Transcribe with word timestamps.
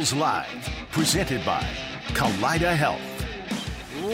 Bills 0.00 0.14
Live, 0.14 0.70
presented 0.92 1.44
by 1.44 1.60
Kaleida 2.14 2.74
Health. 2.74 3.02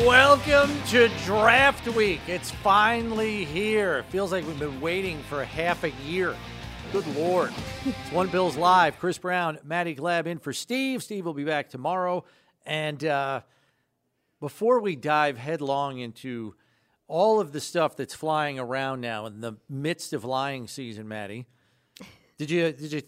Welcome 0.05 0.77
to 0.89 1.09
Draft 1.25 1.87
Week. 1.95 2.21
It's 2.27 2.51
finally 2.51 3.45
here. 3.45 3.99
It 3.99 4.07
feels 4.07 4.33
like 4.33 4.45
we've 4.49 4.59
been 4.59 4.81
waiting 4.81 5.23
for 5.29 5.45
half 5.45 5.85
a 5.85 5.91
year. 6.05 6.35
Good 6.91 7.07
Lord. 7.15 7.53
It's 7.85 8.11
One 8.11 8.27
Bills 8.27 8.57
Live. 8.57 8.99
Chris 8.99 9.17
Brown, 9.19 9.61
Maddy 9.63 9.95
Glab 9.95 10.27
in 10.27 10.41
for 10.41 10.53
Steve. 10.53 11.05
Steve 11.05 11.25
will 11.25 11.35
be 11.35 11.45
back 11.45 11.69
tomorrow. 11.71 12.25
And 12.65 13.05
uh, 13.05 13.43
before 14.41 14.81
we 14.81 14.97
dive 14.97 15.39
headlong 15.39 16.01
into 16.01 16.57
all 17.07 17.39
of 17.39 17.53
the 17.53 17.61
stuff 17.61 17.95
that's 17.95 18.13
flying 18.13 18.59
around 18.59 19.03
now 19.03 19.27
in 19.27 19.41
the 19.41 19.53
midst 19.69 20.13
of 20.13 20.25
lying 20.25 20.67
season, 20.67 21.07
Maddy, 21.07 21.47
did 22.39 22.51
you 22.51 22.73
did 22.73 22.93
you 22.93 23.03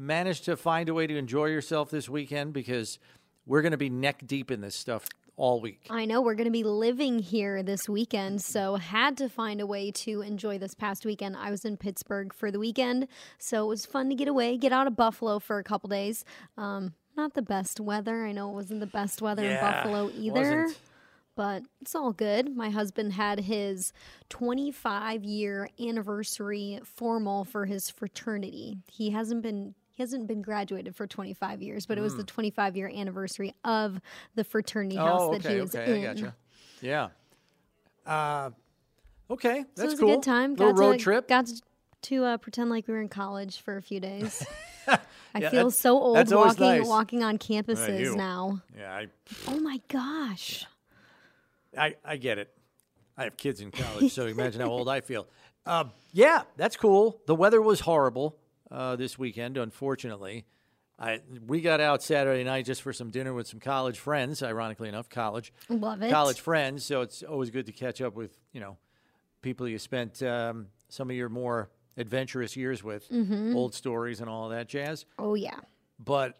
manage 0.00 0.40
to 0.42 0.56
find 0.56 0.88
a 0.88 0.94
way 0.94 1.06
to 1.06 1.16
enjoy 1.16 1.46
yourself 1.46 1.90
this 1.90 2.08
weekend? 2.08 2.52
Because 2.52 2.98
we're 3.46 3.62
going 3.62 3.72
to 3.72 3.78
be 3.78 3.90
neck 3.90 4.26
deep 4.26 4.50
in 4.50 4.60
this 4.60 4.74
stuff 4.74 5.06
all 5.36 5.60
week. 5.60 5.86
I 5.88 6.04
know 6.04 6.20
we're 6.20 6.34
going 6.34 6.46
to 6.46 6.50
be 6.50 6.64
living 6.64 7.18
here 7.18 7.62
this 7.62 7.88
weekend, 7.88 8.42
so 8.42 8.76
had 8.76 9.16
to 9.16 9.28
find 9.28 9.60
a 9.60 9.66
way 9.66 9.90
to 9.92 10.20
enjoy 10.20 10.58
this 10.58 10.74
past 10.74 11.06
weekend. 11.06 11.36
I 11.36 11.50
was 11.50 11.64
in 11.64 11.76
Pittsburgh 11.78 12.32
for 12.34 12.50
the 12.50 12.58
weekend, 12.58 13.08
so 13.38 13.64
it 13.64 13.68
was 13.68 13.86
fun 13.86 14.10
to 14.10 14.14
get 14.14 14.28
away, 14.28 14.58
get 14.58 14.72
out 14.72 14.86
of 14.86 14.96
Buffalo 14.96 15.38
for 15.38 15.58
a 15.58 15.64
couple 15.64 15.88
days. 15.88 16.24
Um, 16.58 16.92
not 17.16 17.34
the 17.34 17.42
best 17.42 17.80
weather. 17.80 18.26
I 18.26 18.32
know 18.32 18.50
it 18.50 18.54
wasn't 18.54 18.80
the 18.80 18.86
best 18.86 19.22
weather 19.22 19.44
in 19.44 19.58
Buffalo 19.60 20.10
either. 20.14 20.62
wasn't. 20.62 20.78
But 21.36 21.62
it's 21.80 21.94
all 21.94 22.12
good. 22.12 22.54
My 22.54 22.68
husband 22.68 23.14
had 23.14 23.40
his 23.40 23.94
25 24.28 25.24
year 25.24 25.70
anniversary 25.80 26.80
formal 26.84 27.44
for 27.44 27.64
his 27.64 27.88
fraternity. 27.88 28.78
He 28.88 29.10
hasn't 29.10 29.42
been 29.42 29.74
he 29.92 30.02
hasn't 30.02 30.26
been 30.26 30.42
graduated 30.42 30.94
for 30.96 31.06
25 31.06 31.62
years, 31.62 31.86
but 31.86 31.98
it 31.98 32.00
was 32.00 32.16
the 32.16 32.24
25 32.24 32.76
year 32.76 32.88
anniversary 32.94 33.54
of 33.64 34.00
the 34.34 34.44
fraternity 34.44 34.96
house 34.96 35.22
Hmm. 35.22 35.28
oh, 35.28 35.32
that 35.32 35.44
okay, 35.46 35.54
he 35.54 35.60
was 35.60 35.74
okay, 35.74 36.02
in. 36.02 36.08
I 36.08 36.14
gotcha. 36.14 36.36
Yeah. 36.80 37.08
Uh, 38.06 38.50
okay, 39.30 39.64
that's 39.74 39.80
So 39.80 39.82
it 39.84 39.90
was 39.90 40.00
cool. 40.00 40.12
a 40.12 40.14
good 40.16 40.22
time. 40.22 40.50
Little 40.54 40.72
got 40.72 40.78
road 40.80 40.92
to, 40.94 40.98
trip. 40.98 41.28
Got 41.28 41.46
to, 41.46 41.60
to 42.02 42.24
uh, 42.24 42.36
pretend 42.38 42.70
like 42.70 42.88
we 42.88 42.94
were 42.94 43.00
in 43.00 43.08
college 43.08 43.60
for 43.60 43.76
a 43.76 43.82
few 43.82 44.00
days. 44.00 44.44
I 44.88 45.38
Yeah, 45.40 45.50
feel 45.50 45.70
so 45.70 45.98
old 46.00 46.30
walking 46.32 46.66
nice. 46.66 46.86
walking 46.86 47.22
on 47.22 47.38
campuses 47.38 48.00
you. 48.00 48.16
now. 48.16 48.62
yeah, 48.76 48.92
I, 48.92 49.06
Oh 49.46 49.60
my 49.60 49.80
gosh. 49.88 50.64
I, 51.78 51.94
I 52.04 52.16
get 52.16 52.38
it. 52.38 52.52
I 53.16 53.24
have 53.24 53.36
kids 53.36 53.60
in 53.60 53.70
college, 53.70 54.12
so 54.12 54.26
imagine 54.26 54.60
how 54.62 54.68
old 54.68 54.88
I 54.88 55.02
feel. 55.02 55.26
Uh, 55.66 55.84
yeah, 56.12 56.42
that's 56.56 56.76
cool. 56.76 57.20
The 57.26 57.34
weather 57.34 57.60
was 57.60 57.80
horrible 57.80 58.36
uh, 58.70 58.96
this 58.96 59.18
weekend, 59.18 59.56
unfortunately. 59.56 60.44
I 60.98 61.20
we 61.46 61.60
got 61.62 61.80
out 61.80 62.02
Saturday 62.02 62.44
night 62.44 62.66
just 62.66 62.82
for 62.82 62.92
some 62.92 63.10
dinner 63.10 63.32
with 63.32 63.46
some 63.46 63.58
college 63.60 63.98
friends. 63.98 64.42
Ironically 64.42 64.88
enough, 64.88 65.08
college 65.08 65.52
Love 65.70 66.02
it. 66.02 66.10
college 66.10 66.40
friends. 66.40 66.84
So 66.84 67.00
it's 67.00 67.22
always 67.22 67.50
good 67.50 67.66
to 67.66 67.72
catch 67.72 68.02
up 68.02 68.14
with 68.14 68.36
you 68.52 68.60
know 68.60 68.76
people 69.40 69.66
you 69.66 69.78
spent 69.78 70.22
um, 70.22 70.66
some 70.90 71.08
of 71.08 71.16
your 71.16 71.30
more 71.30 71.70
adventurous 71.96 72.54
years 72.56 72.84
with, 72.84 73.08
Mm-hmm. 73.10 73.56
old 73.56 73.74
stories 73.74 74.20
and 74.20 74.28
all 74.28 74.50
that 74.50 74.68
jazz. 74.68 75.06
Oh 75.18 75.34
yeah. 75.34 75.58
But 75.98 76.38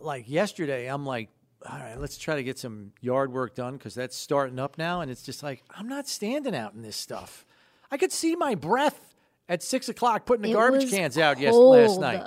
like 0.00 0.28
yesterday, 0.28 0.86
I'm 0.86 1.06
like, 1.06 1.28
all 1.66 1.78
right, 1.78 1.98
let's 1.98 2.18
try 2.18 2.34
to 2.36 2.42
get 2.42 2.58
some 2.58 2.92
yard 3.00 3.32
work 3.32 3.54
done 3.54 3.76
because 3.78 3.94
that's 3.94 4.16
starting 4.16 4.58
up 4.58 4.76
now. 4.78 5.00
And 5.00 5.10
it's 5.10 5.22
just 5.22 5.42
like, 5.42 5.62
I'm 5.70 5.88
not 5.88 6.06
standing 6.08 6.54
out 6.54 6.74
in 6.74 6.82
this 6.82 6.96
stuff. 6.96 7.44
I 7.90 7.96
could 7.96 8.12
see 8.12 8.36
my 8.36 8.54
breath 8.54 9.09
at 9.50 9.62
six 9.62 9.88
o'clock 9.88 10.24
putting 10.24 10.42
the 10.42 10.52
It 10.52 10.54
garbage 10.54 10.88
cans 10.90 11.18
out 11.18 11.38
yes, 11.38 11.54
last 11.54 12.00
night. 12.00 12.24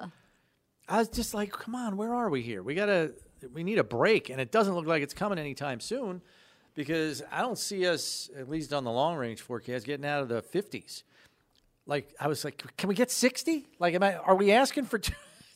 I 0.88 0.98
was 0.98 1.08
just 1.08 1.34
like, 1.34 1.52
come 1.54 1.74
on, 1.74 1.96
where 1.96 2.14
are 2.14 2.30
we 2.30 2.42
here? 2.42 2.62
We 2.62 2.76
gotta, 2.76 3.14
we 3.54 3.64
need 3.64 3.80
a 3.80 3.84
break, 3.84 4.30
and 4.30 4.42
it 4.42 4.52
doesn't 4.52 4.76
look 4.76 4.86
like 4.86 5.02
it's 5.02 5.14
coming 5.14 5.40
anytime 5.40 5.80
soon 5.80 6.22
because 6.76 7.24
I 7.32 7.42
don't 7.42 7.58
see 7.58 7.88
us, 7.88 8.30
at 8.38 8.50
least 8.50 8.74
on 8.74 8.84
the 8.84 8.92
long 8.92 9.16
range 9.16 9.42
forecast, 9.42 9.86
getting 9.86 10.06
out 10.06 10.22
of 10.22 10.28
the 10.28 10.42
50s. 10.42 11.04
Like 11.86 12.14
I 12.20 12.28
was 12.28 12.44
like, 12.44 12.62
can 12.78 12.90
we 12.90 12.96
get 12.96 13.10
60? 13.10 13.68
Like, 13.80 13.96
am 13.96 14.04
I? 14.04 14.16
Are 14.16 14.36
we 14.36 14.52
asking 14.52 14.86
for 14.86 15.00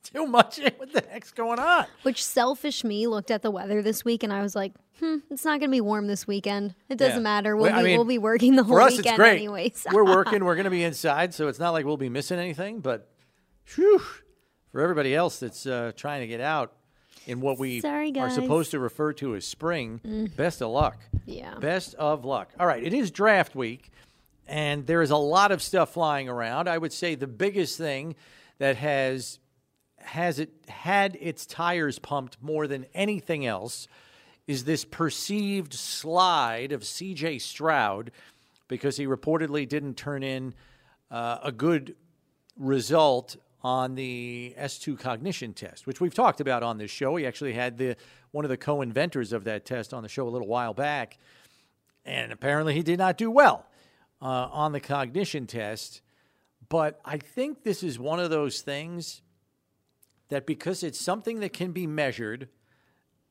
too 0.10 0.26
much? 0.28 0.60
What 0.78 0.92
the 0.94 1.04
heck's 1.10 1.32
going 1.32 1.60
on? 1.60 1.86
Which 2.04 2.24
selfish 2.24 2.84
me 2.84 3.08
looked 3.08 3.32
at 3.32 3.42
the 3.42 3.52
weather 3.52 3.82
this 3.82 4.04
week 4.06 4.24
and 4.24 4.32
I 4.34 4.42
was 4.42 4.56
like, 4.56 4.74
hmm, 5.00 5.18
it's 5.30 5.46
not 5.46 5.60
going 5.60 5.70
to 5.70 5.76
be 5.76 5.82
warm 5.82 6.08
this 6.08 6.26
weekend. 6.28 6.76
It 6.90 6.98
doesn't 6.98 7.18
Yeah. 7.18 7.22
matter. 7.24 7.56
We'll, 7.56 7.66
Well, 7.72 7.76
I 7.76 7.82
be, 7.84 7.90
mean, 7.90 7.98
we'll 7.98 8.06
be 8.06 8.18
working 8.18 8.56
the 8.56 8.64
whole 8.64 8.76
For 8.78 8.82
us, 8.82 8.92
weekend 8.98 9.08
it's 9.14 9.18
great. 9.18 9.36
anyways. 9.38 9.86
we're 9.92 10.04
working. 10.16 10.44
We're 10.46 10.56
going 10.56 10.66
to 10.66 10.70
be 10.72 10.84
inside, 10.84 11.34
so 11.34 11.48
it's 11.48 11.60
not 11.60 11.72
like 11.72 11.86
we'll 11.86 11.98
be 11.98 12.10
missing 12.10 12.40
anything. 12.40 12.80
But, 12.80 13.10
whew, 13.76 14.02
for 14.72 14.82
everybody 14.82 15.14
else 15.16 15.40
that's 15.40 15.66
uh, 15.66 15.92
trying 15.96 16.22
to 16.22 16.28
get 16.28 16.42
out 16.42 16.74
in 17.28 17.42
what 17.42 17.60
we 17.60 17.82
Sorry, 17.82 18.10
are 18.10 18.12
guys. 18.12 18.36
supposed 18.36 18.72
to 18.72 18.80
refer 18.80 19.14
to 19.14 19.36
as 19.36 19.46
spring, 19.46 20.32
best 20.38 20.62
of 20.62 20.70
luck. 20.70 20.98
Yeah. 21.26 21.56
Best 21.60 21.94
of 21.96 22.24
luck. 22.26 22.52
All 22.60 22.66
right, 22.68 22.82
it 22.84 22.94
is 22.94 23.12
draft 23.12 23.54
week, 23.56 23.92
and 24.48 24.88
there 24.88 25.02
is 25.02 25.12
a 25.12 25.18
lot 25.18 25.52
of 25.52 25.62
stuff 25.62 25.94
flying 25.94 26.30
around. 26.30 26.70
I 26.70 26.78
would 26.78 26.94
say 26.94 27.16
the 27.16 27.28
biggest 27.28 27.78
thing 27.78 28.16
that 28.60 28.78
has 28.78 29.40
has 30.08 30.40
it 30.40 30.50
had 30.68 31.18
its 31.20 31.46
tires 31.46 32.00
pumped 32.00 32.38
more 32.42 32.68
than 32.68 32.86
anything 32.94 33.46
else 33.46 33.88
is 34.48 34.64
this 34.64 34.86
perceived 34.86 35.74
slide 35.74 36.72
of 36.72 36.82
CJ 36.82 37.42
Stroud 37.42 38.12
because 38.68 38.98
he 38.98 39.06
reportedly 39.06 39.68
didn't 39.68 39.96
turn 39.96 40.24
in 40.24 40.54
uh, 41.12 41.40
a 41.44 41.52
good 41.52 41.96
result 42.58 43.36
on 43.62 43.96
the 43.96 44.56
S2 44.58 45.00
cognition 45.00 45.54
test, 45.54 45.86
which 45.86 46.00
we've 46.00 46.14
talked 46.14 46.40
about 46.40 46.64
on 46.64 46.78
this 46.78 46.92
show. 46.92 47.16
He 47.16 47.26
actually 47.26 47.54
had 47.54 47.78
the 47.78 47.96
one 48.32 48.46
of 48.46 48.50
the 48.50 48.58
co-inventors 48.58 49.34
of 49.34 49.46
that 49.46 49.66
test 49.66 49.94
on 49.94 50.04
the 50.04 50.10
show 50.10 50.28
a 50.28 50.30
little 50.30 50.48
while 50.48 50.74
back, 50.74 51.18
and 52.06 52.32
apparently 52.32 52.74
he 52.74 52.84
did 52.84 53.00
not 53.00 53.18
do 53.18 53.30
well 53.30 53.66
uh, 54.22 54.26
on 54.26 54.72
the 54.72 54.80
cognition 54.80 55.48
test. 55.48 56.02
But 56.70 57.00
I 57.04 57.18
think 57.18 57.64
this 57.64 57.84
is 57.84 57.98
one 57.98 58.20
of 58.20 58.30
those 58.30 58.62
things 58.62 59.22
that 60.30 60.46
because 60.46 60.84
it's 60.84 61.00
something 61.00 61.40
that 61.40 61.54
can 61.54 61.72
be 61.72 61.88
measured 61.88 62.50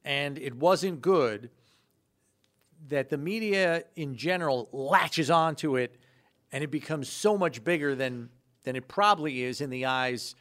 and 0.04 0.38
it 0.38 0.54
wasn't 0.56 1.00
good, 1.02 1.50
that 2.88 3.08
the 3.10 3.18
media 3.18 3.84
in 3.96 4.16
general 4.16 4.68
latches 4.72 5.30
onto 5.30 5.76
it 5.76 5.96
and 6.52 6.62
it 6.62 6.70
becomes 6.70 7.08
so 7.08 7.36
much 7.36 7.64
bigger 7.64 7.94
than 7.94 8.28
than 8.64 8.76
it 8.76 8.88
probably 8.88 9.42
is 9.42 9.60
in 9.60 9.70
the 9.70 9.86
eyes 9.86 10.34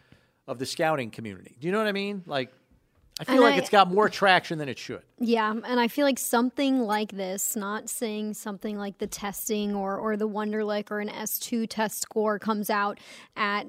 of 0.47 0.57
the 0.59 0.65
scouting 0.65 1.11
community. 1.11 1.55
Do 1.59 1.67
you 1.67 1.71
know 1.71 1.77
what 1.79 1.87
I 1.87 1.91
mean? 1.91 2.23
Like 2.25 2.51
I 3.19 3.23
feel 3.23 3.35
And 3.35 3.43
like 3.43 3.53
I- 3.55 3.57
it's 3.57 3.69
got 3.69 3.91
more 3.91 4.09
traction 4.09 4.57
than 4.57 4.67
it 4.67 4.77
should. 4.77 5.01
Yeah, 5.19 5.51
and 5.51 5.79
I 5.79 5.87
feel 5.87 6.05
like 6.05 6.19
something 6.19 6.79
like 6.81 7.13
this, 7.13 7.55
not 7.55 7.87
saying 7.89 8.33
something 8.33 8.77
like 8.77 8.97
the 8.97 9.07
testing 9.07 9.73
or 9.75 9.97
or 9.97 10.17
the 10.17 10.27
Wonderlic 10.27 10.91
or 10.91 10.99
an 10.99 11.09
S2 11.09 11.65
test 11.69 12.01
score 12.01 12.37
comes 12.39 12.69
out 12.69 12.99
at 13.35 13.65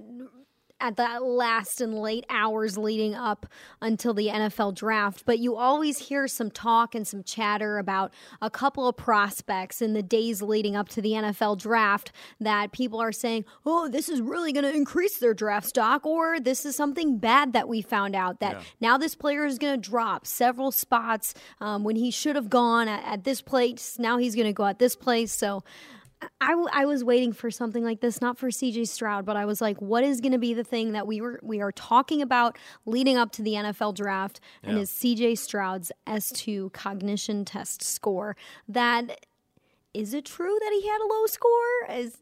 at 0.80 0.96
the 0.96 1.20
last 1.20 1.80
and 1.80 1.94
late 1.94 2.24
hours 2.28 2.76
leading 2.76 3.14
up 3.14 3.46
until 3.80 4.12
the 4.12 4.28
NFL 4.28 4.74
draft, 4.74 5.24
but 5.24 5.38
you 5.38 5.56
always 5.56 5.98
hear 5.98 6.28
some 6.28 6.50
talk 6.50 6.94
and 6.94 7.06
some 7.06 7.22
chatter 7.22 7.78
about 7.78 8.12
a 8.42 8.50
couple 8.50 8.86
of 8.86 8.96
prospects 8.96 9.80
in 9.80 9.94
the 9.94 10.02
days 10.02 10.42
leading 10.42 10.76
up 10.76 10.88
to 10.90 11.00
the 11.00 11.12
NFL 11.12 11.58
draft 11.58 12.12
that 12.40 12.72
people 12.72 13.00
are 13.00 13.12
saying, 13.12 13.44
"Oh, 13.64 13.88
this 13.88 14.08
is 14.08 14.20
really 14.20 14.52
going 14.52 14.64
to 14.64 14.74
increase 14.74 15.18
their 15.18 15.34
draft 15.34 15.68
stock," 15.68 16.04
or 16.04 16.38
"This 16.38 16.66
is 16.66 16.76
something 16.76 17.18
bad 17.18 17.52
that 17.54 17.68
we 17.68 17.80
found 17.80 18.14
out 18.14 18.40
that 18.40 18.62
now 18.80 18.98
this 18.98 19.14
player 19.14 19.46
is 19.46 19.58
going 19.58 19.80
to 19.80 19.90
drop 19.90 20.26
several 20.26 20.70
spots 20.70 21.34
um, 21.60 21.84
when 21.84 21.96
he 21.96 22.10
should 22.10 22.36
have 22.36 22.50
gone 22.50 22.88
at, 22.88 23.04
at 23.04 23.24
this 23.24 23.40
place. 23.40 23.98
Now 23.98 24.18
he's 24.18 24.34
going 24.34 24.46
to 24.46 24.52
go 24.52 24.66
at 24.66 24.78
this 24.78 24.96
place." 24.96 25.32
So. 25.32 25.62
I, 26.40 26.50
w- 26.50 26.68
I 26.72 26.84
was 26.86 27.04
waiting 27.04 27.32
for 27.32 27.50
something 27.50 27.84
like 27.84 28.00
this, 28.00 28.20
not 28.20 28.38
for 28.38 28.48
CJ 28.48 28.88
Stroud, 28.88 29.24
but 29.24 29.36
I 29.36 29.44
was 29.44 29.60
like, 29.60 29.80
what 29.80 30.04
is 30.04 30.20
going 30.20 30.32
to 30.32 30.38
be 30.38 30.54
the 30.54 30.64
thing 30.64 30.92
that 30.92 31.06
we 31.06 31.20
were 31.20 31.40
we 31.42 31.60
are 31.60 31.72
talking 31.72 32.22
about 32.22 32.58
leading 32.84 33.16
up 33.16 33.32
to 33.32 33.42
the 33.42 33.54
NFL 33.54 33.94
draft, 33.94 34.40
and 34.62 34.78
is 34.78 34.90
CJ 34.90 35.38
Stroud's 35.38 35.92
S2 36.06 36.72
cognition 36.72 37.44
test 37.44 37.82
score. 37.82 38.36
That 38.68 39.26
is 39.94 40.12
it 40.12 40.24
true 40.24 40.58
that 40.60 40.72
he 40.72 40.88
had 40.88 41.00
a 41.00 41.06
low 41.06 41.26
score? 41.26 41.86
Is 41.90 42.18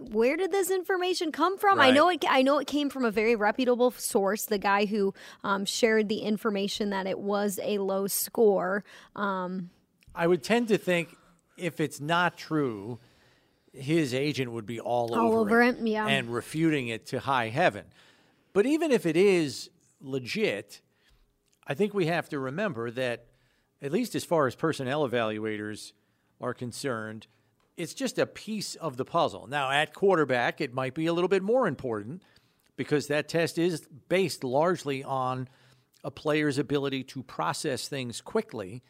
where 0.00 0.36
did 0.36 0.50
this 0.50 0.70
information 0.70 1.32
come 1.32 1.58
from? 1.58 1.78
I 1.78 1.90
know 1.90 2.08
it. 2.08 2.24
I 2.28 2.42
know 2.42 2.58
it 2.58 2.66
came 2.66 2.88
from 2.88 3.04
a 3.04 3.10
very 3.10 3.36
reputable 3.36 3.90
source, 3.90 4.46
the 4.46 4.58
guy 4.58 4.86
who 4.86 5.12
um, 5.44 5.64
shared 5.64 6.08
the 6.08 6.20
information 6.20 6.90
that 6.90 7.06
it 7.06 7.18
was 7.18 7.60
a 7.62 7.78
low 7.78 8.06
score. 8.06 8.84
Um, 9.14 9.70
I 10.14 10.26
would 10.26 10.42
tend 10.42 10.68
to 10.68 10.78
think 10.78 11.16
if 11.56 11.80
it's 11.80 12.00
not 12.00 12.36
true, 12.36 12.98
his 13.72 14.12
agent 14.12 14.52
would 14.52 14.66
be 14.66 14.80
all, 14.80 15.14
All 15.14 15.28
over, 15.28 15.38
over 15.38 15.62
it, 15.62 15.78
it, 15.78 15.86
yeah. 15.86 16.06
and 16.06 16.32
refuting 16.32 16.88
it 16.88 17.06
to 17.06 17.20
high 17.20 17.48
heaven. 17.48 17.86
But 18.52 18.66
even 18.66 18.90
if 18.90 19.06
it 19.06 19.16
is 19.16 19.70
legit, 20.00 20.80
I 21.66 21.74
think 21.74 21.94
we 21.94 22.06
have 22.06 22.28
to 22.30 22.38
remember 22.38 22.90
that, 22.90 23.26
at 23.80 23.92
least 23.92 24.14
as 24.14 24.24
far 24.24 24.46
as 24.46 24.54
personnel 24.54 25.08
evaluators 25.08 25.92
are 26.40 26.54
concerned, 26.54 27.26
it's 27.76 27.94
just 27.94 28.18
a 28.18 28.26
piece 28.26 28.74
of 28.74 28.96
the 28.96 29.04
puzzle. 29.04 29.46
Now, 29.46 29.70
at 29.70 29.94
quarterback, 29.94 30.60
it 30.60 30.74
might 30.74 30.94
be 30.94 31.06
a 31.06 31.12
little 31.12 31.28
bit 31.28 31.42
more 31.42 31.66
important 31.66 32.22
because 32.76 33.06
that 33.06 33.28
test 33.28 33.58
is 33.58 33.86
based 34.08 34.44
largely 34.44 35.02
on 35.02 35.48
a 36.04 36.10
player's 36.10 36.58
ability 36.58 37.04
to 37.04 37.22
process 37.22 37.88
things 37.88 38.20
quickly. 38.20 38.82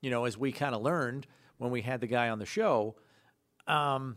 You 0.00 0.10
know, 0.10 0.24
as 0.24 0.38
we 0.38 0.52
kind 0.52 0.74
of 0.74 0.82
learned 0.82 1.26
when 1.58 1.70
we 1.70 1.82
had 1.82 2.00
the 2.00 2.06
guy 2.06 2.28
on 2.28 2.38
the 2.38 2.46
show. 2.46 2.96
Um, 3.66 4.16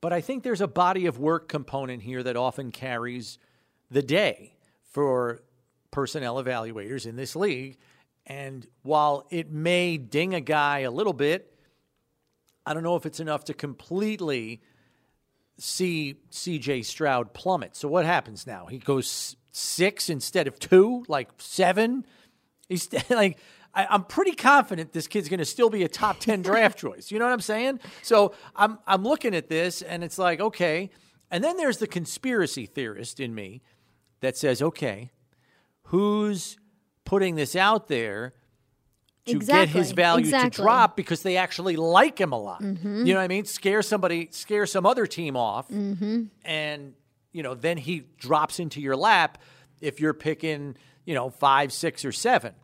but 0.00 0.12
I 0.12 0.20
think 0.20 0.42
there's 0.42 0.60
a 0.60 0.68
body 0.68 1.06
of 1.06 1.18
work 1.18 1.48
component 1.48 2.02
here 2.02 2.22
that 2.22 2.36
often 2.36 2.70
carries 2.70 3.38
the 3.90 4.02
day 4.02 4.54
for 4.82 5.42
personnel 5.90 6.42
evaluators 6.42 7.06
in 7.06 7.16
this 7.16 7.36
league. 7.36 7.76
And 8.26 8.66
while 8.82 9.26
it 9.30 9.50
may 9.50 9.96
ding 9.98 10.34
a 10.34 10.40
guy 10.40 10.80
a 10.80 10.90
little 10.90 11.12
bit, 11.12 11.52
I 12.64 12.74
don't 12.74 12.82
know 12.82 12.96
if 12.96 13.06
it's 13.06 13.20
enough 13.20 13.44
to 13.44 13.54
completely 13.54 14.60
see 15.58 16.14
CJ 16.30 16.84
Stroud 16.84 17.34
plummet. 17.34 17.76
So 17.76 17.88
what 17.88 18.06
happens 18.06 18.46
now? 18.46 18.66
He 18.66 18.78
goes 18.78 19.36
six 19.52 20.08
instead 20.08 20.46
of 20.46 20.58
two, 20.58 21.04
like 21.08 21.28
seven. 21.38 22.06
He's 22.68 22.88
like, 23.10 23.38
I, 23.74 23.94
am 23.94 24.04
pretty 24.04 24.32
confident 24.32 24.92
this 24.92 25.06
kid's 25.06 25.28
going 25.28 25.38
to 25.38 25.44
still 25.44 25.70
be 25.70 25.82
a 25.82 25.88
top 25.88 26.20
ten 26.20 26.42
draft 26.42 26.78
choice. 26.78 27.10
You 27.10 27.18
know 27.18 27.26
what 27.26 27.32
I'm 27.32 27.40
saying? 27.40 27.80
So 28.02 28.34
I'm 28.56 28.78
I'm 28.86 29.02
looking 29.02 29.34
at 29.34 29.48
this 29.48 29.82
and 29.82 30.02
it's 30.02 30.18
like 30.18 30.40
okay, 30.40 30.90
and 31.30 31.42
then 31.42 31.56
there's 31.56 31.78
the 31.78 31.86
conspiracy 31.86 32.66
theorist 32.66 33.20
in 33.20 33.34
me 33.34 33.62
that 34.20 34.36
says 34.36 34.62
okay, 34.62 35.10
who's 35.84 36.58
putting 37.04 37.34
this 37.34 37.56
out 37.56 37.88
there 37.88 38.34
to 39.26 39.36
exactly. 39.36 39.66
get 39.66 39.78
his 39.78 39.92
value 39.92 40.24
exactly. 40.24 40.50
to 40.50 40.62
drop 40.62 40.96
because 40.96 41.22
they 41.22 41.36
actually 41.36 41.76
like 41.76 42.20
him 42.20 42.32
a 42.32 42.40
lot. 42.40 42.62
Mm-hmm. 42.62 43.06
You 43.06 43.14
know 43.14 43.20
what 43.20 43.24
I 43.24 43.28
mean? 43.28 43.44
Scare 43.44 43.82
somebody, 43.82 44.28
scare 44.30 44.66
some 44.66 44.86
other 44.86 45.06
team 45.06 45.36
off, 45.36 45.68
mm-hmm. 45.68 46.24
and 46.44 46.94
you 47.32 47.42
know 47.42 47.54
then 47.54 47.76
he 47.76 48.04
drops 48.18 48.58
into 48.58 48.80
your 48.80 48.96
lap 48.96 49.38
if 49.80 50.00
you're 50.00 50.14
picking 50.14 50.76
you 51.04 51.14
know 51.14 51.30
five, 51.30 51.72
six, 51.72 52.04
or 52.04 52.12
seven 52.12 52.54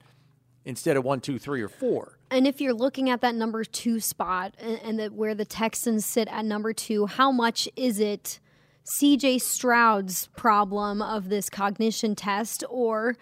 instead 0.66 0.98
of 0.98 1.04
one, 1.04 1.20
two, 1.20 1.38
three, 1.38 1.62
or 1.62 1.68
four. 1.68 2.18
And 2.30 2.46
if 2.46 2.60
you're 2.60 2.74
looking 2.74 3.08
at 3.08 3.22
that 3.22 3.34
number 3.34 3.64
two 3.64 4.00
spot 4.00 4.54
and, 4.58 4.78
and 4.82 4.98
the, 4.98 5.06
where 5.08 5.34
the 5.34 5.46
Texans 5.46 6.04
sit 6.04 6.28
at 6.28 6.44
number 6.44 6.74
two, 6.74 7.06
how 7.06 7.32
much 7.32 7.68
is 7.76 7.98
it? 7.98 8.40
CJ 9.00 9.40
Stroud's 9.40 10.28
problem 10.36 11.02
of 11.02 11.28
this 11.28 11.48
cognition 11.50 12.14
test 12.14 12.62
or 12.68 13.16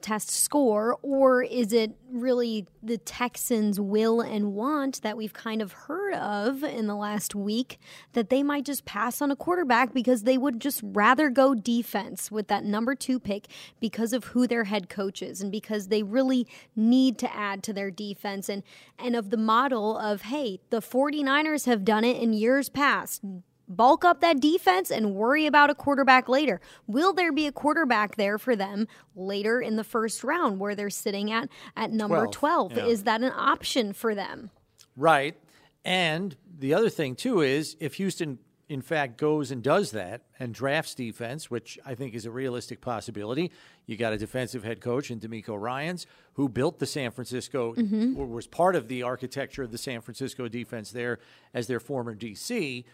test 0.00 0.30
score, 0.30 0.98
or 1.02 1.42
is 1.42 1.72
it 1.72 1.92
really 2.10 2.66
the 2.82 2.98
Texans' 2.98 3.78
will 3.78 4.20
and 4.20 4.54
want 4.54 5.02
that 5.02 5.16
we've 5.16 5.32
kind 5.32 5.62
of 5.62 5.72
heard 5.72 6.14
of 6.14 6.64
in 6.64 6.86
the 6.86 6.96
last 6.96 7.34
week 7.34 7.78
that 8.12 8.30
they 8.30 8.42
might 8.42 8.64
just 8.64 8.84
pass 8.84 9.20
on 9.20 9.30
a 9.30 9.36
quarterback 9.36 9.92
because 9.92 10.22
they 10.22 10.38
would 10.38 10.60
just 10.60 10.80
rather 10.82 11.30
go 11.30 11.54
defense 11.54 12.30
with 12.30 12.48
that 12.48 12.64
number 12.64 12.94
two 12.94 13.20
pick 13.20 13.46
because 13.78 14.12
of 14.12 14.24
who 14.24 14.46
their 14.46 14.64
head 14.64 14.88
coach 14.88 15.22
is 15.22 15.40
and 15.40 15.52
because 15.52 15.88
they 15.88 16.02
really 16.02 16.46
need 16.74 17.18
to 17.18 17.34
add 17.34 17.62
to 17.62 17.72
their 17.72 17.90
defense 17.90 18.48
and, 18.48 18.62
and 18.98 19.14
of 19.14 19.30
the 19.30 19.36
model 19.36 19.96
of, 19.98 20.22
hey, 20.22 20.60
the 20.70 20.80
49ers 20.80 21.66
have 21.66 21.84
done 21.84 22.04
it 22.04 22.20
in 22.20 22.32
years 22.32 22.68
past 22.68 23.22
bulk 23.70 24.04
up 24.04 24.20
that 24.20 24.40
defense 24.40 24.90
and 24.90 25.14
worry 25.14 25.46
about 25.46 25.70
a 25.70 25.74
quarterback 25.74 26.28
later. 26.28 26.60
Will 26.86 27.12
there 27.12 27.32
be 27.32 27.46
a 27.46 27.52
quarterback 27.52 28.16
there 28.16 28.36
for 28.36 28.56
them 28.56 28.86
later 29.14 29.60
in 29.60 29.76
the 29.76 29.84
first 29.84 30.22
round 30.24 30.58
where 30.58 30.74
they're 30.74 30.90
sitting 30.90 31.32
at 31.32 31.48
at 31.76 31.92
number 31.92 32.26
12? 32.26 32.32
12? 32.32 32.72
Yeah. 32.72 32.84
Is 32.86 33.04
that 33.04 33.22
an 33.22 33.32
option 33.34 33.92
for 33.92 34.14
them? 34.14 34.50
Right. 34.96 35.36
And 35.84 36.36
the 36.58 36.74
other 36.74 36.90
thing 36.90 37.14
too 37.14 37.40
is 37.40 37.76
if 37.80 37.94
Houston 37.94 38.38
in 38.70 38.80
fact 38.80 39.18
goes 39.18 39.50
and 39.50 39.64
does 39.64 39.90
that 39.90 40.22
and 40.38 40.54
drafts 40.54 40.94
defense, 40.94 41.50
which 41.50 41.76
I 41.84 41.96
think 41.96 42.14
is 42.14 42.24
a 42.24 42.30
realistic 42.30 42.80
possibility. 42.80 43.50
You 43.86 43.96
got 43.96 44.12
a 44.12 44.16
defensive 44.16 44.62
head 44.62 44.80
coach 44.80 45.10
in 45.10 45.18
DeMeco 45.18 45.60
Ryans 45.60 46.06
who 46.34 46.48
built 46.48 46.78
the 46.78 46.86
San 46.86 47.10
Francisco 47.10 47.74
mm-hmm. 47.74 48.16
or 48.16 48.26
was 48.26 48.46
part 48.46 48.76
of 48.76 48.86
the 48.86 49.02
architecture 49.02 49.64
of 49.64 49.72
the 49.72 49.78
San 49.78 50.00
Francisco 50.00 50.46
defense 50.46 50.92
there 50.92 51.18
as 51.52 51.66
their 51.66 51.80
former 51.80 52.14
DC 52.14 52.84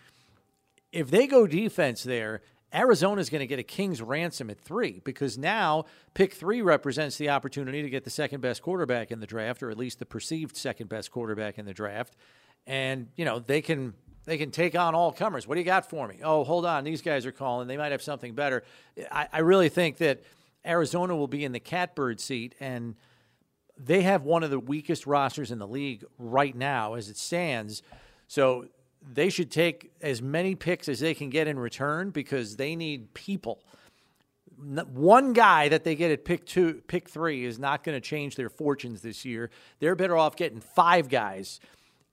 if 0.92 1.10
they 1.10 1.26
go 1.26 1.46
defense 1.46 2.02
there, 2.02 2.42
Arizona's 2.72 3.30
going 3.30 3.40
to 3.40 3.46
get 3.46 3.58
a 3.58 3.62
king's 3.62 4.02
ransom 4.02 4.50
at 4.50 4.60
three 4.60 5.00
because 5.04 5.38
now 5.38 5.84
pick 6.14 6.34
three 6.34 6.62
represents 6.62 7.16
the 7.16 7.30
opportunity 7.30 7.82
to 7.82 7.90
get 7.90 8.04
the 8.04 8.10
second 8.10 8.40
best 8.40 8.60
quarterback 8.60 9.10
in 9.10 9.20
the 9.20 9.26
draft, 9.26 9.62
or 9.62 9.70
at 9.70 9.78
least 9.78 9.98
the 9.98 10.06
perceived 10.06 10.56
second 10.56 10.88
best 10.88 11.10
quarterback 11.10 11.58
in 11.58 11.64
the 11.64 11.72
draft. 11.72 12.16
And 12.66 13.08
you 13.16 13.24
know 13.24 13.38
they 13.38 13.62
can 13.62 13.94
they 14.24 14.36
can 14.36 14.50
take 14.50 14.76
on 14.76 14.94
all 14.94 15.12
comers. 15.12 15.46
What 15.46 15.54
do 15.54 15.60
you 15.60 15.64
got 15.64 15.88
for 15.88 16.08
me? 16.08 16.18
Oh, 16.22 16.42
hold 16.44 16.66
on, 16.66 16.82
these 16.84 17.00
guys 17.00 17.24
are 17.24 17.32
calling. 17.32 17.68
They 17.68 17.76
might 17.76 17.92
have 17.92 18.02
something 18.02 18.34
better. 18.34 18.64
I, 19.10 19.28
I 19.32 19.38
really 19.38 19.68
think 19.68 19.98
that 19.98 20.22
Arizona 20.66 21.16
will 21.16 21.28
be 21.28 21.44
in 21.44 21.52
the 21.52 21.60
catbird 21.60 22.20
seat, 22.20 22.56
and 22.58 22.96
they 23.78 24.02
have 24.02 24.24
one 24.24 24.42
of 24.42 24.50
the 24.50 24.58
weakest 24.58 25.06
rosters 25.06 25.52
in 25.52 25.60
the 25.60 25.68
league 25.68 26.04
right 26.18 26.54
now 26.54 26.94
as 26.94 27.08
it 27.08 27.16
stands. 27.16 27.82
So 28.26 28.66
they 29.10 29.30
should 29.30 29.50
take 29.50 29.92
as 30.00 30.20
many 30.20 30.54
picks 30.54 30.88
as 30.88 31.00
they 31.00 31.14
can 31.14 31.30
get 31.30 31.46
in 31.46 31.58
return 31.58 32.10
because 32.10 32.56
they 32.56 32.74
need 32.74 33.14
people. 33.14 33.62
One 34.58 35.32
guy 35.32 35.68
that 35.68 35.84
they 35.84 35.94
get 35.94 36.10
at 36.10 36.24
pick 36.24 36.46
two, 36.46 36.82
pick 36.86 37.08
three 37.08 37.44
is 37.44 37.58
not 37.58 37.84
going 37.84 37.96
to 37.96 38.00
change 38.00 38.36
their 38.36 38.48
fortunes 38.48 39.02
this 39.02 39.24
year. 39.24 39.50
They're 39.78 39.94
better 39.94 40.16
off 40.16 40.34
getting 40.34 40.60
five 40.60 41.08
guys 41.08 41.60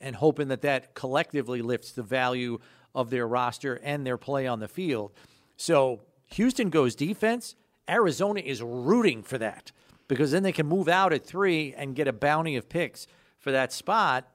and 0.02 0.16
hoping 0.16 0.50
that 0.50 0.62
that 0.62 0.94
collectively 0.94 1.62
lifts 1.62 1.94
the 1.94 2.04
value 2.04 2.60
of 2.94 3.10
their 3.10 3.28
roster 3.28 3.80
and 3.82 4.06
their 4.06 4.18
play 4.18 4.46
on 4.46 4.60
the 4.60 4.68
field. 4.68 5.14
So 5.56 6.02
Houston 6.28 6.70
goes 6.70 6.96
defense. 6.96 7.56
Arizona 7.90 8.42
is 8.42 8.62
rooting 8.62 9.24
for 9.24 9.38
that 9.38 9.72
because 10.08 10.32
then 10.32 10.44
they 10.44 10.52
can 10.52 10.68
move 10.68 10.88
out 10.88 11.14
at 11.14 11.26
three 11.26 11.74
and 11.76 11.96
get 11.96 12.08
a 12.08 12.14
bounty 12.14 12.56
of 12.56 12.70
picks 12.70 13.08
for 13.40 13.52
that 13.52 13.72
spot. 13.72 14.28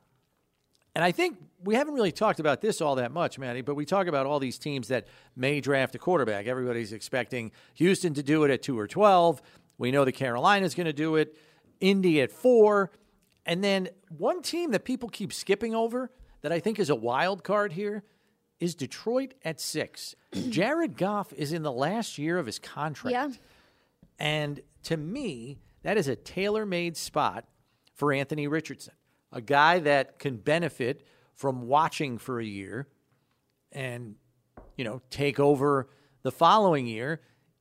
And 0.99 1.05
I 1.05 1.13
think 1.13 1.39
we 1.63 1.77
haven't 1.77 1.95
really 1.95 2.11
talked 2.11 2.41
about 2.41 2.61
this 2.61 2.81
all 2.81 2.97
that 2.97 3.13
much, 3.13 3.39
Maddy, 3.39 3.61
but 3.61 3.77
we 3.77 3.85
talk 3.85 4.09
about 4.09 4.27
all 4.27 4.41
these 4.41 4.59
teams 4.59 4.89
that 4.89 5.07
may 5.37 5.61
draft 5.61 5.95
a 5.95 5.99
quarterback. 5.99 6.49
Everybody's 6.49 6.93
expecting 6.93 7.53
Houston 7.75 8.15
to 8.15 8.23
do 8.25 8.43
it 8.43 8.51
at 8.51 8.63
2 8.63 8.77
or 8.77 8.89
12. 8.89 9.41
We 9.79 9.93
know 9.93 10.05
the 10.05 10.11
Carolina's 10.11 10.75
going 10.75 10.89
to 10.89 10.93
do 10.93 11.15
it, 11.15 11.39
Indy 11.79 12.21
at 12.21 12.33
4. 12.33 12.91
And 13.47 13.63
then 13.63 13.91
one 14.09 14.43
team 14.43 14.73
that 14.73 14.85
people 14.85 15.09
keep 15.09 15.33
skipping 15.33 15.73
over 15.73 16.11
that 16.43 16.51
I 16.51 16.59
think 16.59 16.81
is 16.81 16.91
a 16.91 16.97
wild 16.97 17.45
card 17.45 17.75
here 17.75 18.03
is 18.59 18.75
Detroit 18.75 19.35
at 19.45 19.61
6. 19.61 20.17
Jared 20.49 20.97
Goff 20.97 21.33
is 21.33 21.53
in 21.53 21.63
the 21.63 21.71
last 21.71 22.19
year 22.19 22.39
of 22.39 22.47
his 22.47 22.59
contract. 22.59 23.13
Yeah. 23.13 23.29
And 24.19 24.61
to 24.83 24.97
me, 24.97 25.61
that 25.85 25.97
is 25.97 26.09
a 26.09 26.17
tailor-made 26.17 26.97
spot 26.97 27.45
for 27.95 28.13
Anthony 28.13 28.49
Richardson, 28.49 28.95
a 29.33 29.41
guy 29.41 29.79
that 29.79 30.19
can 30.19 30.37
benefit– 30.37 31.05
from 31.39 31.69
watching 31.69 32.19
for 32.19 32.41
a 32.41 32.45
year 32.45 32.89
and, 33.71 34.17
you 34.77 34.85
know, 34.85 35.01
take 35.09 35.39
over 35.39 35.89
the 36.23 36.33
following 36.33 36.85
year 36.85 37.21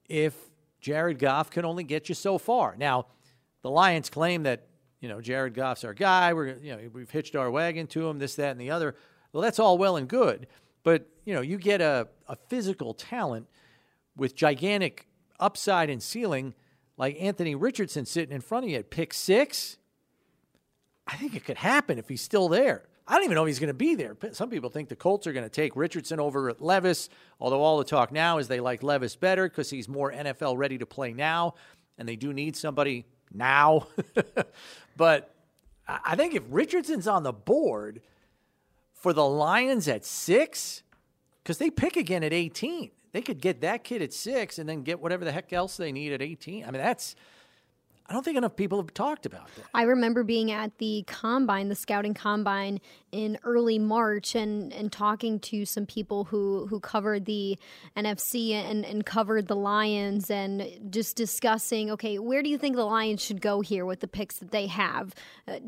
if 0.09 0.35
Jared 0.81 1.19
Goff 1.19 1.51
can 1.51 1.63
only 1.63 1.83
get 1.83 2.09
you 2.09 2.15
so 2.15 2.39
far. 2.39 2.75
Now, 2.75 3.05
the 3.61 3.69
Lions 3.69 4.09
claim 4.09 4.43
that, 4.43 4.65
you 4.99 5.07
know, 5.07 5.21
Jared 5.21 5.53
Goff's 5.53 5.83
our 5.83 5.93
guy. 5.93 6.33
We're, 6.33 6.57
you 6.57 6.75
know, 6.75 6.89
we've 6.91 7.11
hitched 7.11 7.35
our 7.35 7.51
wagon 7.51 7.85
to 7.87 8.07
him, 8.07 8.17
this, 8.17 8.33
that, 8.37 8.49
and 8.49 8.59
the 8.59 8.71
other. 8.71 8.95
Well, 9.31 9.43
that's 9.43 9.59
all 9.59 9.77
well 9.77 9.95
and 9.95 10.07
good. 10.07 10.47
But, 10.81 11.07
you 11.23 11.35
know, 11.35 11.41
you 11.41 11.59
get 11.59 11.79
a, 11.79 12.07
a 12.27 12.35
physical 12.35 12.95
talent 12.95 13.45
with 14.15 14.35
gigantic 14.35 15.05
upside 15.39 15.91
and 15.91 16.01
ceiling 16.01 16.55
like 16.97 17.15
Anthony 17.21 17.53
Richardson 17.53 18.07
sitting 18.07 18.33
in 18.33 18.41
front 18.41 18.65
of 18.65 18.71
you 18.71 18.77
at 18.77 18.89
pick 18.89 19.13
six. 19.13 19.77
I 21.07 21.15
think 21.15 21.35
it 21.35 21.45
could 21.45 21.57
happen 21.57 21.97
if 21.97 22.09
he's 22.09 22.21
still 22.21 22.49
there. 22.49 22.83
I 23.07 23.13
don't 23.13 23.23
even 23.23 23.35
know 23.35 23.43
if 23.43 23.47
he's 23.47 23.59
going 23.59 23.69
to 23.69 23.73
be 23.73 23.95
there. 23.95 24.17
Some 24.33 24.49
people 24.49 24.69
think 24.69 24.89
the 24.89 24.95
Colts 24.95 25.25
are 25.27 25.33
going 25.33 25.45
to 25.45 25.49
take 25.49 25.75
Richardson 25.77 26.19
over 26.19 26.49
at 26.49 26.61
Levis, 26.61 27.09
although 27.39 27.61
all 27.61 27.77
the 27.77 27.85
talk 27.85 28.11
now 28.11 28.37
is 28.37 28.49
they 28.49 28.59
like 28.59 28.83
Levis 28.83 29.15
better 29.15 29.47
because 29.47 29.69
he's 29.69 29.87
more 29.87 30.11
NFL 30.11 30.57
ready 30.57 30.77
to 30.77 30.85
play 30.85 31.13
now, 31.13 31.55
and 31.97 32.07
they 32.07 32.17
do 32.17 32.33
need 32.33 32.57
somebody 32.57 33.05
now. 33.33 33.87
but 34.97 35.33
I 35.87 36.17
think 36.17 36.35
if 36.35 36.43
Richardson's 36.49 37.07
on 37.07 37.23
the 37.23 37.31
board 37.31 38.01
for 38.93 39.13
the 39.13 39.25
Lions 39.25 39.87
at 39.87 40.03
six, 40.03 40.83
because 41.41 41.59
they 41.59 41.69
pick 41.69 41.95
again 41.95 42.23
at 42.23 42.33
18, 42.33 42.91
they 43.13 43.21
could 43.21 43.39
get 43.39 43.61
that 43.61 43.85
kid 43.85 44.01
at 44.01 44.11
six 44.11 44.59
and 44.59 44.67
then 44.67 44.83
get 44.83 44.99
whatever 44.99 45.23
the 45.23 45.31
heck 45.31 45.53
else 45.53 45.77
they 45.77 45.93
need 45.93 46.11
at 46.11 46.21
18. 46.21 46.63
I 46.63 46.71
mean, 46.71 46.81
that's 46.81 47.15
I 48.09 48.13
don't 48.13 48.23
think 48.23 48.37
enough 48.37 48.55
people 48.55 48.77
have 48.79 48.93
talked 48.93 49.25
about 49.25 49.47
that. 49.55 49.65
I 49.73 49.83
remember 49.83 50.23
being 50.23 50.49
at 50.49 50.77
the 50.77 51.03
combine, 51.07 51.67
the 51.67 51.75
scouting 51.75 52.13
combine 52.13 52.79
in 53.11 53.37
early 53.43 53.79
March 53.79 54.33
and, 54.33 54.71
and 54.71 54.91
talking 54.91 55.39
to 55.41 55.65
some 55.65 55.85
people 55.85 56.23
who, 56.23 56.67
who 56.67 56.79
covered 56.79 57.25
the 57.25 57.57
NFC 57.97 58.51
and, 58.51 58.85
and 58.85 59.05
covered 59.05 59.47
the 59.47 59.57
Lions 59.57 60.31
and 60.31 60.65
just 60.89 61.17
discussing, 61.17 61.91
okay, 61.91 62.17
where 62.17 62.41
do 62.41 62.49
you 62.49 62.57
think 62.57 62.77
the 62.77 62.85
Lions 62.85 63.21
should 63.21 63.41
go 63.41 63.59
here 63.59 63.85
with 63.85 63.99
the 63.99 64.07
picks 64.07 64.37
that 64.37 64.51
they 64.51 64.67
have? 64.67 65.13
Uh, 65.45 65.59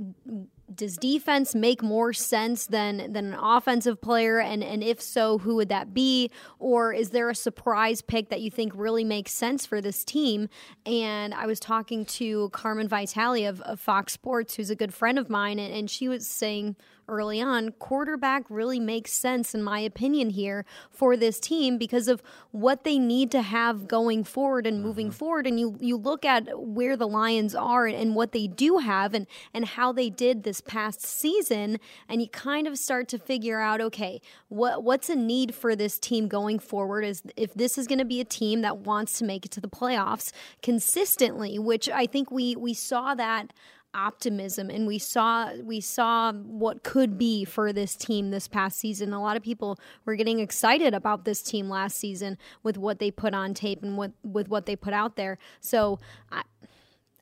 does 0.76 0.98
defense 0.98 1.56
make 1.56 1.82
more 1.82 2.14
sense 2.14 2.68
than 2.68 3.14
than 3.14 3.34
an 3.34 3.40
offensive 3.40 4.02
player? 4.02 4.40
And 4.40 4.64
and 4.64 4.84
if 4.84 5.02
so 5.02 5.38
who 5.40 5.56
would 5.56 5.70
that 5.70 5.94
be? 5.94 6.32
Or 6.60 6.94
is 6.94 7.10
there 7.10 7.30
a 7.30 7.36
surprise 7.36 8.02
pick 8.02 8.30
that 8.30 8.42
you 8.42 8.52
think 8.52 8.74
really 8.76 9.04
makes 9.04 9.32
sense 9.32 9.66
for 9.66 9.82
this 9.82 10.04
team? 10.04 10.50
And 10.86 11.34
i 11.34 11.46
was 11.46 11.60
talking 11.60 12.06
to 12.06 12.50
Carmen 12.50 12.88
Vitali 12.88 13.46
of, 13.46 13.62
of 13.62 13.80
fox 13.80 14.14
sports 14.14 14.56
who's 14.56 14.70
a 14.70 14.76
good 14.76 14.94
friend 14.94 15.18
of 15.18 15.30
mine 15.30 15.60
and, 15.60 15.74
and 15.74 15.90
she 15.90 16.08
was 16.08 16.28
saying 16.28 16.76
early 17.10 17.42
on, 17.42 17.72
quarterback 17.80 18.44
really 18.50 18.80
makes 18.80 19.12
sense, 19.12 19.54
in 19.54 19.64
my 19.64 19.80
opinion, 19.80 20.30
here 20.30 20.66
for 20.92 21.18
this 21.18 21.40
team 21.40 21.78
because 21.78 22.08
of 22.08 22.22
what 22.52 22.84
they 22.84 23.00
need 23.00 23.32
to 23.32 23.42
have 23.42 23.88
going 23.88 24.24
forward 24.24 24.66
and 24.66 24.84
moving 24.84 25.08
mm-hmm. 25.08 25.16
forward. 25.16 25.48
And 25.48 25.60
you 25.60 25.78
you 25.80 25.98
look 25.98 26.24
at 26.24 26.48
where 26.58 26.96
the 26.96 27.08
Lions 27.08 27.56
are 27.56 27.88
and 27.88 28.16
what 28.16 28.32
they 28.32 28.48
do 28.48 28.78
have 28.78 29.14
and 29.14 29.28
and 29.54 29.66
how 29.66 29.92
they 29.92 30.10
did 30.10 30.44
this 30.44 30.62
past 30.62 31.02
season, 31.02 31.80
and 32.08 32.22
you 32.22 32.30
kind 32.30 32.68
of 32.68 32.78
start 32.78 33.08
to 33.10 33.18
figure 33.18 33.60
out, 33.60 33.82
okay, 33.82 34.22
what 34.48 34.84
what's 34.84 35.10
a 35.10 35.16
need 35.16 35.56
for 35.56 35.76
this 35.76 36.00
team 36.00 36.28
going 36.28 36.60
forward? 36.60 37.04
Is 37.04 37.24
if 37.36 37.54
this 37.54 37.78
is 37.78 37.88
going 37.88 38.00
to 38.00 38.06
be 38.06 38.22
a 38.22 38.26
team 38.26 38.62
that 38.62 38.80
wants 38.80 39.18
to 39.20 39.26
make 39.26 39.46
it 39.46 39.52
to 39.52 39.62
the 39.62 39.68
playoffs 39.68 40.32
consistently, 40.62 41.58
which 41.58 41.90
I 41.90 42.06
think 42.06 42.32
we 42.32 42.56
we 42.56 42.74
saw 42.74 43.16
that 43.16 43.52
optimism 43.94 44.70
and 44.70 44.86
we 44.86 45.00
saw 45.00 45.52
we 45.64 45.82
saw 45.82 46.32
what 46.32 46.84
could 46.84 47.18
be 47.18 47.44
for 47.44 47.74
this 47.74 47.96
team 47.96 48.30
this 48.30 48.48
past 48.48 48.78
season. 48.80 49.14
A 49.14 49.22
lot 49.22 49.36
of 49.36 49.44
people 49.44 49.80
were 50.06 50.16
getting 50.16 50.40
excited 50.40 50.94
about 50.94 51.26
this 51.26 51.42
team 51.42 51.70
last 51.70 51.98
season 51.98 52.38
with 52.62 52.78
what 52.78 53.00
they 53.00 53.10
put 53.10 53.34
on 53.34 53.54
tape 53.54 53.82
and 53.82 53.98
what 53.98 54.12
with 54.24 54.48
what 54.48 54.66
they 54.66 54.76
put 54.76 54.94
out 54.94 55.16
there. 55.16 55.38
So 55.60 56.00
I 56.32 56.44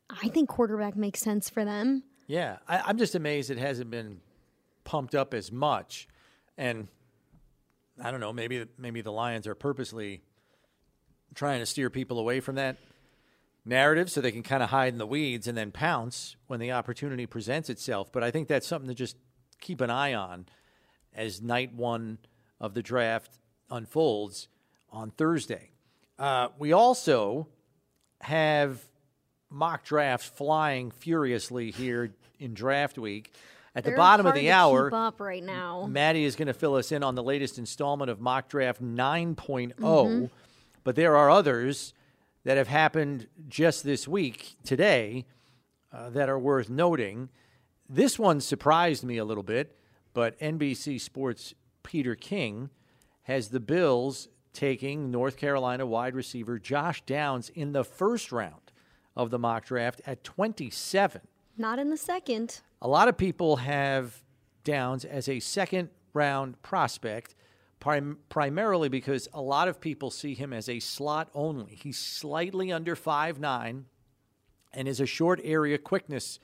I 0.10 0.30
think 0.30 0.50
quarterback 0.50 0.96
makes 0.96 1.20
sense 1.20 1.50
for 1.50 1.66
them. 1.66 2.04
Yeah, 2.28 2.58
I, 2.68 2.80
I'm 2.86 2.98
just 2.98 3.16
amazed 3.16 3.50
it 3.50 3.58
hasn't 3.58 3.90
been 3.90 4.20
pumped 4.84 5.16
up 5.16 5.34
as 5.34 5.52
much, 5.52 6.08
and 6.58 6.88
I 8.02 8.12
don't 8.12 8.20
know. 8.20 8.34
Maybe 8.34 8.66
maybe 8.78 9.02
the 9.02 9.12
Lions 9.12 9.48
are 9.48 9.56
purposely 9.56 10.22
trying 11.34 11.60
to 11.60 11.66
steer 11.66 11.90
people 11.90 12.20
away 12.20 12.40
from 12.40 12.56
that 12.56 12.78
narrative 13.68 14.10
so 14.10 14.22
they 14.22 14.32
can 14.32 14.44
kind 14.44 14.64
of 14.64 14.70
hide 14.70 14.94
in 14.94 14.98
the 14.98 15.06
weeds 15.06 15.48
and 15.48 15.58
then 15.58 15.72
pounce 15.72 16.36
when 16.48 16.60
the 16.60 16.72
opportunity 16.72 17.26
presents 17.26 17.70
itself. 17.70 18.12
But 18.12 18.24
I 18.24 18.32
think 18.32 18.48
that's 18.48 18.68
something 18.68 18.88
to 18.88 18.96
just 18.96 19.18
keep 19.60 19.82
an 19.82 19.90
eye 19.90 20.14
on 20.14 20.46
as 21.14 21.42
night 21.42 21.74
one 21.74 22.20
of 22.60 22.74
the 22.74 22.82
draft 22.82 23.40
unfolds 23.70 24.48
on 24.92 25.12
Thursday. 25.12 25.72
Uh, 26.18 26.50
we 26.58 26.72
also 26.72 27.48
have 28.22 28.82
mock 29.50 29.84
drafts 29.84 30.28
flying 30.28 30.92
furiously 30.92 31.72
here 31.72 32.14
in 32.40 32.54
draft 32.54 32.98
week. 32.98 33.34
At 33.76 33.84
They're 33.84 33.94
the 33.94 33.98
bottom 33.98 34.26
of 34.26 34.34
the 34.34 34.50
hour, 34.50 34.92
up 34.94 35.20
right 35.20 35.44
now. 35.44 35.86
Maddy 35.86 36.24
is 36.24 36.36
going 36.36 36.48
to 36.48 36.54
fill 36.54 36.76
us 36.76 36.92
in 36.92 37.04
on 37.04 37.14
the 37.14 37.22
latest 37.22 37.60
installment 37.60 38.10
of 38.10 38.20
Mock 38.20 38.50
Draft 38.50 38.82
9 38.82 39.36
mm-hmm. 39.36 40.26
But 40.84 40.96
there 40.96 41.16
are 41.16 41.30
others 41.30 41.94
that 42.48 42.56
have 42.56 42.70
happened 42.70 43.28
just 43.50 43.84
this 43.84 44.08
week, 44.08 44.56
today, 44.64 45.26
uh, 45.92 46.10
that 46.10 46.30
are 46.30 46.40
worth 46.40 46.70
noting. 46.70 47.28
This 47.90 48.18
one 48.18 48.40
surprised 48.40 49.04
me 49.04 49.18
a 49.18 49.26
little 49.26 49.44
bit, 49.44 49.78
but 50.14 50.40
NBC 50.40 51.02
Sports' 51.02 51.54
Peter 51.84 52.16
King 52.16 52.70
has 53.24 53.50
the 53.50 53.60
Bills 53.60 54.30
taking 54.54 55.12
North 55.12 55.36
Carolina 55.36 55.86
wide 55.86 56.16
receiver 56.16 56.58
Josh 56.58 57.02
Downs 57.02 57.50
in 57.50 57.74
the 57.74 57.84
first 57.84 58.32
round 58.32 58.72
of 59.14 59.30
the 59.30 59.38
mock 59.38 59.66
draft 59.66 60.00
at 60.08 60.24
27. 60.24 61.20
Not 61.58 61.80
in 61.80 61.90
the 61.90 61.98
second. 61.98 62.62
A 62.82 62.88
lot 62.88 63.10
of 63.10 63.18
people 63.18 63.58
have 63.58 64.24
Downs 64.64 65.04
as 65.04 65.28
a 65.28 65.42
second 65.42 65.90
round 66.14 66.62
prospect 66.62 67.36
prim- 67.80 68.20
primarily 68.30 68.90
because 68.90 69.28
a 69.34 69.42
lot 69.42 69.68
of 69.68 69.80
people 69.80 70.12
see 70.12 70.34
him 70.34 70.54
as 70.54 70.70
a 70.70 70.80
slot 70.80 71.30
only. 71.34 71.76
He's 71.76 71.98
slightly 71.98 72.72
under 72.72 72.96
five 72.96 73.40
nine, 73.40 73.86
and 74.74 74.88
is 74.88 75.00
a 75.00 75.06
short 75.06 75.40
area 75.44 75.78
quickness 75.78 76.40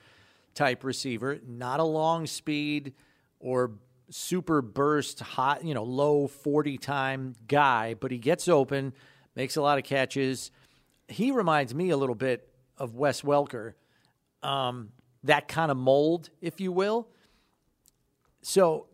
type 0.55 0.83
receiver, 0.83 1.39
not 1.47 1.79
a 1.79 1.83
long 1.83 2.27
speed 2.27 2.93
or 3.39 3.71
super 4.09 4.61
burst 4.61 5.19
hot, 5.19 5.63
you 5.65 5.73
know, 5.73 5.83
low 5.83 6.27
40 6.27 6.77
time 6.77 7.35
guy, 7.47 7.93
but 7.95 8.11
he 8.11 8.17
gets 8.17 8.47
open, 8.47 8.93
makes 9.35 9.55
a 9.55 9.61
lot 9.61 9.77
of 9.77 9.83
catches. 9.83 10.51
He 11.07 11.31
reminds 11.31 11.73
me 11.73 11.89
a 11.89 11.97
little 11.97 12.15
bit 12.15 12.47
of 12.77 12.95
Wes 12.95 13.21
Welker, 13.21 13.73
um, 14.41 14.89
that 15.23 15.47
kind 15.47 15.71
of 15.71 15.77
mold, 15.77 16.29
if 16.41 16.59
you 16.61 16.71
will. 16.71 17.07
So 18.41 18.87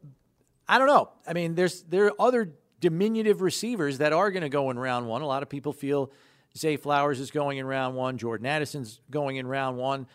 I 0.69 0.77
don't 0.77 0.87
know. 0.87 1.09
I 1.27 1.33
mean, 1.33 1.55
there's 1.55 1.81
there 1.81 2.05
are 2.05 2.21
other 2.21 2.53
diminutive 2.79 3.41
receivers 3.41 3.97
that 3.97 4.13
are 4.13 4.29
going 4.29 4.43
to 4.43 4.49
go 4.49 4.69
in 4.69 4.77
round 4.77 5.07
one. 5.07 5.23
A 5.23 5.27
lot 5.27 5.41
of 5.41 5.49
people 5.49 5.73
feel 5.73 6.11
Zay 6.55 6.77
Flowers 6.77 7.19
is 7.19 7.31
going 7.31 7.57
in 7.57 7.65
round 7.65 7.95
one. 7.95 8.19
Jordan 8.19 8.45
Addison's 8.45 9.01
going 9.09 9.37
in 9.37 9.47
round 9.47 9.77
one. 9.77 10.05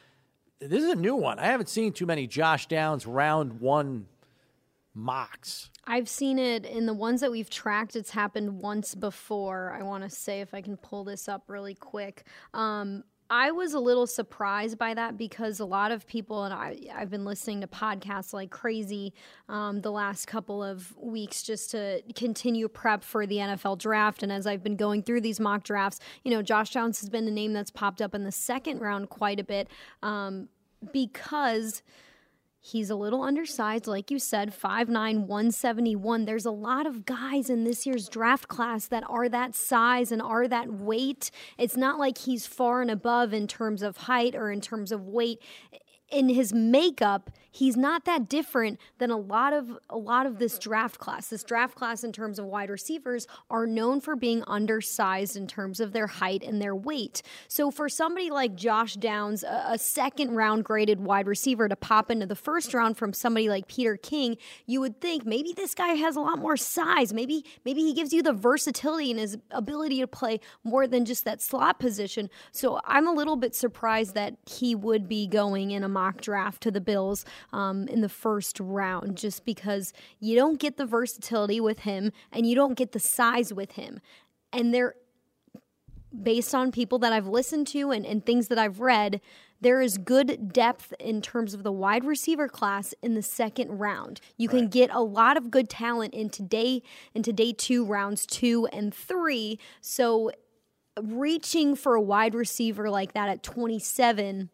This 0.60 0.84
is 0.84 0.90
a 0.90 0.94
new 0.94 1.16
one. 1.16 1.40
I 1.40 1.46
haven't 1.46 1.68
seen 1.68 1.92
too 1.92 2.06
many 2.06 2.28
Josh 2.28 2.66
Downs 2.66 3.04
round 3.04 3.60
one 3.60 4.06
mocks. 4.94 5.70
I've 5.86 6.08
seen 6.08 6.38
it 6.38 6.64
in 6.64 6.86
the 6.86 6.94
ones 6.94 7.20
that 7.20 7.32
we've 7.32 7.50
tracked. 7.50 7.96
It's 7.96 8.10
happened 8.10 8.62
once 8.62 8.94
before. 8.94 9.76
I 9.78 9.82
want 9.82 10.04
to 10.04 10.10
say 10.10 10.40
if 10.40 10.54
I 10.54 10.62
can 10.62 10.76
pull 10.76 11.02
this 11.02 11.28
up 11.28 11.42
really 11.48 11.74
quick. 11.74 12.24
Um, 12.54 13.02
I 13.36 13.50
was 13.50 13.74
a 13.74 13.80
little 13.80 14.06
surprised 14.06 14.78
by 14.78 14.94
that 14.94 15.16
because 15.16 15.58
a 15.58 15.64
lot 15.64 15.90
of 15.90 16.06
people, 16.06 16.44
and 16.44 16.54
I, 16.54 16.76
I've 16.94 17.10
been 17.10 17.24
listening 17.24 17.62
to 17.62 17.66
podcasts 17.66 18.32
like 18.32 18.50
crazy 18.50 19.12
um, 19.48 19.80
the 19.80 19.90
last 19.90 20.26
couple 20.26 20.62
of 20.62 20.96
weeks 20.96 21.42
just 21.42 21.72
to 21.72 22.00
continue 22.14 22.68
prep 22.68 23.02
for 23.02 23.26
the 23.26 23.38
NFL 23.38 23.78
draft. 23.78 24.22
And 24.22 24.30
as 24.30 24.46
I've 24.46 24.62
been 24.62 24.76
going 24.76 25.02
through 25.02 25.22
these 25.22 25.40
mock 25.40 25.64
drafts, 25.64 25.98
you 26.22 26.30
know, 26.30 26.42
Josh 26.42 26.74
Downs 26.74 27.00
has 27.00 27.10
been 27.10 27.26
a 27.26 27.30
name 27.32 27.52
that's 27.52 27.72
popped 27.72 28.00
up 28.00 28.14
in 28.14 28.22
the 28.22 28.30
second 28.30 28.78
round 28.78 29.08
quite 29.08 29.40
a 29.40 29.44
bit 29.44 29.66
um, 30.04 30.48
because 30.92 31.82
He's 32.66 32.88
a 32.88 32.96
little 32.96 33.22
undersized, 33.22 33.86
like 33.86 34.10
you 34.10 34.18
said, 34.18 34.50
5'9, 34.50 34.88
171. 35.26 36.24
There's 36.24 36.46
a 36.46 36.50
lot 36.50 36.86
of 36.86 37.04
guys 37.04 37.50
in 37.50 37.64
this 37.64 37.84
year's 37.84 38.08
draft 38.08 38.48
class 38.48 38.86
that 38.86 39.04
are 39.06 39.28
that 39.28 39.54
size 39.54 40.10
and 40.10 40.22
are 40.22 40.48
that 40.48 40.72
weight. 40.72 41.30
It's 41.58 41.76
not 41.76 41.98
like 41.98 42.16
he's 42.16 42.46
far 42.46 42.80
and 42.80 42.90
above 42.90 43.34
in 43.34 43.46
terms 43.46 43.82
of 43.82 43.98
height 43.98 44.34
or 44.34 44.50
in 44.50 44.62
terms 44.62 44.92
of 44.92 45.06
weight 45.06 45.42
in 46.10 46.28
his 46.28 46.52
makeup, 46.52 47.30
he's 47.50 47.76
not 47.76 48.04
that 48.04 48.28
different 48.28 48.78
than 48.98 49.10
a 49.10 49.16
lot 49.16 49.52
of 49.52 49.78
a 49.88 49.96
lot 49.96 50.26
of 50.26 50.38
this 50.38 50.58
draft 50.58 50.98
class. 50.98 51.28
This 51.28 51.42
draft 51.42 51.74
class 51.74 52.04
in 52.04 52.12
terms 52.12 52.38
of 52.38 52.44
wide 52.44 52.70
receivers 52.70 53.26
are 53.50 53.66
known 53.66 54.00
for 54.00 54.14
being 54.14 54.42
undersized 54.46 55.36
in 55.36 55.46
terms 55.46 55.80
of 55.80 55.92
their 55.92 56.06
height 56.06 56.42
and 56.42 56.60
their 56.60 56.74
weight. 56.74 57.22
So 57.48 57.70
for 57.70 57.88
somebody 57.88 58.30
like 58.30 58.54
Josh 58.54 58.94
Downs, 58.94 59.42
a, 59.42 59.64
a 59.70 59.78
second 59.78 60.34
round 60.34 60.64
graded 60.64 61.00
wide 61.00 61.26
receiver 61.26 61.68
to 61.68 61.76
pop 61.76 62.10
into 62.10 62.26
the 62.26 62.36
first 62.36 62.74
round 62.74 62.96
from 62.96 63.12
somebody 63.12 63.48
like 63.48 63.66
Peter 63.66 63.96
King, 63.96 64.36
you 64.66 64.80
would 64.80 65.00
think 65.00 65.24
maybe 65.24 65.52
this 65.52 65.74
guy 65.74 65.94
has 65.94 66.16
a 66.16 66.20
lot 66.20 66.38
more 66.38 66.56
size. 66.56 67.12
Maybe 67.12 67.44
maybe 67.64 67.80
he 67.80 67.94
gives 67.94 68.12
you 68.12 68.22
the 68.22 68.32
versatility 68.32 69.10
and 69.10 69.20
his 69.20 69.38
ability 69.50 70.00
to 70.00 70.06
play 70.06 70.40
more 70.62 70.86
than 70.86 71.04
just 71.04 71.24
that 71.24 71.40
slot 71.40 71.78
position. 71.78 72.30
So 72.52 72.80
I'm 72.84 73.06
a 73.06 73.12
little 73.12 73.36
bit 73.36 73.54
surprised 73.54 74.14
that 74.14 74.36
he 74.46 74.74
would 74.74 75.08
be 75.08 75.26
going 75.26 75.70
in 75.70 75.82
a 75.82 75.88
mock 75.88 76.03
draft 76.12 76.62
to 76.62 76.70
the 76.70 76.80
Bills 76.80 77.24
um, 77.52 77.88
in 77.88 78.00
the 78.00 78.08
first 78.08 78.60
round 78.60 79.16
just 79.16 79.44
because 79.44 79.92
you 80.20 80.36
don't 80.36 80.58
get 80.58 80.76
the 80.76 80.86
versatility 80.86 81.60
with 81.60 81.80
him 81.80 82.12
and 82.32 82.46
you 82.46 82.54
don't 82.54 82.74
get 82.74 82.92
the 82.92 83.00
size 83.00 83.52
with 83.52 83.72
him. 83.72 84.00
And 84.52 84.72
they're 84.72 84.94
based 86.22 86.54
on 86.54 86.70
people 86.70 86.98
that 87.00 87.12
I've 87.12 87.26
listened 87.26 87.66
to 87.68 87.90
and, 87.90 88.06
and 88.06 88.24
things 88.24 88.48
that 88.48 88.58
I've 88.58 88.80
read, 88.80 89.20
there 89.60 89.80
is 89.80 89.98
good 89.98 90.52
depth 90.52 90.92
in 91.00 91.22
terms 91.22 91.54
of 91.54 91.62
the 91.62 91.72
wide 91.72 92.04
receiver 92.04 92.48
class 92.48 92.94
in 93.02 93.14
the 93.14 93.22
second 93.22 93.78
round. 93.78 94.20
You 94.36 94.48
right. 94.48 94.58
can 94.58 94.68
get 94.68 94.90
a 94.92 95.00
lot 95.00 95.36
of 95.36 95.50
good 95.50 95.68
talent 95.68 96.14
in 96.14 96.30
today 96.30 96.82
into 97.14 97.32
day 97.32 97.52
two, 97.52 97.84
rounds 97.84 98.26
two 98.26 98.66
and 98.66 98.94
three. 98.94 99.58
So 99.80 100.30
reaching 101.02 101.74
for 101.74 101.94
a 101.94 102.00
wide 102.00 102.34
receiver 102.34 102.90
like 102.90 103.14
that 103.14 103.28
at 103.28 103.42
27 103.42 104.50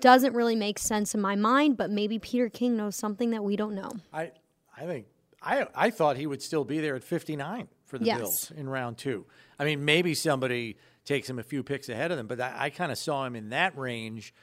doesn't 0.00 0.34
really 0.34 0.56
make 0.56 0.78
sense 0.78 1.14
in 1.14 1.20
my 1.20 1.36
mind, 1.36 1.76
but 1.76 1.90
maybe 1.90 2.18
Peter 2.18 2.48
King 2.48 2.76
knows 2.76 2.96
something 2.96 3.30
that 3.30 3.44
we 3.44 3.56
don't 3.56 3.74
know. 3.74 3.90
I 4.12 4.32
I 4.76 4.84
think 4.86 5.06
I 5.42 5.66
I 5.74 5.90
thought 5.90 6.16
he 6.16 6.26
would 6.26 6.42
still 6.42 6.64
be 6.64 6.80
there 6.80 6.96
at 6.96 7.04
59 7.04 7.68
for 7.86 7.98
the 7.98 8.06
yes. 8.06 8.18
Bills 8.18 8.52
in 8.56 8.68
round 8.68 8.98
2. 8.98 9.24
I 9.58 9.64
mean, 9.64 9.84
maybe 9.84 10.14
somebody 10.14 10.76
takes 11.04 11.28
him 11.28 11.38
a 11.38 11.42
few 11.42 11.62
picks 11.62 11.88
ahead 11.88 12.10
of 12.10 12.16
them, 12.16 12.26
but 12.26 12.40
I, 12.40 12.54
I 12.56 12.70
kind 12.70 12.90
of 12.90 12.98
saw 12.98 13.24
him 13.24 13.36
in 13.36 13.50
that 13.50 13.76
range 13.76 14.34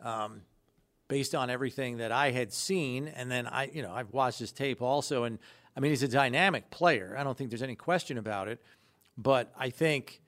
um, 0.00 0.42
based 1.08 1.34
on 1.34 1.50
everything 1.50 1.98
that 1.98 2.12
I 2.12 2.30
had 2.30 2.52
seen 2.52 3.08
and 3.08 3.30
then 3.30 3.46
I 3.46 3.70
you 3.72 3.82
know, 3.82 3.92
I've 3.92 4.12
watched 4.12 4.38
his 4.38 4.52
tape 4.52 4.80
also 4.80 5.24
and 5.24 5.38
I 5.76 5.80
mean, 5.80 5.90
he's 5.90 6.04
a 6.04 6.08
dynamic 6.08 6.70
player. 6.70 7.16
I 7.18 7.24
don't 7.24 7.36
think 7.36 7.50
there's 7.50 7.62
any 7.62 7.74
question 7.74 8.16
about 8.16 8.48
it, 8.48 8.62
but 9.18 9.52
I 9.58 9.70
think 9.70 10.22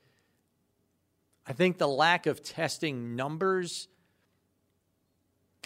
I 1.46 1.52
think 1.52 1.78
the 1.78 1.88
lack 1.88 2.26
of 2.26 2.42
testing 2.42 3.14
numbers 3.14 3.88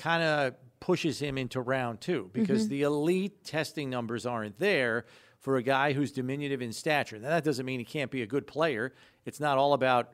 kind 0.01 0.23
of 0.23 0.55
pushes 0.81 1.21
him 1.21 1.37
into 1.37 1.61
round 1.61 2.01
two 2.01 2.31
because 2.33 2.63
mm-hmm. 2.63 2.71
the 2.71 2.83
elite 2.83 3.45
testing 3.45 3.91
numbers 3.91 4.25
aren't 4.25 4.59
there 4.59 5.05
for 5.39 5.57
a 5.57 5.63
guy 5.63 5.93
who's 5.93 6.11
diminutive 6.11 6.63
in 6.63 6.73
stature. 6.73 7.19
Now, 7.19 7.29
that 7.29 7.45
doesn't 7.45 7.65
mean 7.65 7.79
he 7.79 7.85
can't 7.85 8.11
be 8.11 8.23
a 8.23 8.27
good 8.27 8.47
player. 8.47 8.95
It's 9.25 9.41
not 9.41 9.59
all 9.59 9.75
about 9.75 10.13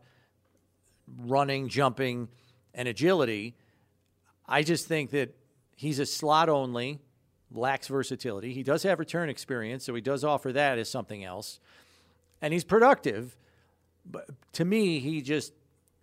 running, 1.18 1.68
jumping, 1.68 2.28
and 2.74 2.88
agility. 2.88 3.56
I 4.46 4.62
just 4.62 4.86
think 4.86 5.10
that 5.10 5.36
he's 5.76 6.00
a 6.00 6.06
slot 6.06 6.48
only, 6.48 7.00
lacks 7.52 7.86
versatility. 7.86 8.52
He 8.52 8.64
does 8.64 8.82
have 8.82 8.98
return 8.98 9.28
experience, 9.28 9.84
so 9.84 9.94
he 9.94 10.00
does 10.00 10.24
offer 10.24 10.52
that 10.52 10.78
as 10.78 10.88
something 10.88 11.24
else. 11.24 11.60
And 12.42 12.52
he's 12.52 12.64
productive, 12.64 13.36
but 14.04 14.28
to 14.54 14.64
me, 14.64 14.98
he 14.98 15.22
just 15.22 15.52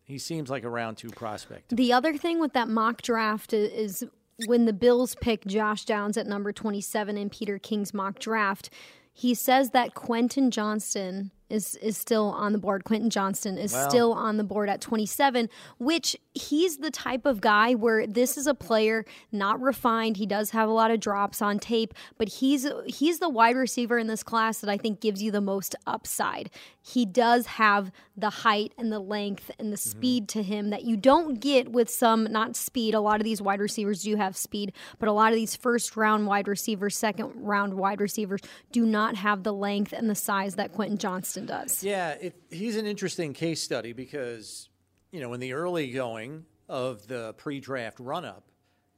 he 0.05 0.17
seems 0.17 0.50
like 0.50 0.63
a 0.63 0.69
round 0.69 0.98
two 0.98 1.10
prospect. 1.10 1.75
The 1.75 1.93
other 1.93 2.17
thing 2.17 2.39
with 2.39 2.53
that 2.53 2.69
mock 2.69 3.01
draft 3.01 3.53
is 3.53 4.03
when 4.45 4.65
the 4.65 4.74
Bills 4.74 5.15
pick 5.22 5.45
Josh 5.45 5.86
Downs 5.86 6.17
at 6.17 6.27
number 6.27 6.51
27 6.51 7.17
in 7.17 7.29
Peter 7.29 7.60
King's 7.60 7.93
mock 7.93 8.19
draft, 8.19 8.69
he 9.13 9.33
says 9.33 9.69
that 9.72 9.93
Quentin 9.93 10.51
Johnston 10.51 11.31
is 11.53 11.75
is 11.75 11.98
still 11.98 12.29
on 12.29 12.51
the 12.51 12.57
board. 12.57 12.83
Quentin 12.83 13.10
Johnston 13.10 13.57
is 13.57 13.72
still 13.72 14.13
on 14.13 14.38
the 14.38 14.43
board 14.43 14.69
at 14.69 14.81
27, 14.81 15.50
which 15.77 16.17
he's 16.33 16.77
the 16.77 16.89
type 16.89 17.25
of 17.25 17.41
guy 17.41 17.75
where 17.75 18.07
this 18.07 18.38
is 18.38 18.48
a 18.48 18.55
player 18.55 19.05
not 19.31 19.62
refined. 19.62 20.17
He 20.17 20.25
does 20.25 20.50
have 20.50 20.67
a 20.67 20.72
lot 20.72 20.89
of 20.89 21.00
drops 21.00 21.41
on 21.41 21.60
tape, 21.60 21.93
but 22.17 22.27
he's 22.27 22.67
he's 22.88 23.19
the 23.19 23.29
wide 23.29 23.55
receiver 23.55 24.00
in 24.00 24.07
this 24.07 24.24
class 24.24 24.60
that 24.60 24.69
I 24.69 24.77
think 24.77 25.00
gives 25.00 25.22
you 25.22 25.31
the 25.31 25.41
most 25.41 25.75
upside. 25.86 26.50
He 26.81 27.05
does 27.05 27.45
have 27.45 27.91
the 28.17 28.29
height 28.29 28.74
and 28.77 28.91
the 28.91 29.00
length 29.00 29.50
and 29.57 29.72
the 29.72 29.77
mm-hmm. 29.77 29.89
speed 29.89 30.27
to 30.29 30.43
him 30.43 30.69
that 30.72 30.83
you 30.83 30.98
don't 30.98 31.39
get 31.39 31.72
with 31.72 31.89
some 31.89 32.25
not 32.25 32.55
speed. 32.55 32.93
A 32.93 33.00
lot 33.00 33.19
of 33.19 33.24
these 33.24 33.41
wide 33.41 33.60
receivers 33.60 34.03
do 34.03 34.15
have 34.15 34.36
speed, 34.36 34.74
but 35.00 35.07
a 35.07 35.13
lot 35.13 35.31
of 35.31 35.36
these 35.36 35.55
first 35.55 35.95
round 35.95 36.27
wide 36.27 36.48
receivers, 36.48 36.98
second 36.98 37.31
round 37.36 37.75
wide 37.75 38.01
receivers 38.01 38.41
do 38.72 38.86
not 38.86 39.15
have 39.15 39.43
the 39.43 39.53
length 39.53 39.93
and 39.93 40.10
the 40.10 40.15
size 40.15 40.55
that 40.55 40.74
Quentin 40.74 40.98
Johnston 40.98 41.43
does. 41.46 41.84
Yeah, 41.84 42.12
it, 42.12 42.36
he's 42.50 42.76
an 42.78 42.86
interesting 42.86 43.34
case 43.34 43.62
study 43.62 43.94
because, 43.94 44.70
you 45.12 45.20
know, 45.22 45.34
in 45.34 45.40
the 45.40 45.54
early 45.54 45.92
going 45.92 46.46
of 46.70 47.08
the 47.08 47.34
pre-draft 47.38 48.00
run-up, 48.00 48.46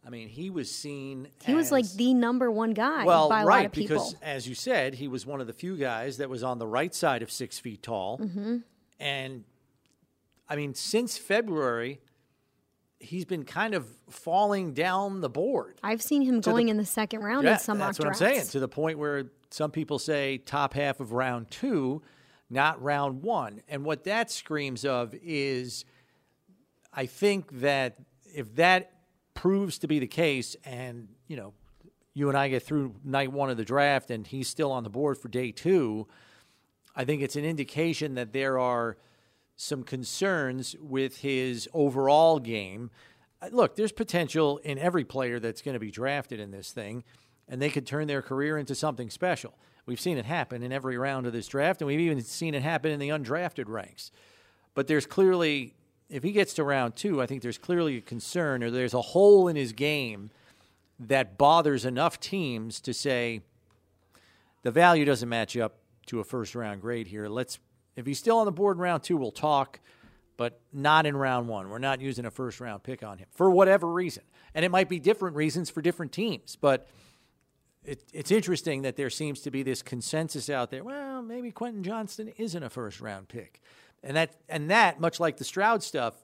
I 0.06 0.10
mean, 0.12 0.28
he 0.30 0.50
was 0.52 0.70
seen. 0.70 1.30
He 1.44 1.56
was 1.56 1.72
like 1.72 1.90
the 1.94 2.14
number 2.14 2.52
one 2.52 2.74
guy 2.76 3.06
well, 3.06 3.28
by 3.28 3.42
a 3.42 3.46
right, 3.46 3.58
lot 3.58 3.66
of 3.66 3.72
people. 3.72 3.96
because 3.98 4.16
as 4.22 4.48
you 4.48 4.54
said, 4.54 4.94
he 4.94 5.08
was 5.08 5.26
one 5.26 5.42
of 5.42 5.48
the 5.48 5.54
few 5.54 5.76
guys 5.78 6.18
that 6.18 6.30
was 6.30 6.44
on 6.44 6.60
the 6.60 6.68
right 6.68 6.94
side 6.94 7.24
of 7.24 7.32
six 7.32 7.58
feet 7.60 7.82
tall, 7.82 8.20
Mm-hmm. 8.20 8.58
and 9.00 9.44
I 10.48 10.56
mean, 10.56 10.76
since 10.76 11.18
February, 11.18 12.00
he's 13.00 13.26
been 13.26 13.46
kind 13.46 13.74
of 13.74 13.88
falling 14.12 14.74
down 14.76 15.22
the 15.22 15.30
board. 15.30 15.80
I've 15.82 16.04
seen 16.04 16.22
him 16.22 16.36
the- 16.42 16.52
going 16.52 16.70
in 16.70 16.78
the 16.78 16.86
second 16.86 17.22
round 17.24 17.46
Yeah, 17.46 17.54
in 17.54 17.60
some 17.60 17.80
mock 17.80 17.88
that's 17.88 18.00
what 18.00 18.06
drafts. 18.06 18.22
I'm 18.22 18.34
saying. 18.36 18.48
To 18.50 18.60
the 18.60 18.68
point 18.68 19.00
where 19.00 19.32
some 19.50 19.72
people 19.72 19.98
say 19.98 20.38
top 20.38 20.76
half 20.76 21.00
of 21.00 21.14
round 21.14 21.50
two, 21.50 22.04
not 22.50 22.82
round 22.82 23.24
one. 23.24 23.62
And 23.68 23.84
what 23.84 24.04
that 24.04 24.32
screams 24.32 24.86
of 24.86 25.16
is, 25.24 25.86
I 26.94 27.06
think 27.06 27.60
that 27.60 27.98
if 28.34 28.56
that 28.56 28.92
proves 29.34 29.80
to 29.80 29.88
be 29.88 30.00
the 30.00 30.08
case, 30.08 30.56
and 30.64 31.08
you 31.28 31.36
know, 31.36 31.54
you 32.14 32.30
and 32.30 32.38
I 32.38 32.48
get 32.48 32.64
through 32.64 32.96
night 33.04 33.32
one 33.32 33.50
of 33.50 33.58
the 33.58 33.66
draft, 33.66 34.10
and 34.10 34.26
he's 34.26 34.48
still 34.48 34.72
on 34.72 34.84
the 34.84 34.90
board 34.90 35.18
for 35.18 35.28
day 35.28 35.52
two, 35.52 36.08
I 36.96 37.04
think 37.04 37.22
it's 37.22 37.36
an 37.36 37.46
indication 37.46 38.16
that 38.16 38.32
there 38.32 38.58
are 38.58 38.98
some 39.58 39.84
concerns 39.84 40.76
with 40.80 41.18
his 41.18 41.68
overall 41.74 42.40
game. 42.40 42.90
Uh, 43.42 43.50
Look, 43.52 43.76
there's 43.76 43.92
potential 43.92 44.58
in 44.60 44.78
every 44.78 45.04
player 45.04 45.40
that's 45.40 45.62
going 45.62 45.74
to 45.74 45.80
be 45.80 45.92
drafted 45.92 46.40
in 46.40 46.52
this 46.52 46.72
thing, 46.72 47.04
and 47.48 47.62
they 47.62 47.70
could 47.70 47.86
turn 47.86 48.08
their 48.08 48.22
career 48.22 48.58
into 48.58 48.76
something 48.76 49.10
special. 49.10 49.54
We've 49.86 50.00
seen 50.00 50.18
it 50.18 50.26
happen 50.26 50.64
in 50.64 50.72
every 50.72 50.98
round 50.98 51.28
of 51.28 51.34
this 51.34 51.48
draft, 51.48 51.82
and 51.82 51.88
we've 51.88 52.00
even 52.00 52.22
seen 52.22 52.56
it 52.56 52.64
happen 52.64 52.92
in 52.92 53.00
the 53.00 53.10
undrafted 53.10 53.68
ranks. 53.68 54.12
But 54.74 54.88
there's 54.88 55.06
clearly, 55.06 55.76
if 56.10 56.24
he 56.24 56.32
gets 56.32 56.54
to 56.56 56.64
round 56.64 56.96
two, 56.96 57.22
I 57.22 57.26
think 57.28 57.42
there's 57.42 57.58
clearly 57.58 57.98
a 57.98 58.02
concern 58.02 58.64
or 58.64 58.72
there's 58.72 58.94
a 58.94 59.02
hole 59.02 59.48
in 59.48 59.56
his 59.56 59.74
game 59.74 60.32
that 61.00 61.38
bothers 61.38 61.86
enough 61.86 62.20
teams 62.20 62.80
to 62.82 62.94
say, 62.94 63.42
the 64.64 64.72
value 64.72 65.06
doesn't 65.06 65.30
match 65.30 65.56
up 65.56 65.76
to 66.08 66.20
a 66.20 66.24
first 66.24 66.56
round 66.56 66.82
grade 66.82 67.08
here. 67.08 67.28
Let's 67.28 67.60
if 67.96 68.06
he's 68.06 68.20
still 68.20 68.40
on 68.40 68.46
the 68.46 68.52
board 68.52 68.78
in 68.78 68.82
round 68.82 69.04
two, 69.04 69.16
we'll 69.16 69.32
talk, 69.32 69.80
but 70.38 70.60
not 70.74 71.06
in 71.06 71.16
round 71.16 71.48
one. 71.48 71.70
We're 71.70 71.78
not 71.78 72.02
using 72.02 72.26
a 72.26 72.32
first 72.32 72.60
round 72.60 72.84
pick 72.84 73.04
on 73.04 73.18
him 73.18 73.28
for 73.32 73.50
whatever 73.50 73.88
reason. 73.88 74.24
And 74.54 74.66
it 74.66 74.72
might 74.72 74.90
be 74.90 75.00
different 75.00 75.36
reasons 75.36 75.70
for 75.70 75.82
different 75.82 76.12
teams, 76.12 76.58
but 76.60 76.88
it, 77.86 78.04
it's 78.14 78.32
interesting 78.32 78.82
that 78.84 78.96
there 78.96 79.10
seems 79.10 79.42
to 79.42 79.52
be 79.52 79.64
this 79.64 79.82
consensus 79.82 80.50
out 80.50 80.72
there. 80.72 80.84
Well, 80.84 81.22
maybe 81.22 81.52
Quentin 81.52 81.84
Johnston 81.84 82.34
isn't 82.38 82.64
a 82.64 82.70
first 82.70 83.02
round 83.02 83.28
pick, 83.28 83.62
and 84.04 84.18
that 84.18 84.36
and 84.50 84.70
that 84.70 85.00
much 85.00 85.20
like 85.20 85.38
the 85.38 85.44
Stroud 85.44 85.84
stuff 85.84 86.24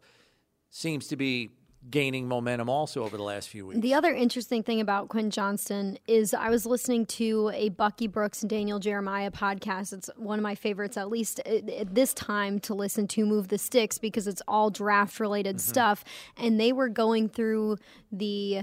seems 0.69 1.07
to 1.07 1.15
be 1.15 1.51
gaining 1.89 2.27
momentum 2.27 2.69
also 2.69 3.03
over 3.03 3.17
the 3.17 3.23
last 3.23 3.49
few 3.49 3.65
weeks. 3.65 3.81
The 3.81 3.95
other 3.95 4.13
interesting 4.13 4.61
thing 4.61 4.81
about 4.81 5.09
Quentin 5.09 5.31
Johnston 5.31 5.97
is 6.07 6.33
I 6.33 6.49
was 6.49 6.65
listening 6.65 7.07
to 7.07 7.49
a 7.55 7.69
Bucky 7.69 8.05
Brooks 8.05 8.43
and 8.43 8.49
Daniel 8.49 8.77
Jeremiah 8.77 9.31
podcast. 9.31 9.91
It's 9.93 10.09
one 10.15 10.37
of 10.37 10.43
my 10.43 10.53
favorites, 10.53 10.95
at 10.95 11.09
least 11.09 11.39
at, 11.39 11.67
at 11.69 11.95
this 11.95 12.13
time, 12.13 12.59
to 12.61 12.75
listen 12.75 13.07
to 13.09 13.25
Move 13.25 13.47
the 13.47 13.57
Sticks 13.57 13.97
because 13.97 14.27
it's 14.27 14.43
all 14.47 14.69
draft 14.69 15.19
related 15.19 15.55
mm-hmm. 15.55 15.69
stuff. 15.69 16.03
And 16.37 16.59
they 16.59 16.71
were 16.71 16.89
going 16.89 17.29
through 17.29 17.77
the, 18.11 18.61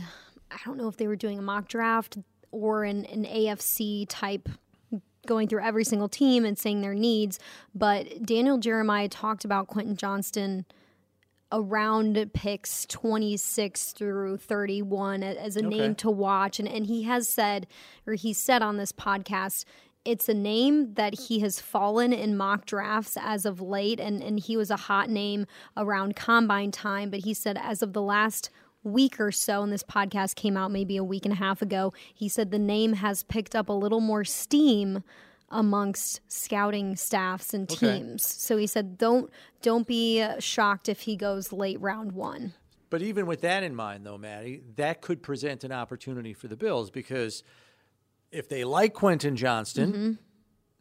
I 0.51 0.57
don't 0.65 0.77
know 0.77 0.89
if 0.89 0.97
they 0.97 1.09
were 1.09 1.17
doing 1.17 1.41
a 1.41 1.43
mock 1.43 1.67
draft 1.67 2.19
or 2.51 2.85
an, 2.85 3.05
an 3.07 3.25
AFC 3.25 4.07
type 4.09 4.49
going 5.27 5.47
through 5.47 5.63
every 5.63 5.85
single 5.85 6.09
team 6.09 6.45
and 6.45 6.59
saying 6.59 6.81
their 6.81 6.95
needs. 6.95 7.39
But 7.75 8.25
Daniel 8.25 8.59
Jeremiah 8.59 9.09
talked 9.09 9.45
about 9.45 9.69
Quentin 9.69 9.97
Johnston 9.97 10.65
around 11.53 12.31
picks 12.35 12.85
26 12.87 13.93
through 13.93 14.37
31 14.39 15.23
as 15.23 15.57
a 15.57 15.63
name 15.63 15.95
to 15.97 16.11
watch. 16.11 16.59
And 16.59 16.69
and 16.69 16.87
he 16.87 17.05
has 17.05 17.29
said 17.29 17.67
or 18.07 18.15
he 18.15 18.33
said 18.33 18.63
on 18.63 18.77
this 18.77 18.93
podcast 18.93 19.65
it's 20.05 20.29
a 20.29 20.35
name 20.35 20.95
that 20.95 21.19
he 21.19 21.41
has 21.41 21.61
fallen 21.61 22.13
in 22.13 22.37
mock 22.37 22.65
drafts 22.65 23.17
as 23.21 23.45
of 23.45 23.61
late. 23.61 24.01
And 24.01 24.23
and 24.23 24.41
he 24.41 24.57
was 24.57 24.71
a 24.71 24.77
hot 24.77 25.09
name 25.11 25.47
around 25.77 26.17
combine 26.17 26.71
time. 26.71 27.11
But 27.11 27.21
he 27.21 27.35
said 27.35 27.59
as 27.61 27.83
of 27.83 27.93
the 27.93 28.03
last 28.03 28.51
week 28.85 29.19
or 29.21 29.31
so 29.33 29.63
and 29.63 29.73
this 29.73 29.83
podcast 29.83 30.35
came 30.37 30.57
out 30.57 30.71
maybe 30.71 30.97
a 30.97 31.05
week 31.05 31.25
and 31.25 31.33
a 31.33 31.37
half 31.37 31.61
ago 31.61 31.93
he 32.15 32.29
said 32.29 32.51
the 32.51 32.59
name 32.59 32.95
has 32.95 33.23
picked 33.25 33.55
up 33.55 33.69
a 33.69 33.73
little 33.73 34.01
more 34.01 34.25
steam 34.25 35.03
amongst 35.51 36.21
scouting 36.31 36.95
staffs 36.95 37.55
and 37.55 37.71
Okay. 37.73 38.01
teams. 38.01 38.23
So 38.23 38.59
he 38.59 38.67
said, 38.67 38.99
"Don't 38.99 39.31
don't 39.63 39.87
be 39.87 40.23
shocked 40.41 40.91
if 40.91 41.01
he 41.01 41.17
goes 41.17 41.53
late 41.53 41.81
round 41.81 42.13
one." 42.13 42.53
But 42.91 43.01
even 43.01 43.27
with 43.27 43.41
that 43.41 43.63
in 43.63 43.75
mind, 43.75 44.05
though, 44.05 44.19
Maddy, 44.19 44.63
that 44.77 45.01
could 45.01 45.23
present 45.23 45.65
an 45.65 45.73
opportunity 45.73 46.35
for 46.35 46.49
the 46.49 46.57
Bills 46.57 46.91
because 46.91 47.43
if 48.31 48.49
they 48.51 48.63
like 48.65 48.93
Quentin 48.93 49.37
Johnston, 49.37 49.93
Mm-hmm. 49.93 50.13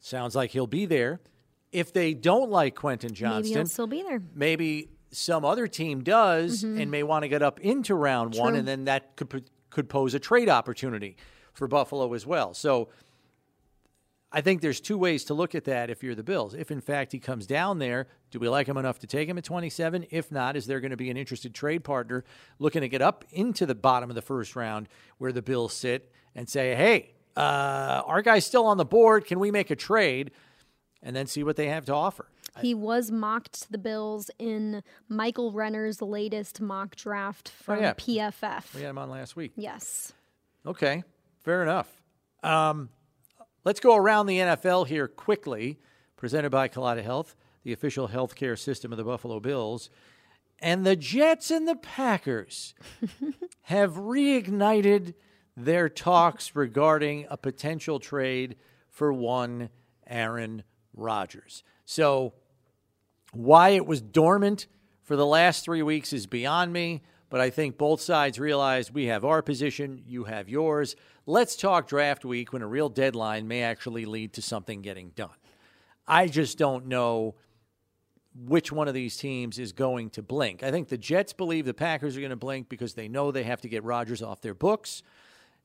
sounds 0.02 0.36
like 0.36 0.52
he'll 0.52 0.68
be 0.68 0.86
there. 0.86 1.22
If 1.72 1.94
they 1.94 2.14
don't 2.14 2.50
like 2.50 2.76
Quentin 2.76 3.10
Maybe 3.12 3.20
Johnston, 3.20 3.58
he'll 3.58 3.66
still 3.68 3.88
be 3.88 4.04
there. 4.04 4.22
maybe 4.36 4.90
some 5.12 5.46
other 5.46 5.67
team 5.67 6.04
does 6.04 6.63
and 6.63 6.91
may 6.91 7.04
want 7.04 7.24
to 7.24 7.30
get 7.30 7.41
up 7.41 7.60
into 7.60 7.96
round 7.96 8.36
one, 8.36 8.54
Mm-hmm. 8.54 8.60
And 8.60 8.67
then 8.67 8.86
that 8.86 9.15
could 9.15 9.50
could 9.70 9.89
pose 9.89 10.13
a 10.13 10.20
trade 10.20 10.50
opportunity 10.50 11.17
for 11.54 11.67
Buffalo 11.67 12.13
as 12.13 12.26
well. 12.26 12.54
So. 12.54 12.89
I 14.30 14.41
think 14.41 14.60
there's 14.62 14.82
two 14.82 14.98
ways 14.98 15.24
to 15.26 15.34
look 15.34 15.56
at 15.56 15.63
that 15.63 15.89
if 15.89 16.04
you're 16.04 16.13
the 16.13 16.22
Bills. 16.22 16.54
If 16.54 16.70
in 16.70 16.82
fact 16.82 17.13
he 17.13 17.17
comes 17.17 17.48
down 17.48 17.80
there, 17.80 18.08
do 18.30 18.39
we 18.39 18.50
like 18.50 18.67
him 18.67 18.76
enough 18.76 19.00
to 19.00 19.08
take 19.08 19.30
him 19.30 19.38
at 19.38 19.46
27? 19.46 20.08
If 20.12 20.34
not, 20.34 20.58
is 20.58 20.67
there 20.67 20.82
going 20.82 20.91
to 20.91 20.98
be 20.98 21.10
an 21.10 21.15
interested 21.15 21.56
trade 21.56 21.86
partner 21.86 22.26
looking 22.60 22.82
to 22.82 22.89
get 22.89 23.02
up 23.02 23.24
into 23.32 23.65
the 23.65 23.74
bottom 23.74 24.10
of 24.10 24.15
the 24.15 24.22
first 24.22 24.58
round 24.58 24.89
where 25.17 25.32
the 25.32 25.41
Bills 25.41 25.74
sit 25.74 26.12
and 26.36 26.50
say, 26.50 26.76
hey, 26.76 27.13
uh, 27.38 28.02
our 28.06 28.22
guy's 28.22 28.46
still 28.46 28.65
on 28.65 28.78
the 28.78 28.86
board. 28.86 29.26
Can 29.26 29.39
we 29.39 29.50
make 29.50 29.72
a 29.72 29.76
trade? 29.78 30.32
And 31.02 31.15
then 31.15 31.26
see 31.26 31.43
what 31.43 31.56
they 31.56 31.67
have 31.67 31.86
to 31.86 31.93
offer. 31.93 32.28
He 32.62 32.74
was 32.74 33.12
mocked 33.12 33.62
to 33.63 33.72
the 33.72 33.78
Bills 33.78 34.30
in 34.39 34.84
Michael 35.10 35.52
Renner's 35.52 36.02
latest 36.02 36.60
mock 36.62 36.96
draft 36.96 37.50
from 37.50 37.80
Oh, 37.80 37.82
yeah. 37.82 37.93
PFF. 37.93 38.74
We 38.74 38.82
had 38.82 38.89
him 38.91 38.98
on 38.98 39.10
last 39.10 39.36
week. 39.36 39.52
Yes. 39.56 40.13
Okay, 40.65 41.04
fair 41.43 41.62
enough. 41.63 42.02
Um, 42.43 42.89
let's 43.63 43.80
go 43.80 43.96
around 43.96 44.26
the 44.28 44.38
NFL 44.39 44.88
here 44.88 45.08
quickly, 45.08 45.80
presented 46.15 46.50
by 46.50 46.67
Kaleida 46.67 47.04
Health, 47.04 47.36
the 47.63 47.74
official 47.74 48.10
healthcare 48.10 48.58
system 48.58 48.91
of 48.91 48.98
the 48.98 49.04
Buffalo 49.04 49.39
Bills. 49.39 49.89
And 50.60 50.86
the 50.86 50.96
Jets 50.96 51.52
and 51.52 51.67
the 51.67 51.76
Packers 51.76 52.74
have 53.63 53.93
reignited 53.96 55.13
their 55.56 55.89
talks 55.89 56.56
regarding 56.56 57.26
a 57.30 57.38
potential 57.38 58.00
trade 58.00 58.56
for 58.89 59.13
one 59.13 59.70
Aaron 60.08 60.63
Rodgers. 60.96 61.63
So, 61.86 62.34
why 63.34 63.70
it 63.70 63.86
was 63.86 64.02
dormant 64.02 64.68
for 65.04 65.16
the 65.16 65.26
last 65.26 65.63
three 65.63 65.82
weeks 65.82 66.13
is 66.13 66.28
beyond 66.28 66.74
me, 66.74 67.02
but 67.30 67.42
I 67.42 67.50
think 67.50 67.78
both 67.78 68.02
sides 68.02 68.40
realize 68.40 68.92
we 68.92 69.06
have 69.06 69.26
our 69.26 69.42
position, 69.42 70.04
you 70.06 70.26
have 70.26 70.50
yours. 70.50 70.96
Let's 71.26 71.56
talk 71.56 71.88
draft 71.88 72.24
week 72.26 72.54
when 72.54 72.62
a 72.62 72.68
real 72.68 72.90
deadline 72.90 73.48
may 73.48 73.63
actually 73.63 74.06
lead 74.06 74.34
to 74.34 74.42
something 74.42 74.82
getting 74.82 75.10
done. 75.10 75.30
I 76.08 76.28
just 76.28 76.58
don't 76.58 76.88
know 76.88 77.36
which 78.46 78.72
one 78.72 78.88
of 78.88 78.94
these 78.94 79.18
teams 79.18 79.60
is 79.60 79.72
going 79.74 80.12
to 80.12 80.22
blink. 80.22 80.63
I 80.63 80.72
think 80.72 80.90
the 80.90 80.98
Jets 80.98 81.34
believe 81.34 81.66
the 81.66 81.74
Packers 81.74 82.16
are 82.16 82.22
going 82.22 82.30
to 82.30 82.36
blink 82.36 82.70
because 82.70 82.94
they 82.94 83.08
know 83.08 83.32
they 83.32 83.44
have 83.44 83.62
to 83.62 83.70
get 83.70 83.84
Rodgers 83.84 84.22
off 84.22 84.42
their 84.42 84.54
books. 84.54 85.04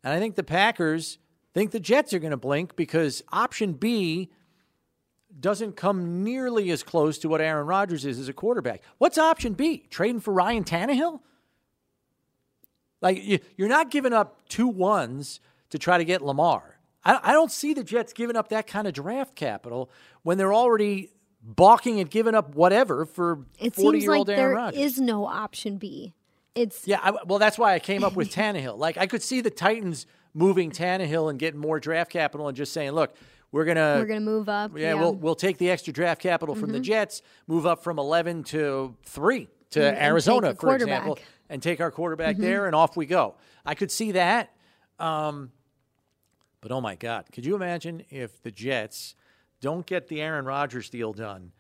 And 0.02 0.12
I 0.12 0.18
think 0.18 0.34
the 0.34 0.42
Packers 0.42 1.18
think 1.54 1.70
the 1.70 1.80
Jets 1.80 2.12
are 2.12 2.18
going 2.18 2.30
to 2.30 2.36
blink 2.36 2.76
because 2.76 3.22
option 3.30 3.74
B 3.74 4.30
doesn't 5.40 5.76
come 5.76 6.22
nearly 6.22 6.70
as 6.70 6.82
close 6.82 7.18
to 7.18 7.28
what 7.28 7.40
Aaron 7.40 7.66
Rodgers 7.66 8.04
is 8.04 8.18
as 8.18 8.28
a 8.28 8.32
quarterback. 8.32 8.82
What's 8.98 9.18
option 9.18 9.54
B? 9.54 9.86
Trading 9.90 10.20
for 10.20 10.32
Ryan 10.32 10.64
Tannehill? 10.64 11.20
Like, 13.00 13.22
you're 13.56 13.68
not 13.68 13.90
giving 13.90 14.12
up 14.12 14.48
two 14.48 14.68
ones 14.68 15.40
to 15.70 15.78
try 15.78 15.98
to 15.98 16.04
get 16.04 16.22
Lamar. 16.22 16.78
I 17.04 17.32
don't 17.32 17.50
see 17.50 17.74
the 17.74 17.82
Jets 17.82 18.12
giving 18.12 18.36
up 18.36 18.50
that 18.50 18.68
kind 18.68 18.86
of 18.86 18.94
draft 18.94 19.34
capital 19.34 19.90
when 20.22 20.38
they're 20.38 20.54
already 20.54 21.10
balking 21.42 22.00
at 22.00 22.10
giving 22.10 22.34
up 22.34 22.54
whatever 22.54 23.04
for 23.04 23.44
it 23.58 23.74
40 23.74 23.98
seems 23.98 24.04
year 24.04 24.14
old 24.14 24.28
like 24.28 24.38
Aaron 24.38 24.54
Rodgers. 24.54 24.80
is 24.80 25.00
no 25.00 25.26
option 25.26 25.78
B. 25.78 26.14
It's 26.54 26.86
Yeah, 26.86 27.00
I, 27.02 27.10
well, 27.26 27.40
that's 27.40 27.58
why 27.58 27.74
I 27.74 27.80
came 27.80 28.04
up 28.04 28.14
with 28.14 28.30
Tannehill. 28.30 28.78
Like, 28.78 28.98
I 28.98 29.06
could 29.08 29.22
see 29.22 29.40
the 29.40 29.50
Titans 29.50 30.06
moving 30.34 30.70
Tannehill 30.70 31.28
and 31.28 31.38
getting 31.38 31.58
more 31.58 31.80
draft 31.80 32.12
capital 32.12 32.46
and 32.46 32.56
just 32.56 32.72
saying, 32.72 32.92
look, 32.92 33.14
we're 33.52 33.64
gonna 33.64 33.96
we're 34.00 34.06
gonna 34.06 34.20
move 34.20 34.48
up. 34.48 34.72
yeah, 34.76 34.94
we'll 34.94 35.14
we'll 35.14 35.34
take 35.34 35.58
the 35.58 35.70
extra 35.70 35.92
draft 35.92 36.20
capital 36.20 36.54
from 36.54 36.72
the 36.72 36.80
Jets, 36.80 37.22
move 37.46 37.66
up 37.66 37.84
from 37.84 37.98
eleven 37.98 38.42
to 38.44 38.96
three 39.04 39.48
to 39.70 39.78
Mm-hmm. 39.78 39.88
And- 39.88 39.96
and 39.98 40.06
Arizona, 40.06 40.48
take 40.48 40.56
a 40.56 40.60
for 40.60 40.74
example, 40.74 41.18
and 41.48 41.62
take 41.62 41.80
our 41.80 41.90
quarterback 41.90 42.36
there, 42.38 42.66
and 42.66 42.74
off 42.74 42.96
we 42.96 43.06
go. 43.06 43.36
I 43.64 43.74
could 43.74 43.90
see 43.90 44.12
that. 44.12 44.50
Um, 44.98 45.50
but 46.60 46.72
oh 46.72 46.80
my 46.80 46.94
God, 46.94 47.26
could 47.32 47.44
you 47.44 47.54
imagine 47.54 48.04
if 48.10 48.42
the 48.42 48.50
Jets 48.50 49.14
don't 49.60 49.84
get 49.86 50.08
the 50.08 50.20
Aaron 50.20 50.44
Rodgers 50.44 50.88
deal 50.90 51.12
done 51.12 51.52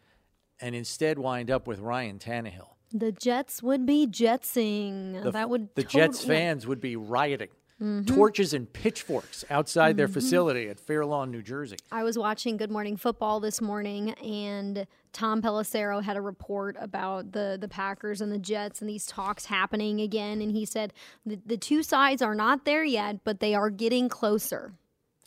and 0.60 0.74
instead 0.74 1.18
wind 1.18 1.50
up 1.50 1.66
with 1.66 1.78
Ryan 1.80 2.18
Tannehill? 2.18 2.68
The 2.92 3.10
Jets 3.12 3.62
would 3.62 3.86
be 3.86 4.06
jetsing. 4.06 5.22
The, 5.22 5.30
that 5.30 5.48
would 5.50 5.74
the 5.74 5.82
tot- 5.82 5.90
Jets 5.92 6.22
yeah. 6.22 6.28
fans 6.28 6.66
would 6.66 6.80
be 6.80 6.94
rioting. 6.96 7.48
Mm-hmm. 7.82 8.14
Torches 8.14 8.54
and 8.54 8.72
pitchforks 8.72 9.44
outside 9.50 9.96
their 9.96 10.06
facility 10.06 10.68
at 10.68 10.78
Fair 10.78 11.04
Lawn, 11.04 11.32
New 11.32 11.42
Jersey. 11.42 11.76
I 11.90 12.04
was 12.04 12.16
watching 12.16 12.56
Good 12.56 12.70
Morning 12.70 12.96
Football 12.96 13.40
this 13.40 13.60
morning, 13.60 14.10
and 14.12 14.86
Tom 15.12 15.42
Pelissero 15.42 16.00
had 16.00 16.16
a 16.16 16.20
report 16.20 16.76
about 16.78 17.32
the 17.32 17.58
the 17.60 17.66
Packers 17.66 18.20
and 18.20 18.30
the 18.30 18.38
Jets 18.38 18.80
and 18.80 18.88
these 18.88 19.04
talks 19.06 19.46
happening 19.46 20.00
again. 20.00 20.40
And 20.40 20.52
he 20.52 20.64
said 20.64 20.92
the, 21.26 21.40
the 21.44 21.56
two 21.56 21.82
sides 21.82 22.22
are 22.22 22.36
not 22.36 22.64
there 22.64 22.84
yet, 22.84 23.24
but 23.24 23.40
they 23.40 23.52
are 23.52 23.68
getting 23.68 24.08
closer, 24.08 24.74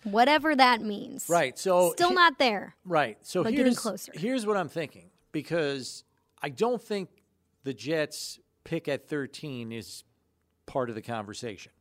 whatever 0.03 0.55
that 0.55 0.81
means. 0.81 1.25
Right. 1.27 1.59
So 1.59 1.91
Still 1.91 2.09
he- 2.09 2.15
not 2.15 2.39
there. 2.39 2.75
Right. 2.85 3.17
So 3.21 3.43
But 3.43 3.53
getting 3.53 3.75
closer. 3.75 4.13
here's 4.15 4.45
what 4.45 4.55
I'm 4.55 4.69
thinking 4.69 5.09
because 5.33 6.05
I 6.41 6.47
don't 6.49 6.81
think 6.81 7.09
the 7.65 7.73
Jets 7.73 8.39
pick 8.63 8.87
at 8.87 9.09
13 9.09 9.73
is 9.73 10.05
part 10.65 10.87
of 10.89 10.95
the 10.95 11.01
conversation. 11.01 11.73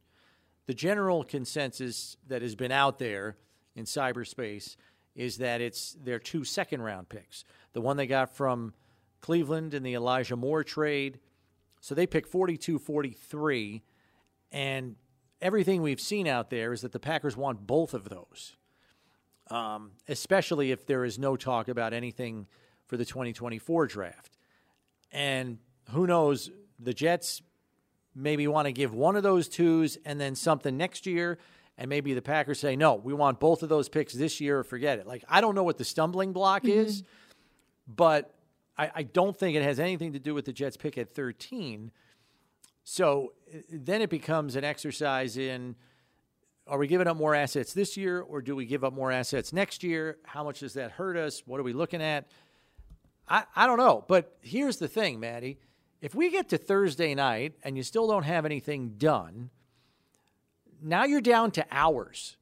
The 0.67 0.75
general 0.75 1.25
consensus 1.25 2.17
that 2.27 2.43
has 2.43 2.55
been 2.55 2.73
out 2.73 2.99
there 2.99 3.37
in 3.75 3.85
cyberspace 3.85 4.77
is 5.15 5.39
that 5.39 5.61
it's 5.61 5.97
their 6.03 6.19
two 6.19 6.45
second 6.45 6.83
round 6.83 7.09
picks. 7.09 7.45
The 7.73 7.81
one 7.81 7.97
they 7.97 8.07
got 8.07 8.35
from 8.35 8.73
Cleveland 9.21 9.75
in 9.75 9.83
the 9.83 9.95
Elijah 9.95 10.37
Moore 10.37 10.65
trade. 10.65 11.19
So 11.81 11.95
they 11.95 12.07
pick 12.07 12.27
42 12.27 12.79
43 12.79 13.83
and 14.53 14.97
everything 15.43 15.83
we've 15.83 16.01
seen 16.01 16.27
out 16.27 16.51
there 16.51 16.73
is 16.73 16.81
that 16.83 16.93
the 16.93 17.01
Packers 17.01 17.37
want 17.37 17.67
both 17.67 17.93
of 17.93 18.09
those 18.09 18.57
um, 19.51 19.93
especially 20.09 20.71
if 20.71 20.87
there 20.87 21.05
is 21.05 21.19
no 21.19 21.37
talk 21.37 21.69
about 21.69 21.93
anything 21.93 22.47
for 22.87 22.97
the 22.97 23.05
2024 23.05 23.87
draft. 23.87 24.37
And 25.13 25.59
who 25.91 26.07
knows, 26.07 26.51
the 26.79 26.95
Jets 26.95 27.43
maybe 28.15 28.47
want 28.47 28.67
to 28.67 28.73
give 28.73 28.95
one 28.95 29.17
of 29.17 29.23
those 29.23 29.49
twos 29.49 29.99
and 30.05 30.21
then 30.21 30.35
something 30.35 30.77
next 30.77 31.07
year. 31.07 31.39
And 31.77 31.89
maybe 31.89 32.15
the 32.15 32.23
Packers 32.23 32.61
say, 32.61 32.77
no, 32.77 32.95
we 32.95 33.13
want 33.13 33.41
both 33.41 33.63
of 33.63 33.69
those 33.69 33.89
picks 33.89 34.13
this 34.13 34.41
year 34.41 34.61
or 34.61 34.65
forget 34.65 34.99
it. 34.99 35.07
Like, 35.07 35.25
I 35.29 35.41
don't 35.41 35.55
know 35.55 35.65
what 35.65 35.77
the 35.77 35.85
stumbling 35.85 36.33
block 36.33 36.65
is, 36.65 37.03
but 37.89 38.33
I, 38.79 38.91
I 38.95 39.03
don't 39.03 39.37
think 39.37 39.57
it 39.57 39.63
has 39.63 39.81
anything 39.81 40.13
to 40.13 40.21
do 40.21 40.35
with 40.35 40.45
the 40.45 40.53
Jets 40.53 40.77
pick 40.77 40.97
at 40.99 41.15
13. 41.15 41.91
So 42.85 43.33
uh, 43.53 43.59
then 43.71 44.03
it 44.03 44.11
becomes 44.11 44.57
an 44.57 44.65
exercise 44.65 45.37
in 45.37 45.75
are 46.67 46.79
we 46.79 46.87
giving 46.87 47.07
up 47.07 47.17
more 47.17 47.35
assets 47.35 47.75
this 47.75 47.95
year 47.97 48.23
or 48.23 48.41
do 48.41 48.57
we 48.57 48.65
give 48.65 48.85
up 48.85 48.95
more 48.95 49.13
assets 49.13 49.53
next 49.53 49.83
year? 49.83 50.17
How 50.25 50.43
much 50.43 50.61
does 50.61 50.75
that 50.75 50.93
hurt 50.93 51.17
us? 51.17 51.43
What 51.45 51.61
are 51.61 51.63
we 51.63 51.75
looking 51.75 52.01
at? 52.01 52.27
I, 53.29 53.45
I 53.55 53.67
don't 53.67 53.79
know. 53.79 54.05
But 54.09 54.39
here's 54.41 54.79
the 54.79 54.89
thing, 54.89 55.21
Maddy. 55.21 55.59
If 56.05 56.15
we 56.15 56.31
get 56.31 56.51
to 56.51 56.59
Thursday 56.59 57.15
night 57.15 57.55
and 57.63 57.79
you 57.79 57.83
still 57.83 58.07
don't 58.07 58.25
have 58.25 58.45
anything 58.45 58.97
done, 58.99 59.49
now 60.83 61.05
you're 61.07 61.23
down 61.23 61.51
to 61.53 61.65
hours. 61.73 62.37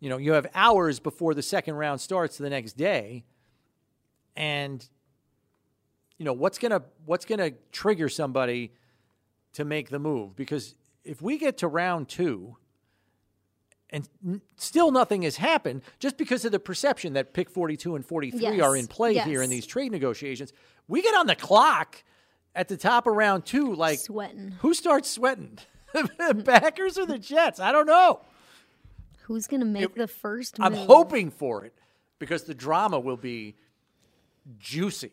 You 0.00 0.08
know, 0.08 0.16
you 0.16 0.32
have 0.32 0.46
hours 0.54 0.98
before 0.98 1.34
the 1.34 1.42
second 1.42 1.74
round 1.74 2.00
starts 2.00 2.38
the 2.38 2.48
next 2.48 2.78
day. 2.78 3.26
And 4.34 4.88
you 6.16 6.24
know, 6.24 6.32
what's 6.32 6.58
going 6.58 6.70
to 6.70 6.82
what's 7.04 7.26
going 7.26 7.38
to 7.38 7.52
trigger 7.70 8.08
somebody 8.08 8.72
to 9.52 9.66
make 9.66 9.90
the 9.90 9.98
move 9.98 10.34
because 10.34 10.74
if 11.04 11.20
we 11.20 11.36
get 11.36 11.58
to 11.58 11.68
round 11.68 12.08
2 12.08 12.56
and 13.90 14.08
n- 14.26 14.40
still 14.56 14.90
nothing 14.90 15.20
has 15.20 15.36
happened 15.36 15.82
just 15.98 16.16
because 16.16 16.46
of 16.46 16.52
the 16.52 16.58
perception 16.58 17.12
that 17.12 17.34
pick 17.34 17.50
42 17.50 17.94
and 17.94 18.06
43 18.06 18.40
Yes, 18.40 18.60
are 18.62 18.74
in 18.74 18.86
play 18.86 19.12
here 19.18 19.42
in 19.42 19.50
these 19.50 19.66
trade 19.66 19.92
negotiations. 19.92 20.54
We 20.86 21.02
get 21.02 21.14
on 21.14 21.26
the 21.26 21.36
clock 21.36 22.02
at 22.58 22.66
the 22.66 22.76
top 22.76 23.06
of 23.06 23.14
round 23.14 23.46
2 23.46 23.72
like 23.74 24.00
Sweating. 24.00 24.56
who 24.58 24.74
starts 24.74 25.08
sweating? 25.08 25.58
the 25.94 26.42
Packers 26.44 26.98
or 26.98 27.06
the 27.06 27.18
Jets? 27.18 27.60
I 27.60 27.70
don't 27.70 27.86
know. 27.86 28.20
Who's 29.22 29.46
going 29.46 29.60
to 29.60 29.66
make 29.66 29.94
the 29.94 30.08
first 30.08 30.56
I'm 30.58 30.74
hoping 30.74 31.30
for 31.30 31.64
it 31.64 31.74
because 32.18 32.44
the 32.44 32.54
drama 32.54 32.98
will 32.98 33.16
be 33.16 33.54
juicy. 34.58 35.12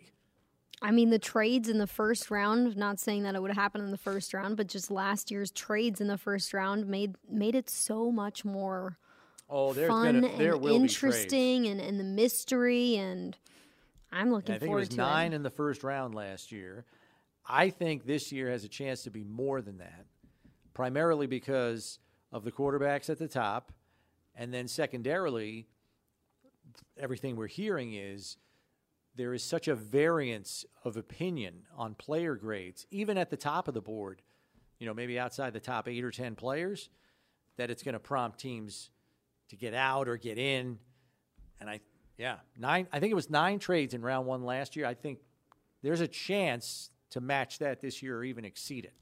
I 0.81 0.91
mean, 0.91 1.11
the 1.11 1.19
trades 1.19 1.69
in 1.69 1.77
the 1.77 1.87
first 1.87 2.31
round. 2.31 2.75
Not 2.75 2.99
saying 2.99 3.23
that 3.23 3.35
it 3.35 3.41
would 3.41 3.51
happen 3.53 3.81
in 3.81 3.91
the 3.91 3.97
first 3.97 4.33
round, 4.33 4.57
but 4.57 4.67
just 4.67 4.89
last 4.89 5.29
year's 5.31 5.51
trades 5.51 6.01
in 6.01 6.07
the 6.07 6.17
first 6.17 6.53
round 6.53 6.87
made 6.87 7.15
made 7.29 7.55
it 7.55 7.69
so 7.69 8.11
much 8.11 8.43
more 8.43 8.97
Oh, 9.49 9.73
fun 9.73 10.21
there 10.21 10.53
and 10.53 10.61
will 10.61 10.69
be 10.69 10.75
interesting, 10.75 11.67
and, 11.67 11.79
and 11.79 11.99
the 11.99 12.03
mystery. 12.03 12.95
And 12.95 13.37
I'm 14.11 14.31
looking 14.31 14.55
I 14.55 14.59
think 14.59 14.71
it 14.71 14.75
was 14.75 14.97
nine 14.97 15.33
it. 15.33 15.35
in 15.37 15.43
the 15.43 15.49
first 15.51 15.83
round 15.83 16.15
last 16.15 16.51
year. 16.51 16.85
I 17.47 17.69
think 17.69 18.05
this 18.05 18.31
year 18.31 18.49
has 18.49 18.63
a 18.63 18.67
chance 18.69 19.03
to 19.03 19.11
be 19.11 19.23
more 19.23 19.61
than 19.61 19.77
that, 19.77 20.05
primarily 20.73 21.27
because 21.27 21.99
of 22.31 22.43
the 22.43 22.51
quarterbacks 22.51 23.09
at 23.09 23.19
the 23.19 23.27
top, 23.27 23.71
and 24.35 24.53
then 24.53 24.67
secondarily, 24.67 25.67
everything 26.97 27.35
we're 27.35 27.47
hearing 27.47 27.93
is 27.93 28.37
there 29.15 29.33
is 29.33 29.43
such 29.43 29.67
a 29.67 29.75
variance 29.75 30.65
of 30.83 30.97
opinion 30.97 31.63
on 31.77 31.95
player 31.95 32.35
grades, 32.35 32.85
even 32.91 33.17
at 33.17 33.29
the 33.29 33.37
top 33.37 33.67
of 33.67 33.73
the 33.73 33.81
board. 33.81 34.21
You 34.79 34.87
know, 34.87 34.93
maybe 34.93 35.17
outside 35.17 35.53
the 35.53 35.59
top 35.61 35.87
eight 35.87 36.03
or 36.03 36.11
ten 36.11 36.35
players, 36.35 36.89
that 37.55 37.69
it's 37.69 37.81
going 37.81 37.93
to 37.93 37.99
prompt 37.99 38.39
teams 38.39 38.89
to 39.49 39.55
get 39.55 39.73
out 39.73 40.09
or 40.09 40.17
get 40.17 40.37
in. 40.37 40.79
And 41.61 41.69
I, 41.69 41.79
yeah, 42.17 42.37
nine. 42.57 42.87
I 42.91 42.99
think 42.99 43.11
it 43.11 43.15
was 43.15 43.29
nine 43.29 43.59
trades 43.59 43.93
in 43.93 44.01
round 44.01 44.27
one 44.27 44.43
last 44.43 44.75
year. 44.75 44.85
I 44.85 44.93
think 44.93 45.19
there's 45.81 46.01
a 46.01 46.07
chance 46.07 46.89
to 47.11 47.21
match 47.21 47.59
that 47.59 47.81
this 47.81 48.01
year 48.01 48.17
or 48.17 48.23
even 48.23 48.45
exceed 48.45 48.85
it. 48.85 48.93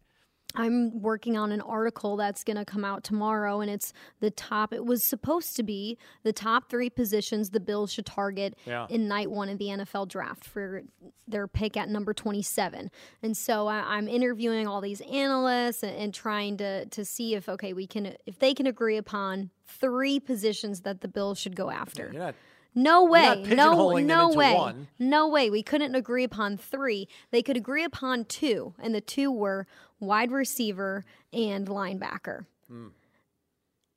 I'm 0.56 1.02
working 1.02 1.36
on 1.36 1.52
an 1.52 1.62
article 1.62 2.16
that's 2.16 2.44
going 2.44 2.58
to 2.58 2.66
come 2.66 2.86
out 2.86 3.04
tomorrow, 3.04 3.62
and 3.62 3.72
it's 3.72 3.92
the 4.20 4.30
top. 4.30 4.72
It 4.72 4.86
was 4.86 5.04
supposed 5.04 5.56
to 5.56 5.64
be 5.64 5.98
the 6.22 6.32
top 6.32 6.70
three 6.70 6.92
positions 6.92 7.50
the 7.50 7.60
Bills 7.60 7.92
should 7.92 8.06
target 8.06 8.56
Yeah. 8.68 8.86
in 8.88 9.08
night 9.08 9.32
one 9.32 9.50
of 9.50 9.58
the 9.58 9.66
NFL 9.70 10.10
draft 10.10 10.46
for 10.46 10.84
their 11.28 11.48
pick 11.48 11.76
at 11.76 11.90
number 11.90 12.14
27. 12.14 12.92
And 13.24 13.36
so 13.36 13.66
I, 13.66 13.80
I'm 13.96 14.08
interviewing 14.08 14.68
all 14.68 14.80
these 14.80 15.02
analysts 15.02 15.82
and, 15.82 15.96
and 15.96 16.14
trying 16.14 16.58
to 16.58 16.86
to 16.86 17.04
see 17.04 17.34
if 17.34 17.50
okay 17.50 17.74
we 17.74 17.88
can 17.88 18.16
if 18.28 18.38
they 18.38 18.54
can 18.54 18.68
agree 18.68 18.98
upon 18.98 19.50
three 19.66 20.20
positions 20.20 20.82
that 20.82 21.02
the 21.02 21.08
Bills 21.08 21.40
should 21.40 21.56
go 21.56 21.72
after. 21.72 22.12
Not. 22.14 22.36
No 22.76 23.04
way. 23.04 23.44
No, 23.48 23.98
no 23.98 24.30
way. 24.30 24.54
one. 24.54 24.88
No 24.98 25.28
way. 25.28 25.50
We 25.50 25.64
couldn't 25.64 25.96
agree 25.96 26.24
upon 26.24 26.58
three. 26.58 27.08
They 27.32 27.42
could 27.42 27.58
agree 27.58 27.84
upon 27.84 28.26
two, 28.26 28.74
and 28.80 28.96
the 28.96 29.02
two 29.02 29.32
were 29.32 29.68
wide 30.00 30.32
receiver 30.32 31.06
and 31.32 31.68
linebacker. 31.68 32.46
Hmm. 32.68 32.88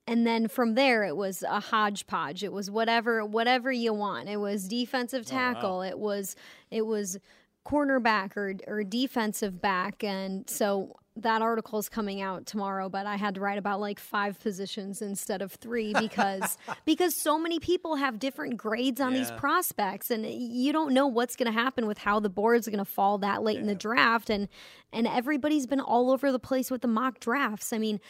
And 0.07 0.27
then 0.27 0.47
from 0.47 0.75
there, 0.75 1.05
it 1.05 1.17
was 1.17 1.43
a 1.43 1.59
hodgepodge. 1.59 2.45
It 2.45 2.53
was 2.53 2.71
whatever, 2.71 3.25
whatever 3.25 3.73
you 3.73 3.93
want. 3.93 4.29
It 4.29 4.37
was 4.37 4.69
defensive 4.69 5.25
Oh, 5.27 5.31
tackle. 5.31 5.83
It 5.83 5.99
was, 5.99 6.37
it 6.71 6.87
was 6.87 7.19
cornerback 7.67 8.37
or 8.37 8.55
or 8.69 8.85
defensive 8.85 9.61
back. 9.61 10.05
And 10.05 10.49
so 10.49 10.95
that 11.17 11.41
article 11.43 11.79
is 11.79 11.89
coming 11.89 12.21
out 12.21 12.47
tomorrow, 12.47 12.89
but 12.89 13.07
I 13.07 13.17
had 13.17 13.35
to 13.37 13.41
write 13.41 13.59
about 13.59 13.81
like 13.81 13.99
five 13.99 14.39
positions 14.41 15.01
instead 15.01 15.43
of 15.43 15.53
three 15.53 15.95
because 15.99 16.59
because 16.85 17.21
so 17.21 17.39
many 17.39 17.59
people 17.59 17.97
have 17.97 18.19
different 18.19 18.57
grades 18.57 19.01
on 19.01 19.13
yeah. 19.13 19.19
these 19.19 19.31
prospects, 19.33 20.11
and 20.11 20.27
you 20.27 20.73
don't 20.73 20.93
know 20.93 21.07
what's 21.07 21.37
going 21.37 21.47
to 21.47 21.59
happen 21.59 21.87
with 21.87 21.99
how 21.99 22.21
the 22.21 22.29
boards 22.29 22.69
are 22.69 22.71
going 22.71 22.79
to 22.79 22.85
fall 22.85 23.19
that 23.19 23.43
late 23.43 23.55
yeah. 23.55 23.63
in 23.63 23.67
the 23.67 23.75
draft, 23.75 24.31
and 24.31 24.49
and 24.93 25.07
everybody's 25.07 25.67
been 25.67 25.81
all 25.81 26.11
over 26.11 26.31
the 26.31 26.39
place 26.39 26.71
with 26.71 26.83
the 26.83 26.89
mock 26.89 27.19
drafts. 27.21 27.73
I 27.73 27.79
mean, 27.79 28.01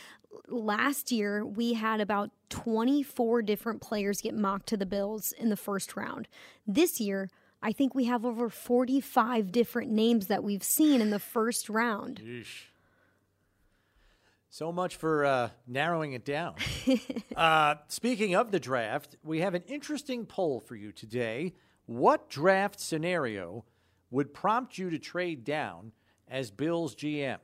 last 0.48 1.12
year 1.12 1.44
we 1.44 1.74
had 1.74 2.00
about 2.00 2.30
24 2.50 3.42
different 3.42 3.80
players 3.80 4.20
get 4.20 4.34
mocked 4.34 4.66
to 4.68 4.76
the 4.76 4.86
Bills 4.86 5.32
in 5.32 5.48
the 5.48 5.56
first 5.56 5.96
round. 5.96 6.28
This 6.66 7.00
year 7.00 7.30
I 7.62 7.72
think 7.72 7.94
we 7.94 8.04
have 8.04 8.24
over 8.24 8.48
45 8.48 9.50
different 9.50 9.90
names 9.90 10.26
that 10.26 10.44
we've 10.44 10.62
seen 10.62 11.00
in 11.00 11.10
the 11.10 11.18
first 11.18 11.68
round. 11.68 12.20
Yeesh. 12.24 12.66
So 14.56 14.72
much 14.72 14.96
for 14.96 15.26
uh, 15.26 15.50
narrowing 15.66 16.14
it 16.14 16.24
down. 16.24 16.54
uh, 17.36 17.74
speaking 17.88 18.34
of 18.34 18.52
the 18.52 18.58
draft, 18.58 19.14
we 19.22 19.40
have 19.40 19.52
an 19.52 19.62
interesting 19.68 20.24
poll 20.24 20.60
for 20.60 20.74
you 20.74 20.92
today. 20.92 21.52
What 21.84 22.30
draft 22.30 22.80
scenario 22.80 23.66
would 24.10 24.32
prompt 24.32 24.78
you 24.78 24.88
to 24.88 24.98
trade 24.98 25.44
down 25.44 25.92
as 26.26 26.50
Bills 26.50 26.96
GM? 26.96 27.36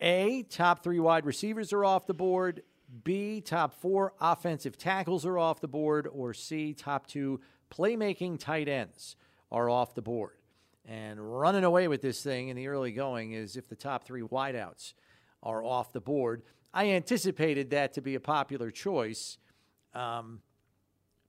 A, 0.00 0.44
top 0.44 0.82
three 0.82 0.98
wide 0.98 1.26
receivers 1.26 1.74
are 1.74 1.84
off 1.84 2.06
the 2.06 2.14
board. 2.14 2.62
B, 3.04 3.42
top 3.42 3.74
four 3.74 4.14
offensive 4.18 4.78
tackles 4.78 5.26
are 5.26 5.36
off 5.36 5.60
the 5.60 5.68
board. 5.68 6.08
Or 6.10 6.32
C, 6.32 6.72
top 6.72 7.06
two 7.06 7.42
playmaking 7.70 8.38
tight 8.38 8.66
ends 8.66 9.16
are 9.52 9.68
off 9.68 9.94
the 9.94 10.00
board. 10.00 10.38
And 10.86 11.38
running 11.38 11.64
away 11.64 11.86
with 11.86 12.00
this 12.00 12.22
thing 12.22 12.48
in 12.48 12.56
the 12.56 12.68
early 12.68 12.92
going 12.92 13.32
is 13.32 13.58
if 13.58 13.68
the 13.68 13.76
top 13.76 14.04
three 14.04 14.22
wideouts 14.22 14.94
are 15.44 15.62
off 15.62 15.92
the 15.92 16.00
board. 16.00 16.42
I 16.72 16.90
anticipated 16.90 17.70
that 17.70 17.92
to 17.92 18.02
be 18.02 18.16
a 18.16 18.20
popular 18.20 18.70
choice. 18.70 19.38
Um, 19.94 20.40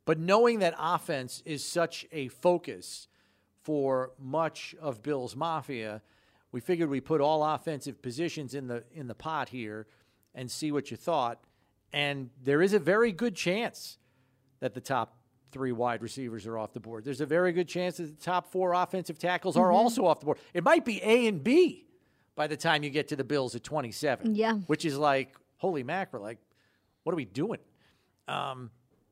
but 0.05 0.17
knowing 0.17 0.59
that 0.59 0.73
offense 0.79 1.43
is 1.45 1.63
such 1.63 2.07
a 2.11 2.29
focus 2.29 3.07
for 3.61 4.11
much 4.19 4.75
of 4.79 5.03
Bill's 5.03 5.35
Mafia, 5.35 6.01
we 6.51 6.61
figured 6.61 6.89
we 6.89 7.01
put 7.01 7.21
all 7.21 7.43
offensive 7.43 8.01
positions 8.01 8.53
in 8.53 8.67
the 8.67 8.83
in 8.93 9.07
the 9.07 9.15
pot 9.15 9.49
here 9.49 9.87
and 10.33 10.49
see 10.49 10.71
what 10.71 10.89
you 10.89 10.97
thought. 10.97 11.43
And 11.91 12.29
there 12.43 12.61
is 12.61 12.73
a 12.73 12.79
very 12.79 13.11
good 13.11 13.35
chance 13.35 13.97
that 14.59 14.73
the 14.73 14.81
top 14.81 15.17
three 15.51 15.71
wide 15.71 16.01
receivers 16.01 16.45
are 16.45 16.57
off 16.57 16.73
the 16.73 16.79
board. 16.79 17.03
There's 17.03 17.21
a 17.21 17.25
very 17.25 17.51
good 17.51 17.67
chance 17.67 17.97
that 17.97 18.19
the 18.19 18.23
top 18.23 18.51
four 18.51 18.73
offensive 18.73 19.17
tackles 19.17 19.57
are 19.57 19.67
mm-hmm. 19.67 19.75
also 19.75 20.05
off 20.05 20.19
the 20.19 20.25
board. 20.25 20.37
It 20.53 20.63
might 20.63 20.85
be 20.85 21.01
A 21.03 21.27
and 21.27 21.43
B 21.43 21.85
by 22.35 22.47
the 22.47 22.57
time 22.57 22.83
you 22.83 22.89
get 22.89 23.07
to 23.09 23.15
the 23.15 23.23
Bills 23.23 23.55
at 23.55 23.63
27. 23.63 24.35
Yeah. 24.35 24.53
Which 24.67 24.85
is 24.85 24.97
like, 24.97 25.35
holy 25.57 25.83
mackerel, 25.83 26.21
like, 26.23 26.39
what 27.03 27.13
are 27.13 27.15
we 27.15 27.25
doing? 27.25 27.59
Um, 28.27 28.71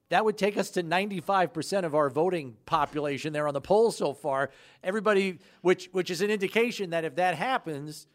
that 0.09 0.25
would 0.25 0.37
take 0.37 0.57
us 0.57 0.69
to 0.71 0.83
95% 0.83 1.85
of 1.85 1.95
our 1.95 2.09
voting 2.09 2.55
population 2.65 3.33
there 3.33 3.47
on 3.47 3.53
the 3.53 3.61
poll 3.61 3.91
so 3.91 4.13
far. 4.13 4.51
Everybody, 4.83 5.39
which 5.61 5.89
which 5.91 6.11
is 6.11 6.21
an 6.21 6.29
indication 6.29 6.91
that 6.91 7.05
if 7.05 7.15
that 7.15 7.35
happens, 7.35 8.05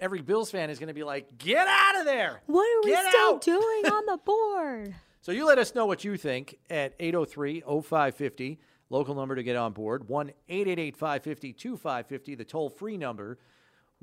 every 0.00 0.22
Bills 0.22 0.50
fan 0.50 0.70
is 0.70 0.78
going 0.78 0.88
to 0.88 0.94
be 0.94 1.04
like, 1.04 1.36
"Get 1.36 1.66
out 1.68 1.98
of 1.98 2.04
there! 2.06 2.40
What 2.46 2.62
are 2.64 2.88
Get 2.88 3.04
we 3.04 3.10
still 3.10 3.34
out! 3.34 3.40
doing 3.42 3.86
on 3.92 4.06
the 4.06 4.16
board?" 4.24 4.94
So 5.20 5.32
you 5.32 5.46
let 5.46 5.58
us 5.58 5.74
know 5.74 5.86
what 5.86 6.04
you 6.04 6.16
think 6.16 6.56
at 6.70 6.94
803 7.00 7.60
0550, 7.62 8.58
local 8.90 9.14
number 9.14 9.34
to 9.34 9.42
get 9.42 9.56
on 9.56 9.72
board, 9.72 10.08
1 10.08 10.30
888 10.48 10.96
550 10.96 11.52
2550, 11.52 12.34
the 12.36 12.44
toll 12.44 12.70
free 12.70 12.96
number. 12.96 13.38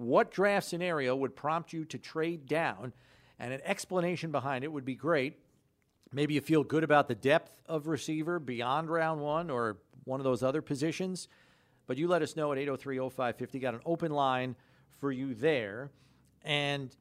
What 0.02 0.32
draft 0.32 0.68
scenario 0.68 1.16
would 1.16 1.36
prompt 1.36 1.74
you 1.74 1.86
to 1.86 2.00
trade 2.00 2.48
down? 2.48 2.92
And 3.38 3.54
an 3.54 3.62
explanation 3.64 4.32
behind 4.32 4.64
it 4.64 4.72
would 4.72 4.84
be 4.84 4.96
great. 4.96 5.38
Maybe 6.12 6.34
you 6.34 6.42
feel 6.42 6.64
good 6.64 6.84
about 6.84 7.08
the 7.08 7.14
depth 7.14 7.62
of 7.68 7.86
receiver 7.86 8.40
beyond 8.40 8.90
round 8.90 9.22
one 9.22 9.52
or 9.52 9.78
one 10.06 10.20
of 10.20 10.24
those 10.24 10.42
other 10.42 10.64
positions. 10.64 11.28
But 11.86 12.00
you 12.00 12.08
let 12.08 12.24
us 12.24 12.36
know 12.36 12.52
at 12.52 12.58
803 12.58 12.98
0550. 12.98 13.60
Got 13.60 13.76
an 13.76 13.82
open 13.86 14.12
line 14.12 14.56
for 15.00 15.12
you 15.12 15.36
there. 15.36 15.92
And 16.44 16.96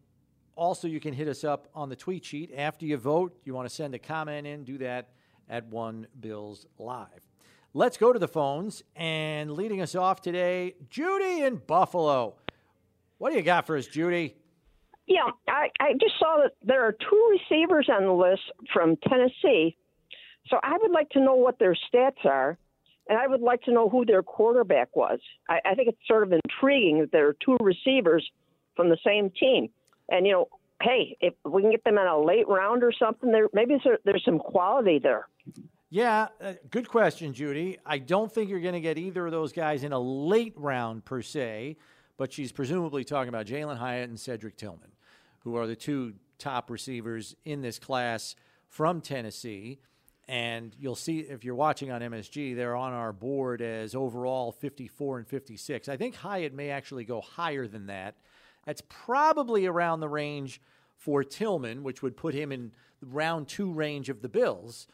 also, 0.55 0.87
you 0.87 1.01
can 1.01 1.15
hit 1.15 1.27
us 1.27 1.43
up 1.43 1.69
on 1.75 1.89
the 1.89 1.97
tweet 1.97 2.23
sheet 2.23 2.53
after 2.55 2.85
you 2.85 2.99
vote. 2.99 3.35
You 3.45 3.55
want 3.55 3.67
to 3.67 3.75
send 3.75 3.95
a 3.95 3.99
comment 3.99 4.47
in, 4.47 4.65
do 4.65 4.77
that 4.77 5.09
at 5.49 5.65
One 5.69 6.07
Bills 6.21 6.67
Live. 6.79 7.27
Let's 7.73 7.97
go 7.97 8.13
to 8.13 8.19
the 8.19 8.29
phones. 8.29 8.83
And 8.95 9.53
leading 9.53 9.81
us 9.81 9.95
off 9.95 10.21
today, 10.21 10.75
Judy 10.91 11.41
in 11.41 11.57
Buffalo. 11.57 12.35
What 13.21 13.33
do 13.33 13.37
you 13.37 13.43
got 13.43 13.67
for 13.67 13.77
us, 13.77 13.87
Judy? 13.87 14.35
Yeah, 15.07 15.29
I, 15.47 15.69
I 15.79 15.93
just 16.01 16.15
saw 16.19 16.39
that 16.43 16.53
there 16.63 16.87
are 16.87 16.93
two 16.93 17.39
receivers 17.39 17.87
on 17.91 18.05
the 18.05 18.15
list 18.15 18.41
from 18.73 18.97
Tennessee. 18.97 19.77
So 20.47 20.59
I 20.63 20.79
would 20.81 20.91
like 20.91 21.11
to 21.11 21.21
know 21.21 21.35
what 21.35 21.59
their 21.59 21.75
stats 21.75 22.25
are, 22.25 22.57
and 23.11 23.19
I 23.19 23.27
would 23.27 23.43
like 23.43 23.61
to 23.65 23.73
know 23.73 23.91
who 23.91 24.07
their 24.07 24.23
quarterback 24.23 24.97
was. 24.97 25.19
I, 25.51 25.61
I 25.67 25.75
think 25.75 25.89
it's 25.89 25.99
sort 26.09 26.23
of 26.23 26.33
intriguing 26.33 27.01
that 27.01 27.13
there 27.13 27.29
are 27.29 27.37
two 27.45 27.59
receivers 27.61 28.27
from 28.75 28.89
the 28.89 28.97
same 29.05 29.29
team. 29.39 29.69
And 30.09 30.27
you 30.27 30.33
know, 30.33 30.49
hey, 30.81 31.19
if 31.21 31.35
we 31.45 31.61
can 31.61 31.73
get 31.73 31.85
them 31.85 31.99
in 31.99 32.07
a 32.07 32.19
late 32.19 32.49
round 32.49 32.83
or 32.83 32.93
something, 32.99 33.31
there 33.33 33.49
maybe 33.53 33.77
there's, 33.85 33.99
there's 34.07 34.25
some 34.25 34.39
quality 34.39 34.99
there. 34.99 35.29
Yeah, 35.91 36.29
uh, 36.41 36.55
good 36.71 36.89
question, 36.89 37.35
Judy. 37.35 37.77
I 37.85 37.99
don't 37.99 38.33
think 38.33 38.49
you're 38.49 38.61
going 38.61 38.73
to 38.73 38.81
get 38.81 38.97
either 38.97 39.27
of 39.27 39.33
those 39.33 39.53
guys 39.53 39.85
in 39.85 39.93
a 39.93 40.01
late 40.01 40.55
round 40.57 41.05
per 41.05 41.21
se, 41.21 41.77
but 42.21 42.35
she's 42.35 42.53
presumably 42.53 43.03
talking 43.03 43.31
about 43.31 43.47
Jalen 43.47 43.79
Hyatt 43.79 44.11
and 44.11 44.21
Cedric 44.21 44.59
Tillman, 44.59 44.91
who 45.39 45.57
are 45.57 45.67
the 45.67 45.75
two 45.75 46.13
top 46.39 46.69
receivers 46.69 47.35
in 47.47 47.63
this 47.63 47.79
class 47.79 48.37
from 48.69 49.01
Tennessee. 49.01 49.79
And 50.29 50.77
you'll 50.79 50.97
see 50.97 51.21
if 51.21 51.45
you're 51.45 51.55
watching 51.55 51.91
on 51.91 52.03
MSG, 52.03 52.55
they're 52.55 52.77
on 52.77 52.93
our 52.93 53.15
board 53.15 53.63
as 53.63 53.95
overall 53.95 54.53
54 54.53 55.21
and 55.21 55.27
56. 55.27 55.89
I 55.89 55.97
think 55.97 56.15
Hyatt 56.15 56.53
may 56.53 56.69
actually 56.69 57.05
go 57.05 57.23
higher 57.23 57.67
than 57.67 57.87
that 57.87 58.17
that's 58.67 58.83
probably 58.91 59.65
around 59.65 60.01
the 60.01 60.09
range 60.11 60.61
for 60.99 61.25
Tillman, 61.25 61.83
which 61.83 62.03
would 62.03 62.19
put 62.19 62.35
him 62.35 62.53
in 62.53 62.73
round 63.01 63.49
two 63.49 63.73
range 63.73 64.11
of 64.11 64.21
the 64.21 64.29
Bills. 64.29 64.87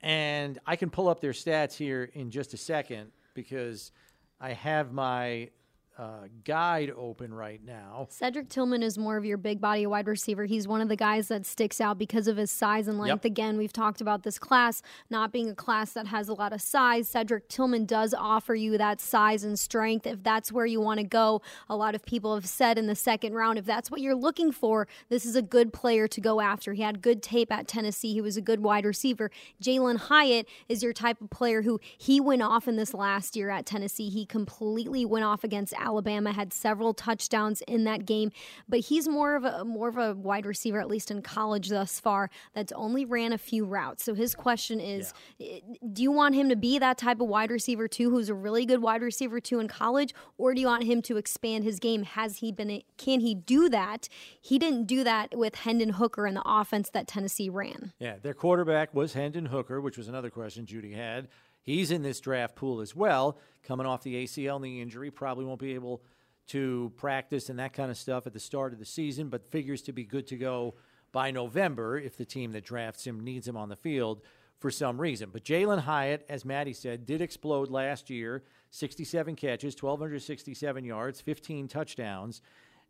And 0.00 0.58
I 0.66 0.74
can 0.74 0.90
pull 0.90 1.06
up 1.06 1.20
their 1.20 1.30
stats 1.30 1.76
here 1.76 2.10
in 2.14 2.32
just 2.32 2.52
a 2.52 2.56
second 2.56 3.12
because 3.32 3.92
I 4.40 4.54
have 4.54 4.92
my 4.92 5.50
uh, 5.96 6.26
guide 6.44 6.92
open 6.96 7.32
right 7.32 7.64
now. 7.64 8.08
Cedric 8.10 8.48
Tillman 8.48 8.82
is 8.82 8.98
more 8.98 9.16
of 9.16 9.24
your 9.24 9.36
big 9.36 9.60
body 9.60 9.86
wide 9.86 10.08
receiver. 10.08 10.44
He's 10.44 10.66
one 10.66 10.80
of 10.80 10.88
the 10.88 10.96
guys 10.96 11.28
that 11.28 11.46
sticks 11.46 11.80
out 11.80 11.98
because 11.98 12.26
of 12.26 12.36
his 12.36 12.50
size 12.50 12.88
and 12.88 12.98
length. 12.98 13.24
Yep. 13.24 13.32
Again, 13.32 13.58
we've 13.58 13.72
talked 13.72 14.00
about 14.00 14.24
this 14.24 14.38
class 14.38 14.82
not 15.08 15.30
being 15.30 15.50
a 15.50 15.54
class 15.54 15.92
that 15.92 16.08
has 16.08 16.28
a 16.28 16.34
lot 16.34 16.52
of 16.52 16.60
size. 16.60 17.08
Cedric 17.08 17.48
Tillman 17.48 17.86
does 17.86 18.12
offer 18.12 18.54
you 18.54 18.76
that 18.76 19.00
size 19.00 19.44
and 19.44 19.58
strength 19.58 20.06
if 20.06 20.22
that's 20.22 20.50
where 20.50 20.66
you 20.66 20.80
want 20.80 20.98
to 20.98 21.06
go. 21.06 21.42
A 21.68 21.76
lot 21.76 21.94
of 21.94 22.04
people 22.04 22.34
have 22.34 22.46
said 22.46 22.76
in 22.76 22.88
the 22.88 22.96
second 22.96 23.34
round, 23.34 23.58
if 23.58 23.64
that's 23.64 23.90
what 23.90 24.00
you're 24.00 24.16
looking 24.16 24.50
for, 24.50 24.88
this 25.08 25.24
is 25.24 25.36
a 25.36 25.42
good 25.42 25.72
player 25.72 26.08
to 26.08 26.20
go 26.20 26.40
after. 26.40 26.72
He 26.72 26.82
had 26.82 27.02
good 27.02 27.22
tape 27.22 27.52
at 27.52 27.68
Tennessee. 27.68 28.12
He 28.12 28.20
was 28.20 28.36
a 28.36 28.42
good 28.42 28.60
wide 28.60 28.84
receiver. 28.84 29.30
Jalen 29.62 29.98
Hyatt 29.98 30.48
is 30.68 30.82
your 30.82 30.92
type 30.92 31.20
of 31.20 31.30
player 31.30 31.62
who 31.62 31.78
he 31.96 32.20
went 32.20 32.42
off 32.42 32.66
in 32.66 32.74
this 32.76 32.94
last 32.94 33.36
year 33.36 33.50
at 33.50 33.64
Tennessee. 33.64 34.08
He 34.08 34.26
completely 34.26 35.04
went 35.04 35.24
off 35.24 35.44
against 35.44 35.72
Alabama, 35.84 36.32
had 36.32 36.52
several 36.52 36.94
touchdowns 36.94 37.62
in 37.62 37.84
that 37.84 38.06
game, 38.06 38.32
but 38.68 38.80
he's 38.80 39.08
more 39.08 39.36
of 39.36 39.44
a 39.44 39.64
more 39.64 39.88
of 39.88 39.98
a 39.98 40.14
wide 40.14 40.46
receiver, 40.46 40.80
at 40.80 40.88
least 40.88 41.10
in 41.10 41.22
college 41.22 41.68
thus 41.68 42.00
far, 42.00 42.30
that's 42.54 42.72
only 42.72 43.04
ran 43.04 43.32
a 43.32 43.38
few 43.38 43.64
routes. 43.64 44.04
So 44.04 44.14
his 44.14 44.34
question 44.34 44.80
is, 44.80 45.12
yeah. 45.38 45.56
Eh, 45.56 45.60
do 45.92 46.02
you 46.02 46.10
want 46.10 46.34
him 46.34 46.48
to 46.48 46.56
be 46.56 46.78
that 46.78 46.98
type 46.98 47.20
of 47.20 47.28
wide 47.28 47.50
receiver 47.50 47.88
too, 47.88 48.10
who's 48.10 48.28
a 48.28 48.34
really 48.34 48.66
good 48.66 48.82
wide 48.82 49.02
receiver 49.02 49.40
too 49.40 49.60
in 49.60 49.68
college, 49.68 50.14
or 50.38 50.54
do 50.54 50.60
you 50.60 50.66
want 50.66 50.84
him 50.84 51.02
to 51.02 51.16
expand 51.16 51.64
his 51.64 51.78
game? 51.78 52.04
Has 52.04 52.38
he 52.38 52.52
been? 52.52 52.82
Can 52.96 53.20
he 53.20 53.34
do 53.34 53.68
that? 53.68 54.08
He 54.40 54.58
didn't 54.58 54.86
do 54.86 55.04
that 55.04 55.36
with 55.36 55.54
Hendon 55.56 55.90
Hooker 55.90 56.26
and 56.26 56.36
the 56.36 56.42
offense 56.44 56.90
that 56.90 57.06
Tennessee 57.06 57.48
ran. 57.48 57.92
Yeah, 57.98 58.16
their 58.20 58.34
quarterback 58.34 58.94
was 58.94 59.12
Hendon 59.12 59.46
Hooker, 59.46 59.80
which 59.80 59.98
was 59.98 60.08
another 60.08 60.30
question 60.30 60.66
Judy 60.66 60.92
had. 60.92 61.28
He's 61.64 61.90
in 61.90 62.02
this 62.02 62.20
draft 62.20 62.54
pool 62.54 62.80
as 62.80 62.94
well, 62.94 63.38
coming 63.62 63.86
off 63.86 64.02
the 64.02 64.22
ACL 64.24 64.60
knee 64.60 64.80
injury. 64.80 65.10
Probably 65.10 65.46
won't 65.46 65.58
be 65.58 65.74
able 65.74 66.02
to 66.48 66.92
practice 66.96 67.48
and 67.48 67.58
that 67.58 67.72
kind 67.72 67.90
of 67.90 67.96
stuff 67.96 68.26
at 68.26 68.34
the 68.34 68.38
start 68.38 68.74
of 68.74 68.78
the 68.78 68.84
season, 68.84 69.30
but 69.30 69.46
figures 69.46 69.80
to 69.82 69.92
be 69.92 70.04
good 70.04 70.26
to 70.26 70.36
go 70.36 70.74
by 71.10 71.30
November 71.30 71.98
if 71.98 72.16
the 72.18 72.24
team 72.26 72.52
that 72.52 72.64
drafts 72.64 73.06
him 73.06 73.20
needs 73.20 73.48
him 73.48 73.56
on 73.56 73.70
the 73.70 73.76
field 73.76 74.20
for 74.58 74.70
some 74.70 75.00
reason. 75.00 75.30
But 75.32 75.44
Jalen 75.44 75.80
Hyatt, 75.80 76.26
as 76.28 76.44
Maddy 76.44 76.74
said, 76.74 77.06
did 77.06 77.22
explode 77.22 77.70
last 77.70 78.10
year 78.10 78.44
67 78.70 79.36
catches, 79.36 79.74
1,267 79.74 80.84
yards, 80.84 81.20
15 81.20 81.68
touchdowns, 81.68 82.42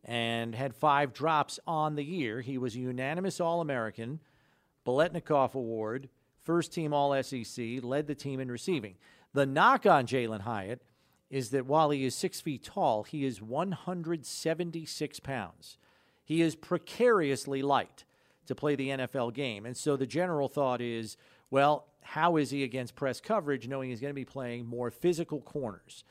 and 0.03 0.55
had 0.55 0.75
five 0.75 1.13
drops 1.13 1.61
on 1.67 1.95
the 1.95 2.05
year. 2.05 2.41
He 2.41 2.59
was 2.59 2.75
a 2.75 2.81
unanimous 2.81 3.41
All 3.41 3.61
American, 3.61 4.21
Biletnikoff 4.85 5.55
Award, 5.55 6.09
first 6.45 6.73
team 6.73 6.93
All 6.93 7.21
SEC, 7.23 7.83
led 7.83 8.07
the 8.07 8.15
team 8.15 8.39
in 8.41 8.51
receiving. 8.51 8.95
The 9.33 9.47
knock 9.47 9.85
on 9.87 10.07
Jalin 10.07 10.43
Hyatt 10.43 10.83
is 11.31 11.51
that 11.51 11.67
while 11.67 11.91
he 11.91 12.05
is 12.05 12.15
six 12.15 12.41
feet 12.41 12.63
tall, 12.63 13.03
he 13.03 13.25
is 13.25 13.43
176 13.43 15.21
pounds. 15.21 15.79
he 16.25 16.41
is 16.41 16.55
precariously 16.55 17.63
light 17.63 18.05
to 18.47 18.55
play 18.55 18.77
the 18.77 18.89
NFL 18.89 19.35
game. 19.35 19.67
And 19.67 19.77
so 19.77 19.97
the 19.97 20.07
general 20.07 20.49
thought 20.49 20.81
is, 20.81 21.17
well, 21.51 21.87
how 22.03 22.37
is 22.37 22.51
he 22.51 22.63
against 22.63 22.95
press 22.95 23.21
coverage 23.21 23.69
knowing 23.69 23.91
he's 23.91 24.01
going 24.01 24.11
to 24.11 24.15
be 24.15 24.25
playing 24.25 24.67
more 24.67 24.91
physical 24.91 25.41
corners? 25.41 26.05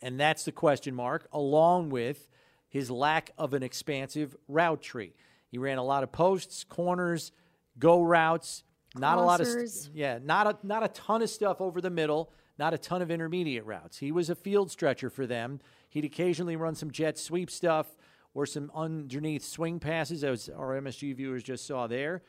And 0.00 0.18
that's 0.18 0.44
the 0.44 0.52
question 0.52 0.94
mark, 0.94 1.26
along 1.32 1.90
with 1.90 2.28
his 2.68 2.90
lack 2.90 3.32
of 3.38 3.54
an 3.54 3.62
expansive 3.62 4.36
route 4.46 4.82
tree. 4.82 5.14
He 5.50 5.58
ran 5.58 5.78
a 5.78 5.84
lot 5.84 6.02
of 6.02 6.12
posts, 6.12 6.64
corners, 6.64 7.32
go 7.78 8.02
routes, 8.02 8.62
not 8.96 9.18
a 9.18 9.20
lot 9.22 9.40
of 9.40 9.46
Crossers. 9.46 9.90
yeah, 9.92 10.18
not 10.22 10.46
a 10.46 10.66
not 10.66 10.82
a 10.84 10.88
ton 10.88 11.22
of 11.22 11.30
stuff 11.30 11.60
over 11.60 11.80
the 11.80 11.90
middle, 11.90 12.32
not 12.58 12.74
a 12.74 12.78
ton 12.78 13.02
of 13.02 13.10
intermediate 13.10 13.64
routes. 13.64 13.98
He 13.98 14.12
was 14.12 14.30
a 14.30 14.34
field 14.34 14.70
stretcher 14.70 15.10
for 15.10 15.26
them. 15.26 15.60
He'd 15.88 16.04
occasionally 16.04 16.56
run 16.56 16.74
some 16.74 16.90
jet 16.90 17.18
sweep 17.18 17.50
stuff 17.50 17.96
or 18.34 18.46
some 18.46 18.70
underneath 18.74 19.44
swing 19.44 19.80
passes, 19.80 20.22
as 20.22 20.48
our 20.48 20.80
MSG 20.80 21.16
viewers 21.16 21.42
just 21.42 21.66
saw 21.66 21.86
there. 21.86 22.22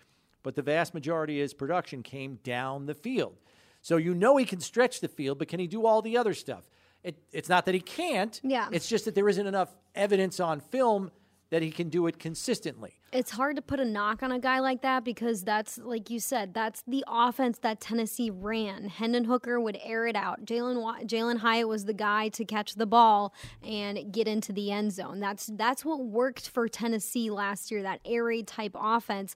But 0.43 0.56
the 0.56 0.62
vast 0.62 0.93
majority 0.93 1.39
of 1.39 1.43
his 1.43 1.54
production 1.54 2.04
came 2.04 2.39
down 2.43 2.86
the 2.86 2.95
field. 2.95 3.36
So 3.82 3.98
you 3.98 4.13
know 4.13 4.38
he 4.38 4.45
can 4.45 4.60
stretch 4.60 5.02
the 5.02 5.08
field, 5.08 5.39
but 5.39 5.48
can 5.48 5.60
he 5.60 5.67
do 5.67 5.86
all 5.86 6.02
the 6.02 6.17
other 6.17 6.34
stuff? 6.34 6.69
It, 7.04 7.17
it's 7.32 7.50
not 7.50 7.65
that 7.65 7.76
he 7.76 7.82
can't. 7.82 8.39
Yeah. 8.43 8.67
It's 8.72 8.88
just 8.88 9.06
that 9.06 9.15
there 9.15 9.30
isn't 9.30 9.45
enough 9.45 9.69
evidence 9.95 10.39
on 10.39 10.60
film 10.60 11.12
that 11.52 11.64
he 11.64 11.72
can 11.72 11.90
do 11.90 12.06
it 12.08 12.20
consistently. 12.20 13.00
It's 13.12 13.32
hard 13.32 13.56
to 13.56 13.62
put 13.64 13.80
a 13.80 13.86
knock 13.86 14.22
on 14.22 14.32
a 14.32 14.38
guy 14.38 14.60
like 14.60 14.84
that 14.84 15.04
because 15.04 15.44
that's, 15.44 15.80
like 15.80 16.12
you 16.12 16.20
said, 16.20 16.54
that's 16.54 16.84
the 16.88 17.04
offense 17.08 17.58
that 17.60 17.82
Tennessee 17.82 18.30
ran. 18.30 18.88
Hendon 18.88 19.24
Hooker 19.24 19.60
would 19.60 19.80
air 19.82 20.06
it 20.06 20.16
out. 20.16 20.46
Jalin 20.46 20.78
Jalin 21.08 21.38
Hyatt 21.40 21.68
was 21.68 21.86
the 21.86 21.94
guy 21.94 22.30
to 22.30 22.46
catch 22.46 22.76
the 22.76 22.86
ball 22.86 23.34
and 23.64 24.14
get 24.14 24.28
into 24.28 24.54
the 24.54 24.72
end 24.72 24.94
zone. 24.94 25.20
That's 25.20 25.48
that's 25.56 25.84
what 25.84 26.06
worked 26.06 26.50
for 26.50 26.68
Tennessee 26.68 27.32
last 27.32 27.72
year. 27.72 27.82
That 27.82 28.00
air 28.06 28.26
raid 28.26 28.48
type 28.48 28.76
offense, 28.80 29.36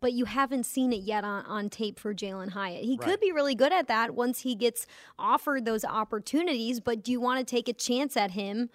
but 0.00 0.12
you 0.12 0.26
haven't 0.26 0.64
seen 0.64 0.92
it 0.92 1.02
yet 1.02 1.24
on, 1.24 1.46
on 1.46 1.70
tape 1.70 1.98
for 1.98 2.14
Jalin 2.14 2.50
Hyatt. 2.50 2.84
He 2.84 2.98
could 2.98 3.18
be 3.18 3.32
really 3.32 3.54
good 3.54 3.72
at 3.72 3.88
that 3.88 4.14
once 4.14 4.40
he 4.40 4.54
gets 4.54 4.86
offered 5.18 5.64
those 5.64 5.86
opportunities. 5.86 6.80
But 6.80 7.02
do 7.02 7.12
you 7.12 7.20
want 7.20 7.38
to 7.38 7.50
take 7.50 7.66
a 7.66 7.72
chance 7.72 8.14
at 8.14 8.32
him? 8.32 8.68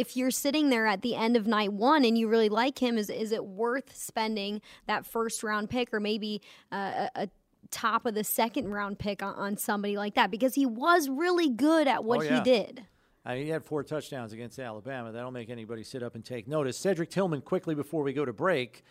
If 0.00 0.16
you're 0.16 0.30
sitting 0.30 0.70
there 0.70 0.86
at 0.86 1.02
the 1.02 1.14
end 1.14 1.36
of 1.36 1.46
night 1.46 1.72
one 1.72 2.04
and 2.04 2.16
you 2.18 2.28
really 2.28 2.48
like 2.48 2.78
him, 2.78 2.98
is 2.98 3.10
is 3.10 3.32
it 3.32 3.44
worth 3.44 3.94
spending 3.96 4.60
that 4.86 5.06
first 5.06 5.42
round 5.42 5.70
pick 5.70 5.92
or 5.94 6.00
maybe 6.00 6.42
uh, 6.72 7.08
a, 7.16 7.22
a 7.22 7.28
top 7.70 8.06
of 8.06 8.14
the 8.14 8.22
second 8.24 8.68
round 8.70 8.98
pick 8.98 9.22
on, 9.22 9.34
on 9.34 9.56
somebody 9.56 9.96
like 9.96 10.14
that? 10.14 10.30
Because 10.30 10.54
he 10.54 10.66
was 10.66 11.08
really 11.08 11.48
good 11.48 11.88
at 11.88 12.04
what 12.04 12.20
Oh, 12.20 12.22
yeah. 12.22 12.38
he 12.38 12.44
did. 12.44 12.84
Uh, 13.24 13.34
he 13.34 13.48
had 13.48 13.64
four 13.64 13.82
touchdowns 13.82 14.32
against 14.32 14.58
Alabama. 14.58 15.10
That'll 15.10 15.32
make 15.32 15.50
anybody 15.50 15.82
sit 15.82 16.02
up 16.02 16.14
and 16.14 16.24
take 16.24 16.46
notice. 16.46 16.76
Cedric 16.78 17.10
Tillman, 17.10 17.40
quickly 17.40 17.74
before 17.74 18.04
we 18.04 18.12
go 18.12 18.24
to 18.24 18.32
break, 18.32 18.84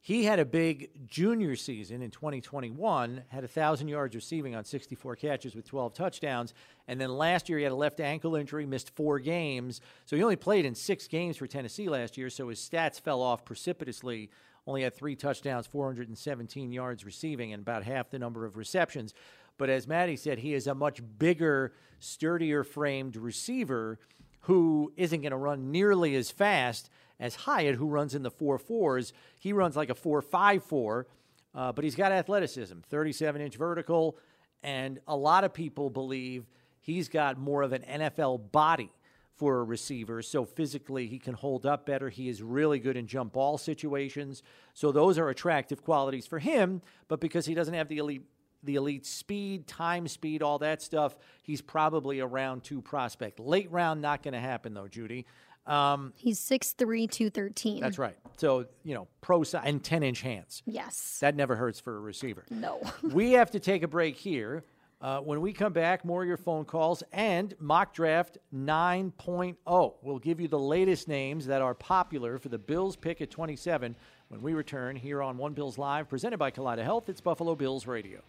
he 0.00 0.24
had 0.24 0.38
a 0.38 0.44
big 0.44 0.90
junior 1.06 1.56
season 1.56 2.02
in 2.02 2.10
2021, 2.10 3.24
had 3.28 3.42
1,000 3.42 3.88
yards 3.88 4.14
receiving 4.14 4.54
on 4.54 4.64
64 4.64 5.16
catches 5.16 5.54
with 5.54 5.66
12 5.66 5.92
touchdowns. 5.92 6.54
And 6.86 7.00
then 7.00 7.10
last 7.10 7.48
year, 7.48 7.58
he 7.58 7.64
had 7.64 7.72
a 7.72 7.76
left 7.76 8.00
ankle 8.00 8.36
injury, 8.36 8.64
missed 8.64 8.94
four 8.94 9.18
games. 9.18 9.80
So 10.06 10.16
he 10.16 10.22
only 10.22 10.36
played 10.36 10.64
in 10.64 10.74
six 10.74 11.08
games 11.08 11.36
for 11.36 11.46
Tennessee 11.46 11.88
last 11.88 12.16
year, 12.16 12.30
so 12.30 12.48
his 12.48 12.60
stats 12.60 13.00
fell 13.00 13.20
off 13.20 13.44
precipitously. 13.44 14.30
Only 14.66 14.82
had 14.82 14.94
three 14.94 15.16
touchdowns, 15.16 15.66
417 15.66 16.72
yards 16.72 17.04
receiving, 17.04 17.52
and 17.52 17.62
about 17.62 17.82
half 17.82 18.10
the 18.10 18.18
number 18.18 18.44
of 18.44 18.56
receptions. 18.56 19.14
But 19.56 19.70
as 19.70 19.88
Maddy 19.88 20.16
said, 20.16 20.38
he 20.38 20.54
is 20.54 20.66
a 20.66 20.74
much 20.74 21.00
bigger, 21.18 21.72
sturdier 21.98 22.62
framed 22.62 23.16
receiver 23.16 23.98
who 24.42 24.92
isn't 24.96 25.22
going 25.22 25.32
to 25.32 25.36
run 25.36 25.72
nearly 25.72 26.14
as 26.14 26.30
fast 26.30 26.90
as 27.20 27.34
Hyatt, 27.34 27.76
who 27.76 27.86
runs 27.86 28.14
in 28.14 28.22
the 28.22 28.30
four 28.30 28.58
fours. 28.58 29.12
He 29.38 29.52
runs 29.52 29.76
like 29.76 29.90
a 29.90 29.94
four 29.94 30.22
five 30.22 30.62
four, 30.64 31.06
uh, 31.54 31.72
but 31.72 31.84
he's 31.84 31.94
got 31.94 32.12
athleticism, 32.12 32.78
37 32.88 33.40
inch 33.40 33.56
vertical, 33.56 34.16
and 34.62 35.00
a 35.06 35.16
lot 35.16 35.44
of 35.44 35.52
people 35.52 35.90
believe 35.90 36.46
he's 36.80 37.08
got 37.08 37.38
more 37.38 37.62
of 37.62 37.72
an 37.72 37.82
NFL 37.82 38.52
body 38.52 38.90
for 39.38 39.60
a 39.60 39.64
receiver. 39.64 40.20
So 40.20 40.44
physically, 40.44 41.06
he 41.06 41.18
can 41.18 41.34
hold 41.34 41.64
up 41.64 41.86
better. 41.86 42.08
He 42.08 42.28
is 42.28 42.42
really 42.42 42.80
good 42.80 42.96
in 42.96 43.06
jump 43.06 43.34
ball 43.34 43.56
situations. 43.56 44.42
So 44.74 44.90
those 44.90 45.16
are 45.16 45.28
attractive 45.28 45.82
qualities 45.82 46.26
for 46.26 46.40
him. 46.40 46.82
But 47.06 47.20
because 47.20 47.46
he 47.46 47.54
doesn't 47.54 47.74
have 47.74 47.88
the 47.88 47.98
elite 47.98 48.22
the 48.64 48.74
elite 48.74 49.06
speed, 49.06 49.68
time 49.68 50.08
speed, 50.08 50.42
all 50.42 50.58
that 50.58 50.82
stuff, 50.82 51.16
he's 51.44 51.62
probably 51.62 52.18
a 52.18 52.26
round 52.26 52.64
two 52.64 52.82
prospect. 52.82 53.38
Late 53.38 53.70
round, 53.70 54.02
not 54.02 54.20
going 54.20 54.34
to 54.34 54.40
happen 54.40 54.74
though, 54.74 54.88
Judy. 54.88 55.26
Um, 55.68 56.12
He's 56.16 56.40
6'3", 56.40 57.10
213. 57.10 57.80
that's 57.80 57.98
right. 57.98 58.16
So 58.38 58.66
you 58.84 58.94
know, 58.94 59.06
pro 59.20 59.42
si- 59.42 59.58
and 59.62 59.82
ten 59.82 60.02
inch 60.02 60.22
hands. 60.22 60.62
Yes. 60.66 61.18
That 61.20 61.34
never 61.36 61.56
hurts 61.56 61.78
for 61.80 61.96
a 61.96 62.00
receiver. 62.00 62.44
no. 62.50 62.80
we 63.02 63.32
have 63.32 63.50
to 63.52 63.60
take 63.60 63.82
a 63.82 63.88
break 63.88 64.16
here. 64.16 64.64
Uh, 65.00 65.20
when 65.20 65.40
we 65.40 65.52
come 65.52 65.72
back, 65.72 66.04
more 66.04 66.22
of 66.22 66.28
your 66.28 66.36
phone 66.36 66.64
calls 66.64 67.04
and 67.12 67.54
mock 67.60 67.94
draft 67.94 68.36
9.0. 68.52 69.94
We'll 70.02 70.18
give 70.18 70.40
you 70.40 70.48
the 70.48 70.58
latest 70.58 71.06
names 71.06 71.46
that 71.46 71.62
are 71.62 71.74
popular 71.74 72.38
for 72.38 72.48
the 72.48 72.58
Bills 72.58 72.96
pick 72.96 73.20
at 73.20 73.30
27 73.30 73.94
when 74.28 74.42
we 74.42 74.54
return 74.54 74.96
here 74.96 75.22
on 75.22 75.36
One 75.38 75.52
Bills 75.52 75.78
Live, 75.78 76.08
presented 76.08 76.38
by 76.38 76.50
Kaleida 76.50 76.82
Health. 76.82 77.08
It's 77.08 77.20
Buffalo 77.20 77.54
Bills 77.54 77.86
Radio. 77.86 78.20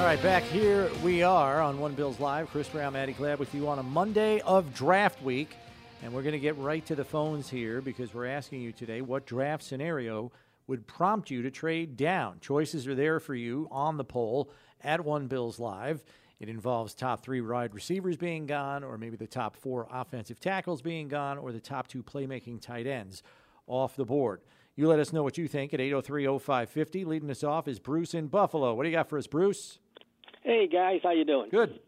All 0.00 0.06
right, 0.06 0.22
back 0.22 0.44
here 0.44 0.90
we 1.04 1.22
are 1.22 1.60
on 1.60 1.78
One 1.78 1.94
Bills 1.94 2.18
Live. 2.18 2.48
Chris 2.48 2.70
Brown, 2.70 2.94
Maddy 2.94 3.12
Glab 3.12 3.38
with 3.38 3.54
you 3.54 3.68
on 3.68 3.78
a 3.78 3.82
Monday 3.82 4.40
of 4.40 4.74
draft 4.74 5.22
week. 5.22 5.54
And 6.02 6.14
we're 6.14 6.22
going 6.22 6.32
to 6.32 6.38
get 6.38 6.56
right 6.56 6.84
to 6.86 6.94
the 6.94 7.04
phones 7.04 7.50
here 7.50 7.82
because 7.82 8.14
we're 8.14 8.24
asking 8.24 8.62
you 8.62 8.72
today 8.72 9.02
what 9.02 9.26
draft 9.26 9.62
scenario 9.62 10.32
would 10.66 10.86
prompt 10.86 11.30
you 11.30 11.42
to 11.42 11.50
trade 11.50 11.98
down. 11.98 12.38
Choices 12.40 12.88
are 12.88 12.94
there 12.94 13.20
for 13.20 13.34
you 13.34 13.68
on 13.70 13.98
the 13.98 14.04
poll 14.04 14.50
at 14.82 15.04
One 15.04 15.26
Bills 15.26 15.60
Live. 15.60 16.02
It 16.40 16.48
involves 16.48 16.94
top 16.94 17.22
three 17.22 17.42
wide 17.42 17.74
receivers 17.74 18.16
being 18.16 18.46
gone, 18.46 18.82
or 18.82 18.96
maybe 18.96 19.18
the 19.18 19.26
top 19.26 19.54
four 19.54 19.86
offensive 19.92 20.40
tackles 20.40 20.80
being 20.80 21.08
gone, 21.08 21.36
or 21.36 21.52
the 21.52 21.60
top 21.60 21.88
two 21.88 22.02
playmaking 22.02 22.62
tight 22.62 22.86
ends 22.86 23.22
off 23.66 23.96
the 23.96 24.06
board. 24.06 24.40
You 24.76 24.88
let 24.88 24.98
us 24.98 25.12
know 25.12 25.22
what 25.22 25.36
you 25.36 25.46
think 25.46 25.74
at 25.74 25.80
803 25.80 26.24
0550. 26.38 27.04
Leading 27.04 27.30
us 27.30 27.44
off 27.44 27.68
is 27.68 27.78
Bruce 27.78 28.14
in 28.14 28.28
Buffalo. 28.28 28.72
What 28.72 28.84
do 28.84 28.88
you 28.88 28.96
got 28.96 29.10
for 29.10 29.18
us, 29.18 29.26
Bruce? 29.26 29.78
Hey 30.42 30.68
guys, 30.68 31.00
how 31.02 31.10
you 31.12 31.24
doing? 31.24 31.50
Good. 31.50 31.78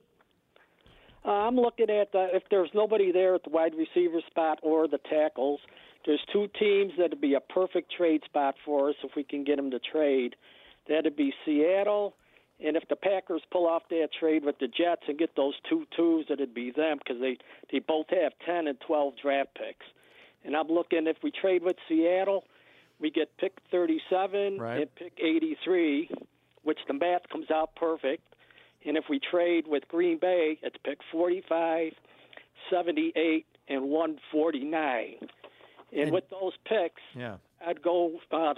Uh, 1.24 1.30
I'm 1.30 1.56
looking 1.56 1.88
at 1.88 2.14
uh, 2.14 2.28
if 2.32 2.42
there's 2.50 2.70
nobody 2.74 3.12
there 3.12 3.34
at 3.34 3.44
the 3.44 3.50
wide 3.50 3.74
receiver 3.74 4.20
spot 4.28 4.58
or 4.62 4.88
the 4.88 4.98
tackles. 4.98 5.60
There's 6.04 6.20
two 6.32 6.48
teams 6.58 6.92
that'd 6.98 7.20
be 7.20 7.34
a 7.34 7.40
perfect 7.40 7.92
trade 7.96 8.22
spot 8.24 8.56
for 8.64 8.90
us 8.90 8.96
if 9.04 9.12
we 9.16 9.22
can 9.22 9.44
get 9.44 9.56
them 9.56 9.70
to 9.70 9.78
trade. 9.78 10.34
That'd 10.88 11.14
be 11.14 11.32
Seattle, 11.44 12.16
and 12.62 12.76
if 12.76 12.82
the 12.88 12.96
Packers 12.96 13.42
pull 13.52 13.68
off 13.68 13.84
that 13.90 14.08
trade 14.18 14.44
with 14.44 14.58
the 14.58 14.66
Jets 14.66 15.02
and 15.06 15.16
get 15.16 15.36
those 15.36 15.54
two 15.70 15.86
twos, 15.96 16.26
it'd 16.28 16.52
be 16.54 16.72
them 16.72 16.98
because 16.98 17.20
they 17.20 17.38
they 17.70 17.78
both 17.78 18.06
have 18.10 18.32
10 18.44 18.66
and 18.66 18.78
12 18.80 19.14
draft 19.22 19.50
picks. 19.54 19.86
And 20.44 20.56
I'm 20.56 20.66
looking 20.68 21.06
if 21.06 21.18
we 21.22 21.30
trade 21.30 21.62
with 21.62 21.76
Seattle, 21.88 22.44
we 23.00 23.10
get 23.12 23.36
pick 23.38 23.52
37 23.70 24.58
Right. 24.58 24.80
and 24.82 24.94
pick 24.96 25.12
83, 25.22 26.10
which 26.64 26.80
the 26.88 26.94
math 26.94 27.28
comes 27.30 27.48
out 27.52 27.76
perfect. 27.76 28.24
And 28.86 28.96
if 28.96 29.04
we 29.08 29.18
trade 29.20 29.66
with 29.66 29.86
Green 29.88 30.18
Bay, 30.18 30.58
it's 30.62 30.76
pick 30.84 30.98
45, 31.10 31.92
78, 32.70 33.46
and 33.68 33.82
149. 33.90 35.16
And, 35.20 36.00
And- 36.00 36.12
with 36.12 36.28
those 36.30 36.52
picks, 36.64 37.02
Yeah. 37.16 37.36
I'd 37.64 37.80
go 37.82 38.18
uh, 38.32 38.54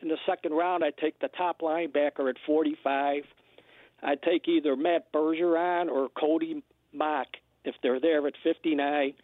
in 0.00 0.08
the 0.08 0.18
second 0.24 0.54
round. 0.54 0.82
I'd 0.84 0.96
take 0.96 1.18
the 1.18 1.28
top 1.28 1.60
linebacker 1.60 2.28
at 2.30 2.36
45. 2.46 3.24
I'd 4.02 4.22
take 4.22 4.48
either 4.48 4.76
Matt 4.76 5.12
Bergeron 5.12 5.90
or 5.90 6.08
Cody 6.10 6.62
Mauch 6.92 7.36
if 7.64 7.74
they're 7.82 8.00
there 8.00 8.26
at 8.26 8.34
59. 8.42 9.14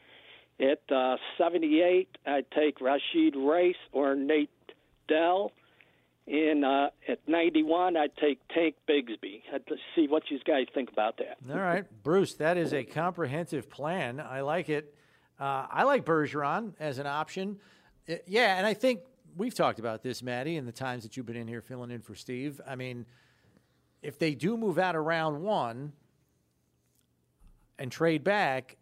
At 0.61 0.93
uh, 0.95 1.17
78, 1.39 2.09
I'd 2.27 2.51
take 2.51 2.79
Rashee 2.79 3.35
Rice 3.35 3.75
or 3.93 4.15
Nate 4.15 4.51
Dell. 5.09 5.53
And 6.27 6.65
uh, 6.65 6.91
at 7.09 7.19
91, 7.27 7.97
I'd 7.97 8.17
take 8.17 8.41
Tank 8.49 8.77
Bigsby. 8.89 9.43
I'd 9.53 9.63
see 9.97 10.07
what 10.07 10.31
you 10.31 10.39
guys 10.47 10.67
think 10.73 10.91
about 10.91 11.19
that. 11.19 11.39
All 11.53 11.61
right, 11.61 11.85
Bruce, 12.03 12.35
that 12.35 12.57
is 12.57 12.73
a 12.73 12.85
comprehensive 12.85 13.69
plan. 13.69 14.21
I 14.21 14.43
like 14.43 14.69
it. 14.69 14.95
Uh, 15.41 15.67
I 15.69 15.83
like 15.83 16.05
Bergeron 16.05 16.75
as 16.79 16.99
an 16.99 17.07
option. 17.09 17.59
Uh, 18.09 18.15
yeah, 18.27 18.57
and 18.57 18.67
I 18.67 18.75
think 18.75 19.01
we've 19.37 19.55
talked 19.55 19.81
about 19.81 20.03
this, 20.03 20.23
Maddy, 20.23 20.57
in 20.57 20.65
the 20.65 20.73
times 20.73 21.03
that 21.03 21.17
you've 21.17 21.27
been 21.27 21.37
in 21.37 21.49
here 21.49 21.61
filling 21.61 21.91
in 21.91 22.01
for 22.01 22.15
Steve. 22.15 22.61
I 22.67 22.77
mean, 22.77 23.07
if 24.03 24.19
they 24.19 24.35
do 24.35 24.57
move 24.57 24.79
out 24.79 24.95
of 24.95 25.05
round 25.05 25.43
one 25.43 25.93
and 27.79 27.91
trade 27.91 28.23
back, 28.23 28.77